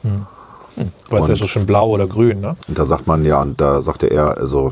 Weil 1.09 1.19
es 1.21 1.27
ja 1.27 1.33
Und- 1.33 1.37
so 1.39 1.47
schön 1.47 1.65
blau 1.65 1.89
oder 1.89 2.07
grün, 2.07 2.39
ne? 2.41 2.55
Und 2.67 2.77
da 2.79 2.85
sagt 2.85 3.07
man, 3.07 3.25
ja, 3.25 3.41
und 3.41 3.59
da 3.59 3.81
sagte 3.81 4.07
er, 4.07 4.37
also, 4.37 4.71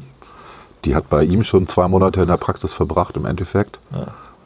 die 0.86 0.96
hat 0.96 1.10
bei 1.10 1.24
ihm 1.24 1.44
schon 1.44 1.68
zwei 1.68 1.88
Monate 1.88 2.22
in 2.22 2.28
der 2.28 2.38
Praxis 2.38 2.72
verbracht, 2.74 3.18
im 3.18 3.26
Endeffekt. 3.26 3.80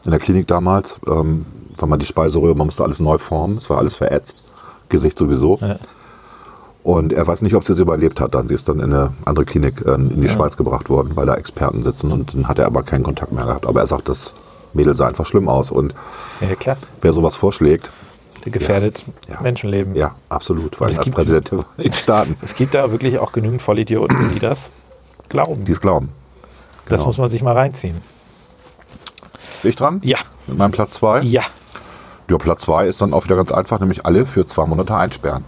In 0.06 0.12
der 0.12 0.20
Klinik 0.20 0.48
damals, 0.48 1.00
ähm, 1.08 1.46
weil 1.78 1.90
man 1.90 2.00
die 2.00 2.06
Speiseröhre, 2.06 2.56
man 2.56 2.68
musste 2.68 2.84
alles 2.84 3.00
neu 3.00 3.18
formen, 3.18 3.58
es 3.58 3.70
war 3.70 3.78
alles 3.78 3.96
verätzt, 3.96 4.38
Gesicht 4.90 5.18
sowieso. 5.20 5.58
Ja. 5.62 5.76
Und 6.84 7.12
er 7.14 7.28
weiß 7.28 7.42
nicht, 7.42 7.56
ob 7.56 7.64
sie 7.66 7.74
es 7.74 7.80
überlebt 7.80 8.22
hat 8.22 8.34
dann. 8.34 8.48
Sie 8.48 8.54
ist 8.56 8.70
dann 8.70 8.80
in 8.80 8.94
eine 8.94 9.12
andere 9.26 9.46
Klinik 9.46 9.86
äh, 9.86 9.96
in 9.96 10.22
die 10.22 10.30
Schweiz 10.30 10.56
gebracht 10.56 10.90
worden, 10.90 11.12
weil 11.16 11.26
da 11.26 11.36
Experten 11.36 11.84
sitzen 11.84 12.12
und 12.12 12.34
dann 12.34 12.48
hat 12.48 12.58
er 12.58 12.66
aber 12.68 12.84
keinen 12.84 13.04
Kontakt 13.04 13.32
mehr 13.34 13.46
gehabt. 13.46 13.66
Aber 13.68 13.82
er 13.82 13.88
sagt, 13.88 14.08
das 14.10 14.34
Mädel 14.74 14.96
sah 14.96 15.08
einfach 15.08 15.26
schlimm 15.26 15.50
aus. 15.50 15.72
Und 15.72 15.94
Ja, 16.40 16.56
klar. 16.56 16.78
wer 17.02 17.12
sowas 17.14 17.36
vorschlägt, 17.36 17.92
Der 18.46 18.54
gefährdet 18.54 19.04
Ja. 19.28 19.42
Menschenleben. 19.42 19.96
ja, 19.96 20.16
absolut, 20.30 20.76
vor 20.78 20.86
allem 20.88 20.94
es 20.94 20.98
als 21.00 21.06
gibt- 21.06 21.18
Präsident 21.18 21.52
der 21.52 21.60
Vereinigten 21.60 21.94
Staaten. 21.98 22.38
Es 22.42 22.56
gibt 22.56 22.74
da 22.74 22.90
wirklich 22.92 23.20
auch 23.20 23.34
genügend 23.34 23.62
Vollidioten, 23.62 24.18
die 24.34 24.40
das 24.40 24.72
glauben. 25.28 25.66
die 25.66 25.74
es 25.74 25.82
glauben. 25.82 26.10
Das 26.88 27.00
genau. 27.02 27.08
muss 27.08 27.18
man 27.18 27.30
sich 27.30 27.44
mal 27.44 27.54
reinziehen. 27.56 27.98
Bin 29.62 29.70
ich 29.70 29.76
dran? 29.76 30.00
Ja. 30.04 30.18
Mit 30.48 30.58
meinem 30.58 30.72
Platz 30.72 30.94
2? 30.96 31.22
Ja. 31.22 31.42
Ja, 32.30 32.38
Platz 32.38 32.62
2 32.64 32.86
ist 32.88 33.02
dann 33.02 33.14
auch 33.14 33.24
wieder 33.26 33.36
ganz 33.36 33.52
einfach, 33.52 33.80
nämlich 33.80 34.06
alle 34.06 34.26
für 34.26 34.46
zwei 34.46 34.66
Monate 34.66 34.96
einsperren. 34.96 35.44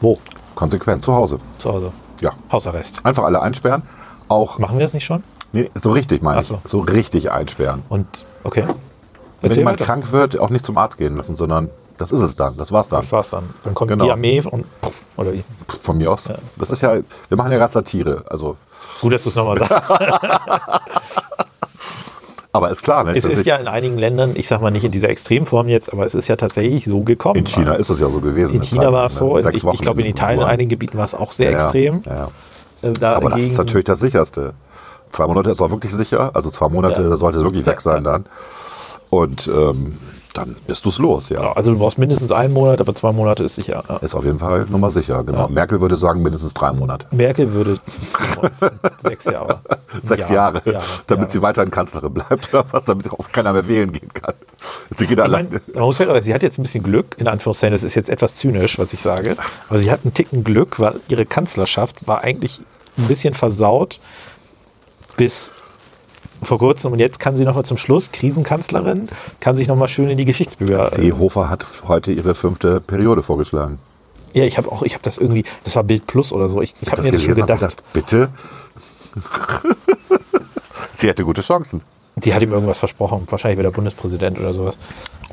Wo? 0.00 0.18
Konsequent, 0.54 1.04
zu 1.04 1.14
Hause. 1.14 1.38
Zu 1.58 1.72
Hause. 1.72 1.92
Ja. 2.20 2.32
Hausarrest. 2.50 3.04
Einfach 3.04 3.24
alle 3.24 3.40
einsperren. 3.40 3.82
Auch, 4.28 4.58
Machen 4.58 4.78
wir 4.78 4.84
das 4.84 4.94
nicht 4.94 5.04
schon? 5.04 5.22
nee, 5.52 5.70
so 5.74 5.92
richtig 5.92 6.22
meine 6.22 6.40
ich. 6.40 6.50
Ach 6.52 6.58
So 6.64 6.80
richtig 6.80 7.30
einsperren. 7.30 7.82
Und, 7.88 8.06
okay. 8.42 8.64
Wenn 8.66 9.50
Erzähl 9.50 9.58
jemand 9.58 9.78
weiter. 9.80 9.84
krank 9.92 10.10
wird, 10.12 10.38
auch 10.40 10.50
nicht 10.50 10.64
zum 10.64 10.76
Arzt 10.78 10.96
gehen 10.98 11.16
lassen, 11.16 11.36
sondern 11.36 11.70
das 11.98 12.10
ist 12.10 12.20
es 12.20 12.34
dann. 12.34 12.56
Das 12.56 12.72
war's 12.72 12.88
dann. 12.88 13.00
Das 13.02 13.12
war's 13.12 13.30
dann. 13.30 13.44
Dann 13.62 13.74
kommt 13.74 13.90
Genau. 13.90 14.04
die 14.06 14.10
Armee 14.10 14.40
und 14.40 14.64
puff, 14.80 15.04
oder 15.16 15.32
wie? 15.32 15.44
Von 15.82 15.98
mir 15.98 16.10
aus. 16.10 16.28
Das 16.58 16.70
ist 16.70 16.80
ja, 16.80 16.94
wir 17.28 17.36
machen 17.36 17.52
ja 17.52 17.58
gerade 17.58 17.72
Satire. 17.72 18.24
Also, 18.28 18.56
Gut, 19.00 19.12
dass 19.12 19.22
du 19.22 19.28
es 19.28 19.34
nochmal 19.36 19.58
sagst. 19.58 19.90
aber 22.54 22.70
ist 22.70 22.82
klar, 22.84 23.02
ne? 23.02 23.16
es 23.16 23.24
ist 23.24 23.44
ja 23.46 23.56
in 23.56 23.66
einigen 23.66 23.98
Ländern, 23.98 24.30
ich 24.34 24.46
sag 24.46 24.60
mal 24.60 24.70
nicht 24.70 24.84
in 24.84 24.92
dieser 24.92 25.08
Extremform 25.08 25.68
jetzt, 25.68 25.92
aber 25.92 26.06
es 26.06 26.14
ist 26.14 26.28
ja 26.28 26.36
tatsächlich 26.36 26.84
so 26.84 27.00
gekommen. 27.00 27.40
in 27.40 27.46
China 27.46 27.74
ist 27.74 27.90
es 27.90 27.98
ja 27.98 28.08
so 28.08 28.20
gewesen. 28.20 28.54
In 28.54 28.60
eine 28.60 28.68
China 28.68 28.92
war 28.92 29.06
es 29.06 29.14
ne? 29.14 29.18
so. 29.18 29.38
Sechs 29.38 29.58
Ich, 29.58 29.64
Wochen 29.64 29.74
ich 29.74 29.80
glaube, 29.82 30.00
in 30.02 30.06
Italien, 30.06 30.40
in 30.40 30.46
einigen 30.46 30.68
Gebieten 30.70 30.96
war 30.96 31.04
es 31.04 31.14
auch 31.14 31.32
sehr 31.32 31.50
Ja, 31.50 31.56
extrem. 31.58 32.00
Ja. 32.06 32.28
Äh, 32.82 32.92
da 32.92 33.16
Aber 33.16 33.30
das 33.30 33.40
ist 33.42 33.58
natürlich 33.58 33.86
das 33.86 33.98
Sicherste. 33.98 34.54
Zwei 35.10 35.26
Monate 35.26 35.50
ist 35.50 35.60
auch 35.60 35.70
wirklich 35.70 35.92
sicher. 35.92 36.30
Also 36.34 36.48
zwei 36.50 36.68
Monate, 36.68 37.02
Ja. 37.02 37.16
sollte 37.16 37.38
es 37.38 37.44
wirklich 37.44 37.66
weg 37.66 37.80
sein 37.80 38.04
dann. 38.04 38.26
Und 39.10 39.48
ähm, 39.48 39.98
dann 40.34 40.56
bist 40.66 40.84
du 40.84 40.88
es 40.88 40.98
los, 40.98 41.28
ja. 41.28 41.40
Ja, 41.42 41.52
Also 41.52 41.72
du 41.72 41.78
brauchst 41.78 41.96
mindestens 41.96 42.32
einen 42.32 42.52
Monat, 42.52 42.80
aber 42.80 42.94
zwei 42.94 43.12
Monate 43.12 43.44
ist 43.44 43.54
sicher. 43.54 43.84
Ja. 43.88 43.96
Ist 43.98 44.14
auf 44.14 44.24
jeden 44.24 44.38
Fall 44.38 44.66
Nummer 44.68 44.90
sicher, 44.90 45.22
genau. 45.22 45.48
Merkel 45.48 45.80
würde 45.80 45.96
sagen, 45.96 46.22
mindestens 46.22 46.52
drei 46.54 46.72
Monate. 46.72 47.06
Merkel 47.12 47.52
würde 47.52 47.78
sechs 49.02 49.24
Jahre. 49.24 49.60
Sechs 50.02 50.28
Ja, 50.28 50.34
Jahre, 50.34 50.62
ja, 50.64 50.80
damit 51.06 51.28
ja. 51.28 51.32
sie 51.32 51.42
weiterhin 51.42 51.70
Kanzlerin 51.70 52.12
bleibt 52.12 52.52
oder 52.52 52.64
was, 52.70 52.84
damit 52.84 53.10
auch 53.12 53.28
keiner 53.32 53.52
mehr 53.52 53.66
wählen 53.68 53.92
gehen 53.92 54.08
kann. 54.12 54.34
Sie 54.90 55.06
geht 55.06 55.18
Ich 55.18 55.74
man 55.74 55.84
muss 55.84 55.96
fairerweise, 55.98 56.24
sie 56.24 56.34
hat 56.34 56.42
jetzt 56.42 56.58
ein 56.58 56.62
bisschen 56.62 56.82
Glück, 56.82 57.16
in 57.18 57.28
Anführungszeichen, 57.28 57.72
das 57.72 57.84
ist 57.84 57.94
jetzt 57.94 58.10
etwas 58.10 58.34
zynisch, 58.34 58.78
was 58.78 58.92
ich 58.92 59.00
sage, 59.00 59.36
aber 59.68 59.78
sie 59.78 59.90
hat 59.90 60.00
einen 60.04 60.14
Ticken 60.14 60.42
Glück, 60.42 60.80
weil 60.80 61.00
ihre 61.08 61.26
Kanzlerschaft 61.26 62.06
war 62.08 62.22
eigentlich 62.22 62.60
ein 62.98 63.06
bisschen 63.06 63.34
versaut 63.34 64.00
bis 65.16 65.52
vor 66.44 66.58
kurzem 66.58 66.92
und 66.92 66.98
jetzt 66.98 67.20
kann 67.20 67.36
sie 67.36 67.44
nochmal 67.44 67.64
zum 67.64 67.76
Schluss, 67.76 68.12
Krisenkanzlerin, 68.12 69.08
kann 69.40 69.54
sich 69.54 69.68
nochmal 69.68 69.88
schön 69.88 70.08
in 70.10 70.18
die 70.18 70.24
Geschichtsbücher. 70.24 70.86
Seehofer 70.90 71.48
hat 71.50 71.64
heute 71.86 72.12
ihre 72.12 72.34
fünfte 72.34 72.80
Periode 72.80 73.22
vorgeschlagen. 73.22 73.78
Ja, 74.32 74.44
ich 74.44 74.58
habe 74.58 74.70
auch, 74.72 74.82
ich 74.82 74.94
habe 74.94 75.04
das 75.04 75.18
irgendwie, 75.18 75.44
das 75.62 75.76
war 75.76 75.84
Bild 75.84 76.06
Plus 76.06 76.32
oder 76.32 76.48
so, 76.48 76.60
ich, 76.60 76.74
ich 76.80 76.88
habe 76.88 76.96
Das 76.96 77.06
mir 77.06 77.12
das 77.12 77.22
schon 77.22 77.34
gedacht. 77.34 77.60
gedacht, 77.60 77.82
bitte? 77.92 78.28
sie 80.92 81.08
hätte 81.08 81.24
gute 81.24 81.42
Chancen. 81.42 81.82
Die 82.16 82.32
hat 82.34 82.42
ihm 82.42 82.52
irgendwas 82.52 82.78
versprochen, 82.78 83.26
wahrscheinlich 83.28 83.58
wieder 83.58 83.70
Bundespräsident 83.70 84.38
oder 84.38 84.54
sowas. 84.54 84.76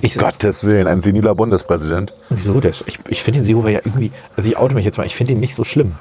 Ich, 0.02 0.18
Gottes 0.18 0.64
Willen, 0.64 0.88
ein 0.88 1.02
seniler 1.02 1.36
Bundespräsident. 1.36 2.14
Wieso? 2.30 2.60
Der 2.60 2.72
ist, 2.72 2.84
ich 2.88 2.98
ich 3.08 3.22
finde 3.22 3.40
den 3.40 3.46
Seehofer 3.46 3.70
ja 3.70 3.80
irgendwie, 3.84 4.12
also 4.36 4.50
ich 4.50 4.58
oute 4.58 4.74
mich 4.74 4.86
jetzt 4.86 4.98
mal, 4.98 5.06
ich 5.06 5.16
finde 5.16 5.34
ihn 5.34 5.40
nicht 5.40 5.54
so 5.54 5.64
schlimm. 5.64 5.94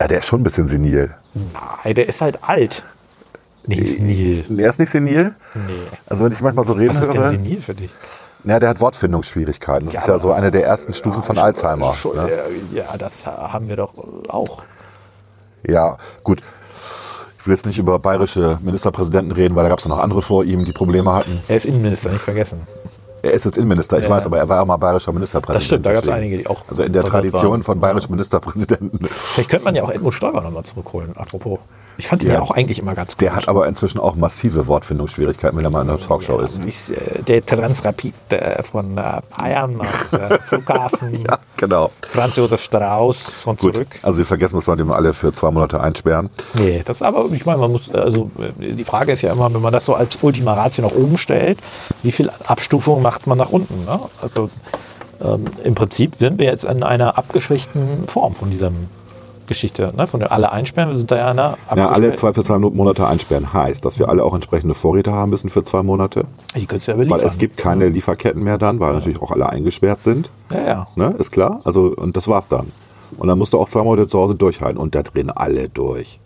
Ja, 0.00 0.08
der 0.08 0.18
ist 0.18 0.26
schon 0.26 0.40
ein 0.40 0.44
bisschen 0.44 0.66
senil. 0.66 1.14
Nein, 1.84 1.94
der 1.94 2.08
ist 2.08 2.20
halt 2.22 2.38
alt. 2.42 2.84
Nicht 3.66 3.86
senil. 3.86 4.44
Der 4.48 4.70
ist 4.70 4.78
nicht 4.80 4.90
senil? 4.90 5.34
Nee. 5.54 5.60
Also 6.08 6.24
wenn 6.24 6.32
ich 6.32 6.40
manchmal 6.40 6.64
so 6.64 6.72
reden 6.72 6.88
Was 6.90 7.00
ist 7.02 7.12
denn 7.12 7.26
senil 7.26 7.60
für 7.60 7.74
dich? 7.74 7.90
ja, 8.44 8.58
der 8.58 8.70
hat 8.70 8.80
Wortfindungsschwierigkeiten. 8.80 9.86
Das 9.86 9.94
Ja, 9.94 10.00
ist 10.00 10.06
ja 10.08 10.18
so 10.18 10.32
eine 10.32 10.50
der 10.50 10.64
ersten 10.66 10.92
Stufen 10.92 11.22
von 11.22 11.38
Alzheimer. 11.38 11.92
Schon, 11.94 12.16
Ne? 12.16 12.28
äh, 12.28 12.76
Ja, 12.78 12.96
das 12.98 13.26
haben 13.26 13.68
wir 13.68 13.76
doch 13.76 13.94
auch. 14.28 14.62
Ja, 15.66 15.96
gut. 16.24 16.40
Ich 17.38 17.46
will 17.46 17.54
jetzt 17.54 17.66
nicht 17.66 17.78
über 17.78 17.98
bayerische 17.98 18.58
Ministerpräsidenten 18.62 19.32
reden, 19.32 19.54
weil 19.56 19.64
da 19.64 19.68
gab 19.68 19.78
es 19.80 19.86
noch 19.88 19.98
andere 19.98 20.22
vor 20.22 20.44
ihm, 20.44 20.64
die 20.64 20.72
Probleme 20.72 21.12
hatten. 21.12 21.40
Er 21.48 21.56
ist 21.56 21.66
Innenminister, 21.66 22.10
nicht 22.10 22.22
vergessen. 22.22 22.60
Er 23.22 23.32
ist 23.32 23.44
jetzt 23.44 23.56
Innenminister, 23.56 23.98
ich 23.98 24.04
Ja. 24.04 24.10
weiß, 24.10 24.26
aber 24.26 24.38
er 24.38 24.48
war 24.48 24.58
ja 24.58 24.64
mal 24.64 24.76
bayerischer 24.76 25.12
Ministerpräsident. 25.12 25.56
Das 25.60 25.64
stimmt, 25.66 25.86
da 25.86 25.90
gab's 25.92 26.02
deswegen. 26.02 26.16
einige, 26.24 26.38
die 26.38 26.46
auch 26.48 26.62
Also 26.68 26.82
in 26.82 26.92
der 26.92 27.04
Tradition 27.04 27.50
waren. 27.52 27.62
von 27.62 27.78
bayerischen 27.80 28.10
Ministerpräsidenten. 28.10 29.06
Vielleicht 29.08 29.48
könnte 29.50 29.64
man 29.64 29.74
ja 29.76 29.82
auch 29.84 29.90
Edmund 29.90 30.14
Stoiber 30.14 30.40
nochmal 30.40 30.64
zurückholen, 30.64 31.16
apropos. 31.16 31.60
Ich 32.02 32.08
fand 32.08 32.24
ihn 32.24 32.30
Ja. 32.30 32.34
ja. 32.34 32.40
auch 32.42 32.50
eigentlich 32.50 32.80
immer 32.80 32.96
ganz 32.96 33.12
gut. 33.12 33.20
Der 33.20 33.36
hat 33.36 33.46
aber 33.46 33.68
inzwischen 33.68 34.00
auch 34.00 34.16
massive 34.16 34.66
Wortfindungsschwierigkeiten, 34.66 35.56
wenn 35.56 35.64
er 35.64 35.70
mal 35.70 35.82
in 35.82 35.88
einer 35.88 36.00
Talkshow 36.00 36.40
ist. 36.40 36.64
Ist, 36.64 36.90
äh, 36.90 37.22
der 37.22 37.46
Transrapid 37.46 38.12
äh, 38.30 38.60
von 38.64 38.98
äh, 38.98 39.20
Bayern 39.38 39.76
nach 39.76 40.12
äh, 40.12 40.38
Flughafen, 40.40 41.14
Ja, 41.28 41.38
genau. 41.56 41.92
Franz 42.00 42.34
Josef 42.34 42.60
Strauß 42.60 43.46
und 43.46 43.60
Gut, 43.60 43.74
zurück. 43.74 43.86
also 44.02 44.16
Sie 44.16 44.24
vergessen, 44.24 44.56
dass 44.56 44.66
wir 44.66 44.74
den 44.74 44.90
alle 44.90 45.12
für 45.12 45.30
zwei 45.30 45.52
Monate 45.52 45.80
einsperren. 45.80 46.28
Nee, 46.54 46.82
das 46.84 47.02
aber, 47.02 47.26
ich 47.30 47.46
meine, 47.46 47.58
man 47.60 47.70
muss, 47.70 47.94
also 47.94 48.32
die 48.58 48.82
Frage 48.84 49.12
ist 49.12 49.22
ja 49.22 49.32
immer, 49.32 49.54
wenn 49.54 49.62
man 49.62 49.72
das 49.72 49.84
so 49.86 49.94
als 49.94 50.18
Ultima 50.22 50.54
Ratio 50.54 50.82
nach 50.84 50.96
oben 50.96 51.16
stellt, 51.16 51.60
wie 52.02 52.10
viel 52.10 52.30
Abstufung 52.46 53.00
macht 53.00 53.28
man 53.28 53.38
nach 53.38 53.50
unten? 53.50 53.84
Ne? 53.84 54.00
Also 54.20 54.50
ähm, 55.22 55.44
im 55.62 55.76
Prinzip 55.76 56.16
sind 56.16 56.40
wir 56.40 56.46
jetzt 56.46 56.64
in 56.64 56.82
einer 56.82 57.16
abgeschwächten 57.16 58.08
Form 58.08 58.32
von 58.34 58.50
dieser 58.50 58.72
Geschichte, 59.46 59.92
ne? 59.96 60.06
von 60.06 60.20
der 60.20 60.32
alle 60.32 60.52
einsperren, 60.52 60.90
wir 60.90 60.96
sind 60.96 61.10
da 61.10 61.16
ja 61.16 61.30
in 61.30 61.38
einer 61.38 61.58
Ja, 61.74 61.88
alle 61.88 62.14
zwei 62.14 62.32
für 62.32 62.42
zwei 62.42 62.58
Monate 62.58 63.06
einsperren 63.06 63.52
heißt, 63.52 63.84
dass 63.84 63.98
wir 63.98 64.08
alle 64.08 64.24
auch 64.24 64.34
entsprechende 64.34 64.74
Vorräte 64.74 65.12
haben 65.12 65.30
müssen 65.30 65.50
für 65.50 65.62
zwei 65.62 65.82
Monate. 65.82 66.24
Die 66.56 66.66
könntest 66.66 66.88
du 66.88 66.92
ja 66.92 66.96
beliefern. 66.96 67.18
Weil 67.18 67.26
es 67.26 67.38
gibt 67.38 67.56
keine 67.56 67.88
Lieferketten 67.88 68.42
mehr 68.42 68.58
dann, 68.58 68.80
weil 68.80 68.92
natürlich 68.92 69.20
auch 69.20 69.30
alle 69.30 69.48
eingesperrt 69.48 70.02
sind. 70.02 70.30
Ja, 70.50 70.62
ja. 70.62 70.86
Ne, 70.96 71.14
ist 71.18 71.30
klar. 71.30 71.60
Also, 71.64 71.92
und 71.96 72.16
das 72.16 72.28
war's 72.28 72.48
dann. 72.48 72.72
Und 73.18 73.28
dann 73.28 73.38
musst 73.38 73.52
du 73.52 73.58
auch 73.58 73.68
zwei 73.68 73.82
Monate 73.82 74.06
zu 74.06 74.18
Hause 74.18 74.34
durchhalten. 74.34 74.78
Und 74.78 74.94
da 74.94 75.02
drehen 75.02 75.30
alle 75.30 75.68
durch. 75.68 76.18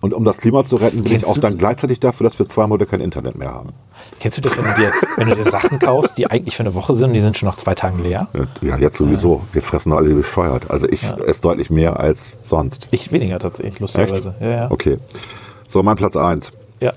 Und 0.00 0.12
um 0.12 0.24
das 0.24 0.38
Klima 0.38 0.62
zu 0.62 0.76
retten, 0.76 1.02
bin 1.02 1.12
Kennst 1.12 1.24
ich 1.24 1.30
auch 1.30 1.38
dann 1.38 1.56
gleichzeitig 1.56 2.00
dafür, 2.00 2.24
dass 2.24 2.38
wir 2.38 2.46
zwei 2.46 2.66
Monate 2.66 2.86
kein 2.86 3.00
Internet 3.00 3.36
mehr 3.38 3.52
haben. 3.52 3.70
Kennst 4.20 4.38
du 4.38 4.42
das, 4.42 4.56
wenn 4.58 4.64
du, 4.64 4.74
dir, 4.74 4.92
wenn 5.16 5.28
du 5.28 5.36
dir 5.36 5.50
Sachen 5.50 5.78
kaufst, 5.78 6.18
die 6.18 6.30
eigentlich 6.30 6.56
für 6.56 6.62
eine 6.62 6.74
Woche 6.74 6.94
sind 6.94 7.08
und 7.08 7.14
die 7.14 7.20
sind 7.20 7.36
schon 7.38 7.48
nach 7.48 7.56
zwei 7.56 7.74
Tagen 7.74 8.02
leer? 8.02 8.28
Ja, 8.60 8.76
jetzt 8.76 8.98
sowieso. 8.98 9.42
Wir 9.52 9.62
fressen 9.62 9.92
alle 9.92 10.10
bescheuert. 10.14 10.70
Also 10.70 10.86
ich 10.88 11.02
esse 11.02 11.40
deutlich 11.40 11.70
mehr 11.70 11.98
als 11.98 12.38
sonst. 12.42 12.88
Ich 12.90 13.10
weniger 13.10 13.38
tatsächlich, 13.38 13.80
lustigerweise. 13.80 14.34
Ja, 14.40 14.48
ja. 14.48 14.70
Okay. 14.70 14.98
So, 15.66 15.82
mein 15.82 15.96
Platz 15.96 16.16
1. 16.16 16.52
ja. 16.80 16.92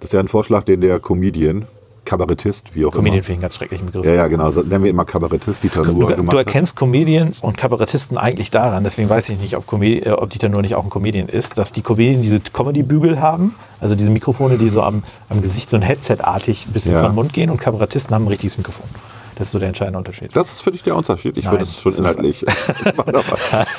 Das 0.00 0.08
ist 0.08 0.14
ja 0.14 0.20
ein 0.20 0.28
Vorschlag, 0.28 0.64
den 0.64 0.80
der 0.80 0.98
Comedian, 0.98 1.66
Kabarettist, 2.12 2.74
wie 2.74 2.84
auch 2.84 2.90
Comedian 2.92 3.14
immer. 3.16 3.22
finde 3.22 3.22
ich 3.22 3.30
einen 3.36 3.40
ganz 3.42 3.54
schrecklichen 3.56 3.86
Begriff. 3.86 4.04
Ja, 4.04 4.12
ja, 4.12 4.26
genau. 4.26 4.50
Nennen 4.50 4.84
wir 4.84 4.92
mal 4.92 5.04
Kabarettist, 5.04 5.62
Dieter 5.62 5.82
Nuhr 5.84 6.08
Du, 6.10 6.14
gemacht 6.16 6.32
du 6.34 6.38
hat. 6.38 6.46
erkennst 6.46 6.76
Comedians 6.76 7.40
und 7.40 7.56
Kabarettisten 7.56 8.18
eigentlich 8.18 8.50
daran, 8.50 8.84
deswegen 8.84 9.08
weiß 9.08 9.30
ich 9.30 9.38
nicht, 9.40 9.56
ob, 9.56 9.66
Comedi 9.66 10.00
äh, 10.00 10.10
ob 10.10 10.28
Dieter 10.30 10.48
nur 10.50 10.60
nicht 10.60 10.74
auch 10.74 10.84
ein 10.84 10.90
Comedian 10.90 11.28
ist, 11.28 11.56
dass 11.56 11.72
die 11.72 11.80
Comedian 11.82 12.20
diese 12.22 12.38
Comedy-Bügel 12.40 13.20
haben, 13.20 13.54
also 13.80 13.94
diese 13.94 14.10
Mikrofone, 14.10 14.58
die 14.58 14.68
so 14.68 14.82
am, 14.82 15.02
am 15.30 15.40
Gesicht 15.40 15.70
so 15.70 15.76
ein 15.76 15.82
Headset-artig 15.82 16.66
ein 16.68 16.72
bisschen 16.72 16.92
Ja. 16.94 17.02
den 17.02 17.14
Mund 17.14 17.32
gehen 17.32 17.48
und 17.48 17.58
Kabarettisten 17.60 18.14
haben 18.14 18.24
ein 18.24 18.28
richtiges 18.28 18.58
Mikrofon. 18.58 18.86
Das 19.36 19.48
ist 19.48 19.52
so 19.52 19.58
der 19.58 19.68
entscheidende 19.68 19.98
Unterschied. 19.98 20.36
Das 20.36 20.52
ist 20.52 20.60
für 20.60 20.70
dich 20.72 20.82
der 20.82 20.94
Unterschied. 20.94 21.36
Ich 21.38 21.44
Nein, 21.44 21.52
würde 21.54 21.64
es 21.64 21.80
schon 21.80 21.94
inhaltlich. 21.94 22.44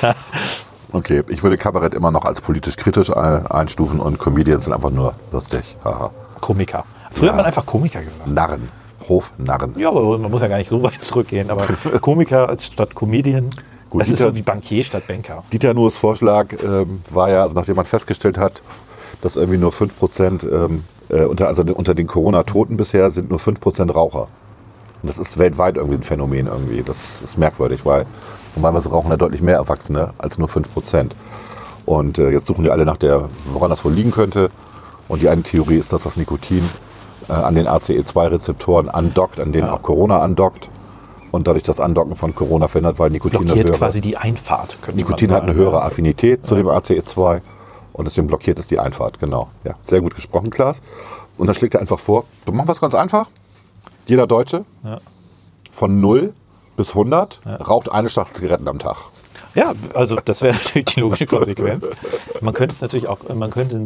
Okay, 0.92 1.24
ich 1.30 1.42
würde 1.42 1.58
Kabarett 1.58 1.96
immer 1.96 2.12
noch 2.12 2.24
als 2.26 2.42
politisch 2.42 2.76
kritisch 2.76 3.10
ein- 3.16 3.48
einstufen 3.48 4.00
und 4.00 4.20
Comedians 4.20 4.66
sind 4.66 4.74
einfach 4.74 4.92
nur 4.92 5.16
lustig. 5.32 5.62
Haha. 5.84 6.12
Komiker. 6.40 6.86
Früher 7.14 7.30
hat 7.30 7.38
man 7.38 7.46
einfach 7.46 7.66
Komiker 7.66 8.02
gesagt. 8.02 8.28
Narren. 8.28 8.70
Hofnarren. 9.08 9.76
Ja, 9.78 9.90
aber 9.90 10.18
man 10.18 10.32
muss 10.32 10.42
ja 10.42 10.48
gar 10.48 10.58
nicht 10.58 10.70
so 10.70 10.82
weit 10.84 10.94
zurückgehen, 11.04 11.50
aber 11.50 11.66
Komiker 12.02 12.50
als 12.50 12.66
statt 12.68 12.96
Comedian, 12.96 13.50
Gut, 13.90 14.02
das 14.02 14.10
ist 14.10 14.20
Dieter- 14.20 14.30
so 14.32 14.36
wie 14.36 14.42
Bankier 14.42 14.84
statt 14.84 15.04
Banker. 15.08 15.44
Dieter 15.52 15.74
Nuhrs 15.74 15.98
Vorschlag 15.98 16.48
ähm, 16.64 17.02
war 17.10 17.30
ja, 17.30 17.44
also 17.44 17.56
nachdem 17.56 17.76
man 17.76 17.86
festgestellt 17.86 18.38
hat, 18.38 18.62
dass 19.22 19.36
irgendwie 19.36 19.58
nur 19.60 19.72
5% 19.72 20.50
ähm, 20.52 20.84
äh, 21.10 21.24
unter, 21.26 21.48
also 21.48 21.64
unter 21.64 21.94
den 21.94 22.08
Corona-Toten 22.08 22.76
bisher 22.78 23.10
sind 23.10 23.30
nur 23.30 23.40
5% 23.40 23.92
Raucher. 23.92 24.28
Und 25.02 25.10
das 25.10 25.18
ist 25.18 25.38
weltweit 25.38 25.76
irgendwie 25.76 25.98
ein 25.98 26.04
Phänomen 26.04 26.48
irgendwie. 26.48 26.82
Das 26.82 27.22
ist 27.22 27.38
merkwürdig, 27.38 27.86
weil 27.86 28.06
normalerweise 28.56 28.90
rauchen 28.90 29.12
ja 29.12 29.18
deutlich 29.18 29.42
mehr 29.42 29.56
Erwachsene 29.56 30.14
als 30.18 30.38
nur 30.38 30.48
5%. 30.48 31.12
Und 31.86 32.18
äh, 32.20 32.30
jetzt 32.32 32.48
suchen 32.48 32.64
die 32.64 32.72
alle 32.72 32.86
nach 32.86 32.98
der, 32.98 33.30
woran 33.52 33.70
das 33.70 33.84
wohl 33.84 33.92
liegen 33.94 34.12
könnte. 34.12 34.50
Und 35.10 35.22
die 35.22 35.30
eine 35.30 35.44
Theorie 35.44 35.78
ist, 35.78 35.92
dass 35.92 36.04
das 36.04 36.16
Nikotin 36.18 36.64
äh, 37.30 37.34
an 37.34 37.56
den 37.56 37.68
ACE2-Rezeptoren 37.68 38.90
andockt, 38.90 39.40
an 39.40 39.52
denen 39.52 39.70
auch 39.70 39.82
Corona 39.82 40.20
andockt. 40.22 40.70
Und 41.32 41.48
dadurch 41.48 41.64
das 41.64 41.80
Andocken 41.80 42.16
von 42.16 42.36
Corona 42.36 42.68
verhindert, 42.68 43.00
weil 43.00 43.10
Nikotin 43.10 43.42
Blockiert 43.42 43.68
höhere- 43.68 43.78
quasi 43.80 44.02
die 44.02 44.18
Einfahrt. 44.18 44.78
Nikotin 44.94 45.32
hat 45.32 45.44
eine 45.44 45.56
höhere 45.56 45.82
Affinität 45.82 46.46
zu 46.46 46.54
dem 46.54 46.68
ACE2 46.68 47.42
und 47.94 48.06
deswegen 48.06 48.28
blockiert 48.28 48.60
es 48.60 48.68
die 48.68 48.78
Einfahrt, 48.78 49.18
genau. 49.18 49.48
Ja, 49.64 49.74
sehr 49.82 50.02
gut 50.02 50.14
gesprochen, 50.14 50.52
Klaas. 50.52 50.84
Und 51.40 51.48
dann 51.48 51.56
schlägt 51.56 51.74
er 51.74 51.82
einfach 51.82 51.98
vor, 52.00 52.26
wir 52.46 52.54
machen 52.54 52.68
was 52.68 52.80
ganz 52.82 52.94
einfach. 52.94 53.28
Jeder 54.06 54.28
Deutsche 54.28 54.64
Ja. 54.84 55.00
von 55.72 56.00
0 56.00 56.34
bis 56.78 56.90
100 56.90 57.42
raucht 57.68 57.92
eine 57.92 58.10
Schachtel 58.12 58.36
Zigaretten 58.36 58.68
am 58.68 58.78
Tag. 58.78 58.98
Ja, 59.56 59.74
also 59.94 60.18
das 60.24 60.42
wäre 60.42 60.56
natürlich 60.64 60.86
die 60.86 61.00
logische 61.00 61.26
Konsequenz. 61.28 61.90
Man 62.42 62.54
könnte 62.54 62.74
es 62.74 62.82
natürlich 62.82 63.08
auch, 63.08 63.20
man 63.34 63.52
könnte, 63.52 63.80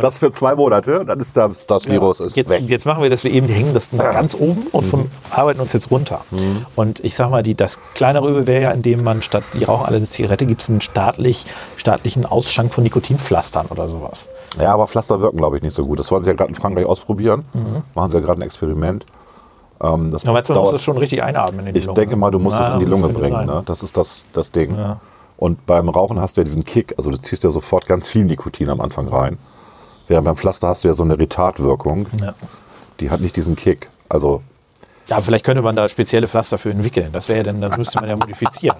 Das 0.00 0.18
für 0.18 0.30
zwei 0.32 0.54
Monate, 0.54 1.04
dann 1.06 1.18
ist 1.20 1.36
das, 1.36 1.64
das 1.66 1.88
Virus 1.88 2.20
ist 2.20 2.36
Jetzt, 2.36 2.50
weg. 2.50 2.62
jetzt 2.66 2.84
machen 2.84 3.02
wir 3.02 3.08
das, 3.10 3.24
wir 3.24 3.30
eben, 3.30 3.46
hängen 3.46 3.72
das 3.72 3.90
ganz 3.96 4.34
oben 4.34 4.66
und 4.72 4.86
vom, 4.86 5.10
arbeiten 5.30 5.60
uns 5.60 5.72
jetzt 5.72 5.90
runter. 5.90 6.20
Und 6.76 7.00
ich 7.04 7.14
sag 7.14 7.30
mal, 7.30 7.42
die, 7.42 7.54
das 7.54 7.78
kleinere 7.94 8.28
Übel 8.28 8.46
wäre 8.46 8.62
ja, 8.62 8.70
indem 8.72 9.02
man 9.02 9.22
statt, 9.22 9.44
die 9.54 9.64
rauchen 9.64 9.86
alle 9.86 9.96
eine 9.96 10.08
Zigarette, 10.08 10.44
gibt 10.46 10.60
es 10.60 10.68
einen 10.68 10.80
staatlich, 10.80 11.46
staatlichen 11.76 12.26
Ausschank 12.26 12.74
von 12.74 12.84
Nikotinpflastern 12.84 13.66
oder 13.66 13.88
sowas. 13.88 14.28
Ja, 14.60 14.74
aber 14.74 14.86
Pflaster 14.88 15.20
wirken, 15.20 15.38
glaube 15.38 15.56
ich, 15.56 15.62
nicht 15.62 15.74
so 15.74 15.86
gut. 15.86 15.98
Das 15.98 16.10
wollen 16.10 16.24
sie 16.24 16.30
ja 16.30 16.36
gerade 16.36 16.50
in 16.50 16.54
Frankreich 16.54 16.84
ausprobieren. 16.84 17.44
Machen 17.94 18.10
sie 18.10 18.18
ja 18.18 18.22
gerade 18.24 18.40
ein 18.40 18.44
Experiment. 18.44 19.06
Ähm, 19.82 20.10
das 20.10 20.24
Ja, 20.24 20.32
meinst 20.32 20.50
du, 20.50 20.54
dauert- 20.54 20.72
das 20.74 20.82
schon 20.82 20.98
richtig 20.98 21.22
einatmen 21.22 21.66
in 21.66 21.74
die 21.74 21.78
Ich 21.80 21.86
Lunge? 21.86 22.00
denke 22.00 22.16
mal, 22.16 22.30
du 22.30 22.38
musst 22.38 22.58
Na, 22.58 22.66
es 22.68 22.72
in 22.74 22.80
die 22.80 22.84
Lunge 22.86 23.08
bringen. 23.10 23.46
Ne? 23.46 23.62
Das 23.66 23.82
ist 23.82 23.96
das, 23.96 24.24
das 24.32 24.50
Ding. 24.50 24.76
Ja. 24.76 24.98
Und 25.36 25.66
beim 25.66 25.88
Rauchen 25.88 26.20
hast 26.20 26.36
du 26.36 26.40
ja 26.40 26.44
diesen 26.44 26.64
Kick. 26.64 26.94
Also 26.98 27.10
du 27.10 27.16
ziehst 27.18 27.44
ja 27.44 27.50
sofort 27.50 27.86
ganz 27.86 28.08
viel 28.08 28.24
Nikotin 28.24 28.70
am 28.70 28.80
Anfang 28.80 29.06
rein. 29.08 29.38
Während 30.08 30.24
beim 30.24 30.36
Pflaster 30.36 30.68
hast 30.68 30.82
du 30.84 30.88
ja 30.88 30.94
so 30.94 31.04
eine 31.04 31.18
Retardwirkung. 31.18 32.06
Ja. 32.20 32.34
Die 32.98 33.10
hat 33.10 33.20
nicht 33.20 33.36
diesen 33.36 33.54
Kick. 33.54 33.88
Also 34.08 34.42
Ja, 35.08 35.20
vielleicht 35.22 35.44
könnte 35.44 35.62
man 35.62 35.74
da 35.74 35.88
spezielle 35.88 36.28
Pflaster 36.28 36.58
für 36.58 36.70
entwickeln. 36.70 37.08
Das 37.12 37.28
wäre 37.28 37.38
ja 37.38 37.44
dann, 37.44 37.60
das 37.62 37.78
müsste 37.78 37.98
man 38.00 38.10
ja 38.10 38.16
modifizieren. 38.16 38.76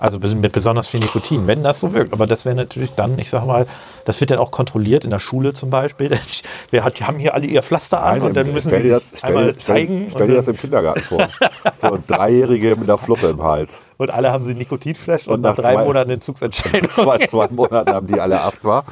Also 0.00 0.18
mit 0.18 0.50
besonders 0.52 0.88
viel 0.88 0.98
Nikotin, 1.00 1.46
wenn 1.46 1.62
das 1.62 1.78
so 1.80 1.92
wirkt. 1.92 2.12
Aber 2.12 2.26
das 2.26 2.44
wäre 2.44 2.56
natürlich 2.56 2.90
dann, 2.96 3.18
ich 3.18 3.30
sag 3.30 3.46
mal, 3.46 3.66
das 4.04 4.18
wird 4.20 4.30
dann 4.32 4.38
auch 4.38 4.50
kontrolliert 4.50 5.04
in 5.04 5.10
der 5.10 5.18
Schule 5.20 5.52
zum 5.52 5.70
Beispiel. 5.70 6.10
Wir 6.70 6.82
hat, 6.84 6.98
die 6.98 7.04
haben 7.04 7.18
hier 7.18 7.34
alle 7.34 7.46
ihr 7.46 7.62
Pflaster 7.62 8.02
an 8.02 8.20
und 8.22 8.34
dann 8.34 8.52
müssen 8.52 8.70
sie 8.82 8.88
das, 8.90 9.12
stell, 9.14 9.28
einmal 9.36 9.56
zeigen. 9.56 10.06
Stell, 10.08 10.10
stell 10.10 10.26
dir 10.28 10.34
das 10.34 10.48
im 10.48 10.56
Kindergarten 10.56 11.00
vor. 11.02 11.26
So 11.76 11.92
ein 11.94 12.04
Dreijährige 12.06 12.76
mit 12.76 12.88
einer 12.88 12.98
Fluppe 12.98 13.28
im 13.28 13.42
Hals. 13.42 13.82
und 13.98 14.10
alle 14.10 14.32
haben 14.32 14.44
sie 14.44 14.54
Nikotinflash 14.54 15.28
und, 15.28 15.34
Und 15.34 15.40
nach 15.42 15.56
nach 15.56 15.62
drei 15.64 15.74
zwei- 15.74 15.84
Monaten 15.84 16.10
Entzugsentscheidung. 16.10 16.88
Zwei, 16.90 17.18
zwei 17.26 17.48
Monaten 17.48 17.92
haben 17.92 18.06
die 18.06 18.18
alle 18.20 18.40
Asthma. 18.42 18.84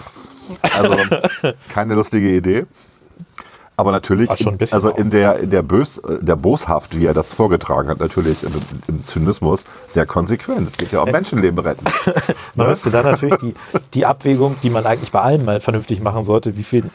Also 0.74 0.94
keine 1.72 1.94
lustige 1.94 2.28
Idee. 2.28 2.64
Aber 3.78 3.92
natürlich, 3.92 4.28
bisschen 4.28 4.58
also 4.72 4.88
in 4.90 5.10
der, 5.10 5.38
in 5.38 5.50
der, 5.50 5.62
Bös, 5.62 6.00
der 6.20 6.34
Boshaft, 6.34 6.98
wie 6.98 7.06
er 7.06 7.14
das 7.14 7.32
vorgetragen 7.32 7.88
hat, 7.88 8.00
natürlich 8.00 8.42
im, 8.42 8.50
im 8.88 9.04
Zynismus, 9.04 9.62
sehr 9.86 10.04
konsequent. 10.04 10.66
Es 10.66 10.76
geht 10.76 10.90
ja 10.90 11.00
um 11.00 11.10
Menschenleben 11.12 11.60
retten. 11.60 11.84
Man 12.56 12.66
Ne? 12.66 12.70
müsste 12.72 12.90
dann 12.90 13.04
natürlich 13.04 13.36
die, 13.36 13.54
die 13.94 14.04
Abwägung, 14.04 14.56
die 14.64 14.70
man 14.70 14.84
eigentlich 14.84 15.12
bei 15.12 15.20
allem 15.20 15.44
mal 15.44 15.60
vernünftig 15.60 16.00
machen 16.02 16.24
sollte, 16.24 16.56
wie 16.56 16.64
viele 16.64 16.90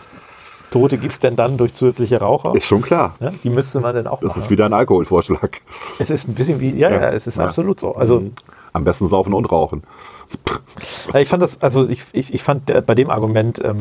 Tote 0.71 0.97
gibt 0.97 1.13
es 1.13 1.19
denn 1.19 1.37
dann 1.37 1.55
durch 1.55 1.73
zusätzliche 1.73 2.19
Raucher? 2.19 2.53
Ist 2.53 2.65
schon 2.67 2.81
klar. 2.81 3.15
Ne? 3.21 3.31
Die 3.43 3.49
müsste 3.49 3.79
man 3.79 3.95
dann 3.95 4.07
auch 4.07 4.19
Das 4.19 4.29
machen. 4.33 4.39
ist 4.43 4.49
wieder 4.49 4.65
ein 4.65 4.73
Alkoholvorschlag. 4.73 5.61
es 5.99 6.09
ist 6.09 6.27
ein 6.27 6.33
bisschen 6.33 6.59
wie, 6.59 6.71
ja, 6.71 6.89
ja, 6.91 7.11
es 7.11 7.27
ist 7.27 7.37
Ja. 7.37 7.45
absolut 7.45 7.79
so. 7.79 7.93
Also 7.93 8.23
Am 8.73 8.83
besten 8.83 9.07
saufen 9.07 9.33
und 9.33 9.45
rauchen. 9.51 9.83
Ja, 11.13 11.19
Ich 11.19 11.27
fand 11.29 11.43
das, 11.43 11.61
also 11.61 11.87
ich, 11.87 12.03
ich, 12.13 12.33
ich 12.33 12.41
fand 12.43 12.69
äh, 12.69 12.81
bei 12.85 12.95
dem 12.95 13.09
Argument, 13.09 13.61
ähm, 13.63 13.79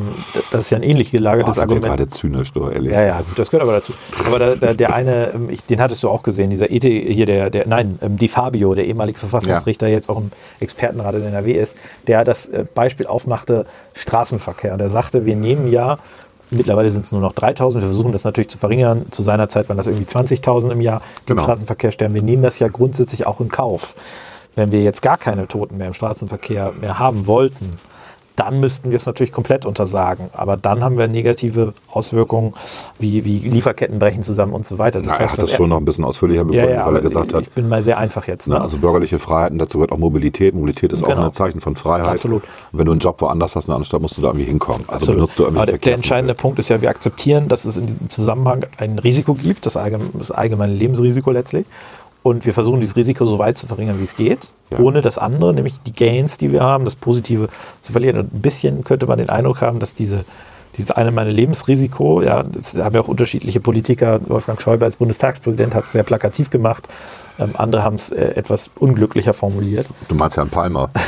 das 0.51 0.65
ist 0.65 0.69
ja 0.69 0.77
ein 0.77 0.83
ähnlich 0.83 1.11
gelagertes 1.11 1.55
Das 1.55 1.57
ist 1.57 1.61
ja 1.61 1.63
Argument. 1.75 1.85
gerade 1.97 2.09
zynisch, 2.09 2.51
du 2.53 2.69
ehrlich. 2.69 2.91
Ja, 2.91 3.01
ja, 3.01 3.17
gut, 3.21 3.37
das 3.37 3.49
gehört 3.49 3.63
aber 3.63 3.73
dazu. 3.73 3.93
Aber 4.27 4.39
da, 4.39 4.55
da, 4.55 4.73
der 4.73 4.93
eine, 4.93 5.31
ähm, 5.33 5.49
ich, 5.49 5.63
den 5.65 5.81
hattest 5.81 6.03
du 6.03 6.09
auch 6.09 6.23
gesehen, 6.23 6.49
dieser 6.49 6.69
ET, 6.71 6.83
hier 6.83 7.25
der, 7.25 7.49
der 7.49 7.67
nein, 7.67 7.97
ähm, 8.01 8.17
Di 8.17 8.27
Fabio, 8.27 8.75
der 8.75 8.85
ehemalige 8.85 9.17
Verfassungsrichter, 9.19 9.87
jetzt 9.87 10.09
auch 10.09 10.17
im 10.17 10.31
Expertenrat 10.59 11.15
in 11.15 11.23
NRW 11.23 11.53
ist, 11.53 11.75
der 12.07 12.23
das 12.23 12.47
äh, 12.47 12.65
Beispiel 12.73 13.07
aufmachte, 13.07 13.65
Straßenverkehr. 13.95 14.77
Der 14.77 14.89
sagte, 14.89 15.25
wir 15.25 15.35
nehmen 15.35 15.71
ja, 15.71 15.97
mittlerweile 16.51 16.89
sind 16.91 17.03
es 17.03 17.11
nur 17.11 17.21
noch 17.21 17.33
3000, 17.33 17.83
wir 17.83 17.87
versuchen 17.89 18.11
das 18.11 18.23
natürlich 18.25 18.49
zu 18.49 18.57
verringern. 18.59 19.05
Zu 19.09 19.23
seiner 19.23 19.49
Zeit 19.49 19.69
waren 19.69 19.77
das 19.77 19.87
irgendwie 19.87 20.05
20.000 20.05 20.71
im 20.71 20.81
Jahr, 20.81 21.01
die 21.25 21.31
im 21.31 21.37
Genau. 21.37 21.43
Straßenverkehr 21.43 21.91
sterben. 21.91 22.13
Wir 22.13 22.21
nehmen 22.21 22.43
das 22.43 22.59
ja 22.59 22.67
grundsätzlich 22.67 23.25
auch 23.25 23.39
in 23.39 23.49
Kauf. 23.49 23.95
Wenn 24.55 24.71
wir 24.71 24.83
jetzt 24.83 25.01
gar 25.01 25.17
keine 25.17 25.47
Toten 25.47 25.77
mehr 25.77 25.87
im 25.87 25.93
Straßenverkehr 25.93 26.73
mehr 26.79 26.99
haben 26.99 27.27
wollten, 27.27 27.77
dann 28.35 28.59
müssten 28.59 28.89
wir 28.89 28.95
es 28.95 29.05
natürlich 29.05 29.31
komplett 29.31 29.65
untersagen. 29.65 30.29
Aber 30.33 30.57
dann 30.57 30.83
haben 30.83 30.97
wir 30.97 31.07
negative 31.07 31.73
Auswirkungen, 31.91 32.53
wie, 32.97 33.23
wie 33.25 33.37
Lieferketten 33.37 33.99
brechen 33.99 34.23
zusammen 34.23 34.53
und 34.53 34.65
so 34.65 34.79
weiter. 34.79 34.99
Das 34.99 35.07
Na, 35.07 35.23
er 35.23 35.31
hat 35.31 35.37
das 35.37 35.51
schon 35.51 35.69
noch 35.69 35.77
ein 35.77 35.85
bisschen 35.85 36.03
ausführlicher 36.03 36.41
ja, 36.41 36.43
begründet, 36.43 36.71
ja, 36.71 36.79
weil 36.79 36.87
aber 36.87 36.97
er 36.97 37.03
gesagt 37.03 37.33
hat, 37.33 37.41
ich 37.43 37.51
bin 37.51 37.69
mal 37.69 37.83
sehr 37.83 37.97
einfach 37.97 38.27
jetzt. 38.27 38.47
Ne? 38.47 38.55
Ne, 38.55 38.61
also 38.61 38.77
bürgerliche 38.77 39.19
Freiheiten, 39.19 39.59
dazu 39.59 39.77
gehört 39.77 39.91
auch 39.91 39.99
Mobilität. 39.99 40.55
Mobilität 40.55 40.91
ist 40.91 41.03
auch 41.03 41.09
Genau. 41.09 41.25
ein 41.25 41.33
Zeichen 41.33 41.61
von 41.61 41.75
Freiheit. 41.75 42.07
Absolut. 42.07 42.43
Und 42.71 42.79
wenn 42.79 42.85
du 42.85 42.91
einen 42.91 43.01
Job 43.01 43.21
woanders 43.21 43.55
hast, 43.55 43.65
in 43.65 43.71
anderen 43.71 43.85
Stadt, 43.85 44.01
musst 44.01 44.17
du 44.17 44.21
da 44.21 44.29
irgendwie 44.29 44.45
hinkommen. 44.45 44.81
Also 44.87 44.93
Absolut. 44.95 45.15
benutzt 45.15 45.39
du 45.39 45.43
irgendwie 45.43 45.61
Aber 45.61 45.71
der, 45.71 45.77
der 45.77 45.93
entscheidende 45.93 46.33
Punkt 46.33 46.57
ist 46.57 46.69
ja, 46.69 46.81
wir 46.81 46.89
akzeptieren, 46.89 47.47
dass 47.49 47.65
es 47.65 47.77
in 47.77 47.85
diesem 47.85 48.09
Zusammenhang 48.09 48.65
ein 48.77 48.97
Risiko 48.97 49.35
gibt, 49.35 49.65
das 49.67 49.75
allgemeine 49.75 50.73
Lebensrisiko 50.73 51.29
letztlich. 51.29 51.67
Und 52.23 52.45
wir 52.45 52.53
versuchen 52.53 52.79
dieses 52.79 52.95
Risiko 52.95 53.25
so 53.25 53.37
weit 53.37 53.57
zu 53.57 53.67
verringern, 53.67 53.99
wie 53.99 54.05
es 54.05 54.15
geht, 54.15 54.53
Ja. 54.71 54.79
ohne 54.79 55.01
das 55.01 55.17
andere, 55.17 55.53
nämlich 55.53 55.79
die 55.81 55.91
Gains, 55.91 56.37
die 56.37 56.51
wir 56.53 56.61
haben, 56.63 56.85
das 56.85 56.95
Positive 56.95 57.49
zu 57.81 57.91
verlieren. 57.91 58.17
Und 58.19 58.33
ein 58.33 58.41
bisschen 58.41 58.83
könnte 58.85 59.05
man 59.07 59.17
den 59.17 59.29
Eindruck 59.29 59.61
haben, 59.61 59.79
dass 59.79 59.93
diese, 59.93 60.23
dieses 60.77 60.91
eine 60.91 61.11
meine 61.11 61.31
Lebensrisiko, 61.31 62.21
ja, 62.21 62.43
das 62.43 62.75
haben 62.75 62.95
ja 62.95 63.01
auch 63.01 63.09
unterschiedliche 63.09 63.59
Politiker, 63.59 64.21
Wolfgang 64.27 64.59
Schäuble 64.61 64.85
als 64.85 64.97
Bundestagspräsident 64.97 65.75
hat 65.75 65.83
es 65.83 65.91
sehr 65.91 66.03
plakativ 66.03 66.49
gemacht, 66.49 66.87
ähm, 67.39 67.51
andere 67.55 67.83
haben 67.83 67.95
es 67.97 68.09
äh, 68.11 68.21
etwas 68.35 68.69
unglücklicher 68.79 69.33
formuliert. 69.33 69.85
Du 70.07 70.15
meinst 70.15 70.37
Herrn 70.37 70.49
Palmer. 70.49 70.89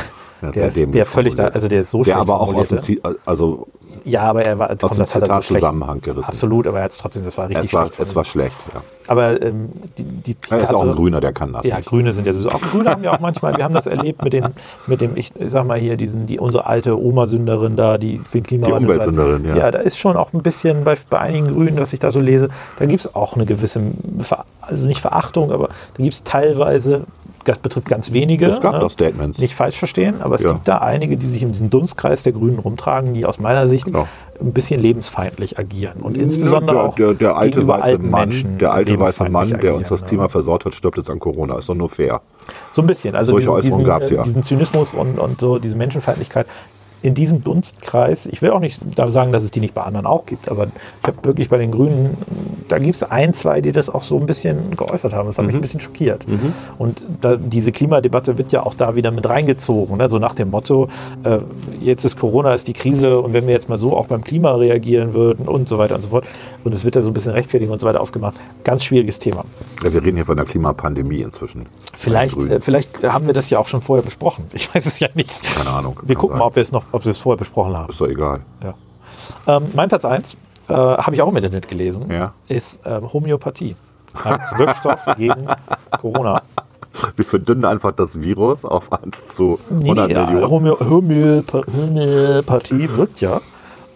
Der, 0.54 0.68
ist, 0.68 0.92
der 0.94 1.06
völlig 1.06 1.34
da, 1.34 1.48
also 1.48 1.66
der 1.66 1.80
ist 1.80 1.90
so 1.90 1.98
der 2.04 2.12
schlecht 2.12 2.18
aber 2.20 2.40
auch 2.40 2.52
aus 2.54 2.68
dem, 2.68 2.78
formuliert, 2.82 2.84
Zi- 2.84 3.18
also 3.24 3.68
Ja, 4.06 4.22
aber 4.22 4.44
er 4.44 4.58
war 4.58 4.68
dem 4.68 4.74
hat 4.74 4.82
er 4.82 4.88
so 4.88 4.94
schlecht. 4.94 5.10
Zitatzusammenhang 5.10 6.00
gerissen. 6.00 6.30
Absolut, 6.30 6.66
aber 6.66 6.78
er 6.78 6.84
hat 6.84 6.92
es 6.92 6.98
trotzdem, 6.98 7.24
das 7.24 7.36
war 7.36 7.48
richtig 7.48 7.66
es 7.66 7.74
war, 7.74 7.86
schlecht. 7.86 8.00
es 8.00 8.14
war 8.14 8.24
schlecht. 8.24 8.56
Ja. 8.72 8.80
aber 9.08 9.42
ähm, 9.42 9.68
die, 9.98 10.04
die 10.04 10.36
Er 10.48 10.58
ist 10.58 10.72
auch 10.72 10.82
ein 10.82 10.92
Grüner, 10.92 11.20
der 11.20 11.32
kann 11.32 11.52
das. 11.52 11.66
Ja, 11.66 11.76
nicht. 11.78 11.88
Grüne 11.88 12.12
sind 12.12 12.24
ja 12.26 12.32
sowieso. 12.32 12.50
Auch 12.50 12.60
Grüne 12.60 12.90
haben 12.90 13.02
ja 13.02 13.12
auch 13.12 13.20
manchmal, 13.20 13.56
wir 13.56 13.64
haben 13.64 13.74
das 13.74 13.86
erlebt 13.86 14.22
mit, 14.22 14.32
den, 14.32 14.46
mit 14.86 15.00
dem, 15.00 15.16
ich 15.16 15.32
sag 15.46 15.66
mal 15.66 15.78
hier, 15.78 15.96
diesen, 15.96 16.26
die, 16.26 16.38
unsere 16.38 16.66
alte 16.66 17.00
Oma-Sünderin 17.00 17.74
da, 17.76 17.98
die 17.98 18.18
für 18.18 18.38
den 18.38 18.44
Klimawandel. 18.44 18.78
Die 18.78 18.84
Umweltsünderin, 18.86 19.44
ja. 19.44 19.56
Ja, 19.56 19.70
da 19.72 19.80
ist 19.80 19.98
schon 19.98 20.16
auch 20.16 20.32
ein 20.32 20.42
bisschen 20.42 20.84
bei, 20.84 20.94
bei 21.10 21.18
einigen 21.18 21.48
Grünen, 21.48 21.78
was 21.78 21.92
ich 21.92 21.98
da 21.98 22.12
so 22.12 22.20
lese, 22.20 22.48
da 22.78 22.86
gibt 22.86 23.00
es 23.00 23.14
auch 23.14 23.34
eine 23.34 23.44
gewisse, 23.44 23.80
Ver, 24.20 24.44
also 24.60 24.86
nicht 24.86 25.00
Verachtung, 25.00 25.50
aber 25.50 25.68
da 25.68 26.02
gibt 26.02 26.14
es 26.14 26.22
teilweise, 26.22 27.02
das 27.48 27.58
betrifft 27.58 27.88
ganz 27.88 28.12
wenige. 28.12 28.46
Es 28.46 28.60
gab 28.60 28.74
ne? 28.74 28.80
doch 28.80 28.90
Statements. 28.90 29.38
Nicht 29.38 29.54
falsch 29.54 29.78
verstehen, 29.78 30.20
aber 30.20 30.34
es 30.34 30.42
Ja. 30.42 30.52
gibt 30.52 30.68
da 30.68 30.78
einige, 30.78 31.16
die 31.16 31.26
sich 31.26 31.42
in 31.42 31.52
diesem 31.52 31.70
Dunstkreis 31.70 32.22
der 32.22 32.32
Grünen 32.32 32.58
rumtragen, 32.58 33.14
die 33.14 33.24
aus 33.24 33.38
meiner 33.38 33.66
Sicht 33.68 33.86
Genau. 33.86 34.06
ein 34.40 34.52
bisschen 34.52 34.80
lebensfeindlich 34.80 35.58
agieren. 35.58 36.00
Und 36.00 36.16
insbesondere 36.16 36.76
der, 36.76 36.84
auch 36.84 36.94
der, 36.96 37.14
der 37.14 37.36
alte 37.36 37.66
weiße 37.66 37.98
Mann, 37.98 38.28
Menschen 38.28 38.58
der 38.58 38.72
alte 38.72 38.98
weiße 38.98 39.28
Mann, 39.30 39.48
der 39.60 39.74
uns 39.74 39.88
das 39.88 40.00
ja. 40.02 40.06
Klima 40.08 40.28
versaut 40.28 40.64
hat, 40.64 40.74
stirbt 40.74 40.98
jetzt 40.98 41.10
an 41.10 41.18
Corona. 41.18 41.56
Ist 41.56 41.68
doch 41.68 41.74
nur 41.74 41.88
fair. 41.88 42.20
So 42.72 42.82
ein 42.82 42.86
bisschen. 42.86 43.14
Also 43.14 43.32
Solche 43.32 43.46
diesen, 43.46 43.54
Äußerungen 43.56 43.84
diesen, 43.84 43.88
gab's 43.88 44.10
äh, 44.10 44.14
ja. 44.16 44.22
diesen 44.24 44.42
Zynismus 44.42 44.94
und, 44.94 45.18
und 45.18 45.40
so 45.40 45.58
diese 45.58 45.76
Menschenfeindlichkeit 45.76 46.46
in 47.02 47.14
diesem 47.14 47.44
Dunstkreis. 47.44 48.26
Ich 48.26 48.42
will 48.42 48.50
auch 48.50 48.58
nicht 48.60 48.80
da 48.96 49.08
sagen, 49.10 49.30
dass 49.32 49.42
es 49.42 49.50
die 49.50 49.60
nicht 49.60 49.74
bei 49.74 49.82
anderen 49.82 50.06
auch 50.06 50.26
gibt, 50.26 50.48
aber 50.50 50.64
ich 50.66 51.06
habe 51.06 51.16
wirklich 51.24 51.48
bei 51.48 51.58
den 51.58 51.70
Grünen, 51.70 52.16
da 52.68 52.78
gibt 52.78 52.96
es 52.96 53.02
ein, 53.04 53.32
zwei, 53.34 53.60
die 53.60 53.70
das 53.72 53.88
auch 53.90 54.02
so 54.02 54.18
ein 54.18 54.26
bisschen 54.26 54.76
geäußert 54.76 55.12
haben. 55.12 55.26
Das 55.26 55.36
hat 55.38 55.42
Mhm. 55.42 55.46
mich 55.48 55.54
ein 55.56 55.60
bisschen 55.60 55.80
schockiert. 55.80 56.26
Und 56.78 57.02
da, 57.20 57.36
diese 57.36 57.70
Klimadebatte 57.72 58.38
wird 58.38 58.50
ja 58.52 58.64
auch 58.66 58.74
da 58.74 58.96
wieder 58.96 59.10
mit 59.12 59.28
reingezogen. 59.28 59.96
Ne? 59.98 60.08
So 60.08 60.18
nach 60.18 60.32
dem 60.34 60.50
Motto, 60.50 60.88
äh, 61.22 61.38
jetzt 61.80 62.04
ist 62.04 62.18
Corona, 62.18 62.54
ist 62.54 62.66
die 62.66 62.72
Krise 62.72 63.20
und 63.20 63.32
wenn 63.32 63.46
wir 63.46 63.54
jetzt 63.54 63.68
mal 63.68 63.78
so 63.78 63.96
auch 63.96 64.06
beim 64.06 64.24
Klima 64.24 64.52
reagieren 64.54 65.14
würden 65.14 65.46
und 65.46 65.68
so 65.68 65.78
weiter 65.78 65.94
und 65.94 66.02
so 66.02 66.08
fort. 66.08 66.26
Und 66.64 66.72
es 66.74 66.84
wird 66.84 66.96
da 66.96 67.02
so 67.02 67.10
ein 67.10 67.14
bisschen 67.14 67.32
Rechtfertigung 67.32 67.72
und 67.74 67.80
so 67.80 67.86
weiter 67.86 68.00
aufgemacht. 68.00 68.34
Ganz 68.64 68.84
schwieriges 68.84 69.18
Thema. 69.18 69.44
Ja, 69.84 69.92
wir 69.92 70.02
reden 70.02 70.16
hier 70.16 70.26
von 70.26 70.36
der 70.36 70.46
Klimapandemie 70.46 71.20
inzwischen. 71.20 71.66
Vielleicht, 71.94 72.36
äh, 72.46 72.60
vielleicht 72.60 73.02
haben 73.04 73.26
wir 73.26 73.34
das 73.34 73.48
ja 73.50 73.58
auch 73.58 73.66
schon 73.68 73.80
vorher 73.82 74.02
besprochen. 74.04 74.44
Ich 74.52 74.74
weiß 74.74 74.86
es 74.86 74.98
ja 74.98 75.08
nicht. 75.14 75.30
Keine 75.56 75.70
Ahnung. 75.70 76.00
Wir 76.04 76.14
gucken 76.16 76.34
sein. 76.34 76.38
mal, 76.40 76.46
ob 76.46 76.56
wir 76.56 76.62
es 76.62 76.72
noch, 76.72 76.84
ob 76.96 77.04
wir 77.04 77.12
es 77.12 77.18
vorher 77.18 77.38
besprochen 77.38 77.76
haben. 77.76 77.88
Ist 77.90 78.00
doch 78.00 78.08
egal. 78.08 78.40
Ja. 78.64 78.74
Ähm, 79.56 79.64
mein 79.74 79.88
Platz 79.88 80.04
1 80.04 80.36
äh, 80.68 80.72
habe 80.74 81.14
ich 81.14 81.22
auch 81.22 81.28
im 81.28 81.36
Internet 81.36 81.68
gelesen, 81.68 82.10
Ja. 82.10 82.32
ist 82.48 82.80
ähm, 82.84 83.12
Homöopathie 83.12 83.76
als 84.24 84.58
Wirkstoff 84.58 85.04
gegen 85.16 85.46
Corona. 86.00 86.42
Wir 87.14 87.24
verdünnen 87.24 87.64
einfach 87.66 87.92
das 87.92 88.20
Virus 88.20 88.64
auf 88.64 88.90
1 88.92 89.26
zu 89.28 89.58
Nee, 89.70 89.84
100 89.90 90.08
nee, 90.08 90.14
ja, 90.14 90.26
Millionen. 90.26 90.50
Homö 90.50 90.74
Homöopa 90.80 91.62
Homöopathie 91.76 92.88
wirkt 92.96 93.20
ja. 93.20 93.38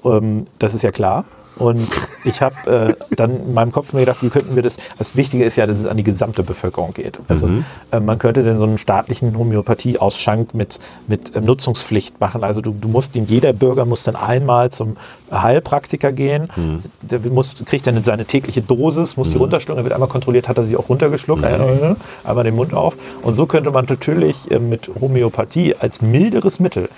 Ähm, 0.05 0.47
das 0.59 0.75
ist 0.75 0.83
ja 0.83 0.91
klar. 0.93 1.25
Und 1.61 1.87
ich 2.25 2.41
habe 2.41 2.97
äh, 3.11 3.15
dann 3.15 3.37
in 3.37 3.55
meinem 3.55 3.71
Kopf 3.71 3.93
mir 3.93 4.01
gedacht, 4.01 4.23
wie 4.23 4.31
könnten 4.31 4.57
wir 4.57 4.63
das. 4.63 4.79
Das 4.99 5.15
Wichtige 5.15 5.45
ist 5.45 5.57
ja, 5.57 5.67
dass 5.67 5.79
es 5.79 5.87
an 5.87 5.99
die 5.99 6.03
gesamte 6.03 6.43
Bevölkerung 6.43 6.95
geht. 6.95 7.19
Also 7.29 7.47
Mhm. 7.49 7.65
äh, 7.91 8.01
man 8.01 8.19
könnte 8.19 8.43
denn 8.43 8.59
so 8.59 8.65
einen 8.65 8.79
staatlichen 8.79 9.37
Homöopathie-Ausschank 9.37 10.55
mit, 10.55 10.79
mit 11.07 11.37
ähm, 11.37 11.45
Nutzungspflicht 11.45 12.19
machen. 12.19 12.45
Also 12.45 12.63
du, 12.63 12.73
du 12.73 12.89
musst, 12.89 13.15
jeder 13.15 13.53
Bürger 13.53 13.85
muss 13.85 14.05
dann 14.05 14.17
einmal 14.17 14.71
zum 14.71 14.97
Heilpraktiker 15.31 16.13
gehen. 16.13 16.49
Mhm. 16.57 16.79
Der 17.03 17.21
muss, 17.31 17.55
kriegt 17.67 17.87
dann 17.87 18.03
seine 18.05 18.25
tägliche 18.25 18.63
Dosis, 18.63 19.19
muss 19.19 19.31
die 19.31 19.37
runterschlucken. 19.37 19.79
Da 19.81 19.85
wird 19.85 19.93
einmal 19.93 20.09
kontrolliert, 20.09 20.49
hat 20.49 20.57
er 20.57 20.65
sie 20.65 20.77
auch 20.79 20.89
runtergeschluckt. 20.89 21.43
Äh, 21.45 21.95
einmal 22.25 22.45
den 22.45 22.57
Mund 22.57 22.73
auf. 22.73 22.97
Und 23.23 23.35
so 23.35 23.45
könnte 23.45 23.71
man 23.71 23.85
natürlich 23.87 24.51
äh, 24.51 24.59
mit 24.59 24.91
Homöopathie 25.01 25.75
als 25.79 26.01
milderes 26.01 26.59
Mittel 26.59 26.89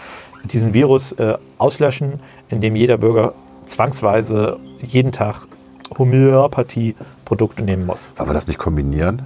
diesen 0.44 0.72
Virus 0.72 1.12
äh, 1.12 1.34
auslöschen, 1.59 2.14
indem 2.48 2.76
jeder 2.76 2.98
Bürger 2.98 3.32
zwangsweise 3.73 4.59
jeden 4.82 5.12
Tag 5.12 5.47
Homöopathie-Produkte 5.99 7.62
nehmen 7.62 7.86
muss. 7.86 8.11
Wollen 8.16 8.31
wir 8.31 8.35
das 8.35 8.47
nicht 8.47 8.59
kombinieren? 8.59 9.23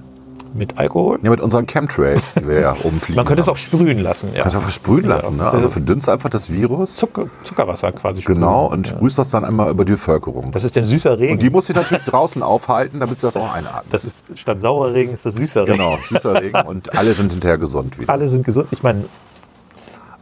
Mit 0.53 0.77
Alkohol? 0.77 1.19
Ja, 1.21 1.29
mit 1.29 1.41
unseren 1.41 1.67
Chemtrails, 1.67 2.33
die 2.33 2.47
wir 2.47 2.59
ja 2.61 2.75
oben 2.83 2.99
fliegen. 2.99 3.17
Man 3.17 3.25
könnte 3.25 3.41
es 3.41 3.47
haben. 3.47 3.53
auch 3.53 3.57
sprühen 3.57 3.99
lassen. 3.99 4.29
Ja. 4.33 4.41
Kannst 4.43 4.55
du 4.55 4.59
einfach 4.59 4.71
sprühen 4.71 5.05
lassen, 5.05 5.37
ne? 5.37 5.43
Also 5.45 5.57
Also 5.57 5.69
verdünnst 5.69 6.09
einfach 6.09 6.29
das 6.29 6.49
Virus. 6.51 6.95
Zucker, 6.95 7.25
Zuckerwasser 7.43 7.91
quasi 7.91 8.21
sprühen. 8.21 8.39
Genau, 8.39 8.65
und 8.67 8.87
sprühst 8.87 9.17
das 9.19 9.29
dann 9.29 9.43
einmal 9.45 9.69
über 9.69 9.83
die 9.85 9.91
Bevölkerung. 9.91 10.51
Das 10.53 10.63
ist 10.63 10.75
denn 10.75 10.85
süßer 10.85 11.19
Regen. 11.19 11.33
Und 11.33 11.41
die 11.43 11.49
muss 11.49 11.67
sich 11.67 11.75
natürlich 11.75 12.03
draußen 12.05 12.41
aufhalten, 12.41 12.99
damit 12.99 13.19
sie 13.19 13.27
das 13.27 13.35
auch 13.37 13.53
einatmen. 13.53 13.83
das 13.91 14.05
ist 14.05 14.25
statt 14.35 14.59
saurer 14.59 14.93
Regen 14.93 15.13
ist 15.13 15.25
das 15.25 15.35
süßer 15.35 15.63
Regen. 15.63 15.73
Genau, 15.73 15.97
süßer 16.03 16.41
Regen 16.41 16.59
und 16.65 16.97
alle 16.97 17.13
sind 17.13 17.33
hinterher 17.33 17.57
gesund 17.57 17.99
wieder. 17.99 18.11
Alle 18.11 18.27
sind 18.29 18.43
gesund. 18.43 18.67
Ich 18.71 18.81
meine, 18.81 19.03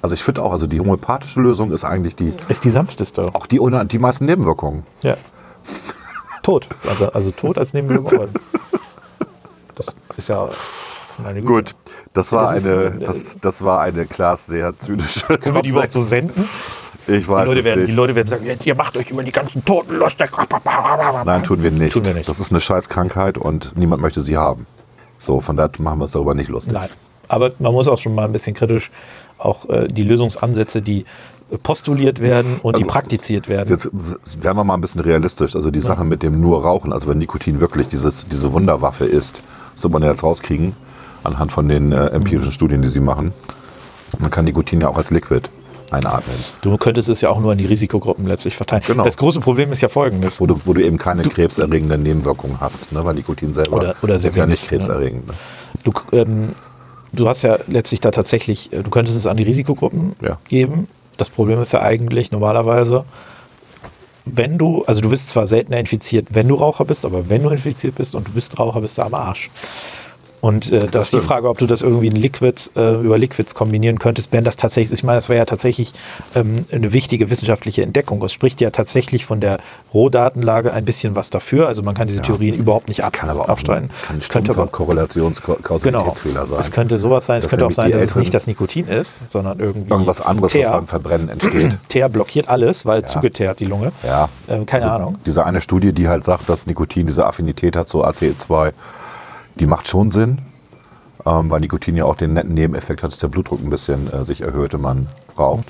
Also 0.05 0.13
ich 0.13 0.21
finde 0.23 0.43
auch, 0.43 0.51
also 0.51 0.67
die 0.67 0.79
homöopathische 0.79 1.41
Lösung 1.41 1.71
ist 1.71 1.83
eigentlich 1.83 2.15
die, 2.15 2.31
ist 2.47 2.63
die 2.63 2.69
sanfteste. 2.69 3.33
auch 3.33 3.47
die 3.47 3.59
ohne 3.59 3.83
die 3.87 3.97
meisten 3.97 4.27
Nebenwirkungen. 4.27 4.85
Ja. 5.01 5.17
Tod. 6.43 6.67
Also, 6.87 7.11
also 7.11 7.31
Tod 7.31 7.57
als 7.57 7.73
Nebenwirkung. 7.73 8.27
Das 9.75 9.87
ist 10.15 10.29
ja 10.29 10.47
meine 11.23 11.41
Güte. 11.41 11.47
Gut, 11.53 11.75
das 12.13 12.31
war 12.31 12.53
Das 12.53 12.65
eine, 12.67 12.85
ein- 12.91 12.99
das, 12.99 13.35
das 13.41 13.63
war 13.63 13.81
eine 13.81 14.05
Klaas 14.05 14.45
sehr 14.45 14.77
zynische 14.77 15.25
Können 15.39 15.55
wir 15.55 15.61
die 15.63 15.69
überhaupt 15.69 15.91
so 15.91 15.99
Top 15.99 16.07
senden? 16.07 16.47
6. 17.07 17.17
Ich 17.19 17.27
weiß 17.27 17.43
Die 17.43 17.47
Leute, 17.49 17.59
es 17.61 17.65
werden, 17.65 17.79
nicht. 17.81 17.91
die 17.91 17.95
Leute 17.95 18.15
werden 18.15 18.29
sagen, 18.29 18.45
jetzt, 18.45 18.65
ihr 18.67 18.75
macht 18.75 18.95
euch 18.95 19.09
über 19.09 19.23
die 19.23 19.31
ganzen 19.31 19.65
Toten 19.65 19.95
lustig. 19.95 20.29
Nein, 21.25 21.43
tun 21.43 21.63
wir 21.63 21.71
nicht. 21.71 21.93
Tun 21.93 22.05
wir 22.05 22.13
nicht. 22.13 22.29
Das 22.29 22.39
ist 22.39 22.51
eine 22.51 22.61
Scheißkrankheit 22.61 23.37
und 23.39 23.75
niemand 23.75 24.01
möchte 24.03 24.21
sie 24.21 24.37
haben. 24.37 24.65
So, 25.17 25.41
von 25.41 25.57
daher 25.57 25.71
machen 25.79 25.97
wir 25.97 26.03
uns 26.03 26.11
darüber 26.13 26.35
nicht 26.35 26.49
lustig. 26.49 26.71
Nein. 26.73 26.89
Aber 27.27 27.51
man 27.57 27.73
muss 27.73 27.87
auch 27.87 27.97
schon 27.97 28.13
mal 28.13 28.25
ein 28.25 28.31
bisschen 28.31 28.53
kritisch 28.53 28.91
auch 29.37 29.69
äh, 29.69 29.87
die 29.87 30.03
Lösungsansätze, 30.03 30.81
die 30.81 31.05
postuliert 31.61 32.21
werden 32.21 32.59
und 32.63 32.75
die 32.75 32.83
Also, 32.83 32.91
praktiziert 32.91 33.47
werden. 33.47 33.69
Jetzt 33.69 33.89
werden 34.41 34.57
wir 34.57 34.63
mal 34.63 34.73
ein 34.73 34.81
bisschen 34.81 35.01
realistisch. 35.01 35.55
Also 35.55 35.69
die 35.69 35.79
Sache 35.79 36.03
mit 36.03 36.23
dem 36.23 36.41
nur 36.41 36.63
Rauchen, 36.63 36.91
also 36.91 37.07
wenn 37.07 37.19
Nikotin 37.19 37.59
wirklich 37.59 37.87
dieses, 37.87 38.27
diese 38.27 38.51
Wunderwaffe 38.51 39.05
ist, 39.05 39.43
wird 39.79 39.93
man 39.93 40.01
ja 40.01 40.09
jetzt 40.09 40.23
rauskriegen, 40.23 40.73
anhand 41.23 41.51
von 41.51 41.69
den 41.69 41.91
äh, 41.91 42.07
empirischen 42.07 42.51
Studien, 42.51 42.81
die 42.81 42.87
sie 42.87 42.99
machen. 42.99 43.33
Man 44.19 44.31
kann 44.31 44.45
Nikotin 44.45 44.81
ja 44.81 44.89
auch 44.89 44.97
als 44.97 45.11
Liquid 45.11 45.49
einatmen. 45.91 46.35
Du 46.61 46.77
könntest 46.77 47.09
es 47.09 47.21
ja 47.21 47.29
auch 47.29 47.39
nur 47.39 47.51
an 47.51 47.57
die 47.57 47.65
Risikogruppen 47.65 48.25
letztlich 48.25 48.55
verteilen. 48.55 48.83
Genau. 48.85 49.03
Das 49.03 49.17
große 49.17 49.39
Problem 49.39 49.71
ist 49.71 49.81
ja 49.81 49.89
folgendes. 49.89 50.41
Wo 50.41 50.47
du, 50.47 50.59
wo 50.65 50.73
du 50.73 50.83
eben 50.83 50.97
keine 50.97 51.23
krebserregenden 51.23 52.01
Nebenwirkungen 52.01 52.59
hast, 52.59 52.91
ne? 52.91 53.05
weil 53.05 53.13
Nikotin 53.13 53.53
selber 53.53 53.77
Oder- 53.77 53.95
oder 54.01 54.15
ist 54.15 54.35
ja 54.35 54.47
nicht 54.47 54.67
krebserregend. 54.67 55.27
Ne? 55.27 55.33
Du, 55.83 55.91
ähm, 56.11 56.49
du 57.15 57.27
hast 57.27 57.41
ja 57.43 57.57
letztlich 57.67 57.99
da 58.01 58.11
tatsächlich, 58.11 58.71
äh, 58.73 58.83
du 58.83 58.89
könntest 58.89 59.17
es 59.17 59.27
an 59.27 59.37
die 59.37 59.43
Risikogruppen 59.43 60.15
Ja. 60.21 60.37
geben. 60.47 60.87
Das 61.17 61.29
Problem 61.29 61.61
ist 61.61 61.71
ja 61.73 61.81
eigentlich 61.81 62.31
normalerweise, 62.31 63.05
wenn 64.25 64.57
du, 64.57 64.83
also 64.85 65.01
du 65.01 65.09
bist 65.09 65.29
zwar 65.29 65.45
seltener 65.45 65.77
infiziert, 65.79 66.27
wenn 66.31 66.47
du 66.47 66.55
Raucher 66.55 66.83
bist, 66.85 67.05
aber 67.05 67.29
wenn 67.29 67.43
du 67.43 67.49
infiziert 67.49 67.95
bist 67.95 68.15
und 68.15 68.27
du 68.27 68.31
bist 68.31 68.57
Raucher, 68.59 68.81
bist 68.81 68.97
du 68.97 69.03
am 69.03 69.13
Arsch. 69.13 69.49
Und 70.45 70.71
äh, 70.71 70.77
das 70.77 71.07
ist 71.07 71.13
die. 71.15 71.21
Frage, 71.21 71.49
ob 71.49 71.57
du 71.57 71.65
das 71.65 71.81
irgendwie 71.81 72.05
in 72.05 72.15
Liquids, 72.15 72.69
äh, 72.75 72.93
über 73.01 73.17
Liquids 73.17 73.55
kombinieren 73.55 73.97
könntest, 73.97 74.31
wenn 74.31 74.43
das 74.43 74.57
tatsächlich, 74.57 74.99
ich 74.99 75.03
meine, 75.03 75.17
das 75.17 75.27
wäre 75.27 75.39
ja 75.39 75.45
tatsächlich 75.45 75.93
ähm, 76.35 76.65
eine 76.71 76.93
wichtige 76.93 77.31
wissenschaftliche 77.31 77.81
Entdeckung. 77.81 78.23
Es 78.23 78.31
spricht 78.31 78.61
ja 78.61 78.69
tatsächlich 78.69 79.25
von 79.25 79.39
der 79.41 79.57
Rohdatenlage 79.91 80.71
ein 80.71 80.85
bisschen 80.85 81.15
was 81.15 81.31
dafür. 81.31 81.67
Also 81.67 81.81
man 81.81 81.95
kann 81.95 82.07
diese 82.07 82.21
Theorien 82.21 82.55
überhaupt 82.55 82.87
nicht 82.89 82.99
Das 82.99 83.07
ab, 83.07 83.13
kann 83.13 83.29
aber 83.31 83.41
auch 83.45 83.49
abstreiten. 83.49 83.89
kann 84.07 84.17
Es 84.19 84.29
könnte 84.29 84.51
aber 84.51 84.65
Genau. 84.65 84.71
Korrelationskausalitätsfehler 84.77 86.45
sein. 86.45 86.59
Es 86.59 86.71
könnte 86.71 86.97
sowas 86.99 87.25
sein. 87.25 87.39
Es 87.39 87.47
könnte 87.49 87.65
auch 87.65 87.71
sein, 87.71 87.91
dass 87.91 88.01
es 88.03 88.15
nicht 88.15 88.33
das 88.33 88.45
Nikotin 88.45 88.87
ist, 88.87 89.31
sondern 89.31 89.59
irgendwie 89.59 89.89
Irgendwas 89.89 90.21
anderes, 90.21 90.53
was 90.53 90.61
Teer. 90.61 90.69
beim 90.71 90.87
Verbrennen 90.87 91.29
entsteht. 91.29 91.77
Teer 91.89 92.09
blockiert 92.09 92.49
alles, 92.49 92.85
weil 92.85 93.03
zugeteert 93.05 93.59
die 93.59 93.65
Lunge. 93.65 93.91
Ja. 94.03 94.29
Ähm, 94.47 94.65
keine 94.67 94.83
Also 94.83 94.95
Ahnung. 94.95 95.17
Diese 95.25 95.43
eine 95.45 95.59
Studie, 95.61 95.91
die 95.91 96.07
halt 96.07 96.23
sagt, 96.23 96.49
dass 96.49 96.67
Nikotin 96.67 97.07
diese 97.07 97.25
Affinität 97.25 97.75
hat 97.75 97.87
zu 97.87 98.05
ACE2, 98.05 98.73
die 99.55 99.67
macht 99.67 99.87
schon 99.87 100.11
Sinn, 100.11 100.39
ähm, 101.25 101.49
weil 101.49 101.59
Nikotin 101.61 101.95
ja 101.95 102.05
auch 102.05 102.15
den 102.15 102.33
netten 102.33 102.53
Nebeneffekt 102.53 103.03
hat, 103.03 103.11
dass 103.11 103.19
der 103.19 103.27
Blutdruck 103.29 103.61
ein 103.63 103.69
bisschen 103.69 104.11
äh, 104.11 104.23
sich 104.25 104.41
erhöht, 104.41 104.73
wenn 104.73 104.81
man 104.81 105.07
raucht. 105.37 105.65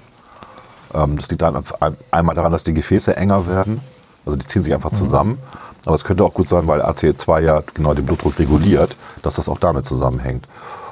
Ähm, 0.94 1.18
das 1.18 1.30
liegt 1.30 1.42
dann 1.42 1.56
ein- 1.56 1.98
einmal 2.12 2.36
daran, 2.36 2.52
dass 2.52 2.64
die 2.64 2.74
Gefäße 2.74 3.16
enger 3.16 3.48
werden, 3.48 3.80
also 4.26 4.38
die 4.38 4.46
ziehen 4.46 4.64
sich 4.64 4.74
einfach 4.74 4.92
zusammen. 4.92 5.38
Aber 5.86 5.94
es 5.96 6.04
könnte 6.04 6.24
auch 6.24 6.34
gut 6.34 6.50
sein, 6.50 6.68
weil 6.68 6.82
ACE2 6.82 7.42
ja 7.42 7.62
genau 7.76 7.94
den 7.94 8.06
Blutdruck 8.08 8.40
reguliert, 8.40 8.98
dass 9.22 9.36
das 9.36 9.48
auch 9.50 9.60
damit 9.60 9.86
zusammenhängt. 9.86 10.48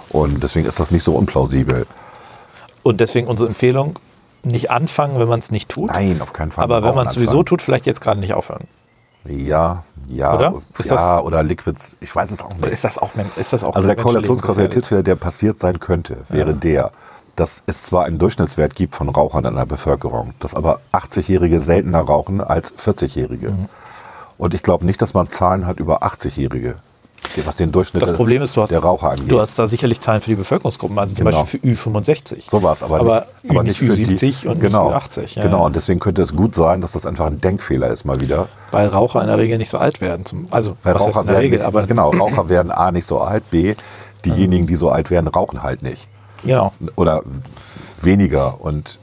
Und 0.10 0.44
deswegen 0.44 0.68
ist 0.68 0.80
das 0.80 0.92
nicht 0.92 1.04
so 1.04 1.16
unplausibel. 1.16 1.88
Und 2.84 3.02
deswegen 3.02 3.26
unsere 3.28 3.50
Empfehlung, 3.50 3.98
nicht 4.44 4.70
anfangen, 4.70 5.18
wenn 5.18 5.28
man 5.28 5.40
es 5.40 5.50
nicht 5.50 5.70
tut. 5.70 5.90
Nein, 5.90 6.22
auf 6.22 6.34
keinen 6.34 6.52
Fall. 6.52 6.66
Aber 6.66 6.84
wenn 6.84 6.94
man 6.94 7.08
es 7.08 7.14
sowieso 7.14 7.42
tut, 7.44 7.62
vielleicht 7.64 7.88
jetzt 7.88 8.02
gerade 8.02 8.20
nicht 8.20 8.34
aufhören. 8.36 8.68
Ja, 9.26 9.84
ja, 10.10 10.36
Oder? 10.36 10.54
Ist 10.78 10.90
ja, 10.90 10.96
das- 10.98 11.24
oder 11.24 11.44
Liquids, 11.44 11.96
ich 12.02 12.14
weiß 12.14 12.32
es 12.32 12.42
auch 12.44 12.54
nicht. 12.56 12.68
Ist 12.72 12.84
das 12.84 12.98
auch, 12.98 13.12
ist 13.38 13.54
das 13.54 13.64
auch 13.64 13.74
Also 13.76 13.88
der? 13.88 13.96
Korrelationskausalitätsfehler, 13.96 15.04
der 15.04 15.16
passiert 15.16 15.60
sein 15.60 15.80
könnte, 15.80 16.18
wäre 16.30 16.54
der, 16.54 16.92
dass 17.36 17.64
es 17.66 17.84
zwar 17.84 18.06
einen 18.06 18.20
Durchschnittswert 18.20 18.76
gibt 18.76 18.96
von 18.96 19.10
Rauchern 19.10 19.46
in 19.46 19.56
der 19.56 19.66
Bevölkerung, 19.66 20.34
dass 20.40 20.54
aber 20.54 20.82
80-Jährige 20.92 21.62
seltener 21.62 22.02
rauchen 22.02 22.42
als 22.42 22.74
40-Jährige. 22.76 23.52
Mhm. 23.52 23.70
Und 24.38 24.54
ich 24.54 24.62
glaube 24.62 24.86
nicht, 24.86 25.02
dass 25.02 25.14
man 25.14 25.30
Zahlen 25.30 25.66
hat 25.66 25.80
über 25.80 26.04
80-Jährige, 26.04 26.76
was 27.46 27.56
den 27.56 27.72
Durchschnitt 27.72 28.04
Das 28.04 28.14
Problem 28.14 28.42
ist, 28.42 28.56
du 28.56 28.62
hast, 28.62 28.70
der 28.72 28.80
Raucher 28.80 29.12
angeht. 29.12 29.32
du 29.32 29.40
hast 29.40 29.58
da 29.58 29.68
sicherlich 29.68 30.00
Zahlen 30.02 30.22
für 30.22 30.30
die 30.32 30.36
Bevölkerungsgruppen, 30.36 30.98
also 31.00 31.16
zum 31.16 31.26
Genau. 31.26 31.42
Beispiel 31.42 31.76
für 31.76 31.90
Ü65. 31.90 32.44
so 32.50 32.62
war 32.64 32.74
es, 32.74 32.84
aber, 32.84 33.00
aber 33.00 33.26
nicht, 33.42 33.50
aber 33.52 33.64
nicht 33.64 33.78
für 33.80 33.92
Ü70 33.92 34.42
die, 34.42 34.48
und 34.48 34.60
genau, 34.60 34.94
nicht 34.94 35.12
Ü80. 35.12 35.36
Ja, 35.38 35.44
genau, 35.44 35.66
und 35.66 35.76
deswegen 35.76 36.00
könnte 36.00 36.22
es 36.22 36.36
gut 36.36 36.54
sein, 36.56 36.82
dass 36.82 36.92
das 36.94 37.06
einfach 37.06 37.26
ein 37.28 37.42
Denkfehler 37.42 37.88
ist 37.88 38.06
mal 38.06 38.20
wieder. 38.20 38.48
Weil 38.72 38.88
Raucher 38.88 39.22
in 39.22 39.28
der 39.28 39.38
Regel 39.38 39.58
nicht 39.58 39.70
so 39.70 39.78
alt 39.78 40.02
werden. 40.02 40.26
Zum, 40.26 40.48
also, 40.52 40.76
Weil 40.84 40.96
was 40.96 41.02
Raucher 41.08 41.22
in 41.22 41.26
der 41.28 41.34
werden 41.36 41.42
Regel, 41.44 41.58
nicht, 41.60 41.68
aber 41.68 41.84
genau, 41.88 42.12
Raucher 42.12 42.50
werden 42.50 42.72
A 42.72 42.92
nicht 42.92 43.06
so 43.06 43.20
alt, 43.22 43.50
B, 43.52 43.76
diejenigen, 44.26 44.68
die 44.68 44.76
so 44.76 44.90
alt 44.90 45.10
werden, 45.10 45.28
rauchen 45.28 45.64
halt 45.64 45.82
nicht. 45.82 46.08
genau. 46.44 46.72
Oder 46.96 47.24
weniger. 48.02 48.62
Und 48.62 49.00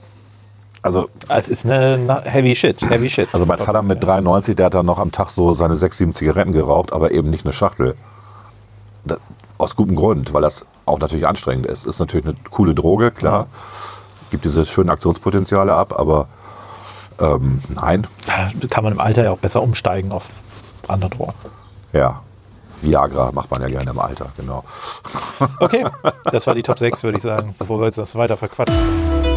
also, 0.82 1.08
Es 1.28 1.48
ist 1.48 1.66
eine 1.66 2.22
heavy 2.24 2.54
shit, 2.54 2.80
heavy 2.88 3.10
shit. 3.10 3.28
also 3.32 3.44
mein 3.46 3.58
Vater 3.58 3.82
mit 3.82 4.02
93, 4.02 4.56
der 4.56 4.66
hat 4.66 4.74
dann 4.74 4.86
noch 4.86 4.98
am 4.98 5.12
Tag 5.12 5.30
so 5.30 5.52
seine 5.54 5.76
sechs, 5.76 5.98
sieben 5.98 6.14
Zigaretten 6.14 6.52
geraucht, 6.52 6.92
aber 6.92 7.10
eben 7.10 7.30
nicht 7.30 7.44
eine 7.44 7.52
Schachtel. 7.52 7.94
Da, 9.04 9.16
aus 9.58 9.76
gutem 9.76 9.94
Grund, 9.96 10.32
weil 10.32 10.42
das 10.42 10.64
auch 10.86 10.98
natürlich 10.98 11.26
anstrengend 11.26 11.66
ist. 11.66 11.86
Ist 11.86 11.98
natürlich 12.00 12.26
eine 12.26 12.34
coole 12.50 12.74
Droge, 12.74 13.10
klar. 13.10 13.46
Gibt 14.30 14.44
diese 14.44 14.64
schönen 14.64 14.88
Aktionspotenziale 14.90 15.74
ab, 15.74 15.98
aber 15.98 16.28
ähm, 17.20 17.58
nein, 17.74 18.06
Da 18.26 18.48
kann 18.68 18.84
man 18.84 18.94
im 18.94 19.00
Alter 19.00 19.24
ja 19.24 19.30
auch 19.32 19.38
besser 19.38 19.62
umsteigen 19.62 20.12
auf 20.12 20.30
andere 20.88 21.10
Drogen. 21.10 21.34
ja. 21.92 22.22
Viagra 22.82 23.30
macht 23.32 23.50
man 23.50 23.60
ja 23.60 23.68
gerne 23.68 23.90
im 23.90 23.98
Alter, 23.98 24.30
genau. 24.38 24.64
Okay, 25.58 25.84
das 26.32 26.46
war 26.46 26.54
die 26.54 26.62
Top 26.62 26.78
6, 26.78 27.02
würde 27.02 27.18
ich 27.18 27.22
sagen, 27.22 27.54
bevor 27.58 27.78
wir 27.78 27.84
jetzt 27.84 27.98
das 27.98 28.14
weiter 28.14 28.38
verquatschen. 28.38 29.29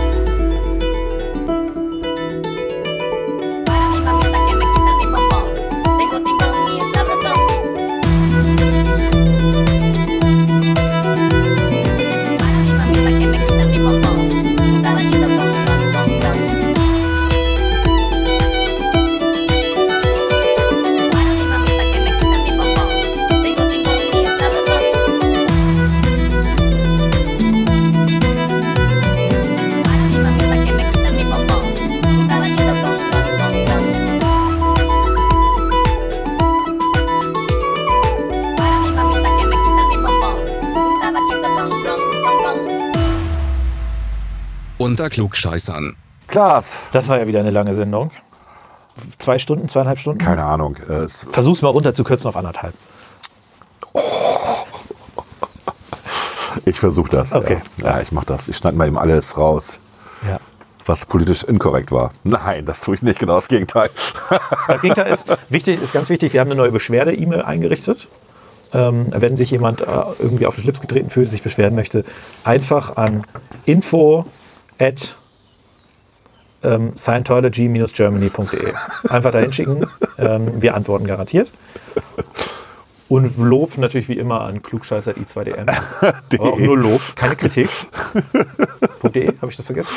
Unter 44.84 45.10
Klugscheißern. 45.10 45.96
Klaas. 46.28 46.80
Das 46.92 47.08
war 47.08 47.18
ja 47.18 47.26
wieder 47.26 47.40
eine 47.40 47.52
lange 47.52 47.74
Sendung. 47.74 48.12
Zwei 49.18 49.40
Stunden, 49.40 49.70
zweieinhalb 49.70 49.98
Stunden? 49.98 50.20
Keine 50.20 50.44
Ahnung. 50.44 50.76
äh, 50.90 50.96
Es, 51.06 51.26
Versuch's 51.32 51.62
mal 51.62 51.70
runterzukürzen 51.70 52.28
auf 52.28 52.36
anderthalb. 52.36 52.74
ich 56.66 56.78
versuche 56.78 57.10
das. 57.10 57.34
Okay. 57.34 57.60
Ja, 57.78 57.92
ja 57.92 58.02
ich 58.02 58.12
mache 58.12 58.26
das. 58.26 58.50
Ich 58.50 58.58
schneide 58.58 58.76
mal 58.76 58.86
eben 58.88 58.98
alles 58.98 59.38
raus. 59.38 59.80
Ja. 60.28 60.38
was 60.86 61.06
politisch 61.06 61.44
inkorrekt 61.44 61.94
war. 61.94 62.12
Nein, 62.26 62.66
das 62.66 62.82
tue 62.82 62.96
ich 62.96 63.02
nicht, 63.02 63.20
genau 63.20 63.36
das 63.36 63.48
Gegenteil. 63.48 63.90
Das 64.68 64.82
Gegenteil 64.82 65.14
ist 65.14 65.30
wichtig, 65.50 65.82
ist 65.82 65.94
ganz 65.94 66.10
wichtig. 66.10 66.34
Wir 66.34 66.42
haben 66.42 66.50
eine 66.50 66.58
neue 66.58 66.72
Beschwerde-E-Mail 66.74 67.42
eingerichtet. 67.42 68.10
Ähm, 68.74 69.08
wenn 69.12 69.38
sich 69.38 69.52
jemand 69.52 69.80
äh, 69.80 69.86
irgendwie 70.20 70.46
auf 70.46 70.56
den 70.56 70.64
Schlips 70.64 70.82
getreten 70.82 71.10
fühlt, 71.10 71.30
sich 71.30 71.42
beschweren 71.42 71.74
möchte, 71.76 72.04
einfach 72.44 72.98
an 72.98 73.26
info 73.66 74.26
at 74.80 75.18
ähm, 76.64 76.96
scientology-germany.de. 76.96 78.74
Einfach 79.10 79.32
dahin 79.32 79.52
schicken. 79.52 79.86
Ähm, 80.18 80.62
wir 80.62 80.76
antworten 80.76 81.06
garantiert. 81.06 81.52
Und 83.10 83.38
Lob 83.38 83.78
natürlich 83.78 84.08
wie 84.08 84.18
immer 84.18 84.42
an 84.42 84.62
klugscheißer 84.62 85.12
i2dm. 85.12 85.70
Aber 86.40 86.54
auch 86.54 86.60
nur 86.60 86.78
Lob, 86.78 87.02
keine 87.16 87.36
Kritik. 87.36 87.70
.de, 89.04 89.28
habe 89.38 89.52
ich 89.52 89.58
das 89.58 89.66
vergessen? 89.66 89.94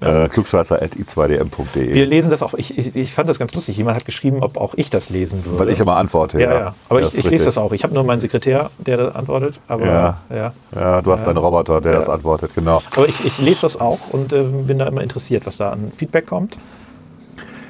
Äh, 0.00 0.28
klugscheißer.i2dm.de. 0.28 1.94
Wir 1.94 2.06
lesen 2.06 2.30
das 2.30 2.42
auch. 2.42 2.54
Ich, 2.54 2.76
ich, 2.76 2.96
ich 2.96 3.12
fand 3.12 3.28
das 3.28 3.38
ganz 3.38 3.54
lustig. 3.54 3.76
Jemand 3.76 3.96
hat 3.96 4.04
geschrieben, 4.04 4.42
ob 4.42 4.56
auch 4.56 4.74
ich 4.76 4.90
das 4.90 5.10
lesen 5.10 5.44
würde. 5.44 5.58
Weil 5.58 5.68
ich 5.70 5.78
immer 5.80 5.96
antworte. 5.96 6.40
ja, 6.40 6.52
ja. 6.52 6.74
Aber 6.88 7.00
Das 7.00 7.14
ich, 7.14 7.24
ich 7.24 7.30
lese 7.30 7.44
das 7.44 7.58
auch. 7.58 7.72
Ich 7.72 7.84
habe 7.84 7.94
nur 7.94 8.02
meinen 8.04 8.20
Sekretär, 8.20 8.70
der 8.78 8.96
da 8.96 9.08
antwortet. 9.10 9.60
Aber, 9.68 9.86
Ja. 9.86 10.18
ja. 10.30 10.52
Ja, 10.74 11.02
du 11.02 11.12
hast 11.12 11.26
deinen 11.26 11.36
Roboter, 11.36 11.80
der 11.80 11.92
Ja. 11.92 11.98
das 11.98 12.08
antwortet, 12.08 12.52
genau. 12.54 12.82
aber 12.96 13.08
ich, 13.08 13.38
lese 13.38 13.62
das 13.62 13.78
auch 13.80 13.98
und 14.12 14.32
ähm, 14.32 14.66
bin 14.66 14.78
da 14.78 14.86
immer 14.86 15.02
interessiert, 15.02 15.46
was 15.46 15.58
da 15.58 15.70
an 15.70 15.92
Feedback 15.96 16.26
kommt. 16.26 16.56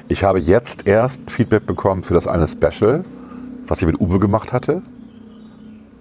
Ich 0.07 0.23
habe 0.23 0.39
jetzt 0.39 0.87
erst 0.87 1.29
Feedback 1.29 1.65
bekommen 1.65 2.03
für 2.03 2.13
das 2.13 2.27
eine 2.27 2.47
Special, 2.47 3.05
was 3.67 3.81
ich 3.81 3.87
mit 3.87 3.99
Uwe 4.01 4.19
gemacht 4.19 4.51
hatte. 4.53 4.81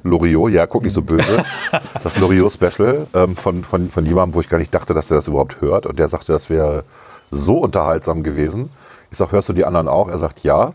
Loriot, 0.02 0.50
ja, 0.52 0.66
guck 0.66 0.82
nicht 0.82 0.94
so 0.94 1.02
böse. 1.02 1.44
Das 2.02 2.16
Loriot-Special 2.18 3.06
ähm, 3.12 3.36
von, 3.36 3.62
von, 3.62 3.90
von 3.90 4.06
jemandem, 4.06 4.34
wo 4.34 4.40
ich 4.40 4.48
gar 4.48 4.56
nicht 4.56 4.74
dachte, 4.74 4.94
dass 4.94 5.10
er 5.10 5.16
das 5.16 5.28
überhaupt 5.28 5.60
hört. 5.60 5.84
Und 5.84 5.98
der 5.98 6.08
sagte, 6.08 6.32
das 6.32 6.48
wäre 6.48 6.84
so 7.30 7.58
unterhaltsam 7.58 8.22
gewesen. 8.22 8.70
Ich 9.10 9.18
sage, 9.18 9.32
hörst 9.32 9.50
du 9.50 9.52
die 9.52 9.66
anderen 9.66 9.86
auch? 9.88 10.08
Er 10.08 10.18
sagt, 10.18 10.42
ja. 10.42 10.72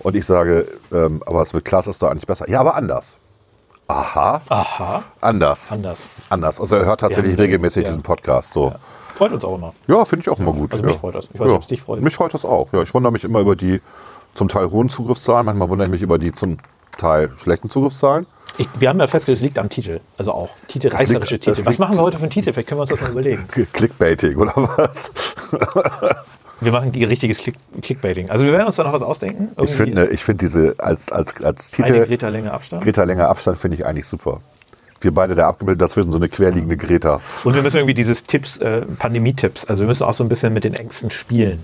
Und 0.00 0.16
ich 0.16 0.26
sage, 0.26 0.66
ähm, 0.92 1.22
aber 1.24 1.42
es 1.42 1.52
mit 1.52 1.64
Klaas 1.64 1.86
ist 1.86 2.02
doch 2.02 2.10
eigentlich 2.10 2.26
besser. 2.26 2.48
Ja, 2.50 2.60
aber 2.60 2.74
anders. 2.74 3.18
Aha. 3.88 4.40
Aha. 4.48 5.02
Anders. 5.20 5.70
Anders. 5.70 6.08
Anders. 6.28 6.60
Also 6.60 6.76
er 6.76 6.86
hört 6.86 7.00
tatsächlich 7.00 7.36
Ja, 7.36 7.42
regelmäßig 7.42 7.84
ja. 7.84 7.88
diesen 7.88 8.02
Podcast. 8.02 8.52
So. 8.52 8.72
Freut 9.14 9.32
uns 9.32 9.44
auch 9.44 9.56
immer. 9.56 9.72
Ja, 9.86 10.04
finde 10.04 10.22
ich 10.22 10.28
auch 10.28 10.38
immer 10.38 10.52
gut. 10.52 10.72
Also 10.72 10.82
ja. 10.82 10.90
mich 10.90 10.98
freut 10.98 11.14
das. 11.14 11.28
Ich 11.32 11.38
weiß 11.38 11.46
nicht, 11.46 11.56
ob 11.56 11.62
es 11.62 11.68
dich 11.68 11.82
freut. 11.82 12.02
Mich 12.02 12.16
freut 12.16 12.34
das 12.34 12.44
auch. 12.44 12.68
Ja, 12.72 12.82
ich 12.82 12.92
wundere 12.92 13.12
mich 13.12 13.24
immer 13.24 13.40
über 13.40 13.54
die 13.54 13.80
zum 14.34 14.48
Teil 14.48 14.70
hohen 14.70 14.88
Zugriffszahlen. 14.88 15.46
Manchmal 15.46 15.70
wundere 15.70 15.86
ich 15.86 15.92
mich 15.92 16.02
über 16.02 16.18
die 16.18 16.32
zum 16.32 16.58
Teil 16.98 17.30
schlechten 17.36 17.70
Zugriffszahlen. 17.70 18.26
Ich, 18.58 18.68
wir 18.78 18.88
haben 18.88 18.98
ja 18.98 19.06
festgestellt, 19.06 19.38
es 19.38 19.42
liegt 19.42 19.58
am 19.58 19.68
Titel. 19.68 20.00
Also 20.16 20.32
auch 20.32 20.50
Titel, 20.68 20.88
reißerische 20.88 21.34
liegt- 21.34 21.44
Titel. 21.44 21.56
das 21.56 21.66
Was 21.66 21.78
machen 21.78 21.96
wir 21.96 22.02
heute 22.02 22.16
für 22.16 22.22
einen 22.22 22.30
Titel? 22.30 22.52
Vielleicht 22.52 22.68
können 22.68 22.78
wir 22.78 22.82
uns 22.82 22.90
das 22.90 23.00
mal 23.00 23.10
überlegen. 23.10 23.46
Clickbaiting 23.72 24.36
oder 24.36 24.52
was? 24.56 25.12
Wir 26.60 26.72
machen 26.72 26.90
richtiges 26.90 27.38
Click 27.40 27.56
Clickbaiting. 27.82 28.30
Also 28.30 28.46
wir 28.46 28.52
werden 28.52 28.66
uns 28.66 28.76
da 28.76 28.84
noch 28.84 28.94
was 28.94 29.02
ausdenken. 29.02 29.50
Ich 29.62 29.74
finde, 29.74 30.06
ich 30.06 30.24
finde 30.24 30.46
diese 30.46 30.74
als, 30.78 31.12
als, 31.12 31.34
als 31.44 31.70
eine 31.76 31.86
Titel 31.86 32.06
Greta 32.06 32.28
Länge 32.28 32.50
Abstand. 32.50 32.82
Greta 32.82 33.04
länger 33.04 33.28
Abstand 33.28 33.58
finde 33.58 33.76
ich 33.76 33.84
eigentlich 33.84 34.06
super. 34.06 34.40
Wir 35.02 35.12
beide 35.12 35.34
da 35.34 35.48
abgebildet, 35.48 35.82
dazwischen 35.82 36.10
so 36.10 36.16
eine 36.16 36.30
querliegende 36.30 36.78
Greta. 36.78 37.20
Und 37.44 37.54
wir 37.54 37.62
müssen 37.62 37.76
irgendwie 37.76 37.92
dieses 37.92 38.24
Tipps, 38.24 38.56
äh, 38.56 38.80
Pandemie-Tipps, 38.80 39.66
also 39.66 39.82
wir 39.82 39.88
müssen 39.88 40.04
auch 40.04 40.14
so 40.14 40.24
ein 40.24 40.30
bisschen 40.30 40.54
mit 40.54 40.64
den 40.64 40.72
Ängsten 40.72 41.10
spielen. 41.10 41.62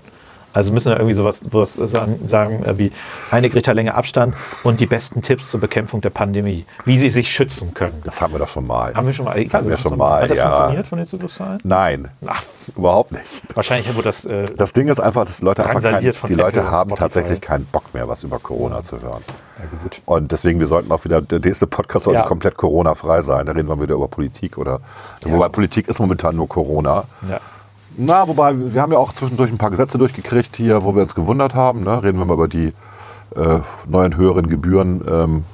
Also 0.52 0.72
müssen 0.72 0.90
wir 0.90 0.96
irgendwie 0.96 1.14
sowas, 1.14 1.40
sowas 1.40 1.74
sagen, 1.74 2.64
äh, 2.64 2.76
wie 2.78 2.92
eine 3.30 3.48
Greta 3.48 3.72
Länge 3.72 3.94
Abstand 3.94 4.34
und 4.64 4.80
die 4.80 4.86
besten 4.86 5.22
Tipps 5.22 5.50
zur 5.50 5.60
Bekämpfung 5.60 6.00
der 6.00 6.10
Pandemie. 6.10 6.64
Wie 6.84 6.98
sie 6.98 7.10
sich 7.10 7.30
schützen 7.32 7.74
können. 7.74 8.00
Das 8.04 8.20
haben 8.20 8.32
wir 8.32 8.38
doch 8.38 8.48
schon 8.48 8.66
mal. 8.66 8.94
Haben 8.94 9.06
wir 9.06 9.12
schon 9.14 9.24
mal. 9.24 9.34
Haben 9.36 9.68
wir 9.68 9.76
schon 9.76 9.96
mal, 9.96 10.22
Hat 10.22 10.30
das 10.30 10.38
ja. 10.38 10.52
funktioniert 10.52 10.86
von 10.86 10.98
den 10.98 11.06
Zugriffszahlen? 11.06 11.60
Nein, 11.64 12.08
Ach, 12.26 12.42
überhaupt 12.76 13.12
nicht. 13.12 13.42
wahrscheinlich 13.54 13.94
wurde 13.94 14.08
das. 14.08 14.24
Äh, 14.24 14.44
Das 14.56 14.72
Ding 14.72 14.88
ist 14.88 15.00
einfach, 15.00 15.24
dass 15.24 15.40
Leute 15.42 15.64
einfach 15.64 15.80
kein, 15.82 16.00
die 16.02 16.34
Leute 16.34 16.60
Apple 16.60 16.62
und 16.62 16.70
haben 16.70 16.90
Spotify. 16.90 17.00
tatsächlich 17.02 17.40
keinen 17.40 17.64
Bock 17.66 17.92
mehr, 17.94 18.08
was 18.08 18.22
über 18.22 18.38
Corona 18.38 18.82
zu 18.82 19.00
hören. 19.00 19.22
Und 20.06 20.32
deswegen, 20.32 20.58
wir 20.60 20.66
sollten 20.66 20.90
auch 20.90 21.04
wieder, 21.04 21.22
der 21.22 21.38
nächste 21.38 21.66
Podcast 21.66 22.04
sollte 22.04 22.20
Ja. 22.20 22.26
komplett 22.26 22.56
Corona-frei 22.56 23.22
sein. 23.22 23.46
Da 23.46 23.52
reden 23.52 23.68
wir 23.68 23.80
wieder 23.80 23.94
über 23.94 24.08
Politik 24.08 24.58
oder, 24.58 24.80
wobei 25.24 25.48
Politik 25.48 25.88
ist 25.88 26.00
momentan 26.00 26.36
nur 26.36 26.48
Corona. 26.48 27.04
ja. 27.28 27.40
Na, 27.96 28.26
wobei, 28.26 28.52
wir 28.72 28.80
haben 28.80 28.92
ja 28.92 28.98
auch 28.98 29.12
zwischendurch 29.12 29.50
ein 29.50 29.58
paar 29.58 29.70
Gesetze 29.70 29.98
durchgekriegt 29.98 30.56
hier, 30.56 30.84
wo 30.84 30.94
wir 30.94 31.02
uns 31.02 31.14
gewundert 31.14 31.54
haben. 31.54 31.84
Ne? 31.84 32.02
Reden 32.02 32.18
wir 32.18 32.24
mal 32.24 32.34
über 32.34 32.48
die 32.48 32.68
äh, 33.36 33.60
neuen 33.86 34.16
höheren 34.16 34.46
Gebühren 34.46 35.02
ähm, 35.08 35.44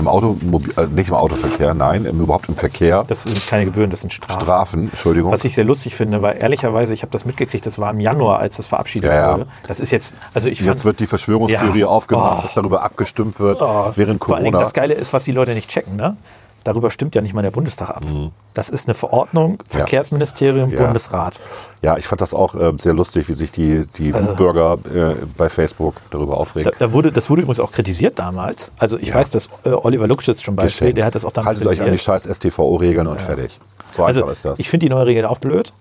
im 0.00 0.08
Auto, 0.08 0.36
äh, 0.76 0.86
nicht 0.88 1.08
im 1.08 1.14
Autoverkehr, 1.14 1.72
nein, 1.72 2.04
im, 2.04 2.18
überhaupt 2.20 2.48
im 2.48 2.56
Verkehr. 2.56 3.04
Das 3.06 3.22
sind 3.22 3.46
keine 3.46 3.66
Gebühren, 3.66 3.90
das 3.90 4.00
sind 4.00 4.12
Strafen. 4.12 4.40
Strafen, 4.40 4.80
Entschuldigung. 4.90 5.30
Was 5.30 5.44
ich 5.44 5.54
sehr 5.54 5.64
lustig 5.64 5.94
finde, 5.94 6.20
weil 6.20 6.36
ehrlicherweise, 6.42 6.92
ich 6.94 7.02
habe 7.02 7.12
das 7.12 7.24
mitgekriegt, 7.24 7.64
das 7.64 7.78
war 7.78 7.92
im 7.92 8.00
Januar, 8.00 8.40
als 8.40 8.56
das 8.56 8.66
verabschiedet 8.66 9.10
Ja, 9.10 9.16
ja. 9.16 9.32
wurde. 9.34 9.46
Das 9.68 9.78
ist 9.78 9.92
jetzt, 9.92 10.16
also 10.34 10.48
ich 10.48 10.60
Jetzt 10.60 10.84
wird 10.84 10.98
die 10.98 11.06
Verschwörungstheorie 11.06 11.80
Ja. 11.80 11.86
aufgemacht, 11.86 12.38
Oh. 12.38 12.42
dass 12.42 12.54
darüber 12.54 12.82
abgestimmt 12.82 13.38
wird 13.38 13.60
Oh, 13.62 13.92
während 13.94 14.22
Vor 14.24 14.34
allen 14.34 14.44
Dingen 14.44 14.52
Corona. 14.54 14.64
das 14.64 14.72
Geile 14.74 14.94
ist, 14.94 15.12
was 15.12 15.24
die 15.24 15.32
Leute 15.32 15.52
nicht 15.54 15.70
checken, 15.70 15.94
ne? 15.96 16.16
Darüber 16.64 16.90
stimmt 16.90 17.14
ja 17.14 17.20
nicht 17.20 17.34
mal 17.34 17.42
der 17.42 17.50
Bundestag 17.50 17.90
ab. 17.90 18.02
Das 18.54 18.70
ist 18.70 18.88
eine 18.88 18.94
Verordnung, 18.94 19.58
Verkehrsministerium, 19.68 20.70
Mhm. 20.70 20.74
Ja. 20.74 20.82
Bundesrat. 20.84 21.40
Ja, 21.82 21.96
ich 21.96 22.06
fand 22.06 22.20
das 22.20 22.34
auch 22.34 22.54
äh, 22.54 22.72
sehr 22.80 22.94
lustig, 22.94 23.28
wie 23.28 23.34
sich 23.34 23.52
die, 23.52 23.86
die 23.98 24.12
Bürger 24.12 24.78
äh, 24.94 25.14
bei 25.36 25.48
Facebook 25.48 25.96
darüber 26.10 26.34
Da, 26.34 26.38
aufregen. 26.40 26.72
da 26.78 26.92
wurde, 26.92 27.12
das 27.12 27.28
wurde 27.30 27.42
übrigens 27.42 27.60
auch 27.60 27.70
kritisiert 27.72 28.18
damals. 28.18 28.72
Also 28.78 28.98
ich 28.98 29.14
weiß, 29.14 29.30
dass 29.30 29.48
äh, 29.64 29.70
Oliver 29.70 30.06
Lukschitz 30.06 30.38
zum 30.38 30.56
Beispiel, 30.56 30.70
Geschenkt. 30.88 30.98
der 30.98 31.04
hat 31.06 31.14
das 31.14 31.24
auch 31.24 31.32
damals 31.32 31.56
Haltet 31.56 31.66
euch 31.68 31.80
an 31.80 31.86
die 31.86 31.90
kritisiert. 31.92 32.22
scheiß 32.24 32.36
STVO-Regeln 32.36 33.06
und 33.06 33.20
fertig. 33.20 33.60
So 33.92 34.04
Also 34.04 34.20
einfach 34.20 34.32
ist 34.32 34.44
das. 34.44 34.58
ich 34.58 34.68
finde 34.70 34.86
die 34.86 34.90
neue 34.90 35.06
Regel 35.06 35.26
auch 35.26 35.38
blöd. 35.38 35.72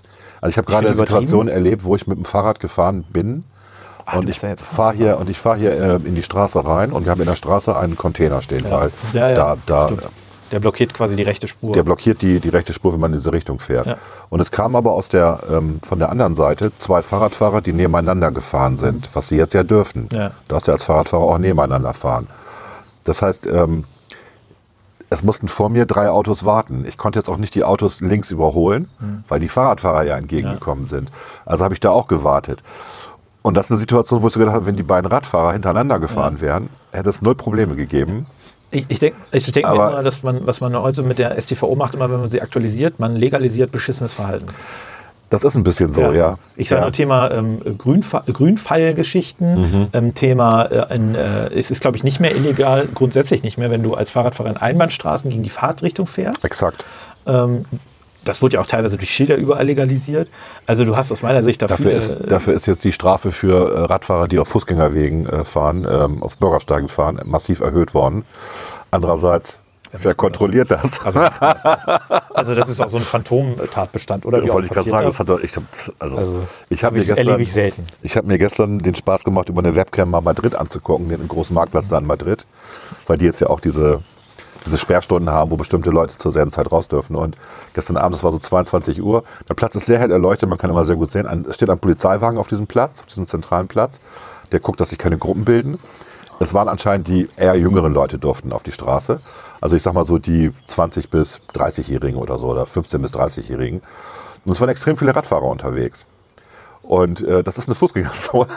Also 0.42 0.50
ich 0.52 0.58
habe 0.58 0.70
gerade 0.70 0.88
eine 0.88 0.96
Situation 0.96 1.48
erlebt, 1.48 1.86
wo 1.86 1.96
ich 1.96 2.06
mit 2.08 2.18
dem 2.18 2.26
Fahrrad 2.26 2.60
gefahren 2.60 3.06
bin 3.10 3.46
Ah, 4.06 4.18
und 4.18 4.28
ich 4.30 4.42
ja 4.42 4.54
fahre 4.58 4.94
hier 4.94 5.18
und 5.18 5.30
ich 5.30 5.38
fahre 5.40 5.58
hier 5.58 5.72
äh, 5.72 5.96
in 6.04 6.14
die 6.16 6.24
Straße 6.24 6.66
rein 6.68 6.92
und 6.92 7.06
wir 7.06 7.12
haben 7.14 7.22
in 7.22 7.28
der 7.28 7.38
Straße 7.38 7.74
einen 7.78 7.96
Container 7.96 8.42
stehen, 8.42 8.66
weil 8.70 8.92
Ja, 9.14 9.30
ja, 9.30 9.36
da, 9.36 9.58
da 9.66 9.84
stimmt. 9.88 10.02
Der 10.54 10.60
blockiert 10.60 10.94
quasi 10.94 11.16
die 11.16 11.24
rechte 11.24 11.48
Spur. 11.48 11.74
der 11.74 11.84
blockiert 11.84 12.22
die, 12.22 12.40
die 12.40 12.50
rechte 12.50 12.74
Spur, 12.74 12.94
wenn 12.94 13.00
man 13.00 13.12
in 13.12 13.18
diese 13.18 13.34
Richtung 13.34 13.60
fährt. 13.60 13.88
Ja. 13.88 13.98
Und 14.30 14.40
es 14.40 14.52
kam 14.52 14.76
aber 14.76 14.92
aus 14.94 15.10
der 15.10 15.40
ähm, 15.52 15.80
von 15.84 15.98
der 16.00 16.10
anderen 16.10 16.36
Seite 16.36 16.72
zwei 16.78 17.02
Fahrradfahrer, 17.02 17.60
die 17.62 17.74
nebeneinander 17.74 18.32
gefahren 18.32 18.78
sind, 18.78 19.10
was 19.14 19.28
sie 19.30 19.36
jetzt 19.38 19.54
ja 19.54 19.64
dürfen. 19.64 20.08
Ja. 20.14 20.30
Du 20.30 20.34
darfst 20.50 20.68
ja 20.68 20.74
als 20.74 20.84
Fahrradfahrer 20.84 21.24
auch 21.24 21.38
nebeneinander 21.40 21.94
fahren. 21.94 22.28
Das 23.04 23.22
heißt, 23.22 23.48
ähm, 23.48 23.84
es 25.10 25.24
mussten 25.24 25.48
vor 25.48 25.70
mir 25.70 25.86
drei 25.86 26.10
Autos 26.10 26.46
warten. 26.46 26.86
Ich 26.88 26.98
konnte 26.98 27.20
jetzt 27.20 27.30
auch 27.30 27.38
nicht 27.38 27.54
die 27.56 27.64
Autos 27.64 28.02
links 28.02 28.32
überholen, 28.32 28.90
Hm. 29.00 29.24
weil 29.28 29.40
die 29.40 29.50
Fahrradfahrer 29.50 30.04
ja 30.04 30.18
entgegengekommen 30.18 30.86
sind. 30.86 31.10
Also 31.46 31.64
habe 31.64 31.74
ich 31.74 31.80
da 31.80 31.90
auch 31.92 32.08
gewartet. 32.08 32.64
Und 33.42 33.56
das 33.58 33.66
ist 33.66 33.72
eine 33.72 33.80
Situation, 33.80 34.22
wo 34.22 34.28
ich 34.28 34.34
so 34.34 34.40
gedacht 34.40 34.56
habe, 34.56 34.66
wenn 34.66 34.76
die 34.78 34.84
beiden 34.84 35.12
Radfahrer 35.12 35.52
hintereinander 35.52 36.00
gefahren 36.00 36.40
wären, 36.42 36.70
hätte 36.92 37.10
es 37.10 37.22
null 37.22 37.36
Probleme 37.36 37.76
gegeben. 37.76 38.26
Ich, 38.74 38.86
ich 38.90 39.00
denke 39.00 39.18
ich 39.32 39.52
denk 39.52 39.68
Aber- 39.68 39.92
immer, 39.92 40.04
dass 40.04 40.24
man, 40.24 40.46
was 40.48 40.60
man 40.62 40.76
heute 40.76 41.04
mit 41.04 41.20
der 41.20 41.40
STVO 41.40 41.76
macht, 41.76 41.94
immer 41.96 42.10
wenn 42.12 42.20
man 42.20 42.30
sie 42.32 42.42
aktualisiert, 42.42 43.00
man 43.00 43.16
legalisiert 43.16 43.72
beschissenes 43.72 44.14
Verhalten. 44.14 44.48
Das 45.30 45.44
ist 45.44 45.56
ein 45.56 45.64
bisschen 45.64 45.92
so, 45.92 46.12
ja. 46.12 46.38
Ich 46.56 46.70
sage 46.70 46.82
ja. 46.82 46.86
nur 46.86 46.92
Thema 46.92 47.32
ähm, 47.32 47.60
Grünfa 47.78 48.24
Grünpfeilgeschichten, 48.32 49.62
Mhm. 49.62 49.88
ähm, 49.94 50.14
Thema, 50.16 50.66
äh, 50.72 50.86
ein, 50.90 51.16
äh, 51.16 51.48
es 51.56 51.72
ist 51.72 51.82
glaube 51.82 51.98
ich 51.98 52.04
nicht 52.04 52.20
mehr 52.20 52.36
illegal, 52.36 52.88
grundsätzlich 52.94 53.42
nicht 53.44 53.58
mehr, 53.58 53.72
wenn 53.72 53.82
du 53.84 53.94
als 53.96 54.10
Fahrradfahrer 54.12 54.50
in 54.52 54.58
Einbahnstraßen 54.58 55.30
gegen 55.32 55.44
die 55.44 55.50
Fahrtrichtung 55.50 56.06
fährst. 56.08 56.46
Exakt. 56.46 56.86
Ähm, 57.26 57.64
das 58.26 58.42
wurde 58.42 58.56
ja 58.56 58.62
auch 58.62 58.68
teilweise 58.68 58.98
durch 58.98 59.12
Schilder 59.12 59.36
überall 59.36 59.66
legalisiert. 59.66 60.30
Also 60.66 60.86
du 60.86 60.96
hast 60.96 61.12
aus 61.12 61.22
meiner 61.22 61.44
Sicht 61.44 61.62
dafür, 61.62 61.74
Dafür 61.74 61.92
ist, 61.94 62.12
äh, 62.12 62.28
dafür 62.28 62.54
ist 62.54 62.66
jetzt 62.66 62.84
die 62.84 62.92
Strafe 62.92 63.32
für 63.32 63.76
äh, 63.76 63.80
Radfahrer, 63.82 64.28
die 64.28 64.40
auf 64.40 64.48
Fußgängerwegen 64.50 65.28
äh, 65.28 65.46
fahren, 65.46 65.88
ähm, 65.90 66.24
auf 66.24 66.38
Bürgersteigen 66.38 66.90
fahren, 66.90 67.20
massiv 67.26 67.60
erhöht 67.60 67.94
worden. 67.94 68.24
Andererseits, 68.92 69.62
wer 69.92 70.14
kontrolliert 70.14 70.72
das? 70.72 71.00
krass. 71.00 71.64
also 72.34 72.56
das 72.56 72.70
ist 72.70 72.80
auch 72.80 72.90
so 72.90 72.98
ein 72.98 73.04
Phantom-Tatbestand, 73.04 74.26
oder? 74.26 74.44
Wie 74.44 74.50
Wollte 74.50 74.68
ich 74.68 74.74
gerade 74.74 74.90
sagen, 74.90 75.06
das? 75.06 75.18
das 75.18 75.20
hat 75.20 75.30
doch, 75.30 75.40
ich 75.42 75.52
also, 76.00 76.18
Also, 76.18 76.48
ich 76.70 76.84
habe 76.84 76.94
mir 76.94 77.00
das 77.02 77.08
gestern, 77.10 77.28
erlebe 77.28 77.44
ich 77.44 77.54
selten. 77.54 77.86
ich 78.02 78.16
habe 78.16 78.28
mir 78.28 78.38
gestern 78.38 78.80
den 78.80 78.96
Spaß 78.96 79.24
gemacht, 79.24 79.50
über 79.50 79.60
eine 79.60 79.76
Webcam 79.76 80.12
mal 80.12 80.22
Madrid 80.22 80.56
anzugucken, 80.56 81.10
den 81.10 81.28
großen 81.28 81.54
Marktplatz 81.54 81.90
da 81.90 81.98
in 81.98 82.06
Madrid, 82.06 82.46
weil 83.08 83.18
die 83.18 83.26
jetzt 83.26 83.42
ja 83.42 83.48
auch 83.48 83.60
diese, 83.60 84.02
diese 84.66 84.78
Sperrstunden 84.78 85.32
haben, 85.32 85.52
wo 85.52 85.58
bestimmte 85.58 85.90
Leute 85.90 86.18
zur 86.18 86.32
selben 86.32 86.52
Zeit 86.52 86.72
raus 86.72 86.88
dürfen. 86.88 87.16
Und 87.16 87.36
gestern 87.74 87.98
Abend, 87.98 88.16
es 88.16 88.24
war 88.24 88.32
so 88.32 88.40
22 88.40 89.02
Uhr, 89.02 89.24
der 89.48 89.54
Platz 89.54 89.76
ist 89.76 89.86
sehr 89.86 90.00
hell 90.00 90.12
erleuchtet, 90.12 90.50
man 90.50 90.58
kann 90.58 90.70
immer 90.70 90.86
sehr 90.86 90.96
gut 90.96 91.12
sehen. 91.12 91.46
Es 91.50 91.56
steht 91.56 91.70
ein 91.70 91.80
Polizeiwagen 91.80 92.38
auf 92.38 92.48
diesem 92.48 92.68
Platz, 92.68 93.02
auf 93.02 93.08
diesem 93.08 93.28
zentralen 93.28 93.68
Platz, 93.68 94.00
der 94.52 94.60
guckt, 94.60 94.80
dass 94.80 94.90
sich 94.90 94.98
keine 94.98 95.18
Gruppen 95.18 95.46
bilden. 95.46 95.80
Es 96.40 96.54
waren 96.54 96.68
anscheinend 96.68 97.08
die 97.08 97.28
eher 97.38 97.56
jüngeren 97.56 97.94
Leute 97.94 98.18
durften 98.18 98.52
auf 98.52 98.64
die 98.64 98.72
Straße. 98.72 99.22
Also 99.62 99.76
ich 99.76 99.84
sag 99.84 99.94
mal 99.94 100.06
so 100.06 100.18
die 100.18 100.52
20 100.66 101.10
bis 101.10 101.42
30-Jährigen 101.54 102.20
oder 102.20 102.38
so 102.38 102.48
oder 102.48 102.66
15 102.66 103.02
bis 103.02 103.14
30-Jährigen. 103.14 103.82
Und 104.46 104.52
es 104.52 104.60
waren 104.60 104.70
extrem 104.70 104.98
viele 104.98 105.16
Radfahrer 105.16 105.46
unterwegs. 105.46 106.06
Und 106.82 107.22
äh, 107.22 107.44
das 107.44 107.58
ist 107.58 107.70
eine 107.70 107.76
Fußgängerzone. 107.76 108.50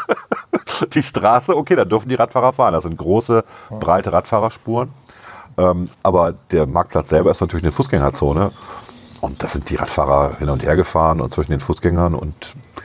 die 0.94 1.02
Straße, 1.02 1.54
okay, 1.54 1.76
da 1.76 1.84
dürfen 1.84 2.08
die 2.08 2.14
Radfahrer 2.14 2.52
fahren. 2.52 2.72
Das 2.72 2.84
sind 2.84 2.96
große, 2.96 3.44
breite 3.78 4.12
Radfahrerspuren. 4.12 4.90
Ähm, 5.70 5.86
aber 6.02 6.34
der 6.50 6.66
Marktplatz 6.66 7.10
selber 7.10 7.30
ist 7.30 7.40
natürlich 7.40 7.64
eine 7.64 7.72
Fußgängerzone. 7.72 8.50
Und 9.20 9.40
da 9.40 9.46
sind 9.46 9.70
die 9.70 9.76
Radfahrer 9.76 10.38
hin 10.40 10.48
und 10.48 10.64
her 10.64 10.74
gefahren 10.74 11.20
und 11.20 11.30
zwischen 11.30 11.52
den 11.52 11.60
Fußgängern 11.60 12.16
und 12.16 12.34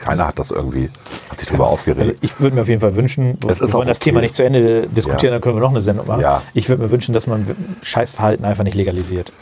keiner 0.03 0.27
hat 0.27 0.37
das 0.37 0.51
irgendwie, 0.51 0.91
hat 1.31 1.39
sich 1.39 1.47
darüber 1.47 1.63
Also 1.63 1.73
aufgeregt. 1.73 2.19
ich 2.21 2.39
würde 2.39 2.55
mir 2.55 2.61
auf 2.61 2.67
jeden 2.67 2.79
Fall 2.79 2.95
wünschen, 2.95 3.37
wir 3.41 3.49
Es 3.49 3.59
ist 3.59 3.73
wollen 3.73 3.85
auch 3.87 3.87
das 3.87 3.97
okay. 3.97 4.11
Thema 4.11 4.21
nicht 4.21 4.35
zu 4.35 4.43
Ende 4.43 4.85
diskutieren, 4.87 5.25
Ja. 5.25 5.31
dann 5.31 5.41
können 5.41 5.55
wir 5.55 5.61
noch 5.61 5.71
eine 5.71 5.81
Sendung 5.81 6.05
machen. 6.05 6.21
Ja. 6.21 6.43
Ich 6.53 6.69
würde 6.69 6.83
mir 6.83 6.91
wünschen, 6.91 7.13
dass 7.13 7.25
man 7.25 7.47
Scheißverhalten 7.81 8.45
einfach 8.45 8.63
nicht 8.63 8.75
legalisiert. 8.75 9.33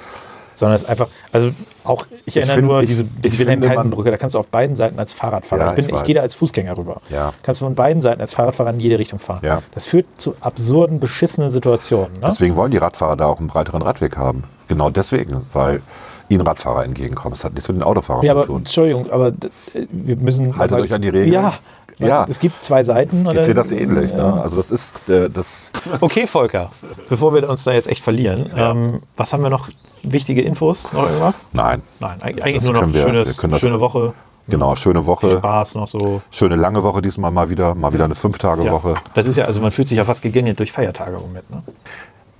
Sondern 0.55 0.75
es 0.75 0.83
ist 0.83 0.89
einfach, 0.89 1.07
also 1.31 1.51
auch, 1.83 2.05
ich 2.25 2.37
erinnere 2.37 2.55
finde- 2.55 2.67
nur 2.71 2.81
ich- 2.81 2.87
diese 2.89 3.03
ich 3.03 3.31
die 3.31 3.39
Wilhelm-Kaisenbrücke, 3.39 4.09
da 4.11 4.17
kannst 4.17 4.35
du 4.35 4.39
auf 4.39 4.47
beiden 4.47 4.75
Seiten 4.75 4.97
als 4.97 5.13
Fahrradfahrer, 5.13 5.61
Ja, 5.61 5.69
ich, 5.71 5.75
bin, 5.75 5.89
ich 5.89 5.95
ich, 5.95 6.03
gehe 6.03 6.15
da 6.15 6.21
als 6.21 6.35
Fußgänger 6.35 6.77
rüber, 6.77 6.97
Ja. 7.09 7.33
kannst 7.43 7.61
du 7.61 7.65
von 7.65 7.75
beiden 7.75 8.01
Seiten 8.01 8.21
als 8.21 8.33
Fahrradfahrer 8.33 8.71
in 8.71 8.79
jede 8.79 8.97
Richtung 8.97 9.19
fahren. 9.19 9.39
Ja. 9.43 9.61
Das 9.73 9.85
führt 9.87 10.05
zu 10.17 10.35
absurden, 10.41 10.99
beschissenen 10.99 11.49
Situationen. 11.49 12.13
Ne? 12.13 12.19
Deswegen 12.25 12.55
wollen 12.55 12.71
die 12.71 12.77
Radfahrer 12.77 13.15
da 13.15 13.25
auch 13.27 13.39
einen 13.39 13.47
breiteren 13.47 13.81
Radweg 13.81 14.17
haben. 14.17 14.43
Genau 14.67 14.89
deswegen, 14.89 15.45
weil 15.53 15.81
ihnen 16.27 16.41
Radfahrer 16.41 16.83
entgegenkommen. 16.85 17.35
Das 17.35 17.43
hat 17.43 17.53
nichts 17.53 17.67
mit 17.67 17.77
den 17.77 17.83
Autofahrern 17.83 18.25
Ja, 18.25 18.33
zu 18.33 18.37
aber 18.39 18.47
tun. 18.47 18.57
Entschuldigung, 18.57 19.11
aber 19.11 19.29
d- 19.31 19.49
wir 19.91 20.17
müssen. 20.17 20.57
Haltet 20.57 20.79
euch 20.79 20.91
an 20.91 21.03
die 21.03 21.09
Regeln. 21.09 21.31
Ja. 21.31 21.53
Ja. 21.97 22.25
Es 22.29 22.39
gibt 22.39 22.63
zwei 22.63 22.83
Seiten. 22.83 23.25
Ich 23.33 23.43
sehe 23.43 23.53
das 23.53 23.71
ähnlich. 23.71 24.13
Ne? 24.13 24.41
Also 24.41 24.57
das 24.57 24.71
ist 24.71 24.95
äh, 25.09 25.29
das. 25.29 25.71
Okay, 26.01 26.27
Volker, 26.27 26.69
bevor 27.09 27.33
wir 27.33 27.49
uns 27.49 27.63
da 27.63 27.71
jetzt 27.71 27.87
echt 27.87 28.03
verlieren, 28.03 28.49
ähm, 28.55 29.01
was 29.15 29.31
haben 29.33 29.43
wir 29.43 29.49
noch? 29.49 29.69
Wichtige 30.03 30.41
Infos? 30.41 30.91
Noch 30.93 31.03
irgendwas? 31.07 31.47
Nein. 31.53 31.81
Nein, 31.99 32.19
eig- 32.21 32.41
eigentlich 32.41 32.55
Das 32.55 32.63
nur 32.65 32.73
noch 32.73 32.81
können 32.81 32.93
wir- 32.93 33.01
schönes, 33.03 33.27
wir 33.29 33.41
können 33.41 33.51
das- 33.53 33.61
schöne 33.61 33.79
Woche, 33.79 34.13
Genau, 34.47 34.75
schöne 34.75 35.05
Woche, 35.07 35.31
Spaß 35.37 35.73
noch 35.75 35.87
so. 35.87 36.21
schöne 36.29 36.55
lange 36.55 36.83
Woche 36.83 37.01
diesmal 37.01 37.31
mal 37.31 37.49
wieder, 37.49 37.73
mal 37.73 37.91
wieder 37.93 38.03
eine 38.03 38.13
Ja. 38.13 38.19
Fünf-Tage-Woche. 38.19 38.93
Das 39.15 39.27
ist 39.27 39.37
ja, 39.37 39.45
also 39.45 39.59
man 39.61 39.71
fühlt 39.71 39.87
sich 39.87 39.97
ja 39.97 40.05
fast 40.05 40.21
gegängelt 40.21 40.59
durch 40.59 40.71
Feiertage 40.71 41.15
im 41.15 41.21
Moment. 41.23 41.49
Ne? 41.49 41.63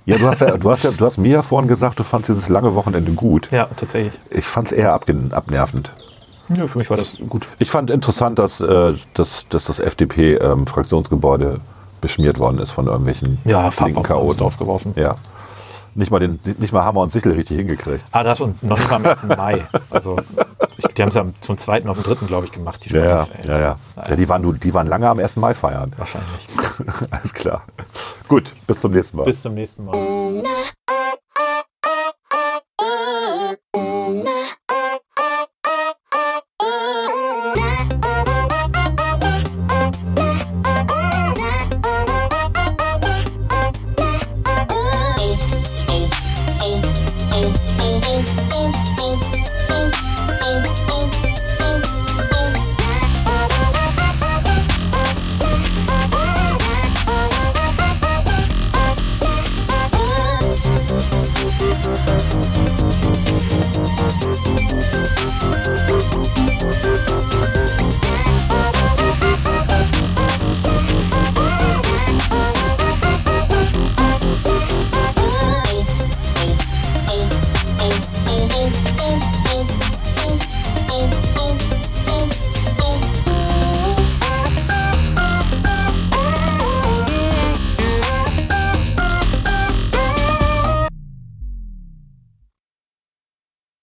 Ja, 0.04 0.16
du 0.18 0.28
hast 0.28 0.40
ja, 0.40 0.56
du 0.56 0.70
hast 0.70 0.84
ja, 0.84 0.92
du 0.92 1.04
hast 1.04 1.18
mir 1.18 1.32
ja 1.32 1.42
vorhin 1.42 1.66
gesagt, 1.66 1.98
du 1.98 2.04
fandst 2.04 2.28
dieses 2.28 2.48
lange 2.48 2.76
Wochenende 2.76 3.10
gut. 3.10 3.50
Ja, 3.50 3.66
tatsächlich. 3.76 4.12
Ich 4.30 4.44
fand 4.44 4.68
es 4.68 4.72
eher 4.72 4.92
abnervend. 4.92 5.92
Ja, 6.54 6.66
für 6.68 6.78
mich 6.78 6.88
war 6.90 6.96
das 6.96 7.18
gut. 7.28 7.48
Ich 7.58 7.70
fand 7.70 7.90
interessant, 7.90 8.38
dass, 8.38 8.60
äh, 8.60 8.94
dass, 9.14 9.46
dass 9.48 9.64
das 9.64 9.80
FDP-Fraktionsgebäude 9.80 11.60
beschmiert 12.00 12.38
worden 12.38 12.58
ist 12.58 12.70
von 12.72 12.86
irgendwelchen 12.86 13.38
Ja, 13.44 13.70
linken 13.80 14.02
Chaoten. 14.02 14.38
draufgeworfen. 14.38 14.92
Ja. 14.96 15.16
Nicht 15.94 16.10
mal, 16.10 16.18
den, 16.18 16.38
nicht 16.58 16.74
mal 16.74 16.84
Hammer 16.84 17.00
und 17.00 17.10
Sichel 17.10 17.32
richtig 17.32 17.56
hingekriegt. 17.56 18.04
Ah, 18.12 18.22
das 18.22 18.42
und 18.42 18.62
noch 18.62 18.76
nicht 18.78 18.90
mal 18.90 18.96
am 18.96 19.06
1. 19.06 19.22
Mai. 19.34 19.66
Also, 19.88 20.18
ich, 20.76 20.84
die 20.94 21.00
haben 21.02 21.08
es 21.08 21.14
ja 21.14 21.24
zum 21.40 21.56
zweiten 21.56 21.88
auf 21.88 21.96
den 21.96 22.02
dritten, 22.04 22.26
glaube 22.26 22.44
ich, 22.44 22.52
gemacht. 22.52 22.84
Die 22.84 22.90
Ja, 22.90 23.02
ja, 23.04 23.24
Spanier, 23.24 23.44
ey. 23.44 23.50
ja, 23.50 23.58
ja. 23.60 23.76
ja 24.10 24.16
die, 24.16 24.28
waren, 24.28 24.60
die 24.60 24.74
waren 24.74 24.86
lange 24.88 25.08
am 25.08 25.18
1. 25.18 25.36
Mai 25.36 25.54
feiern. 25.54 25.92
Wahrscheinlich. 25.96 26.46
Alles 27.10 27.32
klar. 27.32 27.62
Gut, 28.28 28.52
bis 28.66 28.80
zum 28.82 28.92
nächsten 28.92 29.16
Mal. 29.16 29.24
Bis 29.24 29.40
zum 29.40 29.54
nächsten 29.54 29.86
Mal. 29.86 30.42